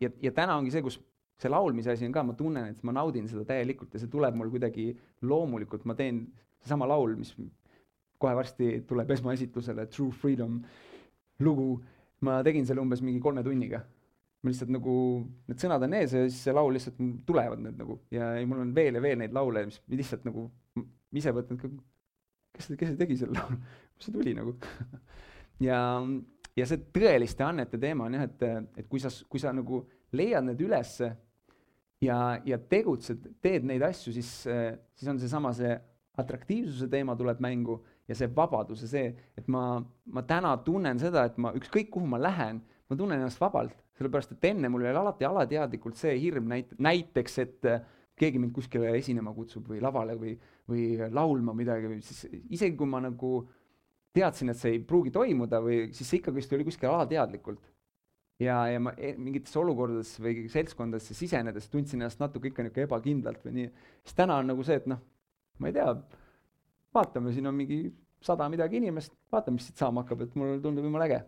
ja, 0.00 0.10
ja 0.22 0.32
täna 0.32 0.56
ongi 0.56 0.72
see, 0.74 0.84
kus 0.84 1.00
see 1.38 1.50
laulmise 1.50 1.92
asi 1.92 2.06
on 2.06 2.14
ka, 2.14 2.24
ma 2.26 2.34
tunnen, 2.38 2.72
et 2.72 2.82
ma 2.86 2.94
naudin 2.94 3.28
seda 3.30 3.44
täielikult 3.46 3.94
ja 3.94 4.02
see 4.02 4.10
tuleb 4.10 4.38
mul 4.38 4.50
kuidagi 4.54 4.90
loomulikult, 5.22 5.84
ma 5.86 5.94
teen 5.98 6.24
seesama 6.62 6.88
laul, 6.90 7.14
mis 7.18 7.34
kohe 8.18 8.34
varsti 8.34 8.80
tuleb 8.86 9.10
esmaesitusele, 9.14 9.86
True 9.94 10.14
Freedom 10.14 10.58
lugu 11.46 11.76
ma 12.26 12.40
tegin 12.46 12.66
selle 12.66 12.82
umbes 12.82 13.02
mingi 13.04 13.22
kolme 13.22 13.44
tunniga. 13.46 13.84
ma 14.38 14.52
lihtsalt 14.52 14.70
nagu, 14.70 14.92
need 15.50 15.58
sõnad 15.58 15.82
on 15.82 15.94
ees 15.98 16.12
ja 16.14 16.20
siis 16.28 16.44
see 16.46 16.52
laul 16.54 16.70
lihtsalt 16.70 16.98
tulevad 17.26 17.58
need 17.58 17.78
nagu 17.80 17.96
ja, 18.14 18.36
ja 18.38 18.44
mul 18.46 18.60
on 18.62 18.68
veel 18.74 18.94
ja 18.94 19.00
veel 19.02 19.18
neid 19.18 19.32
laule, 19.34 19.64
mis 19.66 19.80
lihtsalt 19.90 20.28
nagu 20.28 20.44
ise 21.18 21.32
võtnud 21.34 21.58
kes, 22.58 22.72
kes 22.74 22.92
see 22.92 22.98
tegi 23.00 23.16
selle 23.20 23.38
laulu, 23.38 23.60
kust 23.94 24.10
see 24.10 24.18
tuli 24.18 24.34
nagu? 24.38 24.56
Ja, 25.58 25.78
ja 26.54 26.64
see 26.70 26.78
tõeliste 26.94 27.42
annete 27.42 27.80
teema 27.82 28.04
on 28.06 28.14
jah, 28.14 28.28
et, 28.28 28.42
et 28.78 28.86
kui 28.86 29.00
sa, 29.02 29.10
kui 29.26 29.40
sa 29.42 29.50
nagu 29.50 29.80
leiad 30.14 30.44
need 30.46 30.60
ülesse 30.62 31.08
ja, 32.04 32.18
ja 32.46 32.60
tegutsed, 32.70 33.24
teed 33.42 33.66
neid 33.66 33.82
asju, 33.82 34.12
siis, 34.14 34.30
siis 34.46 35.10
on 35.10 35.18
seesama 35.18 35.50
see 35.58 35.72
atraktiivsuse 36.18 36.86
teema 36.90 37.16
tuleb 37.18 37.42
mängu 37.42 37.78
ja 38.08 38.16
see 38.18 38.30
vabadus 38.34 38.82
ja 38.86 38.90
see, 38.90 39.10
et 39.38 39.50
ma, 39.50 39.80
ma 40.14 40.24
täna 40.26 40.54
tunnen 40.64 40.98
seda, 41.00 41.26
et 41.28 41.36
ma 41.40 41.52
ükskõik 41.58 41.90
kuhu 41.94 42.08
ma 42.08 42.20
lähen, 42.22 42.62
ma 42.88 42.96
tunnen 42.96 43.20
ennast 43.20 43.40
vabalt, 43.42 43.76
sellepärast 43.98 44.34
et 44.34 44.48
enne 44.50 44.70
mul 44.72 44.86
oli 44.86 44.96
alati 44.96 45.26
alateadlikult 45.28 45.98
see 45.98 46.14
hirm 46.22 46.48
näit-, 46.50 46.74
näiteks, 46.78 47.38
et 47.44 47.68
äh, 47.68 47.82
keegi 48.18 48.40
mind 48.42 48.54
kuskile 48.56 48.90
esinema 48.98 49.32
kutsub 49.36 49.68
või 49.70 49.80
lavale 49.84 50.16
või, 50.18 50.34
või 50.68 50.84
laulma 51.14 51.54
midagi, 51.56 52.00
siis 52.06 52.26
isegi 52.50 52.76
kui 52.76 52.90
ma 52.90 53.00
nagu 53.04 53.32
teadsin, 54.16 54.52
et 54.52 54.58
see 54.60 54.76
ei 54.76 54.84
pruugi 54.84 55.12
toimuda 55.14 55.60
või 55.64 55.88
siis 55.96 56.08
see 56.08 56.20
ikkagist 56.20 56.52
oli 56.56 56.66
kuskil 56.68 56.90
alateadlikult. 56.90 57.60
ja, 58.42 58.60
ja 58.70 58.80
ma 58.80 58.92
e, 58.96 59.14
mingites 59.18 59.56
olukordades 59.58 60.12
või 60.22 60.46
seltskondadesse 60.52 61.14
sisenedes 61.14 61.70
tundsin 61.70 62.02
ennast 62.02 62.20
natuke 62.22 62.52
ikka 62.52 62.62
niisugune 62.62 62.86
ebakindlalt 62.86 63.46
või 63.46 63.54
nii, 63.56 63.70
siis 64.04 64.18
täna 64.18 64.36
on 64.38 64.52
nagu 64.52 64.66
see, 64.66 64.78
et 64.78 64.86
noh, 64.90 65.00
ma 65.58 65.70
ei 65.70 65.74
tea, 65.74 65.88
vaatame, 66.94 67.32
siin 67.34 67.50
on 67.50 67.58
mingi 67.58 67.80
sada 68.22 68.48
midagi 68.50 68.78
inimest, 68.78 69.14
vaatame, 69.32 69.58
mis 69.58 69.68
siit 69.68 69.82
saama 69.82 70.04
hakkab, 70.04 70.24
et 70.26 70.38
mulle 70.38 70.58
tundub 70.62 70.86
jumala 70.86 71.06
äge. 71.08 71.20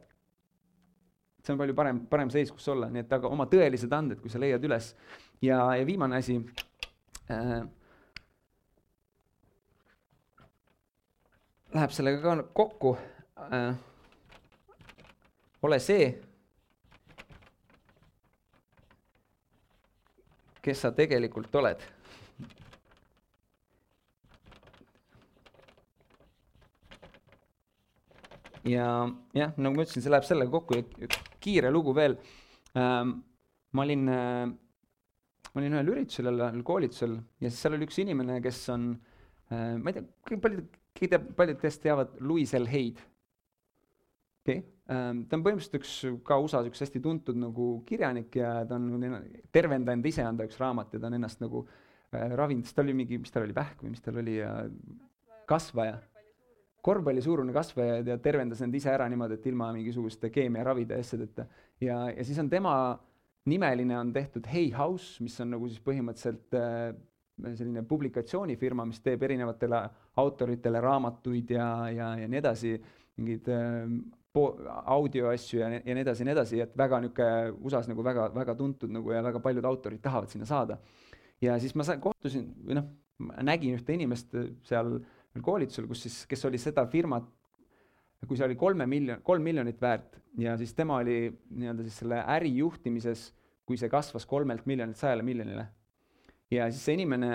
see 1.41 1.55
on 1.55 1.59
palju 1.59 1.75
parem, 1.75 2.01
parem 2.11 2.31
seis, 2.31 2.51
kus 2.53 2.67
olla, 2.69 2.91
nii 2.93 3.01
et 3.01 3.13
aga 3.17 3.29
oma 3.33 3.47
tõelised 3.49 3.93
anded, 3.97 4.19
kui 4.21 4.31
sa 4.31 4.41
leiad 4.43 4.65
üles. 4.65 4.95
ja, 5.43 5.63
ja 5.77 5.87
viimane 5.87 6.17
asi. 6.17 6.41
Läheb 11.71 11.93
sellega 11.95 12.19
ka 12.25 12.43
kokku 12.59 12.97
äh,. 13.39 13.75
ole 15.63 15.79
see, 15.79 16.09
kes 20.65 20.81
sa 20.83 20.91
tegelikult 20.97 21.55
oled 21.61 21.85
ja 28.67 28.87
jah, 29.35 29.55
nagu 29.57 29.77
ma 29.77 29.85
ütlesin, 29.85 30.03
see 30.03 30.11
läheb 30.13 30.27
sellega 30.27 30.51
kokku 30.53 30.81
ja 30.81 31.11
kiire 31.41 31.71
lugu 31.71 31.95
veel 31.97 32.19
ähm,. 32.75 33.21
ma 33.73 33.87
olin 33.87 34.09
äh,, 34.09 34.51
ma 35.51 35.63
olin 35.63 35.77
ühel 35.79 35.93
üritusel 35.95 36.31
jälle 36.31 36.51
koolitusel 36.67 37.17
ja 37.43 37.49
siis 37.49 37.61
seal 37.63 37.77
oli 37.77 37.89
üks 37.89 38.01
inimene, 38.03 38.41
kes 38.45 38.61
on 38.75 38.91
äh,, 39.51 39.77
ma 39.81 39.93
ei 39.93 39.99
tea, 39.99 40.41
paljud, 40.43 40.77
paljud 41.39 41.63
teist 41.63 41.83
teavad 41.85 42.19
Louis 42.23 42.55
L. 42.59 42.69
Hayed. 42.71 43.01
okei 44.45 44.59
okay. 44.59 44.67
ähm,, 44.95 45.25
ta 45.29 45.39
on 45.39 45.47
põhimõtteliselt 45.47 45.81
üks 45.81 45.95
ka 46.27 46.41
USA-s 46.43 46.71
üks 46.71 46.85
hästi 46.87 47.03
tuntud 47.05 47.39
nagu 47.41 47.71
kirjanik 47.89 48.41
ja 48.41 48.61
ta 48.69 48.79
on 48.79 49.19
tervendanud 49.53 50.11
ise 50.11 50.27
anda 50.27 50.47
üks 50.49 50.61
raamat 50.63 50.95
ja 50.97 51.03
ta 51.03 51.11
on 51.11 51.19
ennast 51.19 51.43
nagu 51.43 51.65
äh, 51.67 52.31
ravinud, 52.39 52.69
sest 52.69 52.79
tal 52.79 52.89
oli 52.89 53.01
mingi, 53.03 53.19
mis 53.23 53.35
tal 53.35 53.49
oli, 53.49 53.57
vähk 53.57 53.83
või 53.83 53.97
mis 53.97 54.07
tal 54.07 54.23
oli 54.23 54.39
ja 54.39 54.55
kasvaja 55.51 55.99
korvpallisuurune 56.85 57.53
kasvaja 57.53 58.01
ja 58.07 58.17
tervendas 58.23 58.63
end 58.65 58.75
ise 58.77 58.91
ära 58.93 59.09
niimoodi, 59.11 59.37
et 59.37 59.47
ilma 59.51 59.71
mingisuguste 59.77 60.31
keemiaravide 60.33 60.97
ja 60.97 61.05
asjadeta. 61.05 61.47
ja, 61.81 61.99
ja 62.11 62.25
siis 62.25 62.39
on 62.39 62.49
tema 62.51 62.75
nimeline 63.49 63.99
on 63.99 64.13
tehtud 64.13 64.47
Hay 64.53 64.71
House, 64.77 65.23
mis 65.25 65.39
on 65.41 65.55
nagu 65.55 65.69
siis 65.69 65.83
põhimõtteliselt 65.85 66.57
äh, 66.59 66.93
selline 67.57 67.83
publikatsioonifirma, 67.89 68.85
mis 68.89 69.01
teeb 69.01 69.23
erinevatele 69.25 69.83
autoritele 70.21 70.81
raamatuid 70.85 71.55
ja, 71.57 71.69
ja, 71.95 72.11
ja 72.21 72.29
nii 72.29 72.41
edasi, 72.43 72.75
mingeid 73.17 73.49
äh, 73.55 73.95
po-, 74.33 74.55
audioasju 74.97 75.63
ja, 75.63 75.71
ja 75.79 75.97
nii 75.97 76.05
edasi 76.05 76.25
ja 76.25 76.29
nii 76.29 76.37
edasi, 76.37 76.65
et 76.67 76.77
väga 76.79 77.01
niisugune 77.05 77.55
USA-s 77.61 77.89
nagu 77.91 78.05
väga, 78.05 78.29
väga 78.37 78.57
tuntud 78.59 78.93
nagu 78.93 79.15
ja 79.15 79.23
väga 79.25 79.41
paljud 79.45 79.71
autorid 79.73 80.03
tahavad 80.05 80.33
sinna 80.33 80.49
saada. 80.49 80.79
ja 81.41 81.57
siis 81.59 81.75
ma 81.75 81.87
sain, 81.89 82.01
kohtusin 82.01 82.51
või 82.67 82.77
noh, 82.77 82.93
nägin 83.45 83.79
ühte 83.79 83.97
inimest 83.97 84.37
seal 84.69 84.99
äh, 84.99 85.09
koolitusel, 85.39 85.87
kus 85.87 86.05
siis, 86.07 86.17
kes 86.27 86.43
oli 86.49 86.59
seda 86.59 86.85
firmat, 86.91 87.29
kui 88.29 88.39
see 88.39 88.47
oli 88.47 88.57
kolme 88.61 88.87
miljon, 88.91 89.23
kolm 89.25 89.45
miljonit 89.45 89.81
väärt 89.81 90.19
ja 90.39 90.57
siis 90.61 90.75
tema 90.77 91.01
oli 91.01 91.31
nii-öelda 91.31 91.87
siis 91.87 92.01
selle 92.03 92.21
äri 92.37 92.53
juhtimises, 92.59 93.31
kui 93.67 93.79
see 93.81 93.91
kasvas 93.93 94.27
kolmelt 94.29 94.67
miljonilt 94.69 94.99
sajale 95.01 95.25
miljonile. 95.27 95.67
ja 96.51 96.67
siis 96.71 96.85
see 96.85 96.97
inimene, 96.99 97.31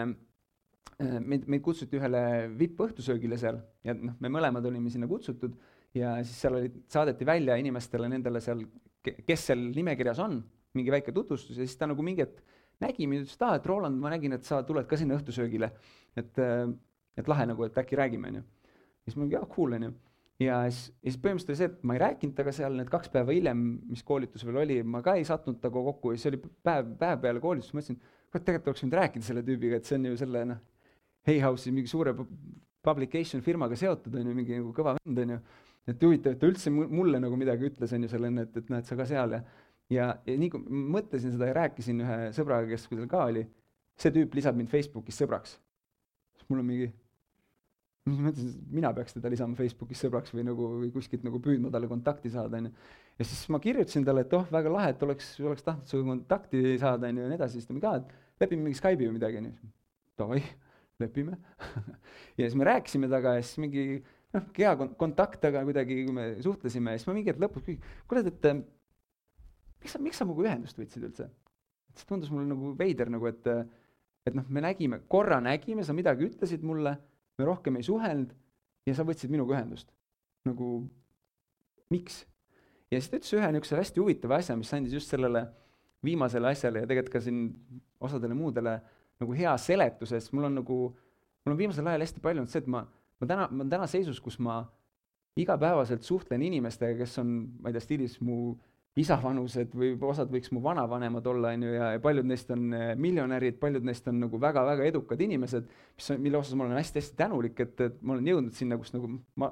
äh, 1.01 1.19
meid, 1.19 1.47
meid 1.47 1.63
kutsuti 1.65 1.99
ühele 1.99 2.21
vippõhtusöögile 2.59 3.39
seal 3.41 3.61
ja 3.87 3.95
noh, 3.97 4.17
me 4.19 4.31
mõlemad 4.31 4.65
olime 4.69 4.91
sinna 4.93 5.07
kutsutud 5.09 5.55
ja 5.95 6.17
siis 6.23 6.41
seal 6.43 6.59
oli, 6.59 6.73
saadeti 6.91 7.25
välja 7.25 7.55
inimestele, 7.61 8.09
nendele 8.11 8.41
seal, 8.43 8.65
kes 9.03 9.49
seal 9.51 9.69
nimekirjas 9.75 10.19
on, 10.23 10.41
mingi 10.75 10.93
väike 10.93 11.15
tutvustus 11.15 11.57
ja 11.57 11.63
siis 11.63 11.77
ta 11.79 11.87
nagu 11.89 12.03
mingi 12.05 12.25
hetk 12.25 12.43
nägi 12.83 13.07
mind, 13.07 13.23
ütles, 13.23 13.37
et 13.39 13.45
aa, 13.47 13.55
et 13.55 13.67
Roland, 13.69 13.95
ma 13.97 14.11
nägin, 14.11 14.35
et 14.35 14.43
sa 14.43 14.59
tuled 14.67 14.85
ka 14.89 14.97
sinna 14.99 15.15
õhtusöögile. 15.15 15.71
et 16.19 16.39
äh, 16.43 16.67
et 17.17 17.29
lahe 17.31 17.47
nagu, 17.47 17.65
et 17.65 17.77
äkki 17.79 17.97
räägime, 17.99 18.31
onju. 18.31 18.43
siis 19.05 19.15
ma 19.15 19.23
mingi, 19.23 19.37
ah 19.39 19.47
cool, 19.51 19.75
onju. 19.77 19.91
Ja 20.41 20.59
siis, 20.69 20.89
ja 20.99 21.11
siis 21.11 21.19
põhimõtteliselt 21.23 21.53
oli 21.53 21.59
see, 21.61 21.71
et 21.71 21.87
ma 21.87 21.95
ei 21.95 22.01
rääkinud 22.03 22.35
temaga 22.37 22.53
seal 22.57 22.77
need 22.79 22.91
kaks 22.91 23.11
päeva 23.13 23.35
hiljem, 23.35 23.63
mis 23.89 24.03
koolitus 24.07 24.45
veel 24.47 24.61
oli, 24.63 24.79
ma 24.83 25.01
ka 25.05 25.15
ei 25.19 25.27
sattunud 25.27 25.61
temaga 25.63 25.85
kokku 25.91 26.13
ja 26.13 26.19
siis 26.19 26.31
oli 26.33 26.41
päev, 26.43 26.95
päev 26.99 27.21
peale 27.23 27.43
koolitust, 27.43 27.75
mõtlesin, 27.77 27.99
kurat, 28.31 28.43
tegelikult 28.43 28.73
oleks 28.73 28.85
võinud 28.85 28.97
rääkida 29.01 29.29
selle 29.29 29.45
tüübiga, 29.47 29.79
et 29.79 29.89
see 29.89 29.99
on 29.99 30.09
ju 30.11 30.19
selle 30.19 30.45
noh, 30.51 30.63
Hay 31.25 31.39
House'i 31.41 31.73
mingi 31.73 31.89
suure 31.89 32.13
publication 32.85 33.41
firmaga 33.41 33.77
seotud, 33.79 34.13
on 34.13 34.27
ju, 34.27 34.35
mingi 34.37 34.59
nagu 34.59 34.73
kõva 34.75 34.97
vend, 34.99 35.21
on 35.23 35.37
ju. 35.37 35.39
et 35.89 36.03
huvitav, 36.03 36.35
et 36.35 36.41
ta 36.41 36.49
üldse 36.49 36.73
mulle 36.73 37.21
nagu 37.21 37.39
midagi 37.39 37.69
ütles, 37.71 37.95
on 37.95 38.05
ju, 38.05 38.11
selle 38.11 38.33
et, 38.43 38.59
et 38.59 38.73
näed, 38.73 38.85
sa 38.89 38.97
ka 38.99 39.07
seal 39.09 39.39
ja 39.39 39.45
ja, 39.93 40.09
ja 40.25 40.35
nii 40.39 40.51
kui 40.53 40.81
mõtlesin 40.95 41.33
seda 41.35 41.49
ja 41.49 41.57
rääkisin 41.59 42.01
ühe 42.03 42.19
sõbraga, 42.35 42.67
kes 42.71 42.87
seal 42.89 43.09
ka 43.09 43.25
oli, 43.29 43.45
see 43.99 44.13
tüüp 44.15 44.35
lisab 44.37 44.57
mind 44.57 44.71
Facebookis 44.71 45.19
sõbraks. 45.21 45.57
siis 46.35 46.49
mul 46.49 46.61
on 46.63 46.69
mingi 46.69 46.89
mõtlesin, 48.05 48.51
et 48.51 48.73
mina 48.77 48.91
peaks 48.93 49.15
teda 49.15 49.31
lisama 49.33 49.57
Facebookis 49.57 50.03
sõbraks 50.05 50.33
või 50.35 50.45
nagu, 50.45 50.67
või 50.83 50.91
kuskilt 50.93 51.23
nagu 51.25 51.39
püüdma 51.41 51.71
talle 51.73 51.89
kontakti 51.89 52.29
saada, 52.33 52.59
onju. 52.59 52.73
ja 53.19 53.25
siis 53.25 53.47
ma 53.53 53.59
kirjutasin 53.63 54.05
talle, 54.05 54.25
et 54.27 54.35
oh, 54.37 54.45
väga 54.53 54.73
lahe, 54.73 54.91
et 54.93 55.07
oleks, 55.07 55.31
oleks 55.41 55.65
tahtnud 55.65 55.89
sinuga 55.89 56.11
kontakti 56.13 56.75
saada, 56.81 57.09
onju, 57.09 57.25
ja 57.25 57.31
nii 57.31 57.39
edasi, 57.39 57.59
siis 57.59 57.69
ta 57.69 57.73
mingi, 57.73 57.89
aa, 57.89 58.03
et 58.03 58.45
lepime 58.45 58.67
mingi 58.67 58.77
Skype'i 58.77 59.09
või 59.09 59.17
midagi, 59.17 59.41
onju. 59.41 59.71
Davai, 60.15 60.43
lepime 61.01 61.39
ja 62.39 62.45
siis 62.45 62.55
me 62.55 62.67
rääkisime 62.69 63.09
temaga 63.09 63.33
ja 63.35 63.41
siis 63.43 63.57
mingi 63.63 63.87
noh, 64.35 64.45
hea 64.55 64.75
kon- 64.79 64.93
kontakt, 64.99 65.43
aga 65.49 65.63
kuidagi, 65.67 66.03
kui 66.07 66.15
me 66.15 66.27
suhtlesime 66.43 66.93
siis 66.95 67.09
ma 67.09 67.15
mingi 67.17 67.33
hetk 67.33 67.41
lõpus 67.43 67.65
küsin, 67.65 67.81
kuule, 68.07 68.23
et 68.29 68.47
äh, 68.51 68.61
miks 69.81 69.95
sa, 69.95 70.01
miks 70.03 70.21
sa 70.21 70.27
minuga 70.27 70.47
ühendust 70.49 70.79
võtsid 70.79 71.09
üldse? 71.09 71.27
siis 71.95 72.07
tundus 72.09 72.31
mulle 72.33 72.47
nagu 72.49 72.73
veider 72.75 73.11
nagu, 73.11 73.27
et, 73.29 73.45
et 74.27 74.35
noh, 74.35 74.47
me 74.51 74.63
nägime, 74.65 74.99
korra 75.11 75.37
nägime, 75.43 75.85
sa 75.87 75.95
midagi 75.95 76.27
ütlesid 76.27 76.65
mulle, 76.67 76.97
me 77.37 77.47
rohkem 77.47 77.79
ei 77.79 77.85
suhelnud 77.85 78.33
ja 78.85 78.95
sa 78.95 79.05
võtsid 79.07 79.31
minuga 79.33 79.57
ühendust. 79.57 79.91
nagu 80.45 80.85
miks? 81.93 82.23
ja 82.91 82.99
siis 82.99 83.09
ta 83.11 83.19
ütles 83.19 83.33
ühe 83.37 83.51
niisuguse 83.51 83.79
hästi 83.79 84.03
huvitava 84.03 84.39
asja, 84.39 84.57
mis 84.59 84.73
andis 84.73 84.93
just 84.93 85.11
sellele 85.11 85.45
viimasele 86.05 86.51
asjale 86.51 86.83
ja 86.83 86.89
tegelikult 86.89 87.15
ka 87.15 87.23
siin 87.23 87.47
osadele 88.03 88.37
muudele 88.37 88.77
nagu 89.21 89.35
hea 89.35 89.53
seletuse, 89.61 90.19
sest 90.19 90.33
mul 90.35 90.49
on 90.49 90.59
nagu, 90.59 90.79
mul 91.45 91.55
on 91.55 91.59
viimasel 91.59 91.87
ajal 91.87 92.03
hästi 92.03 92.23
palju 92.23 92.43
olnud 92.43 92.51
see, 92.51 92.61
et 92.61 92.71
ma, 92.71 92.83
ma 93.21 93.29
täna, 93.29 93.47
ma 93.49 93.63
olen 93.63 93.71
täna 93.71 93.87
seisus, 93.89 94.19
kus 94.21 94.37
ma 94.43 94.59
igapäevaselt 95.39 96.03
suhtlen 96.03 96.43
inimestega, 96.45 96.97
kes 97.01 97.17
on, 97.23 97.31
ma 97.61 97.71
ei 97.71 97.75
tea, 97.75 97.83
stiilis 97.83 98.19
mu 98.23 98.55
isa 98.99 99.17
vanused 99.19 99.73
või 99.75 99.91
osad 100.07 100.31
võiks 100.31 100.53
mu 100.55 100.61
vanavanemad 100.63 101.25
olla, 101.27 101.51
on 101.57 101.65
ju, 101.67 101.73
ja, 101.75 101.89
paljud 102.03 102.27
neist 102.29 102.51
on 102.55 102.69
eh, 102.75 102.93
miljonärid, 102.99 103.57
paljud 103.59 103.83
neist 103.83 104.07
on 104.07 104.21
nagu 104.23 104.39
väga-väga 104.39 104.87
edukad 104.87 105.21
inimesed, 105.21 105.67
mis 105.97 106.09
on, 106.13 106.21
mille 106.23 106.39
osas 106.39 106.55
ma 106.55 106.67
olen 106.67 106.79
hästi-hästi 106.79 107.19
tänulik, 107.19 107.59
et, 107.65 107.75
et 107.89 107.99
ma 108.01 108.15
olen 108.15 108.31
jõudnud 108.31 108.55
sinna, 108.55 108.79
kus 108.79 108.95
nagu 108.95 109.11
ma, 109.41 109.51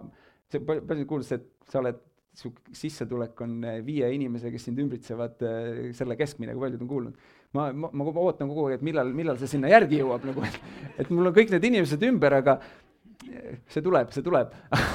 see 0.51 0.63
palju, 0.63 0.85
palju 0.87 1.07
kuuldes, 1.09 1.33
et 1.35 1.71
sa 1.71 1.81
oled 1.83 1.99
su 2.33 2.49
sissetulek 2.73 3.43
on 3.45 3.59
eh, 3.67 3.81
viie 3.85 4.07
inimese, 4.15 4.49
kes 4.53 4.69
sind 4.69 4.79
ümbritsevad, 4.81 5.43
eh, 5.43 5.83
selle 5.97 6.15
keskmine, 6.19 6.55
kui 6.55 6.63
paljud 6.63 6.85
on 6.85 6.93
kuulnud. 6.93 7.27
ma, 7.53 7.67
ma, 7.75 7.91
ma 7.93 8.07
ootan 8.23 8.47
kogu 8.49 8.69
aeg, 8.69 8.79
et 8.79 8.87
millal, 8.87 9.11
millal 9.13 9.37
see 9.37 9.51
sinna 9.51 9.69
järgi 9.69 9.99
jõuab 9.99 10.23
nagu, 10.25 10.47
et, 10.47 10.55
et 11.03 11.11
mul 11.13 11.29
on 11.29 11.35
kõik 11.35 11.51
need 11.53 11.67
inimesed 11.67 12.07
ümber, 12.07 12.39
aga 12.39 12.61
see 13.69 13.83
tuleb, 13.85 14.11
see 14.15 14.25
tuleb 14.25 14.53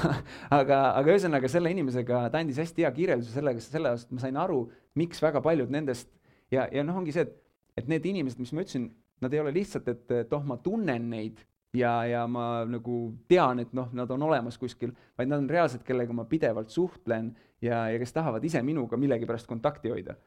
aga, 0.59 0.79
aga 0.99 1.05
ühesõnaga 1.11 1.49
selle 1.51 1.71
inimesega 1.73 2.27
ta 2.33 2.41
andis 2.41 2.59
hästi 2.61 2.85
hea 2.85 2.91
kirjelduse 2.95 3.35
sellega, 3.35 3.63
selle 3.63 3.93
osas, 3.95 4.07
et 4.07 4.15
ma 4.15 4.23
sain 4.23 4.39
aru, 4.39 4.63
miks 4.99 5.21
väga 5.23 5.41
paljud 5.45 5.71
nendest 5.73 6.09
ja, 6.53 6.67
ja 6.71 6.83
noh, 6.85 6.97
ongi 7.01 7.15
see, 7.15 7.27
et, 7.27 7.37
et 7.79 7.91
need 7.91 8.05
inimesed, 8.09 8.41
mis 8.41 8.53
ma 8.55 8.65
ütlesin, 8.65 8.89
nad 9.23 9.33
ei 9.35 9.41
ole 9.41 9.53
lihtsalt, 9.55 9.87
et, 9.91 10.05
et 10.23 10.35
oh, 10.35 10.43
ma 10.47 10.59
tunnen 10.63 11.09
neid 11.11 11.41
ja, 11.75 11.93
ja 12.07 12.23
ma 12.29 12.63
nagu 12.69 13.01
tean, 13.29 13.61
et 13.63 13.73
noh, 13.77 13.89
nad 13.95 14.09
on 14.13 14.25
olemas 14.29 14.57
kuskil, 14.61 14.93
vaid 15.19 15.29
nad 15.29 15.43
on 15.43 15.49
reaalselt, 15.51 15.85
kellega 15.87 16.15
ma 16.15 16.25
pidevalt 16.29 16.73
suhtlen 16.73 17.33
ja, 17.61 17.85
ja 17.91 17.99
kes 18.01 18.15
tahavad 18.15 18.45
ise 18.45 18.61
minuga 18.65 18.97
millegipärast 18.97 19.49
kontakti 19.49 19.93
hoida. 19.93 20.17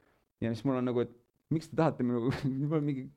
ja 0.41 0.53
siis 0.53 0.65
mul 0.69 0.79
on 0.81 0.91
nagu, 0.91 1.03
et 1.07 1.17
miks 1.53 1.71
te 1.71 1.79
tahate 1.79 2.07
minuga 2.07 2.81
mingi 2.87 3.09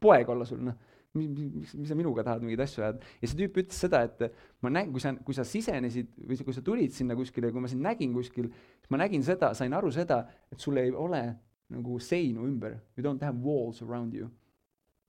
poeg 0.00 0.30
olla 0.30 0.46
sul, 0.48 0.62
noh, 0.70 0.78
mis, 1.16 1.28
mis, 1.32 1.88
sa 1.88 1.96
minuga 1.98 2.24
tahad 2.26 2.44
mingeid 2.44 2.60
asju 2.66 2.82
ajada. 2.84 3.12
ja 3.22 3.30
see 3.30 3.38
tüüp 3.40 3.62
ütles 3.62 3.80
seda, 3.86 4.02
et 4.04 4.34
ma 4.64 4.72
nägin, 4.72 4.92
kui 4.92 5.02
sa, 5.02 5.14
kui 5.24 5.36
sa 5.36 5.46
sisenesid 5.48 6.10
või 6.18 6.40
kui 6.44 6.56
sa 6.56 6.64
tulid 6.64 6.92
sinna 6.94 7.16
kuskile, 7.18 7.52
kui 7.54 7.64
ma 7.64 7.70
sind 7.70 7.84
nägin 7.84 8.12
kuskil, 8.16 8.50
siis 8.52 8.92
ma 8.92 9.00
nägin 9.04 9.24
seda, 9.26 9.54
sain 9.58 9.74
aru 9.74 9.92
seda, 9.94 10.24
et 10.52 10.60
sul 10.60 10.80
ei 10.80 10.92
ole 10.92 11.22
nagu 11.72 11.98
seinu 12.00 12.46
ümber, 12.48 12.78
you 12.96 13.04
don't 13.04 13.24
have 13.24 13.40
walls 13.44 13.82
around 13.84 14.14
you 14.16 14.28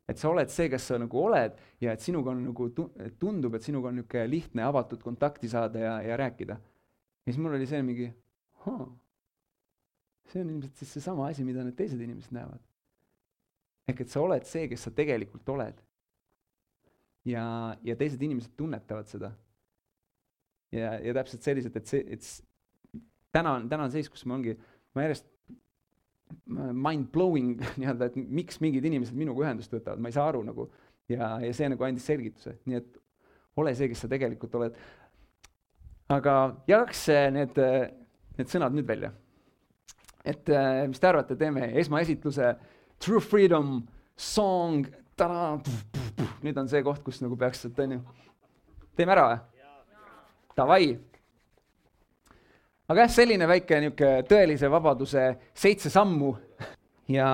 et 0.09 0.17
sa 0.17 0.31
oled 0.31 0.49
see, 0.49 0.69
kes 0.71 0.87
sa 0.89 0.97
nagu 0.97 1.21
oled 1.21 1.57
ja 1.83 1.93
et 1.93 2.01
sinuga 2.01 2.33
on 2.33 2.41
nagu 2.47 2.69
tundub, 3.21 3.55
et 3.55 3.65
sinuga 3.65 3.91
on 3.91 3.99
niisugune 3.99 4.25
lihtne 4.31 4.65
avatud 4.65 5.03
kontakti 5.05 5.49
saada 5.51 5.83
ja, 5.83 5.93
ja 6.01 6.17
rääkida. 6.17 6.57
ja 6.57 7.29
siis 7.29 7.37
mul 7.41 7.57
oli 7.57 7.67
see 7.69 7.81
mingi, 7.85 8.07
see 10.31 10.41
on 10.41 10.49
ilmselt 10.55 10.81
siis 10.81 10.95
seesama 10.97 11.29
asi, 11.29 11.45
mida 11.45 11.63
need 11.65 11.77
teised 11.77 12.01
inimesed 12.01 12.33
näevad. 12.33 12.63
ehk 13.89 14.01
et 14.05 14.09
sa 14.09 14.23
oled 14.25 14.45
see, 14.49 14.67
kes 14.71 14.87
sa 14.87 14.93
tegelikult 14.95 15.49
oled. 15.53 15.77
Ja, 17.25 17.75
ja 17.83 17.95
teised 17.99 18.21
inimesed 18.23 18.53
tunnetavad 18.57 19.09
seda. 19.09 19.31
ja, 20.71 20.93
ja 21.01 21.13
täpselt 21.17 21.43
selliselt, 21.43 21.75
et 21.75 21.87
see, 21.89 22.05
et 22.13 22.25
täna 23.33 23.57
on, 23.57 23.69
täna 23.69 23.87
on 23.87 23.93
seis, 23.93 24.09
kus 24.09 24.25
ma 24.29 24.37
ongi, 24.37 24.55
ma 24.95 25.05
järjest 25.07 25.27
mind-blowing 26.55 27.57
nii-öelda, 27.79 28.09
et 28.09 28.17
miks 28.19 28.59
mingid 28.63 28.85
inimesed 28.85 29.17
minuga 29.17 29.47
ühendust 29.47 29.73
võtavad, 29.73 30.01
ma 30.01 30.11
ei 30.11 30.17
saa 30.17 30.29
aru 30.29 30.43
nagu. 30.45 30.69
ja, 31.09 31.37
ja 31.41 31.53
see 31.57 31.69
nagu 31.71 31.85
andis 31.87 32.05
selgituse, 32.05 32.59
nii 32.69 32.77
et 32.77 32.99
ole 33.59 33.73
see, 33.75 33.89
kes 33.89 34.05
sa 34.05 34.11
tegelikult 34.11 34.55
oled. 34.59 34.77
aga 36.09 36.35
jagaks 36.69 37.07
need, 37.33 37.57
need 38.37 38.51
sõnad 38.51 38.77
nüüd 38.77 38.87
välja. 38.89 39.11
et 40.25 40.51
mis 40.89 41.01
te 41.01 41.09
arvate, 41.09 41.37
teeme 41.39 41.71
esmaesitluse 41.81 42.53
True 42.99 43.23
Freedom 43.23 43.79
song, 44.19 44.85
nüüd 46.45 46.57
on 46.57 46.69
see 46.71 46.83
koht, 46.83 47.03
kus 47.05 47.21
nagu 47.23 47.37
peaks, 47.39 47.65
et 47.69 47.79
on 47.85 47.97
ju, 47.97 48.01
teeme 48.99 49.15
ära 49.15 49.29
või? 49.29 49.39
Davai 50.59 50.83
aga 52.89 53.05
jah, 53.05 53.11
selline 53.13 53.47
väike 53.49 53.79
niisugune 53.83 54.23
tõelise 54.29 54.69
vabaduse 54.71 55.25
seitse 55.57 55.91
sammu 55.93 56.31
ja 57.13 57.27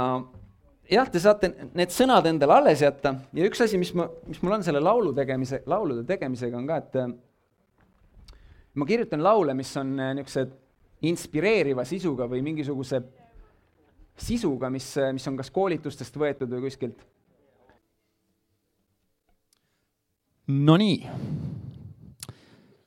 jah, 0.92 1.12
te 1.12 1.22
saate 1.24 1.52
need 1.78 1.94
sõnad 1.96 2.28
endale 2.30 2.58
alles 2.58 2.84
jätta 2.84 3.16
ja 3.36 3.48
üks 3.48 3.64
asi, 3.64 3.80
mis 3.80 3.94
ma, 3.96 4.10
mis 4.28 4.42
mul 4.44 4.58
on 4.58 4.66
selle 4.68 4.84
laulu 4.84 5.14
tegemise, 5.16 5.62
laulude 5.72 6.04
tegemisega 6.08 6.60
on 6.60 6.68
ka, 6.68 6.82
et 6.84 7.00
äh, 7.00 8.36
ma 8.76 8.88
kirjutan 8.90 9.24
laule, 9.24 9.56
mis 9.58 9.72
on 9.80 9.96
äh, 10.00 10.14
niisugused 10.20 10.62
inspireeriva 11.06 11.86
sisuga 11.88 12.28
või 12.28 12.42
mingisuguse 12.44 13.02
sisuga, 14.20 14.70
mis, 14.74 14.92
äh, 15.00 15.14
mis 15.16 15.28
on 15.32 15.40
kas 15.40 15.52
koolitustest 15.56 16.20
võetud 16.20 16.52
või 16.52 16.68
kuskilt. 16.68 17.00
Nonii, 20.48 21.00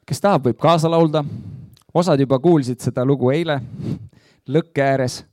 kes 0.06 0.20
tahab, 0.22 0.44
võib 0.46 0.60
kaasa 0.62 0.90
laulda 0.90 1.24
osad 1.94 2.20
juba 2.22 2.38
kuulsid 2.38 2.78
seda 2.78 3.02
lugu 3.06 3.32
eile 3.34 3.56
lõkke 4.48 4.84
ääres. 4.84 5.24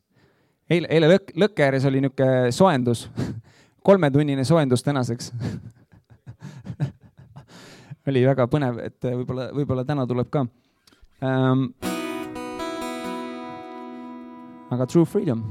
eile, 0.70 0.88
eile 0.90 1.12
lõk, 1.12 1.30
lõkke 1.38 1.68
ääres 1.68 1.86
oli 1.86 2.02
niisugune 2.02 2.52
soojendus, 2.52 3.10
kolmetunnine 3.86 4.44
soojendus 4.44 4.84
tänaseks 4.84 5.32
oli 8.10 8.26
väga 8.26 8.48
põnev, 8.50 8.82
et 8.90 9.06
võib-olla, 9.06 9.52
võib-olla 9.54 9.86
täna 9.86 10.08
tuleb 10.08 10.34
ka 10.34 10.48
ähm,. 11.22 11.70
aga 14.74 14.90
True 14.90 15.06
Freedom 15.06 15.46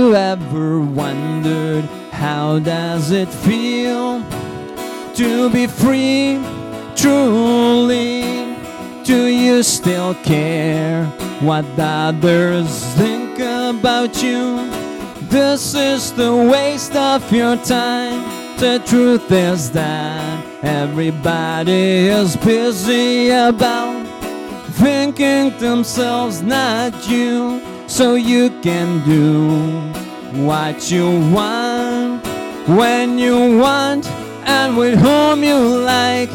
you 0.00 0.16
ever 0.16 0.80
wondered 0.80 1.84
how 2.10 2.58
does 2.58 3.10
it 3.10 3.28
feel 3.28 4.24
to 5.14 5.50
be 5.50 5.66
free 5.66 6.40
truly? 6.96 8.22
Do 9.04 9.26
you 9.26 9.62
still 9.62 10.14
care 10.14 11.04
what 11.40 11.66
others 11.78 12.70
think 12.94 13.40
about 13.40 14.22
you? 14.22 14.70
This 15.28 15.74
is 15.74 16.12
the 16.14 16.34
waste 16.34 16.96
of 16.96 17.30
your 17.30 17.56
time. 17.56 18.22
The 18.56 18.82
truth 18.86 19.30
is 19.30 19.70
that 19.72 20.64
everybody 20.64 22.08
is 22.08 22.36
busy 22.36 23.28
about 23.28 24.06
thinking 24.80 25.50
themselves, 25.58 26.40
not 26.40 27.06
you 27.06 27.69
so 27.90 28.14
you 28.14 28.48
can 28.62 29.04
do 29.04 29.50
what 30.46 30.92
you 30.92 31.06
want 31.32 32.24
when 32.68 33.18
you 33.18 33.58
want 33.58 34.06
and 34.46 34.76
with 34.76 34.96
whom 34.96 35.42
you 35.42 35.58
like. 35.58 36.30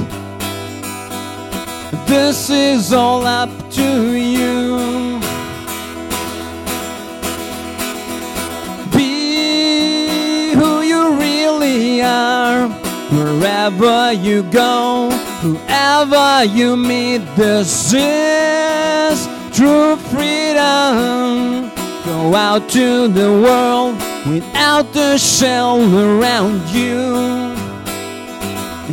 This 2.05 2.49
is 2.49 2.91
all 2.91 3.25
up 3.25 3.49
to 3.71 4.11
you. 4.11 5.17
Be 8.91 10.51
who 10.53 10.81
you 10.81 11.17
really 11.17 12.01
are 12.01 12.67
wherever 13.11 14.11
you 14.11 14.43
go, 14.51 15.09
whoever 15.39 16.43
you 16.43 16.75
meet. 16.75 17.19
This 17.37 17.93
is 17.93 19.34
true 19.55 19.95
freedom. 20.11 21.71
Go 22.03 22.35
out 22.35 22.67
to 22.71 23.07
the 23.07 23.31
world 23.31 23.95
without 24.27 24.91
the 24.91 25.17
shell 25.17 25.79
around 25.95 26.59
you. 26.69 27.55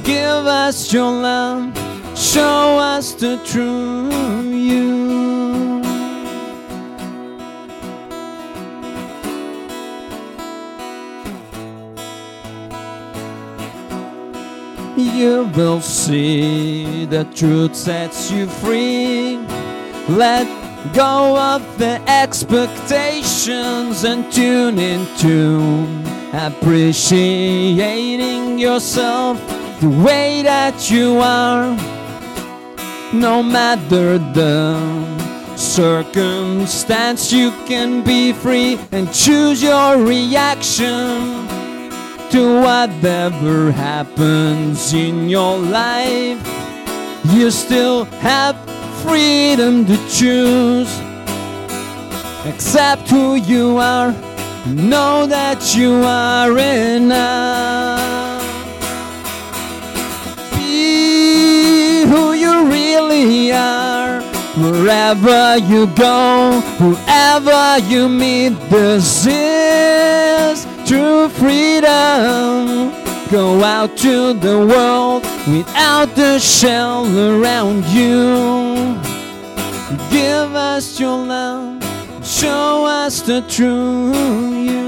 Give 0.04 0.46
us 0.46 0.92
your 0.92 1.10
love, 1.10 1.76
show 2.16 2.78
us 2.78 3.12
the 3.14 3.38
true 3.44 4.08
you. 4.50 5.82
You 14.96 15.50
will 15.56 15.80
see 15.80 17.04
the 17.06 17.24
truth 17.34 17.74
sets 17.74 18.30
you 18.30 18.46
free. 18.46 19.44
Let 20.16 20.46
go 20.92 21.38
of 21.38 21.78
the 21.78 22.00
expectations 22.06 24.04
and 24.04 24.30
tune 24.30 24.78
into 24.78 25.86
appreciating 26.34 28.58
yourself 28.58 29.40
the 29.80 29.88
way 29.88 30.42
that 30.42 30.90
you 30.90 31.18
are. 31.18 31.74
No 33.14 33.42
matter 33.42 34.18
the 34.18 34.76
circumstance, 35.56 37.32
you 37.32 37.50
can 37.66 38.04
be 38.04 38.34
free 38.34 38.78
and 38.92 39.10
choose 39.14 39.62
your 39.62 39.96
reaction 39.96 41.48
to 42.32 42.60
whatever 42.60 43.72
happens 43.72 44.92
in 44.92 45.30
your 45.30 45.56
life. 45.56 46.38
You 47.32 47.50
still 47.50 48.04
have 48.20 48.56
freedom 49.02 49.84
to 49.86 49.96
choose. 50.08 50.90
Accept 52.46 53.08
who 53.08 53.34
you 53.34 53.78
are. 53.78 54.12
Know 54.66 55.26
that 55.26 55.74
you 55.76 55.92
are 56.04 56.56
enough. 56.58 58.42
Be 60.56 62.04
who 62.06 62.32
you 62.32 62.70
really 62.70 63.52
are. 63.52 64.20
Wherever 64.56 65.56
you 65.56 65.86
go, 65.96 66.60
whoever 66.78 67.78
you 67.88 68.08
meet, 68.08 68.54
this 68.70 69.26
is 69.26 70.66
true 70.86 71.28
freedom. 71.28 73.01
Go 73.32 73.64
out 73.64 73.96
to 73.96 74.34
the 74.34 74.58
world 74.58 75.22
without 75.48 76.14
the 76.14 76.38
shell 76.38 77.06
around 77.06 77.82
you. 77.86 79.00
Give 80.10 80.54
us 80.54 81.00
your 81.00 81.16
love, 81.16 81.82
show 82.22 82.84
us 82.84 83.22
the 83.22 83.40
true 83.48 84.12
you. 84.52 84.82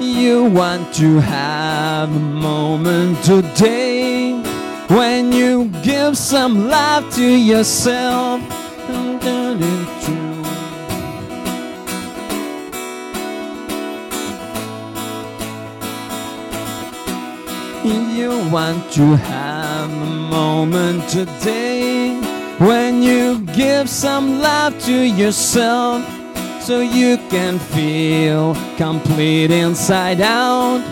You 0.00 0.46
want 0.46 0.92
to 0.94 1.20
have 1.20 2.10
a 2.10 2.18
moment 2.18 3.22
today 3.22 4.57
when 4.88 5.32
you 5.32 5.68
give 5.82 6.16
some 6.16 6.68
love 6.68 7.12
to 7.14 7.24
yourself. 7.24 8.40
You 18.18 18.50
want 18.50 18.92
to 18.92 19.16
have 19.16 19.90
a 19.90 20.10
moment 20.30 21.08
today 21.08 22.18
when 22.58 23.02
you 23.02 23.40
give 23.54 23.88
some 23.88 24.40
love 24.40 24.78
to 24.84 24.92
yourself 24.92 26.04
so 26.60 26.80
you 26.80 27.16
can 27.30 27.58
feel 27.58 28.54
complete 28.76 29.50
inside 29.50 30.20
out. 30.20 30.82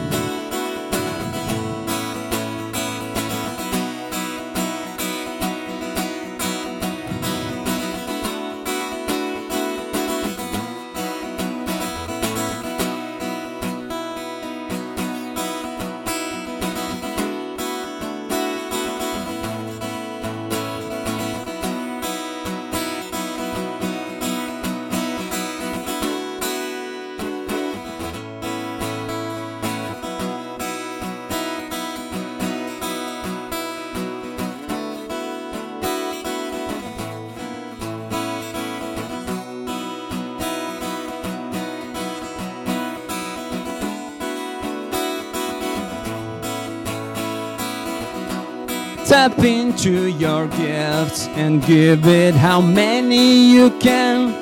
Tap 49.07 49.39
into 49.39 50.09
your 50.09 50.49
gifts 50.49 51.29
and 51.29 51.65
give 51.65 52.09
it 52.09 52.35
how 52.35 52.61
many 52.61 53.53
you 53.53 53.71
can. 53.79 54.33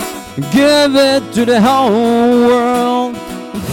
Give 0.53 0.97
it 0.97 1.35
to 1.35 1.45
the 1.45 1.61
whole 1.61 2.47
world. 2.47 3.15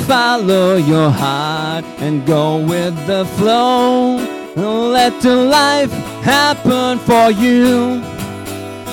Follow 0.05 0.75
your 0.75 1.09
heart 1.09 1.85
and 1.99 2.25
go 2.27 2.57
with 2.57 2.93
the 3.07 3.25
flow. 3.37 4.17
Let 4.57 5.21
the 5.21 5.35
life 5.35 5.93
happen 6.23 6.99
for 6.99 7.31
you 7.31 8.01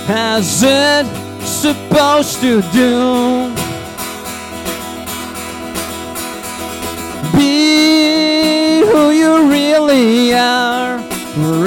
as 0.08 0.62
it's 0.64 1.48
supposed 1.48 2.40
to 2.42 2.62
do. 2.72 3.52
Be 7.36 7.87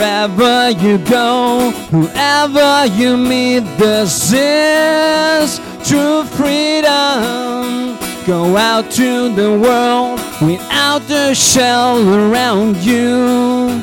Wherever 0.02 0.72
you 0.72 0.98
go, 0.98 1.70
whoever 1.92 2.88
you 2.88 3.16
meet, 3.16 3.60
this 3.78 4.34
is 4.34 5.60
true 5.88 6.24
freedom. 6.24 7.96
Go 8.26 8.58
out 8.58 8.90
to 8.94 9.32
the 9.36 9.52
world 9.60 10.20
without 10.42 11.04
the 11.08 11.36
shell 11.36 12.02
around 12.02 12.78
you. 12.78 13.80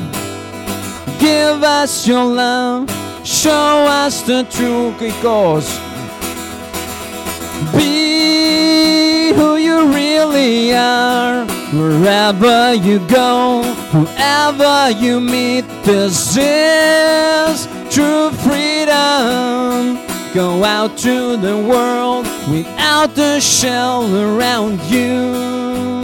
Give 1.21 1.63
us 1.63 2.05
your 2.05 2.25
love, 2.25 2.91
show 3.25 3.87
us 3.87 4.21
the 4.23 4.43
truth, 4.51 4.99
because 4.99 5.71
be 7.77 9.33
who 9.37 9.57
you 9.57 9.87
really 9.95 10.75
are. 10.75 11.58
Wherever 11.73 12.73
you 12.73 12.99
go, 13.09 13.63
whoever 13.93 14.91
you 14.99 15.21
meet, 15.21 15.67
this 15.85 16.35
is 16.35 17.67
true 17.95 18.31
freedom. 18.31 19.99
Go 20.33 20.65
out 20.65 20.97
to 20.99 21.37
the 21.37 21.59
world 21.59 22.25
without 22.51 23.15
the 23.15 23.39
shell 23.41 24.03
around 24.17 24.81
you. 24.85 26.01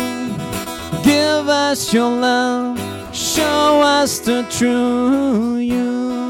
Give 1.03 1.49
us 1.49 1.95
your 1.95 2.11
love, 2.11 2.79
show 3.17 3.81
us 3.81 4.19
the 4.19 4.47
true 4.51 5.57
you. 5.57 6.24